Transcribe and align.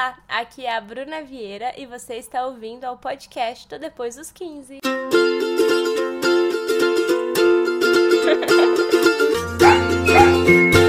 Olá, 0.00 0.16
aqui 0.26 0.64
é 0.64 0.74
a 0.74 0.80
Bruna 0.80 1.20
Vieira 1.20 1.74
e 1.76 1.84
você 1.84 2.14
está 2.14 2.46
ouvindo 2.46 2.84
ao 2.84 2.96
podcast 2.96 3.68
do 3.68 3.78
Depois 3.78 4.16
dos 4.16 4.32
15. 4.32 4.80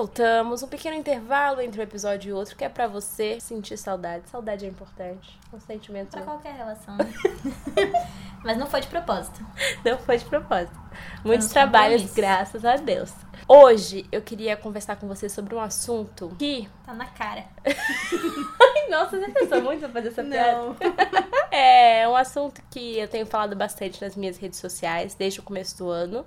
voltamos. 0.00 0.62
Um 0.62 0.68
pequeno 0.68 0.96
intervalo 0.96 1.60
entre 1.60 1.78
um 1.78 1.84
episódio 1.84 2.30
e 2.30 2.32
outro, 2.32 2.56
que 2.56 2.64
é 2.64 2.68
pra 2.70 2.86
você 2.86 3.38
sentir 3.38 3.76
saudade. 3.76 4.28
Saudade 4.30 4.64
é 4.64 4.68
importante. 4.68 5.38
Um 5.52 5.60
sentimento. 5.60 6.10
Pra 6.10 6.22
qualquer 6.22 6.54
relação. 6.54 6.96
Né? 6.96 7.12
Mas 8.42 8.56
não 8.56 8.66
foi 8.66 8.80
de 8.80 8.86
propósito. 8.86 9.44
Não 9.84 9.98
foi 9.98 10.16
de 10.16 10.24
propósito. 10.24 10.72
Muitos 11.22 11.48
trabalhos, 11.48 12.10
graças 12.14 12.64
a 12.64 12.76
Deus. 12.76 13.12
Hoje 13.46 14.06
eu 14.10 14.22
queria 14.22 14.56
conversar 14.56 14.96
com 14.96 15.06
você 15.06 15.28
sobre 15.28 15.54
um 15.54 15.60
assunto 15.60 16.34
que. 16.38 16.66
Tá 16.86 16.94
na 16.94 17.06
cara. 17.06 17.44
Ai, 17.66 18.88
nossa, 18.88 19.18
você 19.18 19.30
pensou 19.30 19.60
muito 19.60 19.80
pra 19.80 19.88
fazer 19.90 20.08
essa 20.08 20.24
piada? 20.24 20.52
Não. 20.52 20.76
é 21.52 22.08
um 22.08 22.16
assunto 22.16 22.62
que 22.70 22.98
eu 22.98 23.08
tenho 23.08 23.26
falado 23.26 23.54
bastante 23.54 24.00
nas 24.00 24.16
minhas 24.16 24.38
redes 24.38 24.58
sociais 24.58 25.14
desde 25.14 25.40
o 25.40 25.42
começo 25.42 25.76
do 25.76 25.90
ano. 25.90 26.24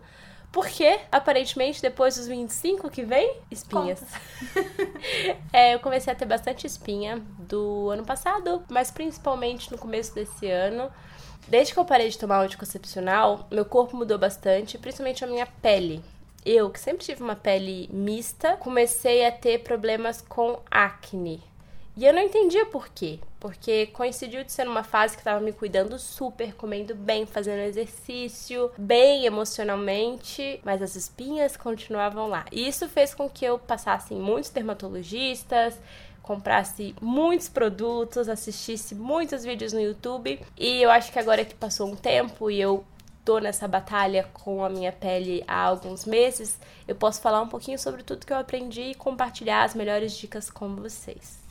Porque, 0.54 1.00
aparentemente, 1.12 1.82
depois 1.82 2.16
dos 2.16 2.28
25 2.28 2.88
que 2.92 3.02
vem, 3.04 3.38
espinhas. 3.50 4.00
é, 5.52 5.74
eu 5.74 5.80
comecei 5.80 6.14
a 6.14 6.16
ter 6.16 6.26
bastante 6.26 6.68
espinha 6.68 7.18
do 7.40 7.90
ano 7.90 8.06
passado, 8.06 8.64
mas 8.70 8.92
principalmente 8.92 9.72
no 9.72 9.80
começo 9.80 10.14
desse 10.14 10.48
ano. 10.48 10.92
Desde 11.48 11.74
que 11.74 11.80
eu 11.80 11.86
parei 11.86 12.08
de 12.08 12.20
tomar 12.20 12.40
anticoncepcional, 12.40 13.48
meu 13.50 13.66
corpo 13.66 13.98
mudou 13.98 14.20
bastante, 14.20 14.78
principalmente 14.78 15.24
a 15.24 15.28
minha 15.28 15.48
pele. 15.48 16.04
Eu, 16.46 16.70
que 16.70 16.80
sempre 16.80 17.04
tive 17.04 17.24
uma 17.24 17.36
pele 17.36 17.90
mista, 17.92 18.56
comecei 18.58 19.26
a 19.26 19.32
ter 19.32 19.64
problemas 19.64 20.22
com 20.22 20.60
acne. 20.70 21.42
E 21.98 22.06
eu 22.06 22.14
não 22.14 22.22
entendia 22.22 22.68
por 22.68 22.90
quê. 22.90 23.20
Porque 23.44 23.88
coincidiu 23.88 24.42
de 24.46 24.54
ser 24.54 24.64
numa 24.64 24.86
fase 24.86 25.18
que 25.18 25.22
tava 25.22 25.42
me 25.42 25.52
cuidando 25.52 26.00
super, 26.00 26.56
comendo 26.56 26.96
bem, 26.96 27.26
fazendo 27.26 27.60
exercício, 27.60 28.72
bem 28.78 29.26
emocionalmente, 29.26 30.62
mas 30.64 30.82
as 30.82 30.96
espinhas 30.96 31.58
continuavam 31.58 32.30
lá. 32.30 32.46
E 32.54 32.66
isso 32.66 32.88
fez 32.88 33.14
com 33.14 33.30
que 33.30 33.44
eu 33.44 33.60
passasse 33.60 34.14
em 34.14 34.18
muitos 34.18 34.50
dermatologistas, 34.50 35.78
comprasse 36.22 36.96
muitos 37.02 37.50
produtos, 37.50 38.30
assistisse 38.30 38.96
muitos 38.96 39.44
vídeos 39.44 39.74
no 39.74 39.82
YouTube. 39.82 40.40
E 40.58 40.82
eu 40.82 40.90
acho 40.90 41.12
que 41.12 41.20
agora 41.20 41.44
que 41.44 41.54
passou 41.54 41.92
um 41.92 41.98
tempo 41.98 42.50
e 42.50 42.62
eu 42.62 42.86
tô 43.26 43.40
nessa 43.40 43.68
batalha 43.68 44.24
com 44.32 44.64
a 44.64 44.70
minha 44.70 44.94
pele 44.94 45.44
há 45.46 45.64
alguns 45.64 46.06
meses, 46.06 46.58
eu 46.88 46.96
posso 46.96 47.20
falar 47.20 47.42
um 47.42 47.50
pouquinho 47.50 47.78
sobre 47.78 48.04
tudo 48.04 48.26
que 48.26 48.32
eu 48.32 48.38
aprendi 48.38 48.84
e 48.84 48.96
compartilhar 48.96 49.66
as 49.66 49.76
melhores 49.76 50.16
dicas 50.16 50.50
com 50.50 50.78
vocês. 50.78 51.43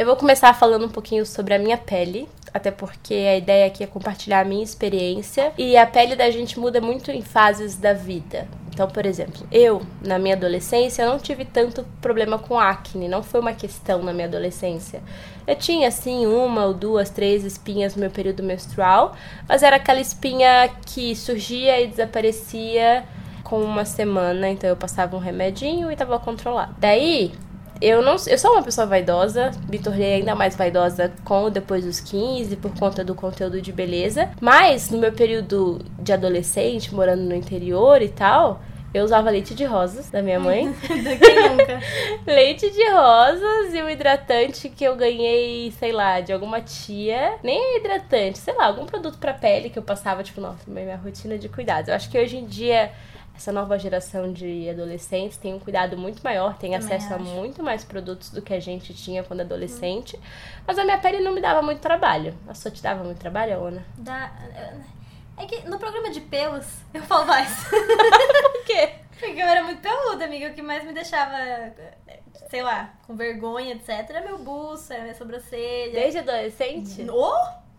Eu 0.00 0.06
vou 0.06 0.16
começar 0.16 0.54
falando 0.54 0.86
um 0.86 0.88
pouquinho 0.88 1.26
sobre 1.26 1.52
a 1.52 1.58
minha 1.58 1.76
pele, 1.76 2.26
até 2.54 2.70
porque 2.70 3.12
a 3.12 3.36
ideia 3.36 3.66
aqui 3.66 3.84
é 3.84 3.86
compartilhar 3.86 4.40
a 4.40 4.44
minha 4.46 4.64
experiência. 4.64 5.52
E 5.58 5.76
a 5.76 5.86
pele 5.86 6.16
da 6.16 6.30
gente 6.30 6.58
muda 6.58 6.80
muito 6.80 7.10
em 7.10 7.20
fases 7.20 7.76
da 7.76 7.92
vida. 7.92 8.48
Então, 8.72 8.88
por 8.88 9.04
exemplo, 9.04 9.46
eu, 9.52 9.82
na 10.02 10.18
minha 10.18 10.34
adolescência, 10.34 11.04
não 11.04 11.18
tive 11.18 11.44
tanto 11.44 11.84
problema 12.00 12.38
com 12.38 12.58
acne, 12.58 13.08
não 13.08 13.22
foi 13.22 13.40
uma 13.40 13.52
questão 13.52 14.02
na 14.02 14.10
minha 14.10 14.26
adolescência. 14.26 15.02
Eu 15.46 15.54
tinha, 15.54 15.88
assim, 15.88 16.24
uma 16.24 16.64
ou 16.64 16.72
duas, 16.72 17.10
três 17.10 17.44
espinhas 17.44 17.94
no 17.94 18.00
meu 18.00 18.10
período 18.10 18.42
menstrual, 18.42 19.14
mas 19.46 19.62
era 19.62 19.76
aquela 19.76 20.00
espinha 20.00 20.70
que 20.86 21.14
surgia 21.14 21.78
e 21.78 21.86
desaparecia 21.86 23.04
com 23.44 23.60
uma 23.60 23.84
semana, 23.84 24.48
então 24.48 24.70
eu 24.70 24.76
passava 24.76 25.14
um 25.14 25.20
remedinho 25.20 25.92
e 25.92 25.96
tava 25.96 26.18
controlado. 26.18 26.74
Daí, 26.78 27.32
eu 27.80 28.02
não 28.02 28.16
eu 28.26 28.38
sou 28.38 28.52
uma 28.52 28.62
pessoa 28.62 28.86
vaidosa, 28.86 29.50
me 29.68 29.78
tornei 29.78 30.14
ainda 30.14 30.34
mais 30.34 30.54
vaidosa 30.54 31.12
com 31.24 31.50
depois 31.50 31.84
dos 31.84 32.00
15 32.00 32.56
por 32.56 32.72
conta 32.78 33.02
do 33.04 33.14
conteúdo 33.14 33.60
de 33.60 33.72
beleza, 33.72 34.30
mas 34.40 34.90
no 34.90 34.98
meu 34.98 35.12
período 35.12 35.80
de 35.98 36.12
adolescente, 36.12 36.94
morando 36.94 37.22
no 37.22 37.34
interior 37.34 38.02
e 38.02 38.08
tal, 38.08 38.60
eu 38.92 39.04
usava 39.04 39.30
leite 39.30 39.54
de 39.54 39.64
rosas 39.64 40.10
da 40.10 40.20
minha 40.20 40.40
mãe. 40.40 40.74
Leite 42.26 42.68
de 42.70 42.90
rosas 42.90 43.72
e 43.72 43.80
um 43.82 43.88
hidratante 43.88 44.68
que 44.68 44.82
eu 44.82 44.96
ganhei, 44.96 45.70
sei 45.78 45.92
lá, 45.92 46.20
de 46.20 46.32
alguma 46.32 46.60
tia. 46.60 47.34
Nem 47.42 47.78
hidratante, 47.78 48.38
sei 48.38 48.54
lá, 48.54 48.66
algum 48.66 48.86
produto 48.86 49.16
pra 49.18 49.32
pele 49.32 49.70
que 49.70 49.78
eu 49.78 49.82
passava, 49.82 50.24
tipo, 50.24 50.40
nossa, 50.40 50.68
minha 50.68 50.96
rotina 50.96 51.38
de 51.38 51.48
cuidados. 51.48 51.88
Eu 51.88 51.94
acho 51.94 52.10
que 52.10 52.18
hoje 52.18 52.36
em 52.36 52.46
dia 52.46 52.90
essa 53.40 53.52
nova 53.52 53.78
geração 53.78 54.30
de 54.30 54.68
adolescentes 54.68 55.38
tem 55.38 55.54
um 55.54 55.58
cuidado 55.58 55.96
muito 55.96 56.22
maior, 56.22 56.58
tem 56.58 56.72
Também 56.72 56.94
acesso 56.94 57.14
acho. 57.14 57.14
a 57.14 57.18
muito 57.18 57.62
mais 57.62 57.82
produtos 57.82 58.28
do 58.28 58.42
que 58.42 58.52
a 58.52 58.60
gente 58.60 58.92
tinha 58.92 59.24
quando 59.24 59.40
adolescente. 59.40 60.14
Hum. 60.14 60.20
Mas 60.66 60.78
a 60.78 60.84
minha 60.84 60.98
pele 60.98 61.20
não 61.20 61.32
me 61.32 61.40
dava 61.40 61.62
muito 61.62 61.80
trabalho. 61.80 62.36
A 62.46 62.52
sua 62.52 62.70
te 62.70 62.82
dava 62.82 63.02
muito 63.02 63.16
trabalho, 63.16 63.64
Ana? 63.64 63.82
Da... 63.96 64.30
É 65.38 65.46
que 65.46 65.66
no 65.66 65.78
programa 65.78 66.10
de 66.10 66.20
pelos 66.20 66.66
eu 66.92 67.02
falo 67.02 67.26
mais. 67.26 67.64
Por 67.64 68.64
quê? 68.66 68.90
Porque 69.18 69.40
eu 69.40 69.46
era 69.46 69.62
muito 69.62 69.80
peluda, 69.80 70.26
amiga. 70.26 70.48
O 70.48 70.54
que 70.54 70.60
mais 70.60 70.84
me 70.84 70.92
deixava, 70.92 71.72
sei 72.50 72.62
lá, 72.62 72.92
com 73.06 73.16
vergonha, 73.16 73.72
etc., 73.72 73.88
era 74.10 74.20
meu 74.20 74.36
buço, 74.36 74.92
era 74.92 75.02
minha 75.02 75.14
sobrancelha. 75.14 75.92
Desde 75.92 76.18
adolescente? 76.18 77.06
Oh! 77.10 77.69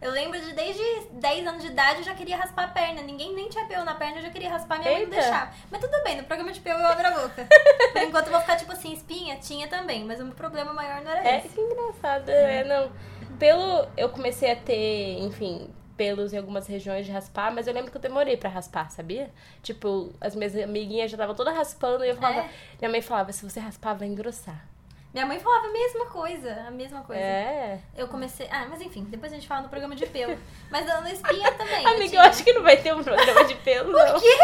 Eu 0.00 0.10
lembro 0.12 0.40
de 0.40 0.52
desde 0.54 0.82
10 1.12 1.46
anos 1.46 1.62
de 1.62 1.68
idade 1.68 1.98
eu 1.98 2.04
já 2.04 2.14
queria 2.14 2.36
raspar 2.36 2.64
a 2.64 2.68
perna. 2.68 3.02
Ninguém 3.02 3.34
nem 3.34 3.48
tinha 3.48 3.66
pelo 3.66 3.84
na 3.84 3.94
perna, 3.94 4.18
eu 4.18 4.22
já 4.22 4.30
queria 4.30 4.48
raspar, 4.48 4.78
minha 4.78 4.90
Eita. 4.90 5.00
mãe 5.00 5.10
não 5.10 5.22
deixava. 5.22 5.52
Mas 5.70 5.80
tudo 5.80 6.02
bem, 6.02 6.16
no 6.16 6.24
programa 6.24 6.52
de 6.52 6.60
pelo 6.60 6.80
eu 6.80 6.86
abro 6.86 7.06
a 7.06 7.10
boca. 7.10 7.46
Por 7.92 8.02
enquanto 8.02 8.26
eu 8.26 8.32
vou 8.32 8.40
ficar 8.40 8.56
tipo 8.56 8.72
assim, 8.72 8.92
espinha, 8.92 9.36
tinha 9.36 9.68
também, 9.68 10.04
mas 10.04 10.18
o 10.20 10.24
meu 10.24 10.34
problema 10.34 10.72
maior 10.72 11.02
não 11.02 11.10
era 11.10 11.28
é, 11.28 11.38
esse. 11.38 11.48
É, 11.48 11.50
que 11.50 11.60
engraçado. 11.60 12.28
É, 12.30 12.64
não. 12.64 12.90
Pelo, 13.38 13.88
eu 13.96 14.08
comecei 14.08 14.50
a 14.50 14.56
ter, 14.56 15.18
enfim, 15.20 15.70
pelos 16.00 16.32
em 16.32 16.38
algumas 16.38 16.66
regiões 16.66 17.04
de 17.04 17.12
raspar, 17.12 17.52
mas 17.52 17.66
eu 17.66 17.74
lembro 17.74 17.90
que 17.90 17.96
eu 17.98 18.00
demorei 18.00 18.34
para 18.34 18.48
raspar, 18.48 18.90
sabia? 18.90 19.30
Tipo, 19.62 20.14
as 20.18 20.34
minhas 20.34 20.56
amiguinhas 20.56 21.10
já 21.10 21.16
estavam 21.16 21.34
todas 21.34 21.54
raspando 21.54 22.02
e 22.06 22.08
eu 22.08 22.16
falava, 22.16 22.40
é? 22.40 22.50
minha 22.78 22.90
mãe 22.90 23.02
falava, 23.02 23.32
se 23.32 23.44
você 23.44 23.60
raspar 23.60 23.92
vai 23.92 24.08
engrossar. 24.08 24.69
Minha 25.12 25.26
mãe 25.26 25.40
falava 25.40 25.66
a 25.66 25.72
mesma 25.72 26.06
coisa, 26.06 26.52
a 26.66 26.70
mesma 26.70 27.02
coisa. 27.02 27.20
É. 27.20 27.80
Eu 27.96 28.06
comecei. 28.06 28.46
Ah, 28.50 28.66
mas 28.70 28.80
enfim, 28.80 29.04
depois 29.04 29.32
a 29.32 29.34
gente 29.34 29.48
fala 29.48 29.62
no 29.62 29.68
programa 29.68 29.96
de 29.96 30.06
pelo. 30.06 30.38
Mas 30.70 30.86
na 30.86 31.12
espinha 31.12 31.50
também. 31.58 31.84
Amiga, 31.84 32.04
eu, 32.04 32.08
tinha... 32.08 32.22
eu, 32.22 32.28
acho 32.28 32.44
que 32.44 32.52
não 32.52 32.62
vai 32.62 32.76
ter 32.76 32.94
um 32.94 33.02
programa 33.02 33.44
de 33.44 33.54
pelo, 33.56 33.92
não. 33.92 34.12
Por 34.12 34.22
quê? 34.22 34.38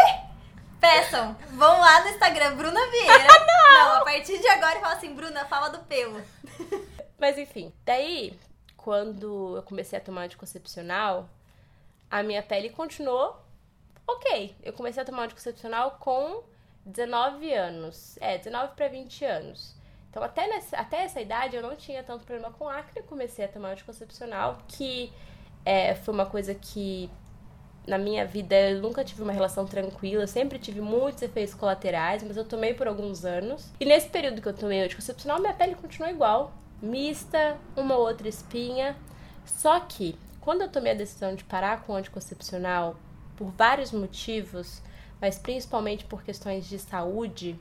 Peçam, 0.79 1.35
vão 1.51 1.79
lá 1.79 2.01
no 2.01 2.09
Instagram, 2.09 2.55
Bruna 2.55 2.85
Vieira. 2.91 3.17
não! 3.47 3.73
Não, 3.73 4.01
a 4.01 4.03
partir 4.03 4.39
de 4.39 4.47
agora 4.47 4.79
fala 4.79 4.93
assim, 4.93 5.13
Bruna, 5.13 5.45
fala 5.45 5.69
do 5.69 5.79
pelo. 5.85 6.21
Mas 7.17 7.37
enfim, 7.37 7.73
daí, 7.83 8.37
quando 8.75 9.55
eu 9.55 9.63
comecei 9.63 9.97
a 9.97 10.01
tomar 10.01 10.23
anticoncepcional, 10.23 11.29
a 12.11 12.21
minha 12.21 12.43
pele 12.43 12.69
continuou 12.69 13.41
ok. 14.05 14.55
Eu 14.63 14.73
comecei 14.73 15.01
a 15.01 15.05
tomar 15.05 15.23
anticoncepcional 15.23 15.97
com 15.99 16.43
19 16.85 17.53
anos. 17.53 18.17
É, 18.21 18.37
19 18.37 18.75
para 18.75 18.87
20 18.87 19.25
anos. 19.25 19.76
Então, 20.17 20.25
até, 20.25 20.47
nessa, 20.47 20.77
até 20.77 21.03
essa 21.03 21.21
idade, 21.21 21.55
eu 21.55 21.61
não 21.61 21.75
tinha 21.75 22.01
tanto 22.01 22.25
problema 22.25 22.51
com 22.51 22.67
acne. 22.67 23.03
Comecei 23.03 23.45
a 23.45 23.47
tomar 23.47 23.73
anticoncepcional, 23.73 24.57
que 24.67 25.13
é, 25.63 25.93
foi 25.93 26.11
uma 26.11 26.25
coisa 26.25 26.55
que 26.55 27.07
na 27.85 27.99
minha 27.99 28.25
vida 28.25 28.55
eu 28.71 28.81
nunca 28.81 29.03
tive 29.03 29.21
uma 29.21 29.31
relação 29.31 29.67
tranquila, 29.67 30.23
eu 30.23 30.27
sempre 30.27 30.57
tive 30.57 30.81
muitos 30.81 31.21
efeitos 31.21 31.53
colaterais, 31.53 32.23
mas 32.23 32.35
eu 32.35 32.43
tomei 32.43 32.73
por 32.73 32.87
alguns 32.87 33.25
anos. 33.25 33.71
E 33.79 33.85
nesse 33.85 34.09
período 34.09 34.41
que 34.41 34.47
eu 34.47 34.55
tomei 34.55 34.81
anticoncepcional, 34.81 35.39
minha 35.39 35.53
pele 35.53 35.75
continuou 35.75 36.11
igual, 36.11 36.51
mista, 36.81 37.55
uma 37.75 37.95
outra 37.95 38.27
espinha. 38.27 38.97
Só 39.45 39.79
que 39.81 40.17
quando 40.41 40.63
eu 40.63 40.67
tomei 40.67 40.93
a 40.93 40.95
decisão 40.95 41.35
de 41.35 41.43
parar 41.43 41.83
com 41.83 41.93
o 41.93 41.95
anticoncepcional 41.95 42.95
por 43.35 43.51
vários 43.51 43.91
motivos, 43.91 44.81
mas 45.21 45.37
principalmente 45.37 46.05
por 46.05 46.23
questões 46.23 46.67
de 46.67 46.79
saúde, 46.79 47.55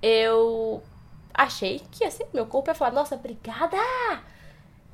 eu 0.00 0.84
achei 1.34 1.80
que 1.90 2.04
assim, 2.04 2.24
meu 2.32 2.46
corpo 2.46 2.70
ia 2.70 2.74
falar, 2.74 2.92
nossa, 2.92 3.14
obrigada! 3.14 3.76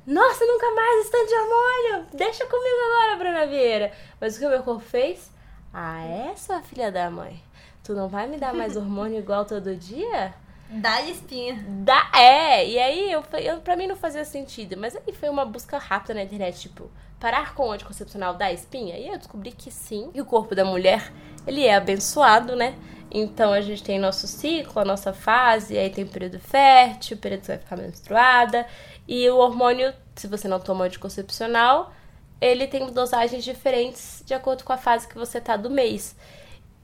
Nossa, 0.05 0.45
nunca 0.45 0.71
mais 0.71 1.05
estande 1.05 1.27
de 1.27 1.35
hormônio! 1.35 2.07
Deixa 2.13 2.45
comigo 2.45 2.77
agora, 2.85 3.17
Bruna 3.17 3.45
Vieira! 3.45 3.91
Mas 4.19 4.35
o 4.35 4.39
que 4.39 4.45
o 4.45 4.49
meu 4.49 4.63
corpo 4.63 4.81
fez? 4.81 5.31
Ah, 5.73 6.01
é, 6.03 6.35
sua 6.35 6.61
filha 6.61 6.91
da 6.91 7.09
mãe? 7.11 7.41
Tu 7.83 7.93
não 7.93 8.07
vai 8.07 8.27
me 8.27 8.37
dar 8.37 8.53
mais 8.53 8.75
hormônio 8.77 9.19
igual 9.19 9.45
todo 9.45 9.75
dia? 9.75 10.33
Dá 10.69 11.01
espinha. 11.01 11.63
Dá, 11.67 12.09
é. 12.13 12.67
E 12.67 12.77
aí, 12.77 13.11
eu, 13.11 13.23
eu, 13.41 13.61
pra 13.61 13.75
mim 13.75 13.87
não 13.87 13.95
fazia 13.95 14.25
sentido. 14.25 14.75
Mas 14.77 14.95
aí 14.95 15.13
foi 15.13 15.29
uma 15.29 15.45
busca 15.45 15.77
rápida 15.77 16.13
na 16.13 16.23
internet, 16.23 16.59
tipo, 16.59 16.91
parar 17.19 17.53
com 17.53 17.67
o 17.67 17.71
anticoncepcional 17.71 18.35
dá 18.35 18.51
espinha? 18.51 18.97
E 18.97 19.07
eu 19.07 19.17
descobri 19.17 19.51
que 19.51 19.71
sim. 19.71 20.09
E 20.13 20.21
o 20.21 20.25
corpo 20.25 20.55
da 20.55 20.63
mulher, 20.63 21.11
ele 21.45 21.65
é 21.65 21.75
abençoado, 21.75 22.55
né? 22.55 22.75
Então 23.09 23.53
a 23.53 23.61
gente 23.61 23.83
tem 23.83 23.97
nosso 23.97 24.27
ciclo, 24.27 24.81
a 24.81 24.85
nossa 24.85 25.13
fase, 25.13 25.77
aí 25.77 25.89
tem 25.89 26.03
o 26.03 26.07
período 26.07 26.39
fértil, 26.39 27.17
o 27.17 27.19
período 27.19 27.41
que 27.41 27.45
você 27.45 27.51
vai 27.53 27.61
ficar 27.61 27.77
menstruada. 27.77 28.67
E 29.07 29.29
o 29.29 29.37
hormônio, 29.37 29.93
se 30.15 30.27
você 30.27 30.47
não 30.47 30.59
toma 30.59 30.85
anticoncepcional, 30.85 31.93
ele 32.39 32.67
tem 32.67 32.85
dosagens 32.91 33.43
diferentes 33.43 34.21
de 34.25 34.33
acordo 34.33 34.63
com 34.63 34.73
a 34.73 34.77
fase 34.77 35.07
que 35.07 35.15
você 35.15 35.39
tá 35.39 35.55
do 35.55 35.69
mês. 35.69 36.15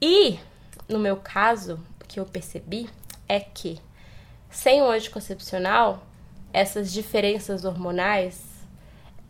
E, 0.00 0.38
no 0.88 0.98
meu 0.98 1.16
caso, 1.16 1.78
o 2.00 2.04
que 2.06 2.18
eu 2.18 2.24
percebi 2.24 2.88
é 3.28 3.38
que 3.38 3.78
sem 4.50 4.82
o 4.82 4.90
anticoncepcional, 4.90 6.06
essas 6.52 6.92
diferenças 6.92 7.64
hormonais 7.64 8.53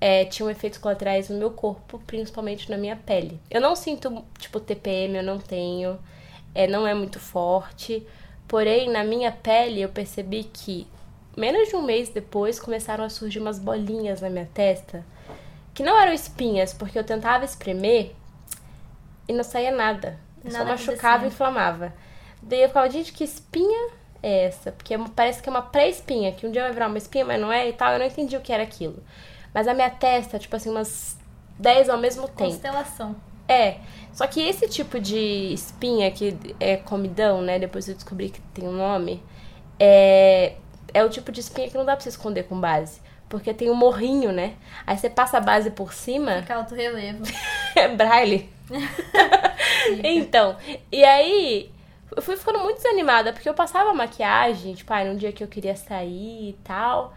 é, 0.06 0.26
tinham 0.26 0.50
efeitos 0.50 0.78
colaterais 0.78 1.30
no 1.30 1.38
meu 1.38 1.50
corpo, 1.50 1.98
principalmente 2.06 2.70
na 2.70 2.76
minha 2.76 2.94
pele. 2.94 3.40
Eu 3.50 3.58
não 3.58 3.74
sinto, 3.74 4.22
tipo, 4.38 4.60
TPM, 4.60 5.16
eu 5.16 5.22
não 5.22 5.38
tenho, 5.38 5.98
é, 6.54 6.66
não 6.66 6.86
é 6.86 6.92
muito 6.92 7.18
forte. 7.18 8.06
Porém, 8.46 8.90
na 8.90 9.02
minha 9.02 9.32
pele, 9.32 9.80
eu 9.80 9.88
percebi 9.88 10.44
que 10.44 10.86
menos 11.34 11.70
de 11.70 11.76
um 11.76 11.80
mês 11.80 12.10
depois 12.10 12.60
começaram 12.60 13.02
a 13.02 13.08
surgir 13.08 13.38
umas 13.38 13.58
bolinhas 13.58 14.20
na 14.20 14.28
minha 14.28 14.46
testa 14.52 15.02
que 15.72 15.82
não 15.82 15.98
eram 15.98 16.12
espinhas, 16.12 16.74
porque 16.74 16.98
eu 16.98 17.04
tentava 17.04 17.46
espremer 17.46 18.12
e 19.26 19.32
não 19.32 19.42
saía 19.42 19.70
nada. 19.70 20.18
Eu 20.44 20.52
nada 20.52 20.64
só 20.64 20.70
machucava 20.70 21.24
e 21.24 21.28
inflamava. 21.28 21.94
Daí 22.42 22.60
eu 22.60 22.68
ficava, 22.68 22.90
gente, 22.90 23.10
que 23.10 23.24
espinha 23.24 23.88
é 24.22 24.44
essa? 24.44 24.70
Porque 24.70 24.98
parece 25.16 25.42
que 25.42 25.48
é 25.48 25.50
uma 25.50 25.62
pré-espinha, 25.62 26.30
que 26.32 26.46
um 26.46 26.50
dia 26.50 26.60
vai 26.60 26.72
virar 26.72 26.88
uma 26.88 26.98
espinha, 26.98 27.24
mas 27.24 27.40
não 27.40 27.50
é 27.50 27.66
e 27.70 27.72
tal. 27.72 27.94
Eu 27.94 28.00
não 28.00 28.06
entendi 28.06 28.36
o 28.36 28.42
que 28.42 28.52
era 28.52 28.62
aquilo. 28.62 29.02
Mas 29.54 29.68
a 29.68 29.72
minha 29.72 29.88
testa, 29.88 30.38
tipo 30.38 30.56
assim, 30.56 30.68
umas 30.68 31.16
10 31.58 31.88
ao 31.88 31.98
mesmo 31.98 32.26
tempo. 32.26 32.50
Constelação. 32.50 33.14
É. 33.48 33.76
Só 34.12 34.26
que 34.26 34.40
esse 34.40 34.68
tipo 34.68 34.98
de 34.98 35.52
espinha 35.52 36.10
que 36.10 36.36
é 36.58 36.76
comidão, 36.76 37.40
né? 37.40 37.58
Depois 37.58 37.88
eu 37.88 37.94
descobri 37.94 38.30
que 38.30 38.40
tem 38.52 38.66
um 38.66 38.72
nome. 38.72 39.22
É, 39.78 40.54
é 40.92 41.04
o 41.04 41.08
tipo 41.08 41.30
de 41.30 41.40
espinha 41.40 41.68
que 41.68 41.76
não 41.76 41.84
dá 41.84 41.94
pra 41.94 42.02
você 42.02 42.08
esconder 42.08 42.44
com 42.44 42.58
base. 42.58 43.00
Porque 43.28 43.54
tem 43.54 43.70
um 43.70 43.74
morrinho, 43.74 44.32
né? 44.32 44.54
Aí 44.86 44.96
você 44.96 45.08
passa 45.08 45.38
a 45.38 45.40
base 45.40 45.70
por 45.70 45.92
cima. 45.92 46.40
Fica 46.42 46.56
alto 46.56 46.74
relevo. 46.74 47.22
é 47.74 47.88
braille. 47.88 48.48
então, 50.02 50.56
e 50.90 51.04
aí 51.04 51.70
eu 52.14 52.22
fui 52.22 52.36
ficando 52.36 52.60
muito 52.60 52.76
desanimada, 52.76 53.32
porque 53.32 53.48
eu 53.48 53.54
passava 53.54 53.92
maquiagem, 53.92 54.74
tipo, 54.74 54.92
ah, 54.92 55.04
num 55.04 55.16
dia 55.16 55.32
que 55.32 55.42
eu 55.42 55.48
queria 55.48 55.76
sair 55.76 56.50
e 56.50 56.52
tal. 56.64 57.14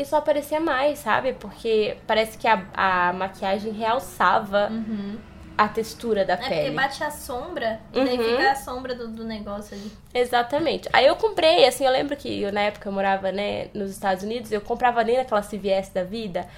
E 0.00 0.04
só 0.04 0.16
aparecia 0.16 0.58
mais, 0.58 1.00
sabe? 1.00 1.34
Porque 1.34 1.96
parece 2.06 2.38
que 2.38 2.48
a, 2.48 2.64
a 2.72 3.12
maquiagem 3.12 3.72
realçava 3.72 4.68
uhum 4.70 5.18
a 5.60 5.68
textura 5.68 6.24
da 6.24 6.32
é 6.32 6.36
pele. 6.38 6.54
É 6.54 6.56
porque 6.62 6.70
bate 6.70 7.04
a 7.04 7.10
sombra, 7.10 7.80
uhum. 7.94 8.02
daí 8.02 8.16
fica 8.16 8.50
a 8.50 8.54
sombra 8.54 8.94
do, 8.94 9.08
do 9.08 9.24
negócio 9.24 9.76
ali. 9.76 9.92
Exatamente. 10.14 10.88
Aí 10.90 11.04
eu 11.04 11.14
comprei, 11.16 11.66
assim, 11.66 11.84
eu 11.84 11.92
lembro 11.92 12.16
que 12.16 12.40
eu, 12.40 12.50
na 12.50 12.62
época 12.62 12.88
eu 12.88 12.92
morava, 12.92 13.30
né, 13.30 13.68
nos 13.74 13.90
Estados 13.90 14.24
Unidos, 14.24 14.50
eu 14.50 14.62
comprava 14.62 15.00
ali 15.00 15.18
naquela 15.18 15.42
CVS 15.42 15.90
da 15.90 16.02
vida. 16.02 16.48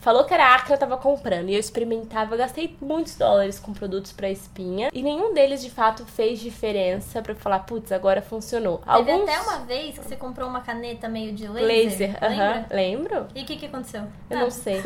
Falou 0.00 0.24
que 0.24 0.32
era 0.32 0.54
a 0.54 0.62
que 0.62 0.72
eu 0.72 0.78
tava 0.78 0.96
comprando 0.96 1.50
e 1.50 1.54
eu 1.54 1.60
experimentava, 1.60 2.34
eu 2.34 2.38
gastei 2.38 2.74
muitos 2.80 3.16
dólares 3.16 3.58
com 3.58 3.72
produtos 3.72 4.12
para 4.12 4.30
espinha 4.30 4.88
e 4.94 5.02
nenhum 5.02 5.34
deles 5.34 5.60
de 5.60 5.70
fato 5.70 6.06
fez 6.06 6.40
diferença 6.40 7.20
para 7.20 7.34
falar, 7.34 7.60
putz, 7.60 7.92
agora 7.92 8.22
funcionou. 8.22 8.78
Teve 8.78 9.12
Alguns... 9.12 9.28
até 9.28 9.40
uma 9.40 9.58
vez 9.58 9.98
que 9.98 10.04
você 10.04 10.16
comprou 10.16 10.48
uma 10.48 10.62
caneta 10.62 11.06
meio 11.06 11.32
de 11.32 11.46
laser. 11.46 11.68
Laser, 11.68 12.24
aham, 12.24 12.32
uh 12.32 12.62
-huh. 12.62 12.66
lembro. 12.74 13.26
E 13.34 13.42
o 13.42 13.44
que 13.44 13.56
que 13.56 13.66
aconteceu? 13.66 14.04
Eu 14.30 14.38
não 14.38 14.50
sei. 14.50 14.82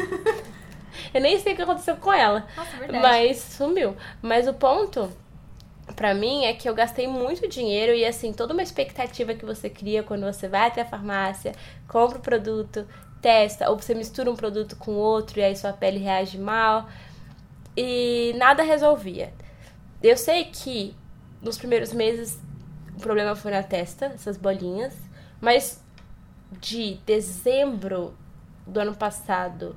Eu 1.12 1.20
nem 1.20 1.38
sei 1.38 1.52
o 1.52 1.56
que 1.56 1.62
aconteceu 1.62 1.96
com 1.96 2.12
ela. 2.12 2.46
Nossa, 2.56 2.76
verdade. 2.76 3.02
Mas 3.02 3.38
sumiu. 3.38 3.96
Mas 4.22 4.46
o 4.46 4.54
ponto 4.54 5.10
para 5.96 6.14
mim 6.14 6.44
é 6.44 6.54
que 6.54 6.68
eu 6.68 6.74
gastei 6.74 7.06
muito 7.06 7.46
dinheiro 7.48 7.92
e 7.92 8.04
assim, 8.04 8.32
toda 8.32 8.52
uma 8.52 8.62
expectativa 8.62 9.34
que 9.34 9.44
você 9.44 9.68
cria 9.68 10.02
quando 10.02 10.24
você 10.24 10.48
vai 10.48 10.68
até 10.68 10.80
a 10.80 10.84
farmácia, 10.84 11.52
compra 11.86 12.18
o 12.18 12.22
produto, 12.22 12.86
testa, 13.24 13.70
ou 13.70 13.78
você 13.78 13.94
mistura 13.94 14.30
um 14.30 14.36
produto 14.36 14.76
com 14.76 14.92
outro 14.92 15.40
e 15.40 15.42
aí 15.42 15.56
sua 15.56 15.72
pele 15.72 15.98
reage 15.98 16.36
mal. 16.36 16.86
E 17.74 18.34
nada 18.36 18.62
resolvia. 18.62 19.32
Eu 20.02 20.18
sei 20.18 20.44
que 20.44 20.94
nos 21.40 21.56
primeiros 21.56 21.94
meses 21.94 22.38
o 22.94 23.00
problema 23.00 23.34
foi 23.34 23.50
na 23.50 23.62
testa, 23.62 24.06
essas 24.06 24.36
bolinhas, 24.36 24.94
mas 25.40 25.82
de 26.60 26.98
dezembro 27.06 28.14
do 28.66 28.78
ano 28.78 28.94
passado 28.94 29.74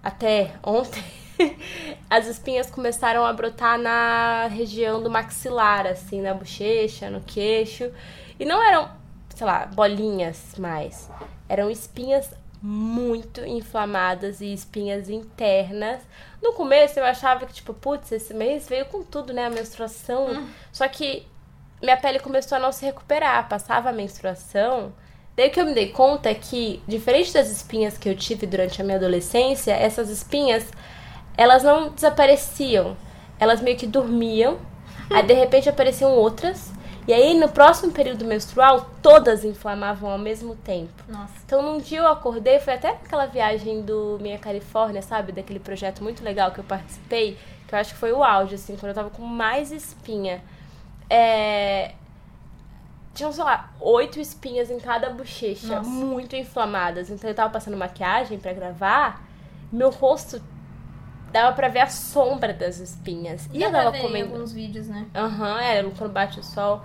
até 0.00 0.54
ontem, 0.62 1.02
as 2.08 2.28
espinhas 2.28 2.70
começaram 2.70 3.26
a 3.26 3.32
brotar 3.32 3.78
na 3.78 4.46
região 4.46 5.02
do 5.02 5.10
maxilar, 5.10 5.88
assim, 5.88 6.22
na 6.22 6.32
bochecha, 6.32 7.10
no 7.10 7.20
queixo. 7.20 7.90
E 8.38 8.44
não 8.44 8.62
eram, 8.62 8.88
sei 9.34 9.44
lá, 9.44 9.66
bolinhas 9.66 10.54
mais. 10.56 11.10
Eram 11.48 11.68
espinhas 11.68 12.32
muito 12.66 13.44
inflamadas 13.44 14.40
e 14.40 14.52
espinhas 14.52 15.08
internas. 15.08 16.00
No 16.42 16.52
começo 16.52 16.98
eu 16.98 17.04
achava 17.04 17.46
que, 17.46 17.54
tipo, 17.54 17.72
putz, 17.72 18.12
esse 18.12 18.34
mês 18.34 18.68
veio 18.68 18.86
com 18.86 19.02
tudo, 19.02 19.32
né? 19.32 19.46
A 19.46 19.50
menstruação. 19.50 20.26
Hum. 20.26 20.48
Só 20.72 20.86
que 20.88 21.26
minha 21.82 21.96
pele 21.96 22.18
começou 22.18 22.56
a 22.56 22.58
não 22.60 22.72
se 22.72 22.84
recuperar. 22.84 23.48
Passava 23.48 23.90
a 23.90 23.92
menstruação 23.92 24.92
Daí 25.36 25.50
que 25.50 25.60
eu 25.60 25.66
me 25.66 25.74
dei 25.74 25.88
conta 25.88 26.34
que, 26.34 26.82
diferente 26.88 27.34
das 27.34 27.50
espinhas 27.50 27.98
que 27.98 28.08
eu 28.08 28.16
tive 28.16 28.46
durante 28.46 28.80
a 28.80 28.84
minha 28.84 28.96
adolescência, 28.96 29.72
essas 29.72 30.08
espinhas, 30.08 30.66
elas 31.36 31.62
não 31.62 31.90
desapareciam. 31.90 32.96
Elas 33.38 33.60
meio 33.60 33.76
que 33.76 33.86
dormiam, 33.86 34.58
aí 35.10 35.22
de 35.22 35.34
repente 35.34 35.68
apareciam 35.68 36.10
outras, 36.12 36.72
e 37.06 37.12
aí 37.12 37.38
no 37.38 37.48
próximo 37.48 37.92
período 37.92 38.24
menstrual, 38.24 38.90
todas 39.00 39.44
inflamavam 39.44 40.10
ao 40.10 40.18
mesmo 40.18 40.56
tempo. 40.56 41.02
Nossa. 41.08 41.34
Então 41.44 41.62
num 41.62 41.78
dia 41.78 42.00
eu 42.00 42.08
acordei, 42.08 42.58
foi 42.58 42.74
até 42.74 42.88
aquela 42.88 43.26
viagem 43.26 43.82
do 43.82 44.18
Minha 44.20 44.38
Califórnia, 44.38 45.02
sabe? 45.02 45.32
Daquele 45.32 45.60
projeto 45.60 46.02
muito 46.02 46.24
legal 46.24 46.50
que 46.50 46.58
eu 46.58 46.64
participei, 46.64 47.38
que 47.68 47.74
eu 47.74 47.78
acho 47.78 47.94
que 47.94 48.00
foi 48.00 48.12
o 48.12 48.24
auge, 48.24 48.56
assim, 48.56 48.76
quando 48.76 48.88
eu 48.88 48.94
tava 48.94 49.10
com 49.10 49.22
mais 49.22 49.70
espinha. 49.70 50.42
É, 51.08 51.92
tinham, 53.14 53.32
sei 53.32 53.44
lá, 53.44 53.70
oito 53.80 54.20
espinhas 54.20 54.70
em 54.70 54.78
cada 54.78 55.10
bochecha, 55.10 55.76
Nossa. 55.76 55.88
muito 55.88 56.36
inflamadas. 56.36 57.08
Então 57.08 57.28
eu 57.30 57.34
tava 57.34 57.50
passando 57.50 57.76
maquiagem 57.76 58.38
para 58.38 58.52
gravar, 58.52 59.24
meu 59.72 59.90
rosto 59.90 60.40
dava 61.36 61.54
pra 61.54 61.68
ver 61.68 61.80
a 61.80 61.86
sombra 61.88 62.52
das 62.52 62.78
espinhas. 62.78 63.48
E 63.52 63.62
eu 63.62 63.70
tava 63.70 63.92
comendo. 63.98 64.32
alguns 64.32 64.52
vídeos, 64.52 64.88
né? 64.88 65.06
Aham, 65.14 65.52
uhum, 65.54 65.58
era 65.58 65.90
quando 65.90 66.12
bate 66.12 66.40
o 66.40 66.42
sol. 66.42 66.82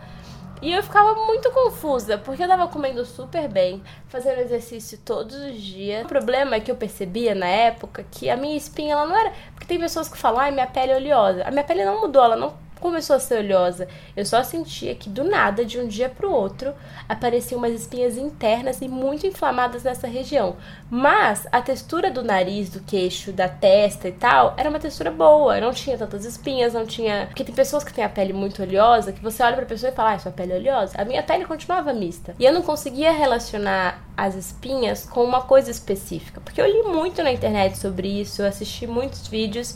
E 0.61 0.71
eu 0.71 0.83
ficava 0.83 1.15
muito 1.25 1.49
confusa, 1.51 2.19
porque 2.19 2.43
eu 2.43 2.47
tava 2.47 2.67
comendo 2.67 3.03
super 3.03 3.47
bem, 3.47 3.81
fazendo 4.07 4.41
exercício 4.41 4.99
todos 5.03 5.35
os 5.35 5.59
dias. 5.59 6.05
O 6.05 6.07
problema 6.07 6.55
é 6.55 6.59
que 6.59 6.69
eu 6.69 6.75
percebia 6.75 7.33
na 7.33 7.47
época 7.47 8.05
que 8.11 8.29
a 8.29 8.37
minha 8.37 8.55
espinha, 8.55 8.93
ela 8.93 9.07
não 9.07 9.17
era. 9.17 9.33
Porque 9.53 9.65
tem 9.65 9.79
pessoas 9.79 10.07
que 10.07 10.17
falam, 10.17 10.39
ai, 10.39 10.51
minha 10.51 10.67
pele 10.67 10.91
é 10.91 10.95
oleosa. 10.97 11.43
A 11.43 11.49
minha 11.49 11.63
pele 11.63 11.83
não 11.83 12.01
mudou, 12.01 12.23
ela 12.23 12.35
não 12.35 12.53
começou 12.81 13.15
a 13.15 13.19
ser 13.19 13.39
oleosa. 13.39 13.87
Eu 14.17 14.25
só 14.25 14.43
sentia 14.43 14.93
que 14.95 15.09
do 15.09 15.23
nada, 15.23 15.63
de 15.63 15.79
um 15.79 15.87
dia 15.87 16.09
para 16.09 16.27
o 16.27 16.33
outro, 16.33 16.73
apareciam 17.07 17.59
umas 17.59 17.73
espinhas 17.73 18.17
internas 18.17 18.81
e 18.81 18.87
muito 18.89 19.25
inflamadas 19.25 19.83
nessa 19.83 20.07
região. 20.07 20.57
Mas 20.89 21.47
a 21.51 21.61
textura 21.61 22.11
do 22.11 22.23
nariz, 22.23 22.69
do 22.69 22.81
queixo, 22.81 23.31
da 23.31 23.47
testa 23.47 24.09
e 24.09 24.11
tal, 24.11 24.55
era 24.57 24.69
uma 24.69 24.79
textura 24.79 25.11
boa. 25.11 25.61
Não 25.61 25.71
tinha 25.71 25.97
tantas 25.97 26.25
espinhas, 26.25 26.73
não 26.73 26.85
tinha. 26.85 27.27
Porque 27.27 27.43
tem 27.43 27.55
pessoas 27.55 27.83
que 27.83 27.93
têm 27.93 28.03
a 28.03 28.09
pele 28.09 28.33
muito 28.33 28.61
oleosa 28.61 29.13
que 29.13 29.21
você 29.21 29.43
olha 29.43 29.55
pra 29.55 29.65
pessoa 29.65 29.91
e 29.91 29.95
fala, 29.95 30.13
ah, 30.13 30.19
sua 30.19 30.31
pele 30.31 30.53
é 30.53 30.57
oleosa. 30.57 30.93
A 30.97 31.05
minha 31.05 31.23
pele 31.23 31.45
continuava 31.45 31.93
mista. 31.93 32.35
E 32.39 32.45
eu 32.45 32.51
não 32.51 32.63
conseguia 32.63 33.11
relacionar 33.11 34.03
as 34.17 34.35
espinhas 34.35 35.05
com 35.05 35.23
uma 35.23 35.41
coisa 35.41 35.69
específica. 35.71 36.41
Porque 36.41 36.59
eu 36.59 36.65
li 36.65 36.83
muito 36.83 37.21
na 37.23 37.31
internet 37.31 37.77
sobre 37.77 38.07
isso, 38.07 38.41
eu 38.41 38.47
assisti 38.47 38.87
muitos 38.87 39.27
vídeos. 39.27 39.75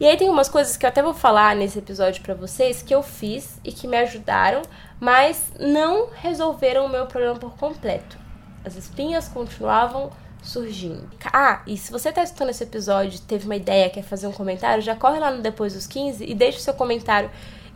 E 0.00 0.06
aí 0.06 0.16
tem 0.16 0.30
umas 0.30 0.48
coisas 0.48 0.78
que 0.78 0.86
eu 0.86 0.88
até 0.88 1.02
vou 1.02 1.12
falar 1.12 1.54
nesse 1.54 1.78
episódio 1.78 2.22
para 2.22 2.32
vocês 2.32 2.80
que 2.80 2.94
eu 2.94 3.02
fiz 3.02 3.60
e 3.62 3.70
que 3.70 3.86
me 3.86 3.98
ajudaram, 3.98 4.62
mas 4.98 5.52
não 5.60 6.08
resolveram 6.10 6.86
o 6.86 6.88
meu 6.88 7.04
problema 7.04 7.38
por 7.38 7.54
completo. 7.58 8.16
As 8.64 8.76
espinhas 8.76 9.28
continuavam 9.28 10.10
surgindo. 10.42 11.06
Ah, 11.30 11.60
e 11.66 11.76
se 11.76 11.92
você 11.92 12.10
tá 12.10 12.22
escutando 12.22 12.48
esse 12.48 12.64
episódio 12.64 13.20
teve 13.20 13.44
uma 13.44 13.56
ideia, 13.56 13.90
quer 13.90 14.02
fazer 14.02 14.26
um 14.26 14.32
comentário, 14.32 14.82
já 14.82 14.96
corre 14.96 15.18
lá 15.18 15.30
no 15.30 15.42
Depois 15.42 15.74
dos 15.74 15.86
15 15.86 16.24
e 16.24 16.34
deixa 16.34 16.56
o 16.56 16.62
seu 16.62 16.72
comentário 16.72 17.30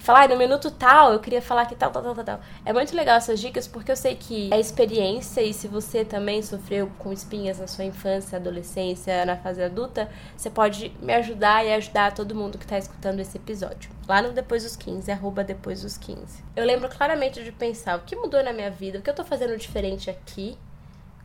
falar, 0.04 0.24
ah, 0.24 0.28
no 0.28 0.36
minuto 0.36 0.70
tal, 0.70 1.14
eu 1.14 1.18
queria 1.18 1.40
falar 1.40 1.64
que 1.64 1.74
tal, 1.74 1.90
tal, 1.90 2.02
tal, 2.02 2.22
tal. 2.22 2.40
É 2.62 2.74
muito 2.74 2.94
legal 2.94 3.16
essas 3.16 3.40
dicas 3.40 3.66
porque 3.66 3.90
eu 3.90 3.96
sei 3.96 4.14
que 4.14 4.52
é 4.52 4.60
experiência 4.60 5.40
e 5.40 5.54
se 5.54 5.66
você 5.66 6.04
também 6.04 6.42
sofreu 6.42 6.92
com 6.98 7.10
espinhas 7.10 7.58
na 7.58 7.66
sua 7.66 7.86
infância, 7.86 8.36
adolescência, 8.36 9.24
na 9.24 9.34
fase 9.38 9.62
adulta, 9.62 10.10
você 10.36 10.50
pode 10.50 10.94
me 11.00 11.14
ajudar 11.14 11.64
e 11.64 11.72
ajudar 11.72 12.12
todo 12.12 12.34
mundo 12.34 12.58
que 12.58 12.66
tá 12.66 12.76
escutando 12.76 13.18
esse 13.20 13.38
episódio. 13.38 13.90
Lá 14.06 14.20
no 14.20 14.32
Depois 14.32 14.62
dos 14.62 14.76
15, 14.76 15.10
arroba 15.10 15.42
Depois 15.42 15.80
dos 15.80 15.96
15. 15.96 16.44
Eu 16.54 16.66
lembro 16.66 16.90
claramente 16.90 17.42
de 17.42 17.50
pensar 17.50 17.96
o 17.96 18.02
que 18.02 18.14
mudou 18.14 18.44
na 18.44 18.52
minha 18.52 18.70
vida, 18.70 18.98
o 18.98 19.02
que 19.02 19.08
eu 19.08 19.14
tô 19.14 19.24
fazendo 19.24 19.56
diferente 19.56 20.10
aqui, 20.10 20.58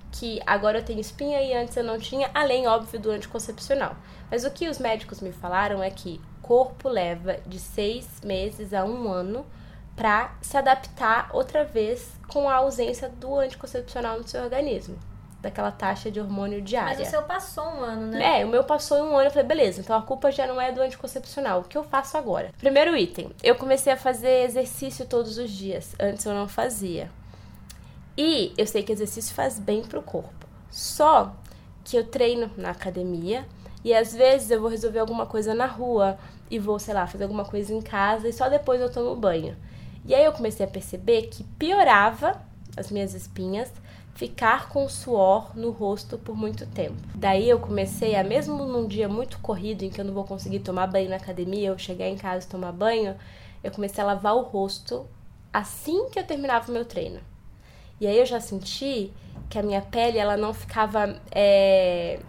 que 0.09 0.39
agora 0.47 0.79
eu 0.79 0.85
tenho 0.85 1.01
espinha 1.01 1.41
e 1.41 1.53
antes 1.53 1.75
eu 1.75 1.83
não 1.83 1.99
tinha, 1.99 2.31
além, 2.33 2.65
óbvio, 2.65 2.97
do 2.97 3.11
anticoncepcional. 3.11 3.97
Mas 4.31 4.45
o 4.45 4.51
que 4.51 4.69
os 4.69 4.79
médicos 4.79 5.19
me 5.19 5.33
falaram 5.33 5.83
é 5.83 5.89
que 5.89 6.21
corpo 6.49 6.89
leva 6.89 7.37
de 7.45 7.59
seis 7.59 8.07
meses 8.23 8.73
a 8.73 8.83
um 8.83 9.07
ano 9.07 9.45
para 9.95 10.35
se 10.41 10.57
adaptar 10.57 11.29
outra 11.31 11.63
vez 11.63 12.11
com 12.27 12.49
a 12.49 12.55
ausência 12.55 13.07
do 13.07 13.37
anticoncepcional 13.37 14.17
no 14.17 14.27
seu 14.27 14.41
organismo. 14.41 14.97
daquela 15.41 15.71
taxa 15.71 16.09
de 16.09 16.19
hormônio 16.19 16.59
diária. 16.59 16.97
Mas 16.97 17.07
o 17.07 17.11
seu 17.11 17.21
passou 17.21 17.63
um 17.63 17.81
ano, 17.81 18.07
né? 18.07 18.41
É, 18.41 18.45
o 18.45 18.49
meu 18.49 18.63
passou 18.63 18.97
um 18.97 19.15
ano. 19.15 19.27
Eu 19.27 19.31
falei, 19.31 19.47
beleza, 19.47 19.79
então 19.79 19.95
a 19.95 20.01
culpa 20.01 20.31
já 20.31 20.47
não 20.47 20.59
é 20.59 20.71
do 20.71 20.81
anticoncepcional. 20.81 21.61
O 21.61 21.63
que 21.63 21.77
eu 21.77 21.83
faço 21.83 22.17
agora? 22.17 22.51
Primeiro 22.57 22.97
item, 22.97 23.31
eu 23.43 23.55
comecei 23.55 23.93
a 23.93 23.95
fazer 23.95 24.43
exercício 24.43 25.05
todos 25.05 25.37
os 25.37 25.51
dias. 25.51 25.95
Antes 25.99 26.25
eu 26.25 26.33
não 26.33 26.47
fazia. 26.47 27.11
E 28.17 28.53
eu 28.57 28.65
sei 28.65 28.81
que 28.81 28.91
exercício 28.91 29.35
faz 29.35 29.59
bem 29.59 29.83
pro 29.83 30.01
corpo. 30.01 30.47
Só 30.71 31.31
que 31.85 31.95
eu 31.95 32.03
treino 32.03 32.51
na 32.57 32.71
academia 32.71 33.45
e 33.83 33.93
às 33.93 34.13
vezes 34.13 34.51
eu 34.51 34.59
vou 34.59 34.69
resolver 34.69 34.99
alguma 34.99 35.25
coisa 35.25 35.53
na 35.53 35.65
rua 35.65 36.17
e 36.49 36.59
vou, 36.59 36.79
sei 36.79 36.93
lá, 36.93 37.05
fazer 37.07 37.23
alguma 37.23 37.45
coisa 37.45 37.73
em 37.73 37.81
casa 37.81 38.27
e 38.27 38.33
só 38.33 38.49
depois 38.49 38.81
eu 38.81 38.91
tomo 38.91 39.15
banho. 39.15 39.55
E 40.05 40.15
aí 40.15 40.23
eu 40.23 40.31
comecei 40.31 40.65
a 40.65 40.69
perceber 40.69 41.23
que 41.23 41.43
piorava 41.43 42.41
as 42.75 42.89
minhas 42.89 43.13
espinhas 43.13 43.71
ficar 44.15 44.67
com 44.67 44.89
suor 44.89 45.55
no 45.55 45.71
rosto 45.71 46.17
por 46.17 46.35
muito 46.35 46.65
tempo. 46.65 46.97
Daí 47.15 47.49
eu 47.49 47.57
comecei 47.57 48.15
a, 48.15 48.23
mesmo 48.23 48.65
num 48.65 48.85
dia 48.85 49.07
muito 49.07 49.39
corrido 49.39 49.83
em 49.83 49.89
que 49.89 50.01
eu 50.01 50.05
não 50.05 50.13
vou 50.13 50.25
conseguir 50.25 50.59
tomar 50.59 50.87
banho 50.87 51.09
na 51.09 51.15
academia, 51.15 51.69
eu 51.69 51.77
chegar 51.77 52.07
em 52.07 52.17
casa 52.17 52.45
e 52.45 52.49
tomar 52.49 52.73
banho, 52.73 53.15
eu 53.63 53.71
comecei 53.71 54.03
a 54.03 54.07
lavar 54.07 54.35
o 54.35 54.41
rosto 54.41 55.07
assim 55.53 56.09
que 56.09 56.19
eu 56.19 56.23
terminava 56.23 56.69
o 56.69 56.73
meu 56.73 56.83
treino. 56.83 57.21
E 58.01 58.07
aí 58.07 58.17
eu 58.17 58.25
já 58.25 58.39
senti 58.39 59.11
que 59.49 59.57
a 59.57 59.63
minha 59.63 59.81
pele 59.81 60.17
ela 60.17 60.35
não 60.35 60.53
ficava 60.53 61.17
é, 61.31 62.19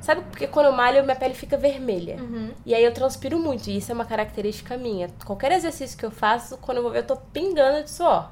Sabe 0.00 0.22
porque 0.22 0.46
quando 0.46 0.66
eu 0.66 0.72
malho, 0.72 1.02
minha 1.04 1.16
pele 1.16 1.34
fica 1.34 1.56
vermelha. 1.56 2.16
Uhum. 2.16 2.52
E 2.64 2.74
aí 2.74 2.82
eu 2.82 2.92
transpiro 2.92 3.38
muito, 3.38 3.68
e 3.68 3.76
isso 3.76 3.92
é 3.92 3.94
uma 3.94 4.04
característica 4.04 4.76
minha. 4.76 5.10
Qualquer 5.24 5.52
exercício 5.52 5.96
que 5.96 6.04
eu 6.04 6.10
faço, 6.10 6.56
quando 6.58 6.78
eu 6.78 6.82
vou 6.82 6.92
ver, 6.92 6.98
eu 6.98 7.06
tô 7.06 7.16
pingando 7.16 7.84
de 7.84 7.90
suor. 7.90 8.30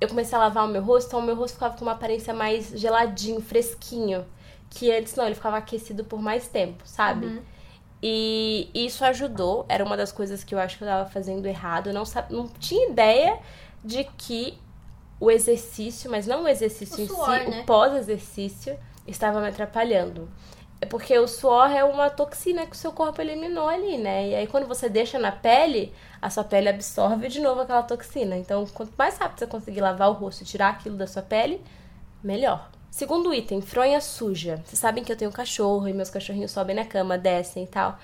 Eu 0.00 0.08
comecei 0.08 0.36
a 0.36 0.40
lavar 0.40 0.64
o 0.64 0.68
meu 0.68 0.82
rosto, 0.82 1.08
então 1.08 1.20
o 1.20 1.22
meu 1.22 1.34
rosto 1.34 1.54
ficava 1.54 1.76
com 1.76 1.84
uma 1.84 1.92
aparência 1.92 2.34
mais 2.34 2.70
geladinho, 2.70 3.40
fresquinho. 3.40 4.24
Que 4.68 4.90
antes 4.92 5.14
não, 5.16 5.26
ele 5.26 5.34
ficava 5.34 5.56
aquecido 5.56 6.04
por 6.04 6.20
mais 6.20 6.46
tempo, 6.46 6.82
sabe? 6.84 7.26
Uhum. 7.26 7.42
E 8.02 8.70
isso 8.74 9.04
ajudou, 9.04 9.66
era 9.68 9.84
uma 9.84 9.96
das 9.96 10.10
coisas 10.10 10.42
que 10.42 10.54
eu 10.54 10.58
acho 10.58 10.78
que 10.78 10.84
eu 10.84 10.88
tava 10.88 11.08
fazendo 11.10 11.46
errado. 11.46 11.88
Eu 11.88 11.94
não, 11.94 12.04
não 12.30 12.48
tinha 12.48 12.88
ideia 12.88 13.38
de 13.84 14.04
que 14.16 14.58
o 15.18 15.30
exercício, 15.30 16.10
mas 16.10 16.26
não 16.26 16.44
o 16.44 16.48
exercício 16.48 16.98
o 16.98 17.02
em 17.02 17.06
suor, 17.06 17.38
si, 17.38 17.50
né? 17.50 17.60
o 17.60 17.66
pós-exercício, 17.66 18.78
estava 19.10 19.40
me 19.40 19.48
atrapalhando. 19.48 20.28
É 20.80 20.86
porque 20.86 21.18
o 21.18 21.28
suor 21.28 21.70
é 21.70 21.84
uma 21.84 22.08
toxina 22.08 22.64
que 22.66 22.72
o 22.72 22.78
seu 22.78 22.90
corpo 22.90 23.20
eliminou 23.20 23.68
ali, 23.68 23.98
né? 23.98 24.28
E 24.28 24.34
aí 24.34 24.46
quando 24.46 24.66
você 24.66 24.88
deixa 24.88 25.18
na 25.18 25.30
pele, 25.30 25.92
a 26.22 26.30
sua 26.30 26.42
pele 26.42 26.70
absorve 26.70 27.28
de 27.28 27.40
novo 27.40 27.60
aquela 27.60 27.82
toxina. 27.82 28.36
Então, 28.36 28.66
quanto 28.66 28.94
mais 28.96 29.18
rápido 29.18 29.40
você 29.40 29.46
conseguir 29.46 29.82
lavar 29.82 30.08
o 30.08 30.14
rosto 30.14 30.42
e 30.42 30.46
tirar 30.46 30.70
aquilo 30.70 30.96
da 30.96 31.06
sua 31.06 31.22
pele, 31.22 31.62
melhor. 32.22 32.70
Segundo 32.90 33.32
item, 33.32 33.60
fronha 33.60 34.00
suja. 34.00 34.62
Vocês 34.64 34.78
sabem 34.78 35.04
que 35.04 35.12
eu 35.12 35.16
tenho 35.16 35.30
um 35.30 35.34
cachorro 35.34 35.86
e 35.86 35.92
meus 35.92 36.08
cachorrinhos 36.10 36.50
sobem 36.50 36.74
na 36.74 36.84
cama, 36.84 37.18
descem 37.18 37.64
e 37.64 37.66
tal. 37.66 37.98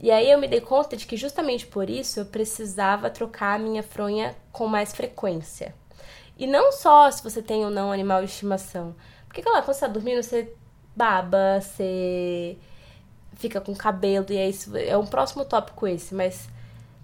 E 0.00 0.10
aí 0.10 0.30
eu 0.30 0.38
me 0.38 0.48
dei 0.48 0.60
conta 0.60 0.96
de 0.96 1.06
que 1.06 1.16
justamente 1.16 1.66
por 1.66 1.90
isso 1.90 2.20
eu 2.20 2.26
precisava 2.26 3.10
trocar 3.10 3.54
a 3.54 3.58
minha 3.58 3.82
fronha 3.82 4.34
com 4.50 4.66
mais 4.66 4.92
frequência. 4.92 5.74
E 6.38 6.46
não 6.46 6.72
só 6.72 7.10
se 7.10 7.22
você 7.22 7.42
tem 7.42 7.64
ou 7.64 7.70
não 7.70 7.92
animal 7.92 8.20
de 8.20 8.30
estimação. 8.30 8.94
Porque, 9.32 9.40
claro, 9.40 9.64
quando 9.64 9.74
você 9.74 9.80
tá 9.80 9.88
dormindo, 9.88 10.22
você 10.22 10.54
baba, 10.94 11.58
você 11.58 12.58
fica 13.32 13.62
com 13.62 13.74
cabelo, 13.74 14.26
e 14.28 14.36
é 14.36 14.46
isso. 14.46 14.76
É 14.76 14.94
um 14.94 15.06
próximo 15.06 15.42
tópico 15.42 15.86
esse, 15.86 16.14
mas 16.14 16.50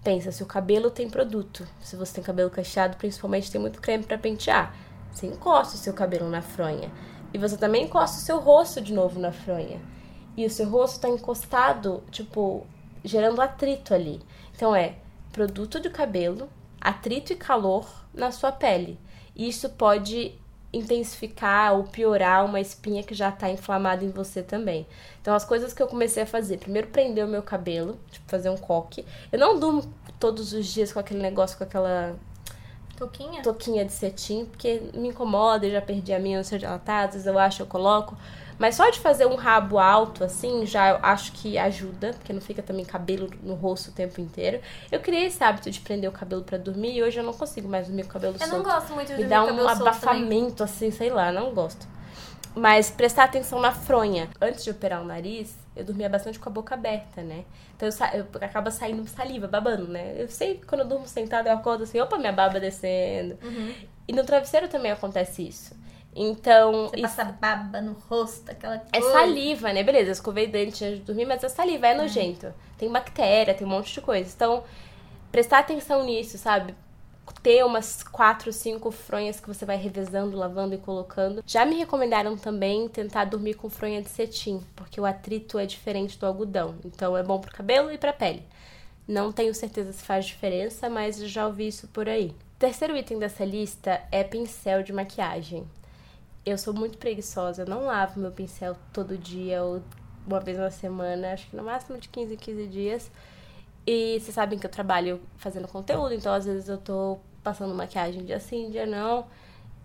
pensa, 0.03 0.31
se 0.31 0.43
o 0.43 0.45
cabelo 0.45 0.91
tem 0.91 1.09
produto, 1.09 1.67
se 1.81 1.95
você 1.95 2.13
tem 2.13 2.23
cabelo 2.23 2.51
cacheado, 2.51 2.97
principalmente 2.97 3.51
tem 3.51 3.59
muito 3.59 3.81
creme 3.81 4.03
para 4.03 4.15
pentear. 4.15 4.75
Você 5.11 5.25
encosta 5.25 5.73
o 5.73 5.79
seu 5.79 5.91
cabelo 5.91 6.29
na 6.29 6.43
fronha. 6.43 6.91
E 7.33 7.39
você 7.39 7.57
também 7.57 7.85
encosta 7.85 8.17
o 8.17 8.21
seu 8.21 8.37
rosto 8.37 8.79
de 8.79 8.93
novo 8.93 9.19
na 9.19 9.31
fronha. 9.31 9.81
E 10.37 10.45
o 10.45 10.51
seu 10.51 10.69
rosto 10.69 10.99
tá 10.99 11.09
encostado, 11.09 12.03
tipo, 12.11 12.67
gerando 13.03 13.41
atrito 13.41 13.91
ali. 13.91 14.21
Então 14.55 14.75
é 14.75 14.97
produto 15.31 15.79
de 15.79 15.89
cabelo, 15.89 16.47
atrito 16.79 17.33
e 17.33 17.35
calor 17.35 17.89
na 18.13 18.31
sua 18.31 18.51
pele. 18.51 18.99
Isso 19.35 19.67
pode 19.71 20.39
intensificar 20.71 21.73
ou 21.73 21.83
piorar 21.83 22.45
uma 22.45 22.59
espinha 22.59 23.03
que 23.03 23.13
já 23.13 23.31
tá 23.31 23.49
inflamada 23.49 24.05
em 24.05 24.11
você 24.11 24.43
também. 24.43 24.85
Então, 25.21 25.33
as 25.33 25.43
coisas 25.43 25.73
que 25.73 25.81
eu 25.81 25.87
comecei 25.87 26.23
a 26.23 26.25
fazer: 26.25 26.57
primeiro, 26.57 26.87
prender 26.87 27.25
o 27.25 27.27
meu 27.27 27.41
cabelo, 27.41 27.99
tipo, 28.11 28.29
fazer 28.29 28.49
um 28.49 28.57
coque. 28.57 29.05
Eu 29.31 29.39
não 29.39 29.59
durmo 29.59 29.91
todos 30.19 30.53
os 30.53 30.67
dias 30.67 30.93
com 30.93 30.99
aquele 30.99 31.21
negócio, 31.21 31.57
com 31.57 31.63
aquela. 31.63 32.15
Toquinha? 32.97 33.41
Toquinha 33.41 33.85
de 33.85 33.93
cetim, 33.93 34.45
porque 34.45 34.81
me 34.93 35.07
incomoda, 35.07 35.65
eu 35.65 35.71
já 35.71 35.81
perdi 35.81 36.13
a 36.13 36.19
minha, 36.19 36.37
não 36.37 36.43
sei 36.43 36.59
de 36.59 36.65
ela 36.65 36.77
tá, 36.77 37.05
às 37.05 37.13
vezes 37.13 37.25
eu 37.25 37.39
acho, 37.39 37.61
eu 37.61 37.65
coloco. 37.65 38.17
Mas 38.59 38.75
só 38.75 38.89
de 38.89 38.99
fazer 38.99 39.25
um 39.25 39.35
rabo 39.35 39.79
alto, 39.79 40.21
assim, 40.21 40.65
já 40.65 40.89
eu 40.89 40.99
acho 41.01 41.31
que 41.31 41.57
ajuda, 41.57 42.11
porque 42.13 42.33
não 42.33 42.41
fica 42.41 42.61
também 42.61 42.83
cabelo 42.83 43.29
no 43.41 43.55
rosto 43.55 43.89
o 43.89 43.93
tempo 43.93 44.19
inteiro. 44.19 44.59
Eu 44.91 44.99
criei 44.99 45.27
esse 45.27 45.41
hábito 45.41 45.71
de 45.71 45.79
prender 45.79 46.09
o 46.09 46.13
cabelo 46.13 46.43
para 46.43 46.57
dormir 46.57 46.93
e 46.93 47.01
hoje 47.01 47.17
eu 47.17 47.23
não 47.23 47.33
consigo 47.33 47.69
mais 47.69 47.87
dormir 47.87 48.03
com 48.03 48.09
o 48.09 48.13
cabelo 48.13 48.35
eu 48.35 48.39
solto. 48.39 48.53
Eu 48.53 48.57
não 48.57 48.65
gosto 48.65 48.93
muito 48.93 49.15
de 49.15 49.23
Me 49.23 49.23
dá 49.23 49.45
um 49.45 49.67
abafamento, 49.67 50.61
assim, 50.61 50.91
sei 50.91 51.09
lá, 51.09 51.31
não 51.31 51.53
gosto. 51.53 51.87
Mas 52.53 52.91
prestar 52.91 53.23
atenção 53.23 53.61
na 53.61 53.71
fronha. 53.71 54.29
Antes 54.41 54.65
de 54.65 54.71
operar 54.71 55.01
o 55.01 55.05
nariz, 55.05 55.55
eu 55.73 55.85
dormia 55.85 56.09
bastante 56.09 56.37
com 56.37 56.49
a 56.49 56.51
boca 56.51 56.75
aberta, 56.75 57.21
né? 57.21 57.45
Então 57.75 57.87
eu, 57.87 57.91
sa 57.93 58.13
eu 58.13 58.27
acaba 58.41 58.71
saindo 58.71 59.07
saliva, 59.07 59.47
babando, 59.47 59.87
né? 59.87 60.15
Eu 60.17 60.27
sei 60.27 60.55
que 60.55 60.65
quando 60.65 60.81
eu 60.81 60.87
durmo 60.87 61.07
sentada, 61.07 61.49
eu 61.49 61.55
acordo 61.55 61.85
assim, 61.85 61.99
opa, 62.01 62.17
minha 62.17 62.33
baba 62.33 62.59
descendo. 62.59 63.37
Uhum. 63.41 63.73
E 64.05 64.11
no 64.11 64.25
travesseiro 64.25 64.67
também 64.67 64.91
acontece 64.91 65.47
isso. 65.47 65.78
Então. 66.21 66.89
Você 66.89 67.01
passa 67.01 67.23
baba 67.23 67.79
no 67.79 67.93
rosto, 67.93 68.51
aquela 68.51 68.77
coisa. 68.77 68.89
É 68.91 69.01
saliva, 69.01 69.71
né? 69.71 69.81
Beleza, 69.83 70.09
eu 70.09 70.11
escovei 70.11 70.47
dente 70.47 70.83
antes 70.83 70.99
de 70.99 71.05
dormir, 71.05 71.25
mas 71.25 71.41
é 71.41 71.47
saliva, 71.47 71.87
é 71.87 71.95
nojento. 71.95 72.47
É. 72.47 72.53
Tem 72.77 72.91
bactéria, 72.91 73.53
tem 73.53 73.65
um 73.65 73.69
monte 73.69 73.93
de 73.93 74.01
coisa. 74.01 74.29
Então, 74.35 74.61
prestar 75.31 75.59
atenção 75.59 76.03
nisso, 76.03 76.37
sabe? 76.37 76.75
Ter 77.41 77.63
umas 77.63 78.03
quatro, 78.03 78.51
cinco 78.51 78.91
fronhas 78.91 79.39
que 79.39 79.47
você 79.47 79.63
vai 79.63 79.77
revezando, 79.77 80.35
lavando 80.35 80.75
e 80.75 80.77
colocando. 80.77 81.41
Já 81.47 81.65
me 81.65 81.77
recomendaram 81.77 82.35
também 82.35 82.89
tentar 82.89 83.23
dormir 83.23 83.53
com 83.53 83.69
fronha 83.69 84.01
de 84.01 84.09
cetim, 84.09 84.61
porque 84.75 84.99
o 84.99 85.05
atrito 85.05 85.57
é 85.57 85.65
diferente 85.65 86.19
do 86.19 86.25
algodão. 86.25 86.75
Então 86.83 87.15
é 87.15 87.23
bom 87.23 87.39
pro 87.39 87.53
cabelo 87.53 87.93
e 87.93 87.97
pra 87.97 88.11
pele. 88.11 88.43
Não 89.07 89.31
tenho 89.31 89.55
certeza 89.55 89.93
se 89.93 90.03
faz 90.03 90.25
diferença, 90.25 90.89
mas 90.89 91.17
já 91.17 91.47
ouvi 91.47 91.67
isso 91.67 91.87
por 91.87 92.09
aí. 92.09 92.35
Terceiro 92.57 92.97
item 92.97 93.19
dessa 93.19 93.45
lista 93.45 94.01
é 94.11 94.21
pincel 94.21 94.83
de 94.83 94.91
maquiagem 94.91 95.65
eu 96.49 96.57
sou 96.57 96.73
muito 96.73 96.97
preguiçosa, 96.97 97.63
eu 97.63 97.65
não 97.67 97.85
lavo 97.85 98.19
meu 98.19 98.31
pincel 98.31 98.75
todo 98.93 99.17
dia 99.17 99.63
ou 99.63 99.81
uma 100.25 100.39
vez 100.39 100.57
na 100.57 100.69
semana, 100.69 101.33
acho 101.33 101.49
que 101.49 101.55
no 101.55 101.63
máximo 101.63 101.97
de 101.97 102.07
15 102.09 102.33
em 102.33 102.37
15 102.37 102.67
dias. 102.67 103.11
E 103.85 104.19
vocês 104.19 104.35
sabem 104.35 104.59
que 104.59 104.65
eu 104.65 104.69
trabalho 104.69 105.19
fazendo 105.37 105.67
conteúdo, 105.67 106.13
então 106.13 106.33
às 106.33 106.45
vezes 106.45 106.69
eu 106.69 106.77
tô 106.77 107.17
passando 107.43 107.73
maquiagem 107.73 108.23
dia 108.23 108.39
sim, 108.39 108.69
dia 108.69 108.85
não. 108.85 109.25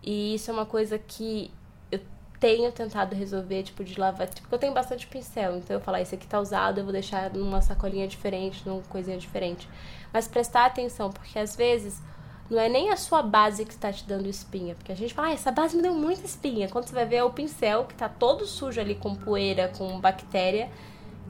E 0.03 0.35
isso 0.35 0.51
é 0.51 0.55
uma 0.55 0.67
coisa 0.67 0.99
que 0.99 1.51
eu 1.91 2.01
tenho 2.39 2.71
tentado 2.71 3.15
resolver, 3.15 3.63
tipo, 3.63 3.83
de 3.83 3.99
lavar. 3.99 4.29
Tipo, 4.29 4.55
eu 4.55 4.59
tenho 4.59 4.75
bastante 4.75 5.07
pincel, 5.07 5.57
então 5.57 5.77
eu 5.77 5.81
falo, 5.81 5.97
ah, 5.97 6.03
esse 6.03 6.15
aqui 6.15 6.27
tá 6.27 6.39
usado, 6.39 6.79
eu 6.79 6.85
vou 6.85 6.93
deixar 6.93 7.33
numa 7.33 7.63
sacolinha 7.63 8.07
diferente, 8.07 8.67
numa 8.69 8.83
coisinha 8.83 9.17
diferente. 9.17 9.69
Mas 10.13 10.29
prestar 10.29 10.67
atenção, 10.67 11.11
porque 11.11 11.39
às 11.39 11.57
vezes 11.57 12.03
não 12.51 12.61
é 12.61 12.69
nem 12.69 12.91
a 12.91 12.97
sua 12.97 13.23
base 13.23 13.65
que 13.65 13.73
está 13.73 13.93
te 13.93 14.05
dando 14.05 14.29
espinha. 14.29 14.75
Porque 14.75 14.93
a 14.93 14.97
gente 14.97 15.15
fala, 15.15 15.29
ah, 15.29 15.33
essa 15.33 15.51
base 15.51 15.77
me 15.77 15.83
deu 15.83 15.95
muita 15.95 16.27
espinha. 16.27 16.69
Quando 16.69 16.87
você 16.87 16.95
vai 16.95 17.07
ver 17.07 17.17
é 17.17 17.25
o 17.25 17.31
pincel 17.31 17.85
que 17.85 17.95
tá 17.95 18.09
todo 18.09 18.47
sujo 18.47 18.81
ali 18.81 18.95
com 18.95 19.15
poeira, 19.15 19.73
com 19.77 19.99
bactéria, 20.01 20.71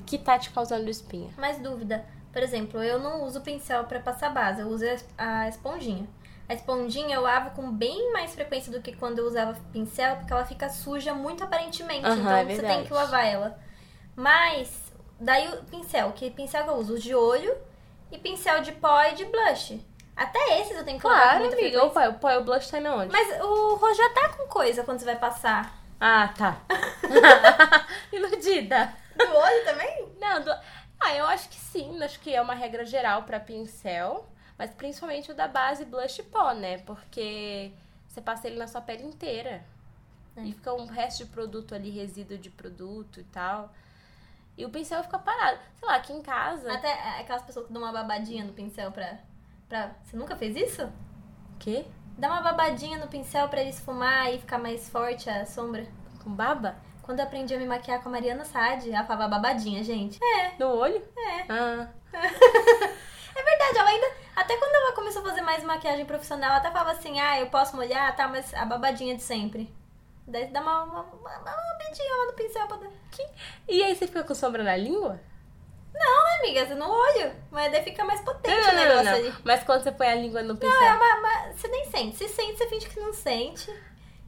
que 0.05 0.19
tá 0.19 0.39
te 0.39 0.51
causando 0.51 0.91
espinha. 0.91 1.31
Mais 1.39 1.59
dúvida. 1.59 2.05
Por 2.33 2.43
exemplo, 2.43 2.83
eu 2.83 2.99
não 2.99 3.23
uso 3.25 3.41
pincel 3.41 3.85
para 3.85 4.01
passar 4.01 4.31
base, 4.31 4.61
eu 4.61 4.69
uso 4.69 4.85
a 5.17 5.49
esponjinha. 5.49 6.09
A 6.49 6.53
esponjinha 6.53 7.15
eu 7.15 7.23
lavo 7.23 7.51
com 7.51 7.71
bem 7.71 8.13
mais 8.13 8.35
frequência 8.35 8.71
do 8.73 8.83
que 8.83 8.95
quando 8.95 9.21
eu 9.21 9.27
usava 9.27 9.57
pincel, 9.73 10.17
porque 10.17 10.33
ela 10.33 10.45
fica 10.45 10.69
suja 10.69 11.15
muito 11.15 11.45
aparentemente. 11.45 12.07
Uhum, 12.07 12.19
então 12.19 12.33
é 12.33 12.45
você 12.45 12.63
tem 12.63 12.85
que 12.85 12.93
lavar 12.93 13.25
ela. 13.25 13.59
Mas, 14.17 14.93
daí 15.19 15.49
o 15.49 15.65
pincel, 15.65 16.13
que 16.13 16.31
pincel 16.31 16.65
que 16.65 16.71
eu 16.71 16.75
uso? 16.75 16.99
De 16.99 17.15
olho 17.15 17.57
e 18.11 18.19
pincel 18.19 18.61
de 18.63 18.73
pó 18.73 19.03
e 19.05 19.15
de 19.15 19.25
blush. 19.25 19.81
Até 20.17 20.61
esses 20.61 20.77
eu 20.77 20.85
tenho 20.85 20.99
que 20.99 21.03
claro, 21.03 21.41
muito 21.41 21.55
amiga. 21.55 21.85
O 21.85 22.31
e 22.31 22.37
o 22.37 22.45
blush 22.45 22.71
tá 22.71 22.81
na 22.81 22.95
onde? 22.95 23.13
Mas 23.13 23.41
o 23.41 23.75
rosto 23.75 23.97
já 23.97 24.11
tá 24.11 24.29
com 24.31 24.47
coisa 24.47 24.85
quando 24.85 25.01
você 25.01 25.05
vai 25.05 25.17
passar. 25.17 25.77
Ah, 26.01 26.29
tá. 26.37 26.59
Iludida. 28.13 28.95
Do 29.17 29.37
olho 29.37 29.65
também? 29.65 30.09
Não, 30.21 30.41
do... 30.43 30.51
Ah, 31.01 31.15
eu 31.17 31.27
acho 31.27 31.49
que 31.49 31.57
sim. 31.57 32.03
Acho 32.03 32.21
que 32.21 32.35
é 32.35 32.41
uma 32.41 32.55
regra 32.55 32.85
geral 32.85 33.25
pra 33.25 33.41
pincel. 33.41 34.29
Mas 34.57 34.71
principalmente 34.71 35.33
o 35.33 35.35
da 35.35 35.49
base 35.49 35.85
blush 35.85 36.23
pó, 36.31 36.53
né? 36.53 36.79
Porque 36.79 37.73
você 38.07 38.21
passa 38.21 38.47
ele 38.47 38.57
na 38.57 38.69
sua 38.69 38.81
pele 38.81 39.05
inteira. 39.05 39.65
É. 40.37 40.43
E 40.43 40.53
fica 40.53 40.73
um 40.73 40.87
resto 40.87 41.25
de 41.25 41.31
produto 41.31 41.75
ali, 41.75 41.91
resíduo 41.91 42.39
de 42.39 42.51
produto 42.51 43.21
e 43.21 43.25
tal. 43.25 43.73
E 44.57 44.65
o 44.65 44.71
pincel 44.71 45.03
fica 45.03 45.19
parado. 45.19 45.59
Sei 45.79 45.89
lá, 45.89 45.97
aqui 45.97 46.13
em 46.13 46.23
casa. 46.23 46.73
Até 46.73 46.93
aquelas 47.21 47.43
pessoas 47.43 47.67
que 47.67 47.73
dão 47.73 47.83
uma 47.83 47.93
babadinha 47.93 48.45
no 48.45 48.53
pincel 48.53 48.93
pra 48.93 49.19
Pra... 49.69 49.95
Você 50.03 50.17
nunca 50.17 50.37
fez 50.37 50.57
isso? 50.57 50.89
Quê? 51.59 51.85
Dá 52.17 52.31
uma 52.31 52.43
babadinha 52.43 52.99
no 52.99 53.09
pincel 53.09 53.49
pra 53.49 53.61
ele 53.61 53.71
esfumar 53.71 54.33
e 54.33 54.39
ficar 54.39 54.59
mais 54.59 54.89
forte 54.89 55.29
a 55.29 55.45
sombra. 55.45 55.87
Com 56.23 56.31
baba? 56.31 56.77
Quando 57.03 57.19
eu 57.19 57.25
aprendi 57.27 57.55
a 57.55 57.59
me 57.59 57.67
maquiar 57.67 58.03
com 58.03 58.09
a 58.09 58.13
Mariana 58.13 58.45
Sade, 58.45 58.91
ela 58.91 59.05
falava 59.05 59.37
babadinha, 59.37 59.83
gente. 59.83 60.19
É. 60.23 60.55
No 60.59 60.69
olho? 60.69 61.03
É. 61.17 61.45
Ah. 61.51 61.89
é 62.15 63.43
verdade, 63.43 63.79
ela 63.79 63.91
ainda. 63.91 64.07
Até 64.35 64.57
quando 64.57 64.75
ela 64.75 64.93
começou 64.95 65.23
a 65.23 65.27
fazer 65.27 65.43
mais 65.43 65.63
maquiagem 65.63 66.07
profissional, 66.07 66.51
ela 66.51 66.59
até 66.59 66.71
falava 66.71 66.93
assim, 66.93 67.21
ah, 67.21 67.39
eu 67.39 67.49
posso 67.49 67.77
molhar, 67.77 68.17
tá, 68.17 68.27
mas 68.27 68.55
a 68.55 68.65
babadinha 68.65 69.17
de 69.17 69.23
sempre. 69.23 69.71
Daí 70.27 70.47
dá 70.47 70.63
uma, 70.63 70.85
uma, 70.85 71.03
uma, 71.03 71.31
uma 71.31 71.39
babadinha 71.39 72.17
lá 72.21 72.27
no 72.27 72.33
pincel 72.33 72.67
pra 72.67 72.77
dar. 72.79 72.91
E 73.69 73.83
aí 73.83 73.95
você 73.95 74.07
fica 74.07 74.25
com 74.25 74.35
sombra 74.35 74.63
na 74.63 74.77
língua? 74.77 75.21
Não, 75.95 76.25
né, 76.25 76.31
amiga? 76.41 76.67
Você 76.67 76.75
no 76.75 76.91
olho. 76.91 77.33
Mas 77.51 77.71
daí 77.73 77.83
fica 77.85 78.05
mais 78.05 78.21
potente 78.21 78.51
Não, 78.55 78.61
o 78.61 78.67
não, 78.67 78.73
não, 78.75 78.83
negócio 78.89 79.05
não. 79.05 79.13
ali. 79.19 79.35
Mas 79.45 79.63
quando 79.65 79.83
você 79.85 79.93
põe 79.93 80.09
a 80.09 80.15
língua 80.17 80.43
no 80.43 80.57
pincel. 80.57 80.79
Não, 80.81 80.87
é 80.87 80.95
uma, 80.97 81.19
uma- 81.19 81.53
Você 81.53 81.69
nem 81.69 81.85
sente. 81.91 82.17
Se 82.17 82.29
sente, 82.29 82.59
você 82.59 82.67
finge 82.69 82.89
que 82.89 82.99
não 83.01 83.13
sente. 83.13 83.71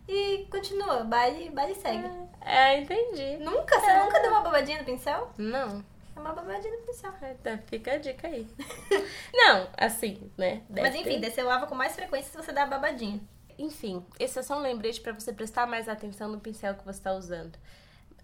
E 0.08 0.46
continua. 0.50 1.02
Baile, 1.02 1.50
baile 1.50 1.74
segue. 1.74 2.08
É, 2.40 2.78
entendi. 2.78 3.38
Nunca? 3.38 3.80
Você 3.80 3.90
É. 3.90 4.04
nunca 4.04 4.20
deu 4.20 4.30
uma 4.30 4.40
babadinha 4.42 4.78
no 4.78 4.84
pincel? 4.84 5.30
Não. 5.36 5.84
É 6.14 6.20
uma 6.20 6.32
babadinha 6.32 6.72
no 6.76 6.82
pincel. 6.86 7.12
É, 7.20 7.34
tá, 7.34 7.58
Fica 7.66 7.92
a 7.94 7.98
dica 7.98 8.28
aí. 8.28 8.46
Não, 9.34 9.68
assim, 9.76 10.30
né? 10.38 10.62
Mas 10.70 10.94
enfim, 10.94 11.20
daí 11.20 11.30
você 11.30 11.42
lava 11.42 11.66
com 11.66 11.74
mais 11.74 11.94
frequência 11.94 12.30
se 12.30 12.36
você 12.36 12.52
dá 12.52 12.62
a 12.62 12.66
babadinha. 12.66 13.20
Enfim, 13.58 14.04
esse 14.20 14.38
é 14.38 14.42
só 14.42 14.56
um 14.56 14.60
lembrete 14.62 15.00
pra 15.00 15.12
você 15.12 15.32
prestar 15.32 15.66
mais 15.66 15.88
atenção 15.88 16.28
no 16.28 16.38
pincel 16.40 16.74
que 16.74 16.84
você 16.84 17.02
tá 17.02 17.12
usando. 17.12 17.58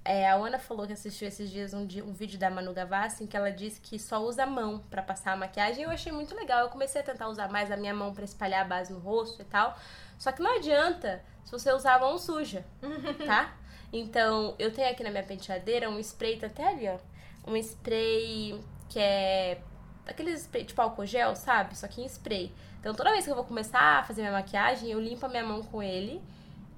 É, 0.04 0.28
a 0.28 0.34
Ana 0.34 0.58
falou 0.58 0.84
que 0.84 0.92
assistiu 0.92 1.28
esses 1.28 1.48
dias 1.48 1.72
um, 1.72 1.82
um 1.82 2.12
vídeo 2.12 2.36
da 2.36 2.50
Manu 2.50 2.72
Gavassi 2.72 3.22
em 3.22 3.26
que 3.26 3.36
ela 3.36 3.50
disse 3.52 3.80
que 3.80 4.00
só 4.00 4.20
usa 4.20 4.42
a 4.42 4.46
mão 4.46 4.80
pra 4.90 5.00
passar 5.00 5.32
a 5.32 5.36
maquiagem 5.36 5.84
eu 5.84 5.90
achei 5.90 6.10
muito 6.10 6.34
legal. 6.34 6.60
Eu 6.60 6.68
comecei 6.70 7.00
a 7.00 7.04
tentar 7.04 7.28
usar 7.28 7.48
mais 7.48 7.70
a 7.70 7.76
minha 7.76 7.94
mão 7.94 8.12
pra 8.12 8.24
espalhar 8.24 8.62
a 8.62 8.68
base 8.68 8.92
no 8.92 8.98
rosto 8.98 9.40
e 9.40 9.44
tal. 9.44 9.78
Só 10.18 10.32
que 10.32 10.42
não 10.42 10.56
adianta 10.56 11.22
se 11.44 11.52
você 11.52 11.72
usar 11.72 11.94
a 11.94 11.98
mão 12.00 12.18
suja, 12.18 12.64
tá? 13.24 13.54
Então, 13.92 14.56
eu 14.58 14.72
tenho 14.72 14.90
aqui 14.90 15.04
na 15.04 15.10
minha 15.10 15.22
penteadeira 15.22 15.88
um 15.88 15.98
spray, 16.00 16.38
tá 16.38 16.46
até 16.46 16.66
ali, 16.66 16.88
ó. 16.88 16.98
Um 17.46 17.56
spray 17.56 18.60
que 18.88 18.98
é 18.98 19.60
aqueles 20.06 20.40
spray 20.40 20.64
tipo 20.64 20.80
álcool 20.80 21.06
gel, 21.06 21.36
sabe? 21.36 21.76
Só 21.76 21.86
que 21.86 22.00
em 22.00 22.06
spray. 22.06 22.52
Então, 22.80 22.94
toda 22.94 23.12
vez 23.12 23.24
que 23.24 23.30
eu 23.30 23.36
vou 23.36 23.44
começar 23.44 24.00
a 24.00 24.02
fazer 24.02 24.22
minha 24.22 24.32
maquiagem, 24.32 24.90
eu 24.90 25.00
limpo 25.00 25.26
a 25.26 25.28
minha 25.28 25.44
mão 25.44 25.62
com 25.62 25.80
ele 25.80 26.20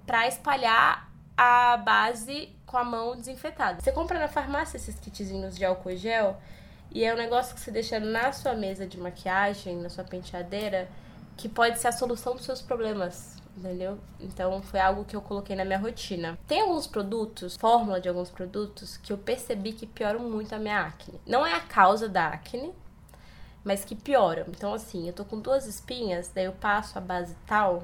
pra 0.05 0.27
espalhar 0.27 1.11
a 1.37 1.77
base 1.77 2.55
com 2.67 2.77
a 2.77 2.85
mão 2.85 3.17
desinfetada. 3.17 3.81
Você 3.81 3.93
compra 3.93 4.19
na 4.19 4.29
farmácia 4.29 4.77
esses 4.77 4.99
kitzinhos 4.99 5.57
de 5.57 5.65
álcool 5.65 5.97
gel 5.97 6.37
e 6.91 7.05
é 7.05 7.13
um 7.13 7.17
negócio 7.17 7.55
que 7.55 7.61
você 7.61 7.71
deixa 7.71 7.99
na 7.99 8.33
sua 8.33 8.55
mesa 8.55 8.87
de 8.87 8.99
maquiagem, 8.99 9.77
na 9.77 9.89
sua 9.89 10.05
penteadeira, 10.05 10.89
que 11.37 11.49
pode 11.49 11.79
ser 11.79 11.89
a 11.89 11.93
solução 11.93 12.35
dos 12.37 12.45
seus 12.45 12.63
problemas, 12.63 13.37
entendeu? 13.57 13.99
Então 14.21 14.63
foi 14.63 14.79
algo 14.79 15.05
que 15.05 15.17
eu 15.17 15.21
coloquei 15.21 15.57
na 15.57 15.65
minha 15.65 15.79
rotina. 15.79 16.39
Tem 16.47 16.61
alguns 16.61 16.87
produtos, 16.87 17.57
fórmula 17.57 18.01
de 18.01 18.09
alguns 18.09 18.31
produtos, 18.31 18.97
que 18.97 19.13
eu 19.13 19.19
percebi 19.19 19.73
que 19.73 19.87
pioram 19.87 20.21
muito 20.21 20.55
a 20.55 20.59
minha 20.59 20.83
acne. 20.83 21.21
Não 21.27 21.45
é 21.45 21.55
a 21.55 21.61
causa 21.61 22.09
da 22.09 22.29
acne, 22.29 22.73
mas 23.65 23.85
que 23.85 23.97
pioram. 23.97 24.45
Então, 24.49 24.73
assim, 24.73 25.09
eu 25.09 25.13
tô 25.13 25.25
com 25.25 25.41
duas 25.41 25.67
espinhas, 25.67 26.31
daí 26.33 26.45
eu 26.45 26.53
passo 26.53 26.97
a 26.97 27.01
base 27.01 27.35
tal, 27.47 27.83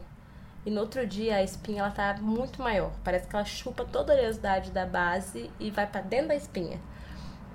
e 0.64 0.70
no 0.70 0.80
outro 0.82 1.06
dia 1.06 1.36
a 1.36 1.42
espinha 1.42 1.80
ela 1.80 1.90
tá 1.90 2.14
muito 2.20 2.62
maior. 2.62 2.92
Parece 3.02 3.26
que 3.26 3.34
ela 3.34 3.44
chupa 3.44 3.84
toda 3.84 4.12
a 4.12 4.16
oleosidade 4.16 4.70
da 4.70 4.84
base 4.84 5.50
e 5.58 5.70
vai 5.70 5.86
pra 5.86 6.00
dentro 6.00 6.28
da 6.28 6.34
espinha. 6.36 6.80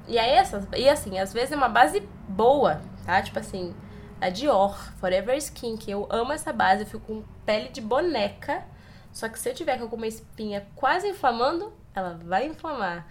E 0.08 0.20
aí 0.20 0.32
essas, 0.32 0.68
e 0.76 0.88
assim, 0.88 1.18
às 1.20 1.34
vezes 1.34 1.52
é 1.52 1.56
uma 1.56 1.70
base 1.70 2.00
boa, 2.28 2.82
tá? 3.06 3.22
Tipo 3.22 3.40
assim, 3.40 3.76
a 4.20 4.30
Dior, 4.30 4.76
Forever 5.00 5.36
Skin, 5.38 5.78
que 5.78 5.92
eu 5.92 6.08
amo 6.10 6.32
essa 6.32 6.54
base, 6.54 6.84
eu 6.84 6.88
fico 6.88 7.06
com 7.06 7.24
pele 7.46 7.70
de 7.70 7.82
boneca. 7.82 8.64
Só 9.12 9.30
que 9.30 9.40
se 9.40 9.50
eu 9.50 9.56
tiver 9.56 9.78
com 9.78 9.84
alguma 9.84 10.08
espinha 10.08 10.68
quase 10.76 11.08
inflamando, 11.08 11.74
ela 11.94 12.20
vai 12.24 12.48
inflamar. 12.48 13.08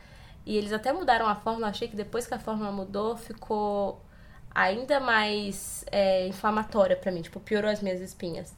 E 0.47 0.57
eles 0.57 0.73
até 0.73 0.93
mudaram 0.93 1.27
a 1.27 1.35
fórmula, 1.35 1.69
achei 1.69 1.89
que 1.89 1.97
depois 1.97 2.27
que 2.27 2.35
a 2.35 2.39
fórmula 2.39 2.71
mudou, 2.71 3.17
ficou 3.17 4.05
ainda 4.55 5.01
mais 5.01 5.85
é, 5.91 6.29
inflamatória 6.29 6.97
pra 6.97 7.11
mim, 7.11 7.23
tipo, 7.23 7.41
piorou 7.41 7.71
as 7.71 7.81
minhas 7.81 8.01
espinhas. 8.01 8.55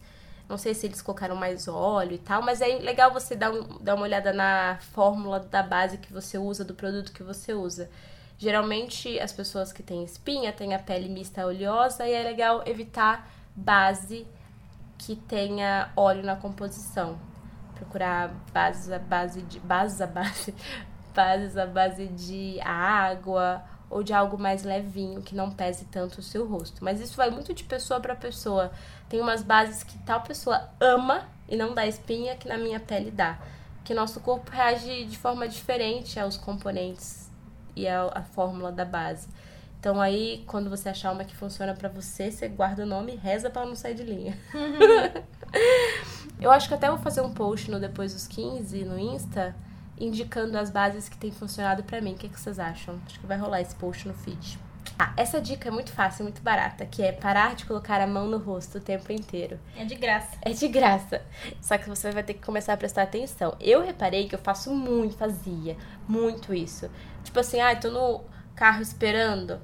Não 0.48 0.56
sei 0.56 0.74
se 0.74 0.86
eles 0.86 1.02
colocaram 1.02 1.34
mais 1.34 1.66
óleo 1.66 2.12
e 2.14 2.18
tal, 2.18 2.40
mas 2.42 2.60
é 2.60 2.66
legal 2.78 3.12
você 3.12 3.34
dar, 3.34 3.50
um- 3.50 3.78
dar 3.80 3.94
uma 3.94 4.04
olhada 4.04 4.32
na 4.32 4.78
fórmula 4.92 5.40
da 5.40 5.62
base 5.62 5.98
que 5.98 6.12
você 6.12 6.38
usa, 6.38 6.64
do 6.64 6.74
produto 6.74 7.12
que 7.12 7.22
você 7.22 7.52
usa. 7.52 7.90
Geralmente, 8.38 9.18
as 9.18 9.32
pessoas 9.32 9.72
que 9.72 9.82
têm 9.82 10.04
espinha 10.04 10.52
têm 10.52 10.74
a 10.74 10.78
pele 10.78 11.08
mista 11.08 11.44
oleosa 11.46 12.06
e 12.06 12.12
é 12.12 12.22
legal 12.22 12.62
evitar 12.66 13.28
base 13.56 14.26
que 14.98 15.16
tenha 15.16 15.90
óleo 15.96 16.22
na 16.22 16.36
composição. 16.36 17.18
Procurar 17.74 18.28
bases 18.52 18.90
à 18.92 18.98
base 18.98 19.42
de. 19.42 19.58
Bases 19.60 20.00
à 20.00 20.06
base. 20.06 20.54
Bases 21.14 21.56
à 21.56 21.64
base 21.66 22.06
de 22.08 22.60
água 22.60 23.64
ou 23.96 24.02
de 24.02 24.12
algo 24.12 24.36
mais 24.36 24.62
levinho 24.62 25.22
que 25.22 25.34
não 25.34 25.50
pese 25.50 25.86
tanto 25.86 26.18
o 26.18 26.22
seu 26.22 26.46
rosto. 26.46 26.84
Mas 26.84 27.00
isso 27.00 27.16
vai 27.16 27.30
muito 27.30 27.54
de 27.54 27.64
pessoa 27.64 27.98
para 27.98 28.14
pessoa. 28.14 28.70
Tem 29.08 29.22
umas 29.22 29.42
bases 29.42 29.82
que 29.82 29.96
tal 30.00 30.20
pessoa 30.20 30.68
ama 30.78 31.26
e 31.48 31.56
não 31.56 31.72
dá 31.74 31.86
espinha 31.86 32.36
que 32.36 32.46
na 32.46 32.58
minha 32.58 32.78
pele 32.78 33.10
dá. 33.10 33.38
Que 33.82 33.94
nosso 33.94 34.20
corpo 34.20 34.50
reage 34.50 35.06
de 35.06 35.16
forma 35.16 35.48
diferente 35.48 36.20
aos 36.20 36.36
componentes 36.36 37.30
e 37.74 37.88
a 37.88 38.22
fórmula 38.34 38.70
da 38.70 38.84
base. 38.84 39.28
Então 39.80 39.98
aí, 39.98 40.44
quando 40.46 40.68
você 40.68 40.90
achar 40.90 41.10
uma 41.12 41.24
que 41.24 41.34
funciona 41.34 41.72
pra 41.72 41.88
você, 41.88 42.30
você 42.30 42.48
guarda 42.48 42.82
o 42.82 42.86
nome 42.86 43.14
e 43.14 43.16
reza 43.16 43.48
pra 43.48 43.64
não 43.64 43.74
sair 43.74 43.94
de 43.94 44.02
linha. 44.02 44.36
Eu 46.38 46.50
acho 46.50 46.68
que 46.68 46.74
até 46.74 46.90
vou 46.90 46.98
fazer 46.98 47.22
um 47.22 47.32
post 47.32 47.70
no 47.70 47.80
Depois 47.80 48.12
dos 48.12 48.26
15 48.26 48.84
no 48.84 48.98
Insta, 48.98 49.56
indicando 49.98 50.58
as 50.58 50.70
bases 50.70 51.08
que 51.08 51.16
tem 51.16 51.30
funcionado 51.30 51.82
pra 51.84 52.00
mim. 52.00 52.12
O 52.12 52.16
que, 52.16 52.28
que 52.28 52.38
vocês 52.38 52.58
acham? 52.58 53.00
Acho 53.06 53.18
que 53.20 53.26
vai 53.26 53.36
rolar 53.36 53.60
esse 53.60 53.74
post 53.74 54.06
no 54.06 54.14
feed. 54.14 54.58
Ah, 54.98 55.12
essa 55.16 55.40
dica 55.40 55.68
é 55.68 55.70
muito 55.70 55.92
fácil, 55.92 56.24
muito 56.24 56.40
barata, 56.40 56.86
que 56.86 57.02
é 57.02 57.12
parar 57.12 57.54
de 57.54 57.66
colocar 57.66 58.00
a 58.00 58.06
mão 58.06 58.26
no 58.26 58.38
rosto 58.38 58.78
o 58.78 58.80
tempo 58.80 59.12
inteiro. 59.12 59.58
É 59.76 59.84
de 59.84 59.94
graça. 59.94 60.38
É 60.40 60.50
de 60.50 60.68
graça. 60.68 61.22
Só 61.60 61.76
que 61.76 61.88
você 61.88 62.10
vai 62.12 62.22
ter 62.22 62.34
que 62.34 62.40
começar 62.42 62.72
a 62.72 62.76
prestar 62.76 63.02
atenção. 63.02 63.54
Eu 63.60 63.84
reparei 63.84 64.26
que 64.28 64.34
eu 64.34 64.38
faço 64.38 64.72
muito, 64.72 65.16
fazia 65.16 65.76
muito 66.08 66.54
isso. 66.54 66.90
Tipo 67.24 67.40
assim, 67.40 67.60
ai, 67.60 67.78
tô 67.78 67.90
no 67.90 68.24
carro 68.54 68.80
esperando, 68.80 69.60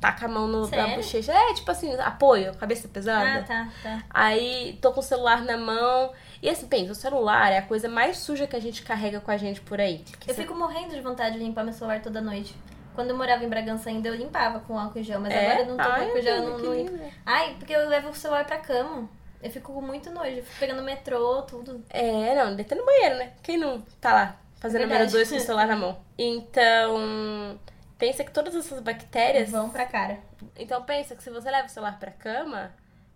taca 0.00 0.26
a 0.26 0.28
mão 0.28 0.48
no, 0.48 0.68
na 0.68 0.96
bochecha. 0.96 1.32
É, 1.32 1.54
tipo 1.54 1.70
assim, 1.70 1.94
apoio, 1.94 2.52
cabeça 2.56 2.88
pesada. 2.88 3.38
Ah, 3.38 3.42
tá, 3.42 3.68
tá. 3.82 4.02
Aí 4.10 4.78
tô 4.82 4.92
com 4.92 4.98
o 4.98 5.02
celular 5.02 5.42
na 5.42 5.56
mão. 5.56 6.12
E 6.42 6.48
assim, 6.50 6.66
pensa, 6.66 6.90
o 6.90 6.94
celular 6.94 7.52
é 7.52 7.58
a 7.58 7.62
coisa 7.62 7.88
mais 7.88 8.18
suja 8.18 8.46
que 8.48 8.56
a 8.56 8.60
gente 8.60 8.82
carrega 8.82 9.20
com 9.20 9.30
a 9.30 9.36
gente 9.36 9.60
por 9.60 9.80
aí. 9.80 9.98
Que 10.18 10.28
Eu 10.30 10.34
você- 10.34 10.42
fico 10.42 10.54
morrendo 10.56 10.92
de 10.92 11.00
vontade 11.00 11.38
de 11.38 11.44
limpar 11.44 11.62
meu 11.62 11.72
celular 11.72 12.02
toda 12.02 12.20
noite. 12.20 12.54
Quando 12.96 13.10
eu 13.10 13.16
morava 13.16 13.44
em 13.44 13.48
Bragança 13.48 13.88
ainda, 13.88 14.08
eu 14.08 14.14
limpava 14.14 14.58
com 14.60 14.76
álcool 14.78 14.98
em 14.98 15.04
gel, 15.04 15.20
mas 15.20 15.32
É? 15.32 15.46
agora 15.46 15.60
eu 15.60 15.66
não 15.66 15.76
tô 15.76 15.84
com 15.84 15.90
Ai, 15.90 16.04
álcool 16.04 16.18
em 16.18 16.22
gel, 16.22 16.42
não, 16.42 16.58
não 16.58 16.74
limpo. 16.74 16.98
Ai, 17.24 17.54
porque 17.58 17.72
eu 17.72 17.88
levo 17.88 18.08
o 18.10 18.14
celular 18.14 18.44
pra 18.44 18.58
cama. 18.58 19.08
Eu 19.42 19.50
fico 19.50 19.72
com 19.72 19.80
muito 19.80 20.10
nojo. 20.10 20.30
Eu 20.36 20.42
fico 20.44 20.58
pegando 20.60 20.82
metrô, 20.82 21.42
tudo. 21.42 21.82
É, 21.88 22.34
não, 22.34 22.54
deita 22.54 22.74
no 22.74 22.84
banheiro, 22.84 23.16
né? 23.16 23.32
Quem 23.42 23.56
não 23.56 23.80
tá 24.00 24.12
lá 24.12 24.36
fazendo 24.60 24.82
a 24.82 24.86
número 24.88 25.10
dois 25.10 25.30
com 25.30 25.36
o 25.36 25.40
celular 25.40 25.66
na 25.66 25.76
mão? 25.76 25.98
Então, 26.18 27.58
pensa 27.98 28.24
que 28.24 28.30
todas 28.32 28.54
essas 28.54 28.80
bactérias 28.80 29.50
Vão 29.50 29.70
pra 29.70 29.86
cara. 29.86 30.18
Então 30.56 30.82
pensa 30.82 31.14
que 31.16 31.22
se 31.22 31.30
você 31.30 31.50
leva 31.50 31.66
o 31.66 31.70
celular 31.70 31.98
pra 31.98 32.10
cama, 32.10 32.72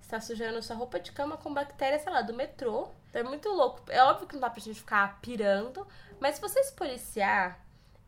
você 0.06 0.10
tá 0.10 0.20
sujando 0.20 0.62
sua 0.62 0.76
roupa 0.76 1.00
de 1.00 1.10
cama 1.10 1.36
com 1.36 1.52
bactérias, 1.52 2.02
sei 2.02 2.12
lá, 2.12 2.22
do 2.22 2.32
metrô. 2.32 2.88
Então 3.10 3.20
é 3.22 3.24
muito 3.24 3.48
louco. 3.48 3.80
É 3.88 4.02
óbvio 4.04 4.28
que 4.28 4.34
não 4.34 4.40
dá 4.40 4.48
pra 4.50 4.60
gente 4.60 4.78
ficar 4.78 5.18
pirando, 5.20 5.84
mas 6.20 6.36
se 6.36 6.40
você 6.40 6.62
se 6.62 6.72
policiar 6.74 7.60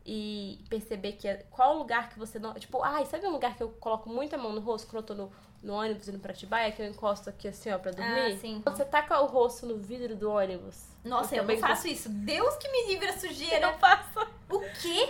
e 0.05 0.63
perceber 0.69 1.13
que 1.13 1.27
é- 1.27 1.45
qual 1.51 1.77
lugar 1.77 2.09
que 2.09 2.17
você 2.17 2.39
não. 2.39 2.53
Tipo, 2.53 2.81
ai, 2.81 3.05
sabe 3.05 3.27
um 3.27 3.31
lugar 3.31 3.55
que 3.57 3.61
eu 3.61 3.69
coloco 3.69 4.09
muita 4.09 4.37
mão 4.37 4.53
no 4.53 4.61
rosto 4.61 4.87
quando 4.87 5.01
eu 5.03 5.07
tô 5.07 5.13
no, 5.13 5.31
no 5.61 5.73
ônibus 5.73 6.07
indo 6.07 6.19
pra 6.19 6.31
Atibaia, 6.31 6.71
que 6.71 6.81
eu 6.81 6.85
encosto 6.87 7.29
aqui 7.29 7.49
assim, 7.49 7.69
ó, 7.69 7.77
pra 7.77 7.91
dormir? 7.91 8.33
Ah, 8.33 8.37
sim. 8.37 8.61
Quando 8.63 8.77
você 8.77 8.85
taca 8.85 9.19
o 9.21 9.25
rosto 9.25 9.65
no 9.65 9.77
vidro 9.77 10.15
do 10.15 10.31
ônibus. 10.31 10.85
Nossa, 11.03 11.35
eu, 11.35 11.43
não 11.43 11.57
faço 11.57 11.87
isso. 11.87 12.07
Deus 12.09 12.55
que 12.55 12.69
me 12.71 12.87
livre 12.87 13.07
a 13.09 13.13
Eu 13.13 13.19
sujeira. 13.19 13.71
não 13.71 13.77
faço. 13.77 14.19
O 14.49 14.59
quê? 14.81 15.09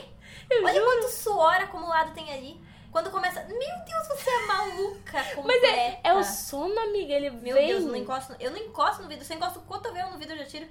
Eu 0.49 0.63
Olha 0.63 0.73
juro. 0.73 0.85
quanto 0.85 1.11
suor 1.11 1.53
acumulado 1.61 2.13
tem 2.15 2.33
ali. 2.33 2.59
Quando 2.91 3.11
começa. 3.11 3.43
Meu 3.43 3.57
Deus, 3.57 4.07
você 4.07 4.29
é 4.29 4.45
maluca 4.47 5.23
completa. 5.35 5.43
Mas 5.45 5.63
é, 5.63 5.99
é 6.03 6.13
o 6.13 6.23
sono, 6.23 6.77
amiga. 6.79 7.13
Ele 7.13 7.29
Meu 7.29 7.55
vem. 7.55 7.67
Deus, 7.67 7.83
eu 7.83 7.89
não 7.89 7.95
encosto, 7.95 8.35
eu 8.39 8.51
não 8.51 8.57
encosto 8.57 9.03
no 9.03 9.07
vidro. 9.07 9.23
Se 9.23 9.33
eu 9.33 9.37
encosto 9.37 9.59
o 9.59 9.63
cotovelo 9.63 10.11
no 10.11 10.17
vidro, 10.17 10.33
eu 10.35 10.39
já 10.39 10.45
tiro. 10.45 10.67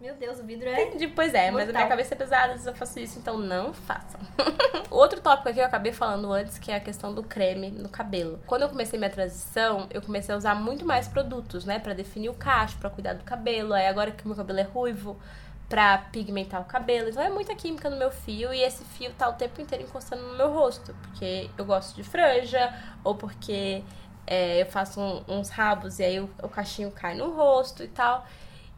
Meu 0.00 0.16
Deus, 0.16 0.40
o 0.40 0.42
vidro 0.42 0.68
é. 0.68 0.82
Entendi, 0.82 1.06
pois 1.06 1.32
é, 1.32 1.48
mas 1.52 1.62
a 1.62 1.66
minha 1.66 1.72
Mortal. 1.74 1.88
cabeça 1.90 2.14
é 2.14 2.18
pesada, 2.18 2.60
eu 2.66 2.74
faço 2.74 2.98
isso, 2.98 3.20
então 3.20 3.38
não 3.38 3.72
façam. 3.72 4.20
Outro 4.90 5.20
tópico 5.20 5.48
aqui 5.48 5.58
que 5.58 5.60
eu 5.60 5.66
acabei 5.66 5.92
falando 5.92 6.32
antes, 6.32 6.58
que 6.58 6.72
é 6.72 6.76
a 6.76 6.80
questão 6.80 7.14
do 7.14 7.22
creme 7.22 7.70
no 7.70 7.88
cabelo. 7.88 8.40
Quando 8.44 8.62
eu 8.62 8.68
comecei 8.68 8.98
minha 8.98 9.10
transição, 9.10 9.86
eu 9.90 10.02
comecei 10.02 10.34
a 10.34 10.38
usar 10.38 10.56
muito 10.56 10.84
mais 10.84 11.06
produtos, 11.06 11.64
né, 11.64 11.78
Pra 11.78 11.94
definir 11.94 12.28
o 12.28 12.34
cacho, 12.34 12.76
pra 12.78 12.90
cuidar 12.90 13.12
do 13.12 13.22
cabelo. 13.22 13.72
Aí 13.72 13.86
agora 13.86 14.10
que 14.10 14.24
o 14.24 14.26
meu 14.26 14.36
cabelo 14.36 14.58
é 14.58 14.64
ruivo, 14.64 15.16
pra 15.72 15.96
pigmentar 15.96 16.60
o 16.60 16.66
cabelo. 16.66 17.08
Então 17.08 17.22
é 17.22 17.30
muita 17.30 17.54
química 17.54 17.88
no 17.88 17.96
meu 17.96 18.10
fio 18.10 18.52
e 18.52 18.60
esse 18.60 18.84
fio 18.84 19.10
tá 19.14 19.26
o 19.30 19.32
tempo 19.32 19.58
inteiro 19.58 19.82
encostando 19.82 20.22
no 20.22 20.36
meu 20.36 20.52
rosto, 20.52 20.94
porque 21.00 21.48
eu 21.56 21.64
gosto 21.64 21.96
de 21.96 22.04
franja 22.04 22.70
ou 23.02 23.14
porque 23.14 23.82
é, 24.26 24.60
eu 24.60 24.66
faço 24.66 25.00
um, 25.00 25.24
uns 25.26 25.48
rabos 25.48 25.98
e 25.98 26.04
aí 26.04 26.20
o, 26.20 26.28
o 26.42 26.48
cachinho 26.50 26.90
cai 26.90 27.14
no 27.14 27.30
rosto 27.30 27.82
e 27.82 27.88
tal. 27.88 28.26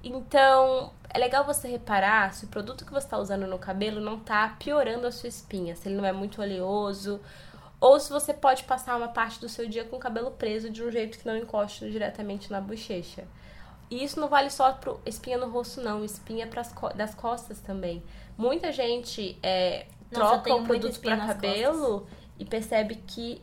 Então, 0.05 0.93
é 1.13 1.19
legal 1.19 1.45
você 1.45 1.67
reparar 1.67 2.33
se 2.33 2.45
o 2.45 2.49
produto 2.49 2.85
que 2.85 2.93
você 2.93 3.07
está 3.07 3.19
usando 3.19 3.49
no 3.49 3.59
cabelo 3.59 4.01
não 4.01 4.21
tá 4.21 4.55
piorando 4.57 5.05
a 5.05 5.11
sua 5.11 5.29
espinha, 5.29 5.75
se 5.75 5.89
ele 5.89 5.97
não 5.97 6.05
é 6.05 6.13
muito 6.13 6.41
oleoso, 6.41 7.21
ou 7.81 7.99
se 7.99 8.09
você 8.09 8.33
pode 8.33 8.63
passar 8.63 8.97
uma 8.97 9.09
parte 9.09 9.41
do 9.41 9.49
seu 9.49 9.69
dia 9.69 9.83
com 9.83 9.97
o 9.97 9.99
cabelo 9.99 10.31
preso 10.31 10.71
de 10.71 10.81
um 10.81 10.93
jeito 10.93 11.19
que 11.19 11.27
não 11.27 11.37
encoste 11.37 11.91
diretamente 11.91 12.53
na 12.53 12.61
bochecha. 12.61 13.25
E 13.91 14.03
isso 14.03 14.19
não 14.19 14.29
vale 14.29 14.51
só 14.51 14.73
para 14.73 14.95
espinha 15.07 15.39
no 15.39 15.49
rosto, 15.49 15.81
não, 15.81 16.05
espinha 16.05 16.47
pras 16.47 16.73
co 16.73 16.89
das 16.91 17.15
costas 17.15 17.61
também. 17.61 18.03
Muita 18.37 18.73
gente 18.73 19.39
é, 19.43 19.87
Nossa, 20.11 20.39
troca 20.39 20.55
o 20.55 20.65
produto 20.65 20.99
para 21.01 21.17
cabelo 21.17 22.01
costas. 22.01 22.19
e 22.39 22.45
percebe 22.45 22.97
que 23.07 23.43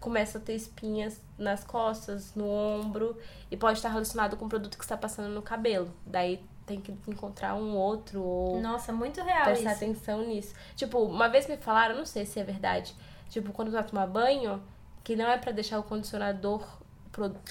começa 0.00 0.38
a 0.38 0.40
ter 0.40 0.54
espinhas 0.54 1.20
nas 1.36 1.64
costas, 1.64 2.34
no 2.34 2.48
ombro, 2.48 3.18
e 3.50 3.56
pode 3.56 3.78
estar 3.78 3.88
relacionado 3.88 4.36
com 4.36 4.44
o 4.44 4.48
produto 4.48 4.78
que 4.78 4.84
está 4.84 4.96
passando 4.96 5.32
no 5.34 5.42
cabelo. 5.42 5.92
Daí 6.06 6.40
tem 6.64 6.80
que 6.80 6.92
encontrar 7.08 7.54
um 7.54 7.76
outro 7.76 8.22
ou. 8.22 8.60
Nossa, 8.60 8.92
muito 8.92 9.22
real. 9.22 9.44
Prestar 9.44 9.72
isso. 9.72 9.84
atenção 9.84 10.26
nisso. 10.26 10.54
Tipo, 10.74 11.00
uma 11.00 11.28
vez 11.28 11.48
me 11.48 11.56
falaram, 11.56 11.96
não 11.96 12.04
sei 12.04 12.26
se 12.26 12.38
é 12.38 12.44
verdade, 12.44 12.94
tipo, 13.28 13.52
quando 13.52 13.70
vai 13.70 13.82
tomar 13.82 14.06
banho, 14.06 14.62
que 15.02 15.16
não 15.16 15.26
é 15.26 15.38
para 15.38 15.52
deixar 15.52 15.78
o 15.78 15.82
condicionador 15.82 16.64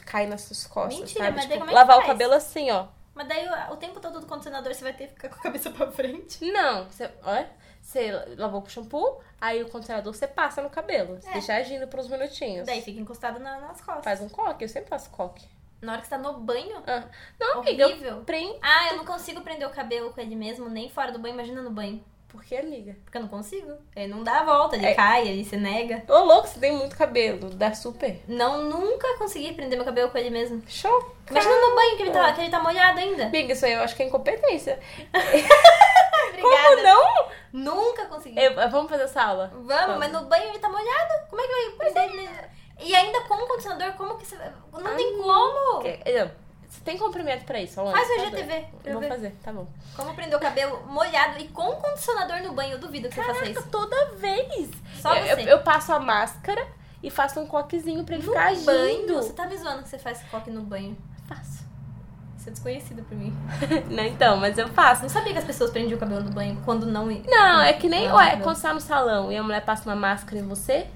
cair 0.05 0.27
nas 0.27 0.41
suas 0.41 0.65
costas. 0.67 0.99
Mentira, 0.99 1.25
sabe? 1.25 1.35
mas 1.37 1.45
tipo, 1.45 1.59
como 1.59 1.71
é 1.71 1.73
lavar 1.73 1.95
faz? 1.97 2.05
o 2.05 2.07
cabelo 2.07 2.33
assim, 2.33 2.71
ó. 2.71 2.87
Mas 3.13 3.27
daí 3.29 3.47
o 3.71 3.77
tempo 3.77 3.99
todo 3.99 4.19
do 4.19 4.27
condicionador 4.27 4.73
você 4.73 4.83
vai 4.83 4.93
ter 4.93 5.07
que 5.07 5.13
ficar 5.13 5.29
com 5.29 5.35
a 5.35 5.43
cabeça 5.43 5.71
pra 5.71 5.89
frente. 5.89 6.51
Não, 6.51 6.85
você, 6.89 7.09
olha, 7.23 7.49
você 7.81 8.11
lavou 8.37 8.61
com 8.61 8.69
shampoo, 8.69 9.21
aí 9.39 9.63
o 9.63 9.69
condicionador 9.69 10.13
você 10.13 10.27
passa 10.27 10.61
no 10.61 10.69
cabelo. 10.69 11.15
Você 11.21 11.29
é. 11.29 11.33
deixa 11.33 11.53
agindo 11.55 11.87
por 11.87 11.99
uns 11.99 12.09
minutinhos. 12.09 12.65
Daí 12.65 12.81
fica 12.81 12.99
encostado 12.99 13.39
na, 13.39 13.59
nas 13.61 13.79
costas. 13.79 14.03
Faz 14.03 14.21
um 14.21 14.27
coque, 14.27 14.65
eu 14.65 14.69
sempre 14.69 14.89
faço 14.89 15.09
coque. 15.11 15.47
Na 15.81 15.93
hora 15.93 16.01
que 16.01 16.07
você 16.07 16.15
tá 16.15 16.21
no 16.21 16.39
banho? 16.39 16.81
Ah. 16.87 17.03
Não, 17.39 17.59
Horrível. 17.59 17.87
amiga. 17.87 18.07
Eu 18.07 18.21
prendo... 18.21 18.57
Ah, 18.61 18.89
eu 18.91 18.97
não 18.97 19.05
consigo 19.05 19.41
prender 19.41 19.67
o 19.67 19.71
cabelo 19.71 20.11
com 20.11 20.19
ele 20.19 20.35
mesmo, 20.35 20.69
nem 20.69 20.89
fora 20.89 21.11
do 21.11 21.19
banho, 21.19 21.35
imagina 21.35 21.61
no 21.61 21.71
banho. 21.71 22.03
Por 22.27 22.43
que, 22.43 22.55
amiga? 22.55 22.95
Porque 23.03 23.17
eu 23.17 23.21
não 23.21 23.29
consigo. 23.29 23.71
Ele 23.95 24.13
não 24.13 24.23
dá 24.23 24.41
a 24.41 24.43
volta, 24.43 24.75
ele 24.75 24.85
é... 24.85 24.93
cai, 24.93 25.27
ele 25.27 25.45
se 25.45 25.55
nega. 25.55 26.03
Ô, 26.07 26.19
louco, 26.19 26.47
você 26.47 26.59
tem 26.59 26.71
muito 26.71 26.97
cabelo. 26.97 27.49
Dá 27.49 27.73
super. 27.73 28.21
Não, 28.27 28.63
nunca 28.63 29.17
consegui 29.17 29.53
prender 29.53 29.77
meu 29.77 29.85
cabelo 29.85 30.09
com 30.09 30.17
ele 30.17 30.29
mesmo. 30.29 30.61
Show. 30.67 31.15
Imagina 31.29 31.55
no 31.55 31.75
banho 31.75 31.95
que 31.95 32.03
ele, 32.03 32.11
tá, 32.11 32.33
que 32.33 32.41
ele 32.41 32.49
tá 32.49 32.59
molhado 32.59 32.99
ainda. 32.99 33.27
Amiga, 33.27 33.53
isso 33.53 33.65
aí 33.65 33.73
eu 33.73 33.81
acho 33.81 33.95
que 33.95 34.03
é 34.03 34.07
incompetência. 34.07 34.79
Obrigada. 36.29 36.41
Como 36.41 36.83
não? 36.83 37.27
Nunca 37.53 38.05
consegui. 38.05 38.37
Eu, 38.37 38.53
vamos 38.69 38.89
fazer 38.89 39.03
essa 39.03 39.23
aula. 39.23 39.47
Vamos, 39.53 39.67
vamos, 39.67 39.97
mas 39.97 40.11
no 40.11 40.25
banho 40.25 40.49
ele 40.49 40.59
tá 40.59 40.67
molhado. 40.67 41.29
Como 41.29 41.41
é 41.41 41.47
que 41.47 41.53
vai 41.53 41.91
prender 41.91 42.11
ele? 42.11 42.29
E 42.81 42.93
ainda 42.93 43.21
com 43.21 43.35
o 43.35 43.47
condicionador, 43.47 43.93
como 43.93 44.17
que 44.17 44.25
você. 44.25 44.35
Não 44.35 44.85
Ai, 44.85 44.95
tem 44.95 45.17
como! 45.17 45.81
Que... 45.81 46.11
Não. 46.11 46.44
Você 46.75 46.81
tem 46.83 46.97
comprimento 46.97 47.45
pra 47.45 47.61
isso, 47.61 47.75
Faz 47.75 48.09
o 48.09 48.25
IGTV. 48.25 48.65
Eu 48.83 48.93
vou 48.93 49.01
ver. 49.01 49.07
fazer, 49.07 49.35
tá 49.41 49.53
bom. 49.53 49.65
Como 49.95 50.13
prender 50.13 50.37
o 50.37 50.41
cabelo 50.41 50.85
molhado 50.87 51.39
e 51.39 51.47
com 51.47 51.71
condicionador 51.75 52.43
no 52.43 52.51
banho, 52.51 52.73
eu 52.73 52.79
duvido 52.79 53.07
que 53.07 53.15
Caraca, 53.15 53.33
você 53.33 53.39
faça 53.39 53.59
isso. 53.59 53.69
toda 53.69 54.11
vez. 54.15 54.69
Só 55.01 55.15
eu, 55.15 55.23
você. 55.23 55.43
Eu, 55.43 55.47
eu, 55.47 55.59
passo 55.63 55.93
a 55.93 55.99
máscara 55.99 56.67
e 57.01 57.09
faço 57.09 57.39
um 57.39 57.47
coquezinho 57.47 58.03
pra 58.03 58.15
ele 58.15 58.25
no 58.25 58.33
ficar 58.33 58.47
agindo. 58.47 58.65
banho? 58.65 59.15
Você 59.15 59.31
tá 59.31 59.47
me 59.47 59.57
zoando 59.57 59.83
que 59.83 59.89
você 59.89 59.97
faz 59.97 60.21
coque 60.29 60.51
no 60.51 60.63
banho? 60.63 60.97
Faço. 61.27 61.63
Isso 62.37 62.49
é 62.49 62.51
desconhecido 62.51 63.03
pra 63.03 63.17
mim. 63.17 63.33
não, 63.89 64.03
então, 64.03 64.37
mas 64.37 64.57
eu 64.57 64.67
faço. 64.67 65.03
Não 65.03 65.09
sabia 65.09 65.31
que 65.31 65.39
as 65.39 65.45
pessoas 65.45 65.71
prendiam 65.71 65.95
o 65.95 65.99
cabelo 65.99 66.23
no 66.23 66.31
banho 66.31 66.61
quando 66.65 66.85
não... 66.85 67.05
Não, 67.05 67.61
é 67.61 67.71
que 67.71 67.87
nem... 67.87 68.11
Ué, 68.11 68.35
quando 68.37 68.57
você 68.57 68.67
tá 68.67 68.73
no 68.73 68.81
salão 68.81 69.31
e 69.31 69.37
a 69.37 69.41
mulher 69.41 69.63
passa 69.63 69.89
uma 69.89 69.95
máscara 69.95 70.39
em 70.39 70.47
você... 70.47 70.87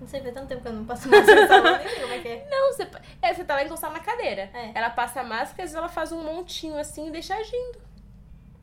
Não 0.00 0.08
sei, 0.08 0.20
faz 0.22 0.34
tanto 0.34 0.48
tempo 0.48 0.62
que 0.62 0.68
eu 0.68 0.72
não 0.72 0.84
passo 0.84 1.08
máscara 1.08 1.46
salão, 1.46 1.78
nem 1.78 1.88
sei 1.88 2.00
como 2.00 2.12
é 2.14 2.18
que 2.20 2.28
é. 2.28 2.48
Não, 2.50 2.72
você, 2.72 2.88
é, 3.20 3.34
você 3.34 3.44
tá 3.44 3.54
lá 3.54 3.64
encostado 3.64 3.92
na 3.92 4.00
cadeira. 4.00 4.50
É. 4.54 4.72
Ela 4.74 4.90
passa 4.90 5.20
a 5.20 5.24
máscara 5.24 5.68
e 5.68 5.74
ela 5.74 5.88
faz 5.88 6.10
um 6.10 6.22
montinho 6.22 6.78
assim 6.78 7.08
e 7.08 7.10
deixa 7.10 7.34
agindo. 7.34 7.78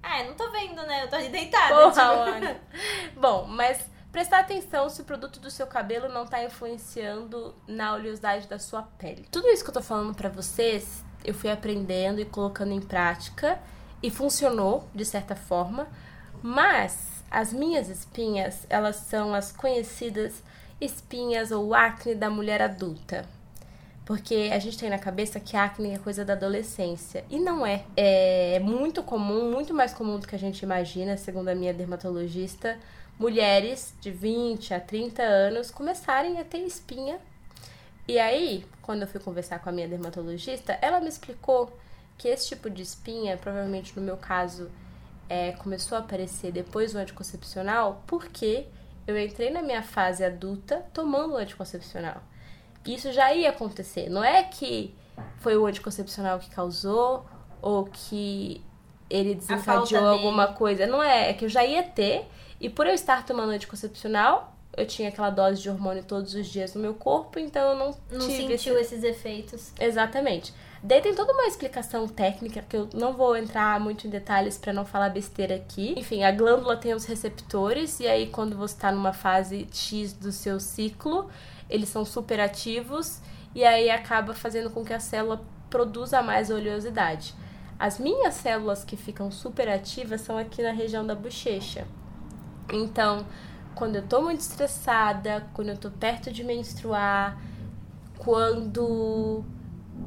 Ah, 0.01 0.21
eu 0.21 0.27
não 0.27 0.33
tô 0.35 0.49
vendo, 0.51 0.81
né? 0.83 1.03
Eu 1.03 1.09
tô 1.09 1.15
ali 1.15 1.29
deitada. 1.29 1.75
Porra, 1.75 2.39
tipo... 2.39 2.59
Bom, 3.19 3.45
mas 3.45 3.85
prestar 4.11 4.39
atenção 4.39 4.89
se 4.89 5.01
o 5.01 5.05
produto 5.05 5.39
do 5.39 5.51
seu 5.51 5.67
cabelo 5.67 6.09
não 6.09 6.25
tá 6.25 6.43
influenciando 6.43 7.53
na 7.67 7.93
oleosidade 7.93 8.47
da 8.47 8.57
sua 8.57 8.83
pele. 8.83 9.27
Tudo 9.29 9.47
isso 9.49 9.63
que 9.63 9.69
eu 9.69 9.73
tô 9.73 9.81
falando 9.81 10.15
para 10.15 10.29
vocês, 10.29 11.03
eu 11.23 11.33
fui 11.33 11.51
aprendendo 11.51 12.19
e 12.19 12.25
colocando 12.25 12.71
em 12.71 12.81
prática 12.81 13.59
e 14.01 14.09
funcionou 14.09 14.87
de 14.95 15.05
certa 15.05 15.35
forma, 15.35 15.87
mas 16.41 17.23
as 17.29 17.51
minhas 17.51 17.89
espinhas, 17.89 18.65
elas 18.69 18.95
são 18.95 19.33
as 19.33 19.51
conhecidas 19.51 20.41
espinhas 20.79 21.51
ou 21.51 21.73
acne 21.73 22.15
da 22.15 22.29
mulher 22.29 22.61
adulta. 22.61 23.25
Porque 24.05 24.49
a 24.53 24.59
gente 24.59 24.77
tem 24.77 24.89
na 24.89 24.97
cabeça 24.97 25.39
que 25.39 25.57
acne 25.57 25.93
é 25.93 25.97
coisa 25.97 26.23
da 26.23 26.33
adolescência. 26.33 27.25
E 27.29 27.39
não 27.39 27.65
é. 27.65 27.83
É 27.95 28.59
muito 28.59 29.03
comum, 29.03 29.51
muito 29.51 29.73
mais 29.73 29.93
comum 29.93 30.17
do 30.17 30.27
que 30.27 30.35
a 30.35 30.39
gente 30.39 30.61
imagina, 30.61 31.17
segundo 31.17 31.49
a 31.49 31.55
minha 31.55 31.73
dermatologista, 31.73 32.77
mulheres 33.19 33.93
de 33.99 34.09
20 34.09 34.73
a 34.73 34.79
30 34.79 35.21
anos 35.21 35.71
começarem 35.71 36.39
a 36.39 36.45
ter 36.45 36.59
espinha. 36.59 37.19
E 38.07 38.17
aí, 38.17 38.63
quando 38.81 39.01
eu 39.01 39.07
fui 39.07 39.19
conversar 39.19 39.59
com 39.59 39.67
a 39.67 39.71
minha 39.73 39.87
dermatologista, 39.87 40.79
ela 40.81 41.01
me 41.01 41.09
explicou 41.09 41.77
que 42.17 42.29
esse 42.29 42.47
tipo 42.47 42.69
de 42.69 42.81
espinha, 42.81 43.35
provavelmente 43.35 43.93
no 43.93 44.01
meu 44.01 44.15
caso, 44.15 44.71
é, 45.29 45.51
começou 45.51 45.97
a 45.97 46.01
aparecer 46.01 46.53
depois 46.53 46.93
do 46.93 46.99
anticoncepcional, 46.99 48.01
porque 48.07 48.65
eu 49.07 49.17
entrei 49.17 49.49
na 49.49 49.61
minha 49.61 49.81
fase 49.81 50.23
adulta 50.23 50.85
tomando 50.93 51.33
o 51.33 51.37
anticoncepcional. 51.37 52.21
Isso 52.85 53.11
já 53.11 53.33
ia 53.33 53.49
acontecer. 53.49 54.09
Não 54.09 54.23
é 54.23 54.43
que 54.43 54.93
foi 55.39 55.57
o 55.57 55.65
anticoncepcional 55.65 56.39
que 56.39 56.49
causou 56.49 57.25
ou 57.61 57.85
que 57.85 58.61
ele 59.09 59.33
desencadeou 59.35 60.07
alguma 60.07 60.53
coisa. 60.53 60.85
Não 60.85 61.01
é, 61.01 61.29
é 61.29 61.33
que 61.33 61.45
eu 61.45 61.49
já 61.49 61.65
ia 61.65 61.83
ter. 61.83 62.27
E 62.59 62.69
por 62.69 62.85
eu 62.85 62.93
estar 62.93 63.25
tomando 63.25 63.51
anticoncepcional, 63.51 64.53
eu 64.75 64.85
tinha 64.85 65.09
aquela 65.09 65.29
dose 65.29 65.61
de 65.61 65.69
hormônio 65.69 66.03
todos 66.03 66.33
os 66.33 66.47
dias 66.47 66.73
no 66.73 66.81
meu 66.81 66.93
corpo, 66.93 67.39
então 67.39 67.71
eu 67.71 67.75
não, 67.75 67.97
não 68.11 68.21
sentiu 68.21 68.77
esse... 68.77 68.93
esses 68.95 69.03
efeitos. 69.03 69.71
Exatamente. 69.79 70.53
Daí 70.83 71.01
tem 71.01 71.15
toda 71.15 71.33
uma 71.33 71.45
explicação 71.47 72.07
técnica 72.07 72.61
que 72.61 72.77
eu 72.77 72.87
não 72.93 73.13
vou 73.13 73.35
entrar 73.35 73.79
muito 73.79 74.05
em 74.05 74.09
detalhes 74.09 74.57
para 74.57 74.71
não 74.71 74.85
falar 74.85 75.09
besteira 75.09 75.55
aqui. 75.55 75.95
Enfim, 75.97 76.23
a 76.23 76.31
glândula 76.31 76.77
tem 76.77 76.93
os 76.93 77.05
receptores 77.05 77.99
e 77.99 78.07
aí 78.07 78.27
quando 78.27 78.55
você 78.55 78.75
está 78.75 78.91
numa 78.91 79.13
fase 79.13 79.67
X 79.71 80.13
do 80.13 80.31
seu 80.31 80.59
ciclo, 80.59 81.29
eles 81.69 81.89
são 81.89 82.05
super 82.05 82.39
ativos 82.39 83.19
e 83.55 83.63
aí 83.63 83.89
acaba 83.89 84.33
fazendo 84.33 84.69
com 84.69 84.85
que 84.85 84.93
a 84.93 84.99
célula 84.99 85.41
produza 85.69 86.21
mais 86.21 86.49
oleosidade. 86.49 87.33
As 87.79 87.99
minhas 87.99 88.35
células 88.35 88.83
que 88.83 88.95
ficam 88.95 89.31
super 89.31 89.69
ativas 89.69 90.21
são 90.21 90.37
aqui 90.37 90.61
na 90.61 90.71
região 90.71 91.05
da 91.05 91.13
bochecha. 91.13 91.87
Então, 92.71 93.25
quando 93.75 93.97
eu 93.97 94.07
tô 94.07 94.21
muito 94.21 94.41
estressada, 94.41 95.45
quando 95.53 95.69
eu 95.69 95.77
tô 95.77 95.91
perto 95.91 96.31
de 96.31 96.43
menstruar, 96.43 97.39
quando 98.17 99.43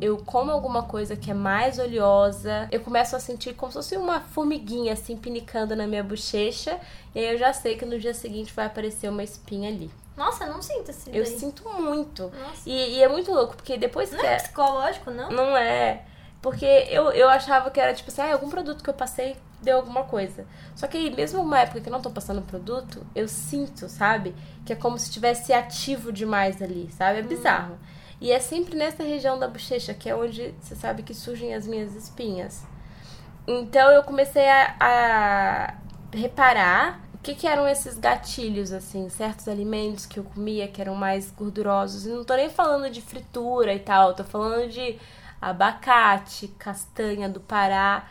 eu 0.01 0.19
como 0.19 0.51
alguma 0.51 0.83
coisa 0.83 1.17
que 1.17 1.31
é 1.31 1.35
mais 1.35 1.79
oleosa, 1.79 2.69
eu 2.71 2.81
começo 2.81 3.17
a 3.17 3.21
sentir 3.21 3.55
como 3.55 3.73
se 3.73 3.79
fosse 3.79 3.97
uma 3.97 4.21
formiguinha 4.21 4.93
assim 4.93 5.17
pinicando 5.17 5.75
na 5.75 5.87
minha 5.87 6.03
bochecha, 6.03 6.79
e 7.15 7.19
aí 7.19 7.33
eu 7.33 7.39
já 7.39 7.53
sei 7.53 7.77
que 7.77 7.85
no 7.85 7.99
dia 7.99 8.15
seguinte 8.15 8.53
vai 8.53 8.67
aparecer 8.67 9.09
uma 9.09 9.23
espinha 9.23 9.69
ali. 9.69 9.91
Nossa, 10.17 10.45
eu 10.45 10.53
não 10.53 10.61
sinto 10.61 10.91
assim. 10.91 11.11
Eu 11.15 11.25
sinto 11.25 11.67
muito. 11.81 12.31
E, 12.67 12.99
e, 12.99 13.03
é 13.03 13.09
muito 13.09 13.33
louco, 13.33 13.57
porque 13.57 13.79
depois 13.79 14.11
não 14.11 14.19
que. 14.19 14.27
Não 14.27 14.33
é 14.33 14.37
psicológico, 14.37 15.11
não? 15.11 15.31
Não 15.31 15.57
é. 15.57 16.05
Porque 16.43 16.67
eu, 16.91 17.11
eu 17.13 17.29
achava 17.29 17.71
que 17.71 17.81
era 17.81 17.95
tipo 17.95 18.11
assim, 18.11 18.23
ah, 18.23 18.33
algum 18.33 18.49
produto 18.49 18.83
que 18.83 18.91
eu 18.91 18.95
passei 18.95 19.37
deu 19.63 19.77
alguma 19.77 20.05
coisa. 20.05 20.47
Só 20.75 20.87
que 20.87 21.11
mesmo 21.11 21.43
uma 21.43 21.61
época 21.61 21.81
que 21.81 21.89
eu 21.89 21.93
não 21.93 22.01
tô 22.01 22.11
passando 22.11 22.43
produto, 22.43 23.07
eu 23.15 23.29
sinto, 23.29 23.89
sabe? 23.89 24.35
Que 24.65 24.73
é 24.73 24.77
como 24.77 24.99
se 24.99 25.07
estivesse 25.07 25.53
ativo 25.53 26.13
demais 26.13 26.63
ali, 26.63 26.91
sabe? 26.93 27.19
É 27.19 27.23
bizarro. 27.23 27.75
Hum. 27.75 28.00
E 28.21 28.31
é 28.31 28.39
sempre 28.39 28.77
nessa 28.77 29.03
região 29.03 29.39
da 29.39 29.49
bochecha, 29.49 29.95
que 29.95 30.09
é 30.09 30.15
onde 30.15 30.55
você 30.61 30.75
sabe 30.75 31.03
que 31.03 31.15
surgem 31.15 31.55
as 31.55 31.67
minhas 31.67 31.95
espinhas. 31.95 32.63
Então 33.47 33.91
eu 33.91 34.03
comecei 34.03 34.47
a, 34.47 34.77
a 34.79 35.75
reparar 36.13 37.01
o 37.15 37.19
que, 37.19 37.35
que, 37.35 37.47
eram 37.47 37.67
esses 37.67 37.99
gatilhos, 37.99 38.73
assim, 38.73 39.09
certos 39.09 39.49
alimentos 39.49 40.07
que 40.07 40.19
eu 40.19 40.25
comia 40.25 40.69
que 40.69 40.81
eram 40.81 40.95
mais 40.95 41.31
gordurosos. 41.31 42.07
E 42.07 42.11
não 42.11 42.25
tô 42.25 42.35
nem 42.35 42.51
falando 42.51 42.91
de 42.91 43.01
fritura 43.01 43.75
e 43.75 43.79
tal, 43.79 44.15
tô 44.15 44.25
falando 44.25 44.69
de 44.71 44.99
abacate, 45.41 46.49
castanha 46.59 47.29
do 47.29 47.41
Pará, 47.41 48.07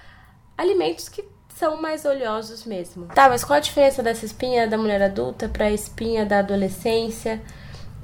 alimentos 0.57 1.07
que 1.07 1.23
são 1.55 1.79
mais 1.79 2.05
oleosos 2.05 2.65
mesmo. 2.65 3.07
Tá, 3.07 3.29
mas 3.29 3.43
qual 3.43 3.57
a 3.57 3.59
diferença 3.59 4.01
dessa 4.01 4.25
espinha 4.25 4.67
da 4.67 4.77
mulher 4.77 5.01
adulta 5.01 5.47
para 5.47 5.65
a 5.65 5.71
espinha 5.71 6.25
da 6.25 6.39
adolescência? 6.39 7.41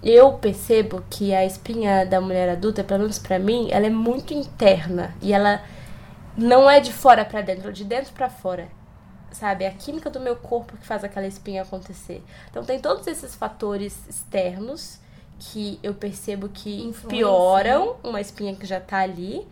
Eu 0.06 0.34
percebo 0.34 1.04
que 1.10 1.34
a 1.34 1.44
espinha 1.44 2.06
da 2.06 2.22
mulher 2.22 2.48
adulta, 2.48 2.84
pelo 2.84 3.00
menos 3.02 3.18
para 3.18 3.40
mim, 3.40 3.70
ela 3.72 3.88
é 3.88 3.90
muito 3.90 4.36
interna 4.36 5.16
e 5.20 5.34
ela 5.34 5.64
não 6.38 6.70
é 6.70 6.80
de 6.80 6.94
fora 6.94 7.26
para 7.26 7.42
dentro, 7.42 7.70
é 7.70 7.72
de 7.72 7.84
dentro 7.84 8.14
para 8.14 8.30
fora. 8.30 8.68
Sabe, 9.32 9.66
é 9.66 9.68
a 9.68 9.72
química 9.72 10.10
do 10.10 10.20
meu 10.20 10.36
corpo 10.36 10.78
que 10.78 10.86
faz 10.86 11.04
aquela 11.04 11.26
espinha 11.26 11.64
acontecer. 11.64 12.24
Então 12.52 12.64
tem 12.64 12.80
todos 12.80 13.08
esses 13.08 13.34
fatores 13.36 14.08
externos 14.08 15.00
que 15.40 15.80
eu 15.82 15.94
percebo 15.94 16.48
que 16.50 16.94
pioram 17.10 17.98
uma 18.04 18.22
espinha 18.22 18.56
que 18.56 18.66
já 18.66 18.80
tá 18.80 19.00
ali 19.00 19.46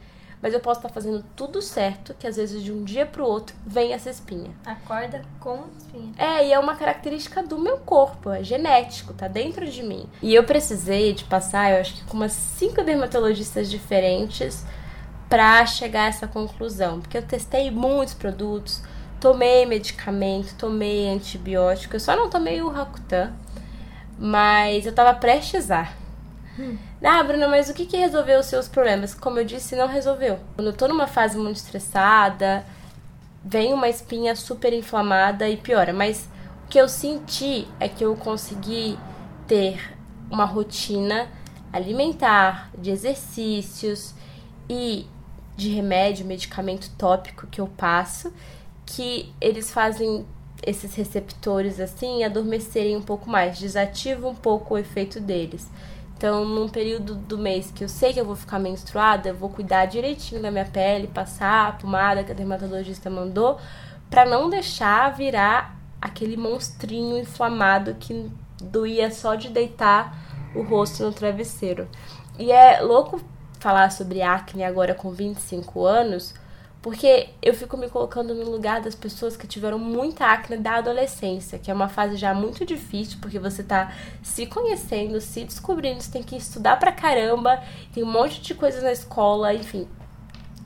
mas 0.43 0.53
eu 0.53 0.59
posso 0.59 0.79
estar 0.79 0.89
fazendo 0.89 1.23
tudo 1.37 1.61
certo, 1.61 2.13
que 2.19 2.27
às 2.27 2.35
vezes 2.35 2.61
de 2.61 2.69
um 2.69 2.83
dia 2.83 3.05
pro 3.05 3.25
outro 3.25 3.55
vem 3.65 3.93
essa 3.93 4.09
espinha. 4.09 4.51
Acorda 4.65 5.21
com 5.39 5.63
espinha. 5.77 6.11
É, 6.17 6.45
e 6.45 6.51
é 6.51 6.59
uma 6.59 6.75
característica 6.75 7.41
do 7.41 7.57
meu 7.57 7.77
corpo, 7.77 8.29
é 8.29 8.43
genético, 8.43 9.13
tá 9.13 9.29
dentro 9.29 9.65
de 9.65 9.81
mim. 9.81 10.05
E 10.21 10.35
eu 10.35 10.43
precisei 10.43 11.13
de 11.13 11.23
passar, 11.23 11.71
eu 11.71 11.79
acho 11.79 11.93
que 11.93 12.03
com 12.03 12.17
umas 12.17 12.33
cinco 12.33 12.83
dermatologistas 12.83 13.71
diferentes 13.71 14.65
para 15.29 15.65
chegar 15.65 16.03
a 16.03 16.07
essa 16.07 16.27
conclusão, 16.27 16.99
porque 16.99 17.17
eu 17.17 17.25
testei 17.25 17.71
muitos 17.71 18.13
produtos, 18.13 18.83
tomei 19.21 19.65
medicamento, 19.65 20.55
tomei 20.57 21.07
antibiótico, 21.07 21.95
eu 21.95 22.01
só 22.01 22.17
não 22.17 22.29
tomei 22.29 22.61
o 22.61 22.67
Rakutan, 22.67 23.31
mas 24.19 24.85
eu 24.85 24.93
tava 24.93 25.13
prestes 25.13 25.71
a 25.71 26.02
Hum. 26.57 26.77
Ah, 27.03 27.23
Bruna, 27.23 27.47
mas 27.47 27.69
o 27.69 27.73
que, 27.73 27.85
que 27.85 27.97
resolveu 27.97 28.39
os 28.39 28.45
seus 28.45 28.67
problemas? 28.67 29.13
Como 29.13 29.39
eu 29.39 29.45
disse, 29.45 29.75
não 29.75 29.87
resolveu. 29.87 30.39
Quando 30.55 30.67
eu 30.67 30.73
tô 30.73 30.87
numa 30.87 31.07
fase 31.07 31.37
muito 31.37 31.57
estressada, 31.57 32.65
vem 33.43 33.73
uma 33.73 33.89
espinha 33.89 34.35
super 34.35 34.71
inflamada 34.73 35.49
e 35.49 35.57
piora. 35.57 35.91
Mas 35.91 36.29
o 36.65 36.69
que 36.69 36.79
eu 36.79 36.87
senti 36.87 37.67
é 37.79 37.89
que 37.89 38.05
eu 38.05 38.15
consegui 38.15 38.97
ter 39.47 39.97
uma 40.29 40.45
rotina 40.45 41.27
alimentar, 41.71 42.69
de 42.77 42.91
exercícios 42.91 44.13
e 44.69 45.07
de 45.55 45.69
remédio, 45.69 46.25
medicamento 46.25 46.89
tópico 46.97 47.47
que 47.47 47.59
eu 47.59 47.67
passo, 47.67 48.31
que 48.85 49.33
eles 49.41 49.71
fazem 49.71 50.25
esses 50.65 50.95
receptores 50.95 51.79
assim 51.79 52.23
adormecerem 52.23 52.95
um 52.95 53.01
pouco 53.01 53.29
mais, 53.29 53.59
desativa 53.59 54.27
um 54.27 54.35
pouco 54.35 54.75
o 54.75 54.77
efeito 54.77 55.19
deles. 55.19 55.67
Então, 56.15 56.45
num 56.45 56.69
período 56.69 57.15
do 57.15 57.37
mês 57.37 57.71
que 57.71 57.83
eu 57.83 57.89
sei 57.89 58.13
que 58.13 58.19
eu 58.19 58.25
vou 58.25 58.35
ficar 58.35 58.59
menstruada, 58.59 59.29
eu 59.29 59.35
vou 59.35 59.49
cuidar 59.49 59.85
direitinho 59.85 60.41
da 60.41 60.49
minha 60.49 60.65
pele, 60.65 61.07
passar 61.07 61.67
a 61.67 61.71
pomada 61.73 62.23
que 62.23 62.31
a 62.31 62.35
dermatologista 62.35 63.09
mandou, 63.09 63.59
para 64.09 64.25
não 64.25 64.49
deixar 64.49 65.13
virar 65.15 65.77
aquele 66.01 66.37
monstrinho 66.37 67.17
inflamado 67.17 67.95
que 67.95 68.31
doía 68.61 69.11
só 69.11 69.35
de 69.35 69.49
deitar 69.49 70.15
o 70.55 70.61
rosto 70.61 71.03
no 71.03 71.11
travesseiro. 71.11 71.87
E 72.37 72.51
é 72.51 72.81
louco 72.81 73.19
falar 73.59 73.91
sobre 73.91 74.21
acne 74.21 74.63
agora 74.63 74.93
com 74.93 75.11
25 75.11 75.85
anos, 75.85 76.33
porque 76.83 77.29
eu 77.41 77.53
fico 77.53 77.77
me 77.77 77.89
colocando 77.89 78.35
no 78.35 78.43
lugar 78.43 78.81
das 78.81 78.93
pessoas 78.93 79.37
que 79.37 79.47
tiveram 79.47 79.79
muita 79.79 80.25
acne 80.25 80.57
da 80.57 80.75
adolescência, 80.75 81.57
que 81.57 81.71
é 81.71 81.73
uma 81.73 81.87
fase 81.87 82.17
já 82.17 82.33
muito 82.33 82.65
difícil, 82.65 83.19
porque 83.21 83.39
você 83.39 83.63
tá 83.63 83.93
se 84.21 84.45
conhecendo, 84.45 85.21
se 85.21 85.45
descobrindo, 85.45 86.03
você 86.03 86.11
tem 86.11 86.21
que 86.21 86.35
estudar 86.35 86.77
pra 86.77 86.91
caramba, 86.91 87.63
tem 87.93 88.03
um 88.03 88.11
monte 88.11 88.41
de 88.41 88.53
coisas 88.53 88.83
na 88.83 88.91
escola, 88.91 89.53
enfim. 89.53 89.87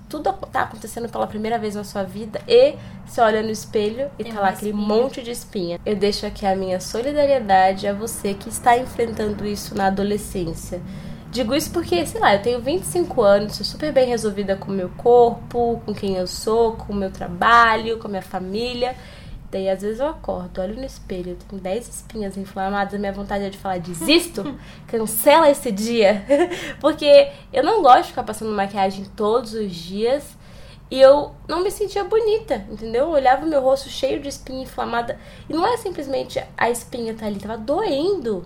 Tudo 0.10 0.34
tá 0.52 0.64
acontecendo 0.64 1.08
pela 1.08 1.28
primeira 1.28 1.60
vez 1.60 1.76
na 1.76 1.84
sua 1.84 2.02
vida 2.02 2.42
e 2.48 2.74
você 3.06 3.22
olha 3.22 3.44
no 3.44 3.52
espelho 3.52 4.10
e 4.18 4.24
tem 4.24 4.34
tá 4.34 4.40
lá 4.40 4.50
aquele 4.50 4.72
espinha. 4.72 4.88
monte 4.88 5.22
de 5.22 5.30
espinha. 5.30 5.80
Eu 5.86 5.96
deixo 5.96 6.26
aqui 6.26 6.48
a 6.48 6.56
minha 6.56 6.80
solidariedade 6.80 7.86
a 7.86 7.94
você 7.94 8.34
que 8.34 8.50
está 8.50 8.76
enfrentando 8.76 9.46
isso 9.46 9.76
na 9.76 9.86
adolescência. 9.86 10.82
Digo 11.32 11.54
isso 11.54 11.72
porque, 11.72 12.06
sei 12.06 12.22
lá, 12.22 12.36
eu 12.36 12.42
tenho 12.42 12.62
25 12.62 13.22
anos, 13.22 13.58
sou 13.58 13.66
super 13.66 13.92
bem 13.92 14.08
resolvida 14.08 14.56
com 14.56 14.72
o 14.72 14.76
meu 14.76 14.90
corpo, 14.90 15.82
com 15.86 15.94
quem 15.94 16.16
eu 16.16 16.26
sou, 16.26 16.74
com 16.74 16.94
o 16.94 16.96
meu 16.96 17.12
trabalho, 17.12 17.98
com 18.00 18.08
a 18.08 18.10
minha 18.10 18.22
família. 18.22 18.96
Daí 19.52 19.70
às 19.70 19.82
vezes 19.82 20.00
eu 20.00 20.08
acordo, 20.08 20.62
olho 20.62 20.76
no 20.76 20.86
espelho, 20.86 21.32
eu 21.32 21.38
tenho 21.38 21.62
10 21.62 21.88
espinhas 21.88 22.36
inflamadas, 22.36 22.94
a 22.94 22.98
minha 22.98 23.14
vontade 23.14 23.46
é 23.46 23.50
de 23.50 23.58
falar, 23.58 23.80
desisto, 23.80 24.58
cancela 24.88 25.50
esse 25.50 25.72
dia. 25.72 26.26
Porque 26.82 27.30
eu 27.54 27.64
não 27.64 27.82
gosto 27.82 28.04
de 28.04 28.10
ficar 28.10 28.24
passando 28.24 28.52
maquiagem 28.52 29.06
todos 29.16 29.54
os 29.54 29.74
dias 29.74 30.38
e 30.90 31.00
eu 31.00 31.32
não 31.48 31.64
me 31.64 31.72
sentia 31.72 32.04
bonita, 32.04 32.66
entendeu? 32.70 33.04
Eu 33.06 33.10
olhava 33.10 33.46
o 33.46 33.50
meu 33.50 33.62
rosto 33.62 33.90
cheio 33.90 34.22
de 34.22 34.30
espinha 34.30 34.64
inflamada 34.64 35.20
e 35.50 35.54
não 35.54 35.66
é 35.66 35.78
simplesmente 35.78 36.42
a 36.58 36.70
espinha 36.70 37.14
tá 37.14 37.26
ali, 37.26 37.40
tava 37.40 37.58
doendo. 37.58 38.46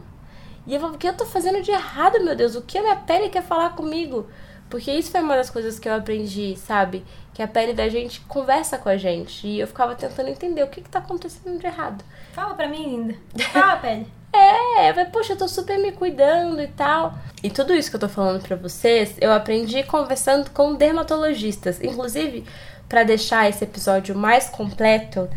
E 0.65 0.73
eu 0.73 0.79
falo, 0.79 0.95
o 0.95 0.97
que 0.97 1.07
eu 1.07 1.13
tô 1.13 1.25
fazendo 1.25 1.61
de 1.61 1.71
errado, 1.71 2.23
meu 2.23 2.35
Deus? 2.35 2.55
O 2.55 2.61
que 2.61 2.77
a 2.77 2.81
minha 2.81 2.95
pele 2.95 3.29
quer 3.29 3.43
falar 3.43 3.71
comigo? 3.71 4.27
Porque 4.69 4.91
isso 4.91 5.11
foi 5.11 5.19
uma 5.19 5.35
das 5.35 5.49
coisas 5.49 5.77
que 5.77 5.89
eu 5.89 5.93
aprendi, 5.93 6.55
sabe? 6.55 7.03
Que 7.33 7.41
a 7.41 7.47
pele 7.47 7.73
da 7.73 7.89
gente 7.89 8.21
conversa 8.21 8.77
com 8.77 8.87
a 8.87 8.95
gente. 8.95 9.45
E 9.45 9.59
eu 9.59 9.67
ficava 9.67 9.95
tentando 9.95 10.29
entender 10.29 10.63
o 10.63 10.67
que 10.67 10.81
que 10.81 10.89
tá 10.89 10.99
acontecendo 10.99 11.59
de 11.59 11.65
errado. 11.65 12.03
Fala 12.31 12.53
pra 12.53 12.67
mim, 12.67 12.85
linda. 12.85 13.15
Fala, 13.51 13.75
pele. 13.77 14.07
É, 14.33 14.89
eu 14.89 14.93
falei, 14.93 15.09
poxa, 15.11 15.33
eu 15.33 15.37
tô 15.37 15.45
super 15.45 15.77
me 15.77 15.91
cuidando 15.91 16.61
e 16.61 16.67
tal. 16.67 17.13
E 17.43 17.49
tudo 17.49 17.73
isso 17.73 17.89
que 17.89 17.97
eu 17.97 17.99
tô 17.99 18.07
falando 18.07 18.41
pra 18.41 18.55
vocês, 18.55 19.15
eu 19.19 19.29
aprendi 19.29 19.83
conversando 19.83 20.49
com 20.51 20.73
dermatologistas. 20.73 21.81
Inclusive, 21.81 22.45
para 22.87 23.03
deixar 23.03 23.49
esse 23.49 23.65
episódio 23.65 24.15
mais 24.15 24.47
completo, 24.47 25.29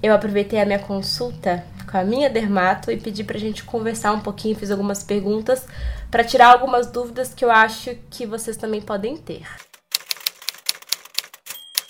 eu 0.00 0.14
aproveitei 0.14 0.60
a 0.60 0.64
minha 0.64 0.78
consulta 0.78 1.64
com 1.96 2.00
a 2.00 2.04
minha 2.04 2.28
dermato 2.28 2.90
e 2.90 2.98
pedi 2.98 3.24
pra 3.24 3.38
gente 3.38 3.64
conversar 3.64 4.12
um 4.12 4.20
pouquinho, 4.20 4.54
fiz 4.54 4.70
algumas 4.70 5.02
perguntas 5.02 5.66
para 6.10 6.22
tirar 6.22 6.48
algumas 6.48 6.88
dúvidas 6.88 7.32
que 7.32 7.42
eu 7.42 7.50
acho 7.50 7.96
que 8.10 8.26
vocês 8.26 8.58
também 8.58 8.82
podem 8.82 9.16
ter. 9.16 9.46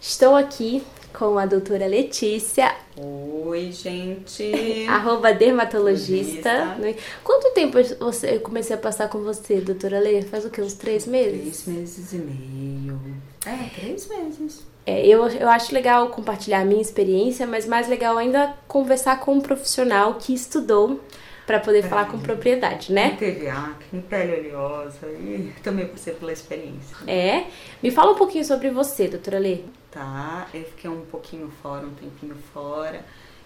Estou 0.01 0.37
aqui 0.37 0.85
com 1.13 1.37
a 1.37 1.45
doutora 1.45 1.89
Letícia. 1.89 2.73
Oi, 2.97 3.73
gente. 3.73 4.53
Arroba 4.89 5.35
dermatologista. 5.35 6.77
Quanto 7.25 7.53
tempo 7.53 7.77
você, 7.99 8.37
eu 8.37 8.41
comecei 8.41 8.77
a 8.77 8.79
passar 8.79 9.09
com 9.09 9.19
você, 9.19 9.61
doutora 9.61 9.99
Lê? 9.99 10.23
Faz 10.23 10.45
o 10.45 10.51
quê? 10.51 10.63
Uns 10.63 10.75
três 10.75 11.05
meses? 11.05 11.65
Três 11.65 11.67
meses 11.67 12.13
e 12.13 12.17
meio. 12.19 13.01
É, 13.45 13.71
três 13.75 14.07
meses. 14.07 14.76
É, 14.87 15.05
eu, 15.05 15.27
eu 15.27 15.49
acho 15.49 15.75
legal 15.75 16.09
compartilhar 16.11 16.61
a 16.61 16.65
minha 16.65 16.81
experiência, 16.81 17.45
mas 17.45 17.67
mais 17.67 17.89
legal 17.89 18.17
ainda 18.17 18.55
conversar 18.69 19.19
com 19.19 19.35
um 19.35 19.41
profissional 19.41 20.15
que 20.15 20.33
estudou 20.33 21.01
para 21.45 21.59
poder 21.59 21.81
é, 21.81 21.83
falar 21.83 22.07
com 22.07 22.19
propriedade, 22.19 22.93
né? 22.93 23.17
Teve 23.19 23.49
acne, 23.49 24.01
pele 24.03 24.51
oleosa 24.55 25.07
e 25.07 25.53
também 25.63 25.87
por 25.87 25.99
ser 25.99 26.15
pela 26.15 26.33
experiência. 26.33 26.97
É. 27.07 27.47
Me 27.83 27.91
fala 27.91 28.13
um 28.13 28.17
pouquinho 28.17 28.45
sobre 28.45 28.71
você, 28.71 29.09
doutora 29.09 29.39
Lê. 29.39 29.61
Tá, 29.91 30.47
eu 30.55 30.65
fiquei 30.65 30.91
um 30.91 31.03
pouquinho 31.03 31.51
fora, 31.63 31.87
um 31.87 31.95
tempinho 31.95 32.37
fora 32.53 33.05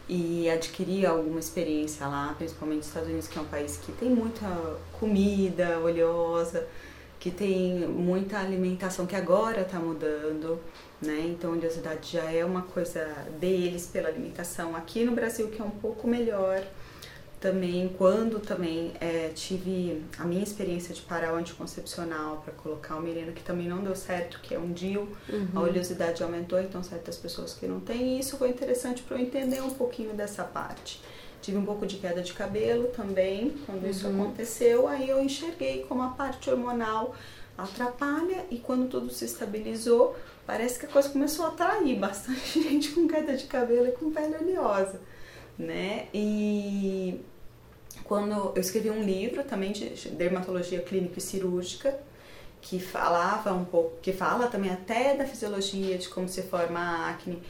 e 0.09 0.51
adquiri 0.51 1.07
alguma 1.07 1.39
experiência 1.39 2.07
lá, 2.07 2.35
principalmente 2.37 2.79
nos 2.79 2.87
Estados 2.89 3.09
Unidos, 3.09 3.29
que 3.29 3.39
é 3.39 3.43
um 3.43 3.47
país 3.47 3.77
que 3.77 3.93
tem 3.93 4.11
muita 4.11 4.47
comida 4.99 5.79
oleosa, 5.79 6.67
que 7.21 7.31
tem 7.31 7.87
muita 7.87 8.39
alimentação 8.39 9.07
que 9.07 9.15
agora 9.15 9.61
está 9.61 9.79
mudando 9.79 10.59
né? 11.01 11.27
Então, 11.27 11.53
oleosidade 11.53 12.13
já 12.13 12.31
é 12.31 12.45
uma 12.45 12.63
coisa 12.63 13.05
deles 13.39 13.87
pela 13.87 14.09
alimentação. 14.09 14.77
Aqui 14.77 15.05
no 15.05 15.13
Brasil, 15.13 15.49
que 15.49 15.61
é 15.61 15.65
um 15.65 15.71
pouco 15.71 16.07
melhor, 16.07 16.63
também 17.41 17.89
quando 17.97 18.39
também 18.39 18.93
é, 19.01 19.31
tive 19.35 20.03
a 20.19 20.25
minha 20.25 20.43
experiência 20.43 20.95
de 20.95 21.01
parar 21.01 21.33
o 21.33 21.37
anticoncepcional 21.37 22.43
para 22.45 22.53
colocar 22.53 22.97
o 22.97 23.01
menino 23.01 23.33
que 23.33 23.43
também 23.43 23.67
não 23.67 23.83
deu 23.83 23.97
certo, 23.97 24.41
que 24.43 24.55
é 24.55 24.59
um 24.59 24.71
DIU, 24.73 25.09
uhum. 25.29 25.49
a 25.55 25.61
oleosidade 25.61 26.23
aumentou, 26.23 26.61
então 26.61 26.83
certas 26.83 27.17
pessoas 27.17 27.55
que 27.55 27.67
não 27.67 27.81
têm, 27.81 28.17
e 28.17 28.21
isso 28.21 28.37
foi 28.37 28.51
interessante 28.51 29.03
para 29.03 29.17
eu 29.17 29.23
entender 29.23 29.63
um 29.63 29.71
pouquinho 29.71 30.13
dessa 30.13 30.45
parte. 30.45 31.01
Tive 31.41 31.57
um 31.57 31.65
pouco 31.65 31.87
de 31.87 31.97
queda 31.97 32.21
de 32.21 32.35
cabelo 32.35 32.89
também, 32.89 33.57
quando 33.65 33.85
uhum. 33.85 33.91
isso 33.91 34.07
aconteceu, 34.07 34.87
aí 34.87 35.09
eu 35.09 35.19
enxerguei 35.23 35.87
como 35.89 36.03
a 36.03 36.09
parte 36.09 36.51
hormonal 36.51 37.15
atrapalha 37.57 38.45
e 38.51 38.59
quando 38.59 38.89
tudo 38.89 39.11
se 39.11 39.25
estabilizou, 39.25 40.15
parece 40.51 40.81
que 40.81 40.87
a 40.87 40.89
coisa 40.89 41.09
começou 41.11 41.45
a 41.45 41.49
atrair 41.51 41.97
bastante 41.97 42.59
gente 42.61 42.91
com 42.91 43.07
queda 43.07 43.37
de 43.37 43.45
cabelo 43.45 43.87
e 43.87 43.93
com 43.93 44.11
pele 44.11 44.35
oleosa, 44.35 45.01
né? 45.57 46.09
E 46.13 47.21
quando 48.03 48.53
eu 48.57 48.61
escrevi 48.61 48.91
um 48.91 49.01
livro 49.01 49.45
também 49.45 49.71
de 49.71 50.09
dermatologia 50.09 50.81
clínica 50.81 51.21
e 51.21 51.23
cirúrgica, 51.23 51.97
que 52.61 52.81
falava 52.81 53.53
um 53.53 53.65
pouco, 53.65 53.93
que 54.03 54.13
fala 54.13 54.49
também 54.49 54.73
até 54.73 55.17
da 55.17 55.25
fisiologia 55.25 55.97
de 55.97 56.09
como 56.09 56.29
se 56.29 56.43
forma 56.43 56.81
a 56.81 57.11
acne. 57.11 57.41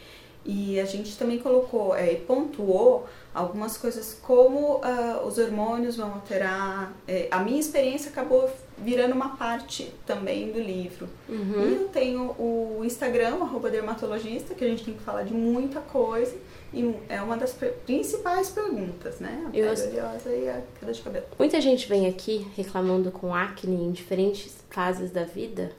E 0.45 0.79
a 0.79 0.85
gente 0.85 1.17
também 1.17 1.39
colocou 1.39 1.95
é, 1.95 2.15
pontuou 2.17 3.07
algumas 3.35 3.79
coisas 3.79 4.19
como 4.21 4.77
uh, 4.77 5.27
os 5.27 5.39
hormônios 5.39 5.97
vão 5.97 6.13
alterar. 6.13 6.93
É, 7.09 7.29
a 7.31 7.41
minha 7.41 7.61
experiência 7.61 8.11
acabou 8.11 8.51
virando 8.83 9.15
uma 9.15 9.37
parte 9.37 9.93
também 10.07 10.51
do 10.51 10.61
livro. 10.61 11.09
Uhum. 11.29 11.69
E 11.69 11.75
eu 11.75 11.89
tenho 11.89 12.23
o 12.39 12.83
Instagram, 12.85 13.43
arroba 13.43 13.71
dermatologista, 13.71 14.55
que 14.55 14.65
a 14.65 14.69
gente 14.69 14.85
tem 14.85 14.95
que 14.95 15.03
falar 15.03 15.23
de 15.23 15.35
muita 15.35 15.81
coisa. 15.81 16.37
E 16.73 16.95
é 17.09 17.21
uma 17.21 17.37
das 17.37 17.57
principais 17.85 18.51
perguntas, 18.51 19.19
né? 19.19 19.45
A 19.47 19.51
pele 19.51 19.67
eu... 19.67 19.73
oleosa 19.73 20.31
e 20.31 20.49
a 20.49 20.63
queda 20.79 20.93
de 20.93 21.03
cabelo. 21.03 21.27
Muita 21.39 21.61
gente 21.61 21.89
vem 21.89 22.07
aqui 22.07 22.47
reclamando 22.57 23.11
com 23.11 23.35
acne 23.35 23.75
em 23.75 23.91
diferentes 23.91 24.57
fases 24.71 25.11
da 25.11 25.25
vida. 25.25 25.73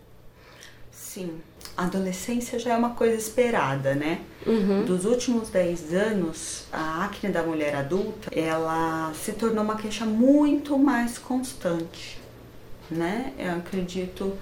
Sim. 0.92 1.42
a 1.76 1.86
adolescência 1.86 2.60
já 2.60 2.74
é 2.74 2.78
uma 2.78 2.92
coisa 2.92 3.16
esperada, 3.16 3.96
né? 3.96 4.22
Uhum. 4.46 4.86
Dos 4.86 5.04
últimos 5.04 5.50
10 5.50 5.94
anos, 5.94 6.66
a 6.72 7.06
acne 7.06 7.32
da 7.32 7.44
mulher 7.44 7.76
adulta, 7.76 8.30
ela 8.34 9.12
se 9.14 9.34
tornou 9.34 9.64
uma 9.64 9.76
queixa 9.76 10.06
muito 10.06 10.78
mais 10.78 11.18
constante, 11.18 12.21
né? 12.92 13.34
Eu 13.38 13.54
acredito 13.54 14.38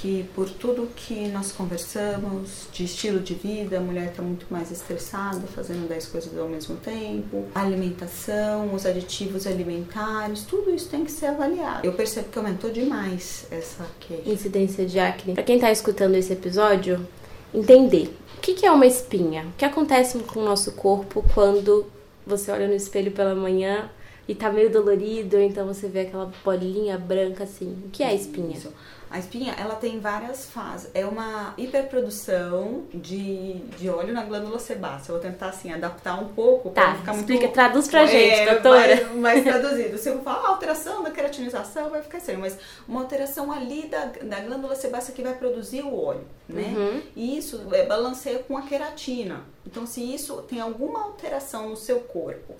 que 0.00 0.24
por 0.34 0.48
tudo 0.48 0.88
que 0.94 1.26
nós 1.28 1.50
conversamos 1.50 2.68
de 2.72 2.84
estilo 2.84 3.18
de 3.18 3.34
vida, 3.34 3.78
a 3.78 3.80
mulher 3.80 4.10
está 4.10 4.22
muito 4.22 4.46
mais 4.48 4.70
estressada, 4.70 5.40
fazendo 5.48 5.88
10 5.88 6.06
coisas 6.06 6.38
ao 6.38 6.48
mesmo 6.48 6.76
tempo, 6.76 7.46
a 7.52 7.62
alimentação, 7.62 8.72
os 8.72 8.86
aditivos 8.86 9.46
alimentares, 9.46 10.42
tudo 10.42 10.70
isso 10.70 10.88
tem 10.88 11.04
que 11.04 11.10
ser 11.10 11.26
avaliado. 11.26 11.84
Eu 11.84 11.92
percebo 11.94 12.28
que 12.28 12.38
aumentou 12.38 12.70
demais 12.70 13.46
essa 13.50 13.84
queixa. 13.98 14.30
Incidência 14.30 14.86
de 14.86 15.00
acne. 15.00 15.34
Para 15.34 15.42
quem 15.42 15.56
está 15.56 15.72
escutando 15.72 16.14
esse 16.14 16.32
episódio, 16.32 17.04
entender 17.52 18.16
o 18.36 18.40
que 18.40 18.64
é 18.64 18.70
uma 18.70 18.86
espinha, 18.86 19.46
o 19.46 19.52
que 19.58 19.64
acontece 19.64 20.16
com 20.20 20.40
o 20.40 20.44
nosso 20.44 20.72
corpo 20.72 21.24
quando 21.34 21.86
você 22.24 22.52
olha 22.52 22.68
no 22.68 22.74
espelho 22.74 23.10
pela 23.10 23.34
manhã 23.34 23.90
e 24.28 24.34
tá 24.34 24.52
meio 24.52 24.70
dolorido, 24.70 25.40
então 25.40 25.66
você 25.66 25.88
vê 25.88 26.00
aquela 26.00 26.30
bolinha 26.44 26.98
branca 26.98 27.44
assim. 27.44 27.82
O 27.86 27.88
que 27.88 28.02
é 28.02 28.08
a 28.08 28.14
espinha? 28.14 28.54
Isso. 28.54 28.70
A 29.10 29.18
espinha, 29.18 29.54
ela 29.58 29.74
tem 29.74 29.98
várias 29.98 30.44
fases. 30.50 30.90
É 30.92 31.06
uma 31.06 31.54
hiperprodução 31.56 32.82
de, 32.92 33.54
de 33.78 33.88
óleo 33.88 34.12
na 34.12 34.22
glândula 34.22 34.58
sebácea. 34.58 35.12
Eu 35.12 35.18
vou 35.18 35.30
tentar, 35.30 35.48
assim, 35.48 35.72
adaptar 35.72 36.20
um 36.20 36.28
pouco 36.28 36.68
tá, 36.68 36.94
ficar 36.94 37.14
explica, 37.14 37.40
muito... 37.44 37.54
traduz 37.54 37.88
pra 37.88 38.04
gente, 38.04 38.40
é, 38.40 38.52
doutora. 38.52 38.96
Mais, 39.14 39.16
mais 39.16 39.44
traduzido. 39.44 39.96
Se 39.96 40.10
eu 40.10 40.20
falar 40.20 40.48
alteração 40.48 41.02
da 41.02 41.10
queratinização, 41.10 41.88
vai 41.88 42.02
ficar 42.02 42.20
sério. 42.20 42.38
Mas 42.38 42.58
uma 42.86 43.00
alteração 43.00 43.50
ali 43.50 43.86
da, 43.86 44.04
da 44.04 44.40
glândula 44.40 44.74
sebácea 44.74 45.14
que 45.14 45.22
vai 45.22 45.32
produzir 45.32 45.80
o 45.80 45.98
óleo, 45.98 46.26
né? 46.46 46.74
Uhum. 46.76 47.02
E 47.16 47.38
isso 47.38 47.62
é, 47.72 47.86
balanceia 47.86 48.40
com 48.40 48.58
a 48.58 48.62
queratina. 48.62 49.40
Então, 49.66 49.86
se 49.86 50.02
isso 50.02 50.42
tem 50.42 50.60
alguma 50.60 51.04
alteração 51.04 51.70
no 51.70 51.76
seu 51.76 52.00
corpo 52.00 52.54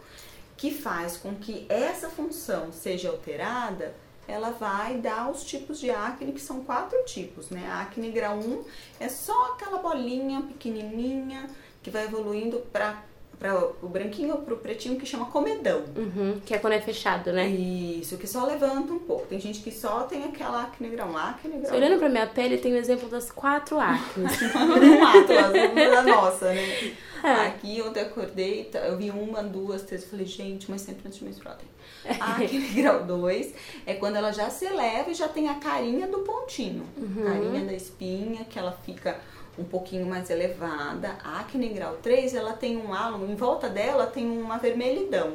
que 0.58 0.70
faz 0.70 1.16
com 1.16 1.34
que 1.34 1.64
essa 1.70 2.10
função 2.10 2.70
seja 2.70 3.08
alterada 3.08 3.94
ela 4.28 4.50
vai 4.50 4.98
dar 4.98 5.30
os 5.30 5.42
tipos 5.42 5.80
de 5.80 5.90
acne, 5.90 6.32
que 6.32 6.40
são 6.40 6.62
quatro 6.62 7.02
tipos, 7.06 7.48
né? 7.48 7.66
A 7.66 7.80
acne 7.80 8.10
grau 8.10 8.38
1 8.38 8.64
é 9.00 9.08
só 9.08 9.54
aquela 9.54 9.78
bolinha 9.78 10.42
pequenininha 10.42 11.48
que 11.82 11.88
vai 11.88 12.04
evoluindo 12.04 12.58
para 12.70 13.02
para 13.38 13.56
o 13.82 13.88
branquinho 13.88 14.32
ou 14.32 14.38
para 14.42 14.54
o 14.54 14.56
pretinho 14.56 14.98
que 14.98 15.06
chama 15.06 15.26
comedão. 15.26 15.84
Uhum, 15.96 16.40
que 16.44 16.52
é 16.52 16.58
quando 16.58 16.72
é 16.72 16.80
fechado, 16.80 17.32
né? 17.32 17.46
Isso, 17.46 18.18
que 18.18 18.26
só 18.26 18.44
levanta 18.44 18.92
um 18.92 18.98
pouco. 18.98 19.26
Tem 19.26 19.38
gente 19.38 19.60
que 19.60 19.70
só 19.70 20.02
tem 20.02 20.24
aquela 20.24 20.64
acne 20.64 20.88
1, 20.88 21.16
acne 21.16 21.58
grau 21.60 21.76
Olhando 21.76 21.98
para 21.98 22.08
minha 22.08 22.26
pele, 22.26 22.58
tem 22.58 22.72
o 22.72 22.76
exemplo 22.76 23.08
das 23.08 23.30
quatro 23.30 23.78
acnes. 23.78 24.32
um 24.42 25.04
atlas 25.04 25.74
da 25.74 26.02
nossa, 26.02 26.52
né? 26.52 26.92
É. 27.22 27.46
Aqui 27.46 27.82
ontem 27.82 28.00
eu 28.00 28.06
acordei, 28.06 28.64
tá, 28.64 28.78
eu 28.80 28.96
vi 28.96 29.10
uma, 29.10 29.42
duas, 29.42 29.82
três, 29.82 30.02
eu 30.02 30.08
falei, 30.08 30.26
gente, 30.26 30.70
mas 30.70 30.82
sempre 30.82 31.02
antes 31.06 31.18
de 31.18 31.24
menstruar 31.24 31.56
tem. 31.56 31.68
Acne 32.20 32.60
grau 32.68 33.04
2 33.04 33.54
é 33.84 33.94
quando 33.94 34.16
ela 34.16 34.32
já 34.32 34.48
se 34.50 34.64
eleva 34.64 35.10
e 35.10 35.14
já 35.14 35.28
tem 35.28 35.48
a 35.48 35.54
carinha 35.54 36.06
do 36.06 36.20
pontinho. 36.20 36.86
Uhum. 36.96 37.24
Carinha 37.24 37.64
da 37.64 37.72
espinha, 37.72 38.44
que 38.44 38.58
ela 38.58 38.72
fica 38.84 39.18
um 39.58 39.64
pouquinho 39.64 40.06
mais 40.06 40.30
elevada. 40.30 41.16
A 41.24 41.40
acne 41.40 41.68
grau 41.68 41.96
3, 41.96 42.34
ela 42.34 42.52
tem 42.52 42.76
um 42.76 42.92
halo, 42.94 43.30
em 43.30 43.34
volta 43.34 43.68
dela 43.68 44.06
tem 44.06 44.28
uma 44.28 44.58
vermelhidão, 44.58 45.34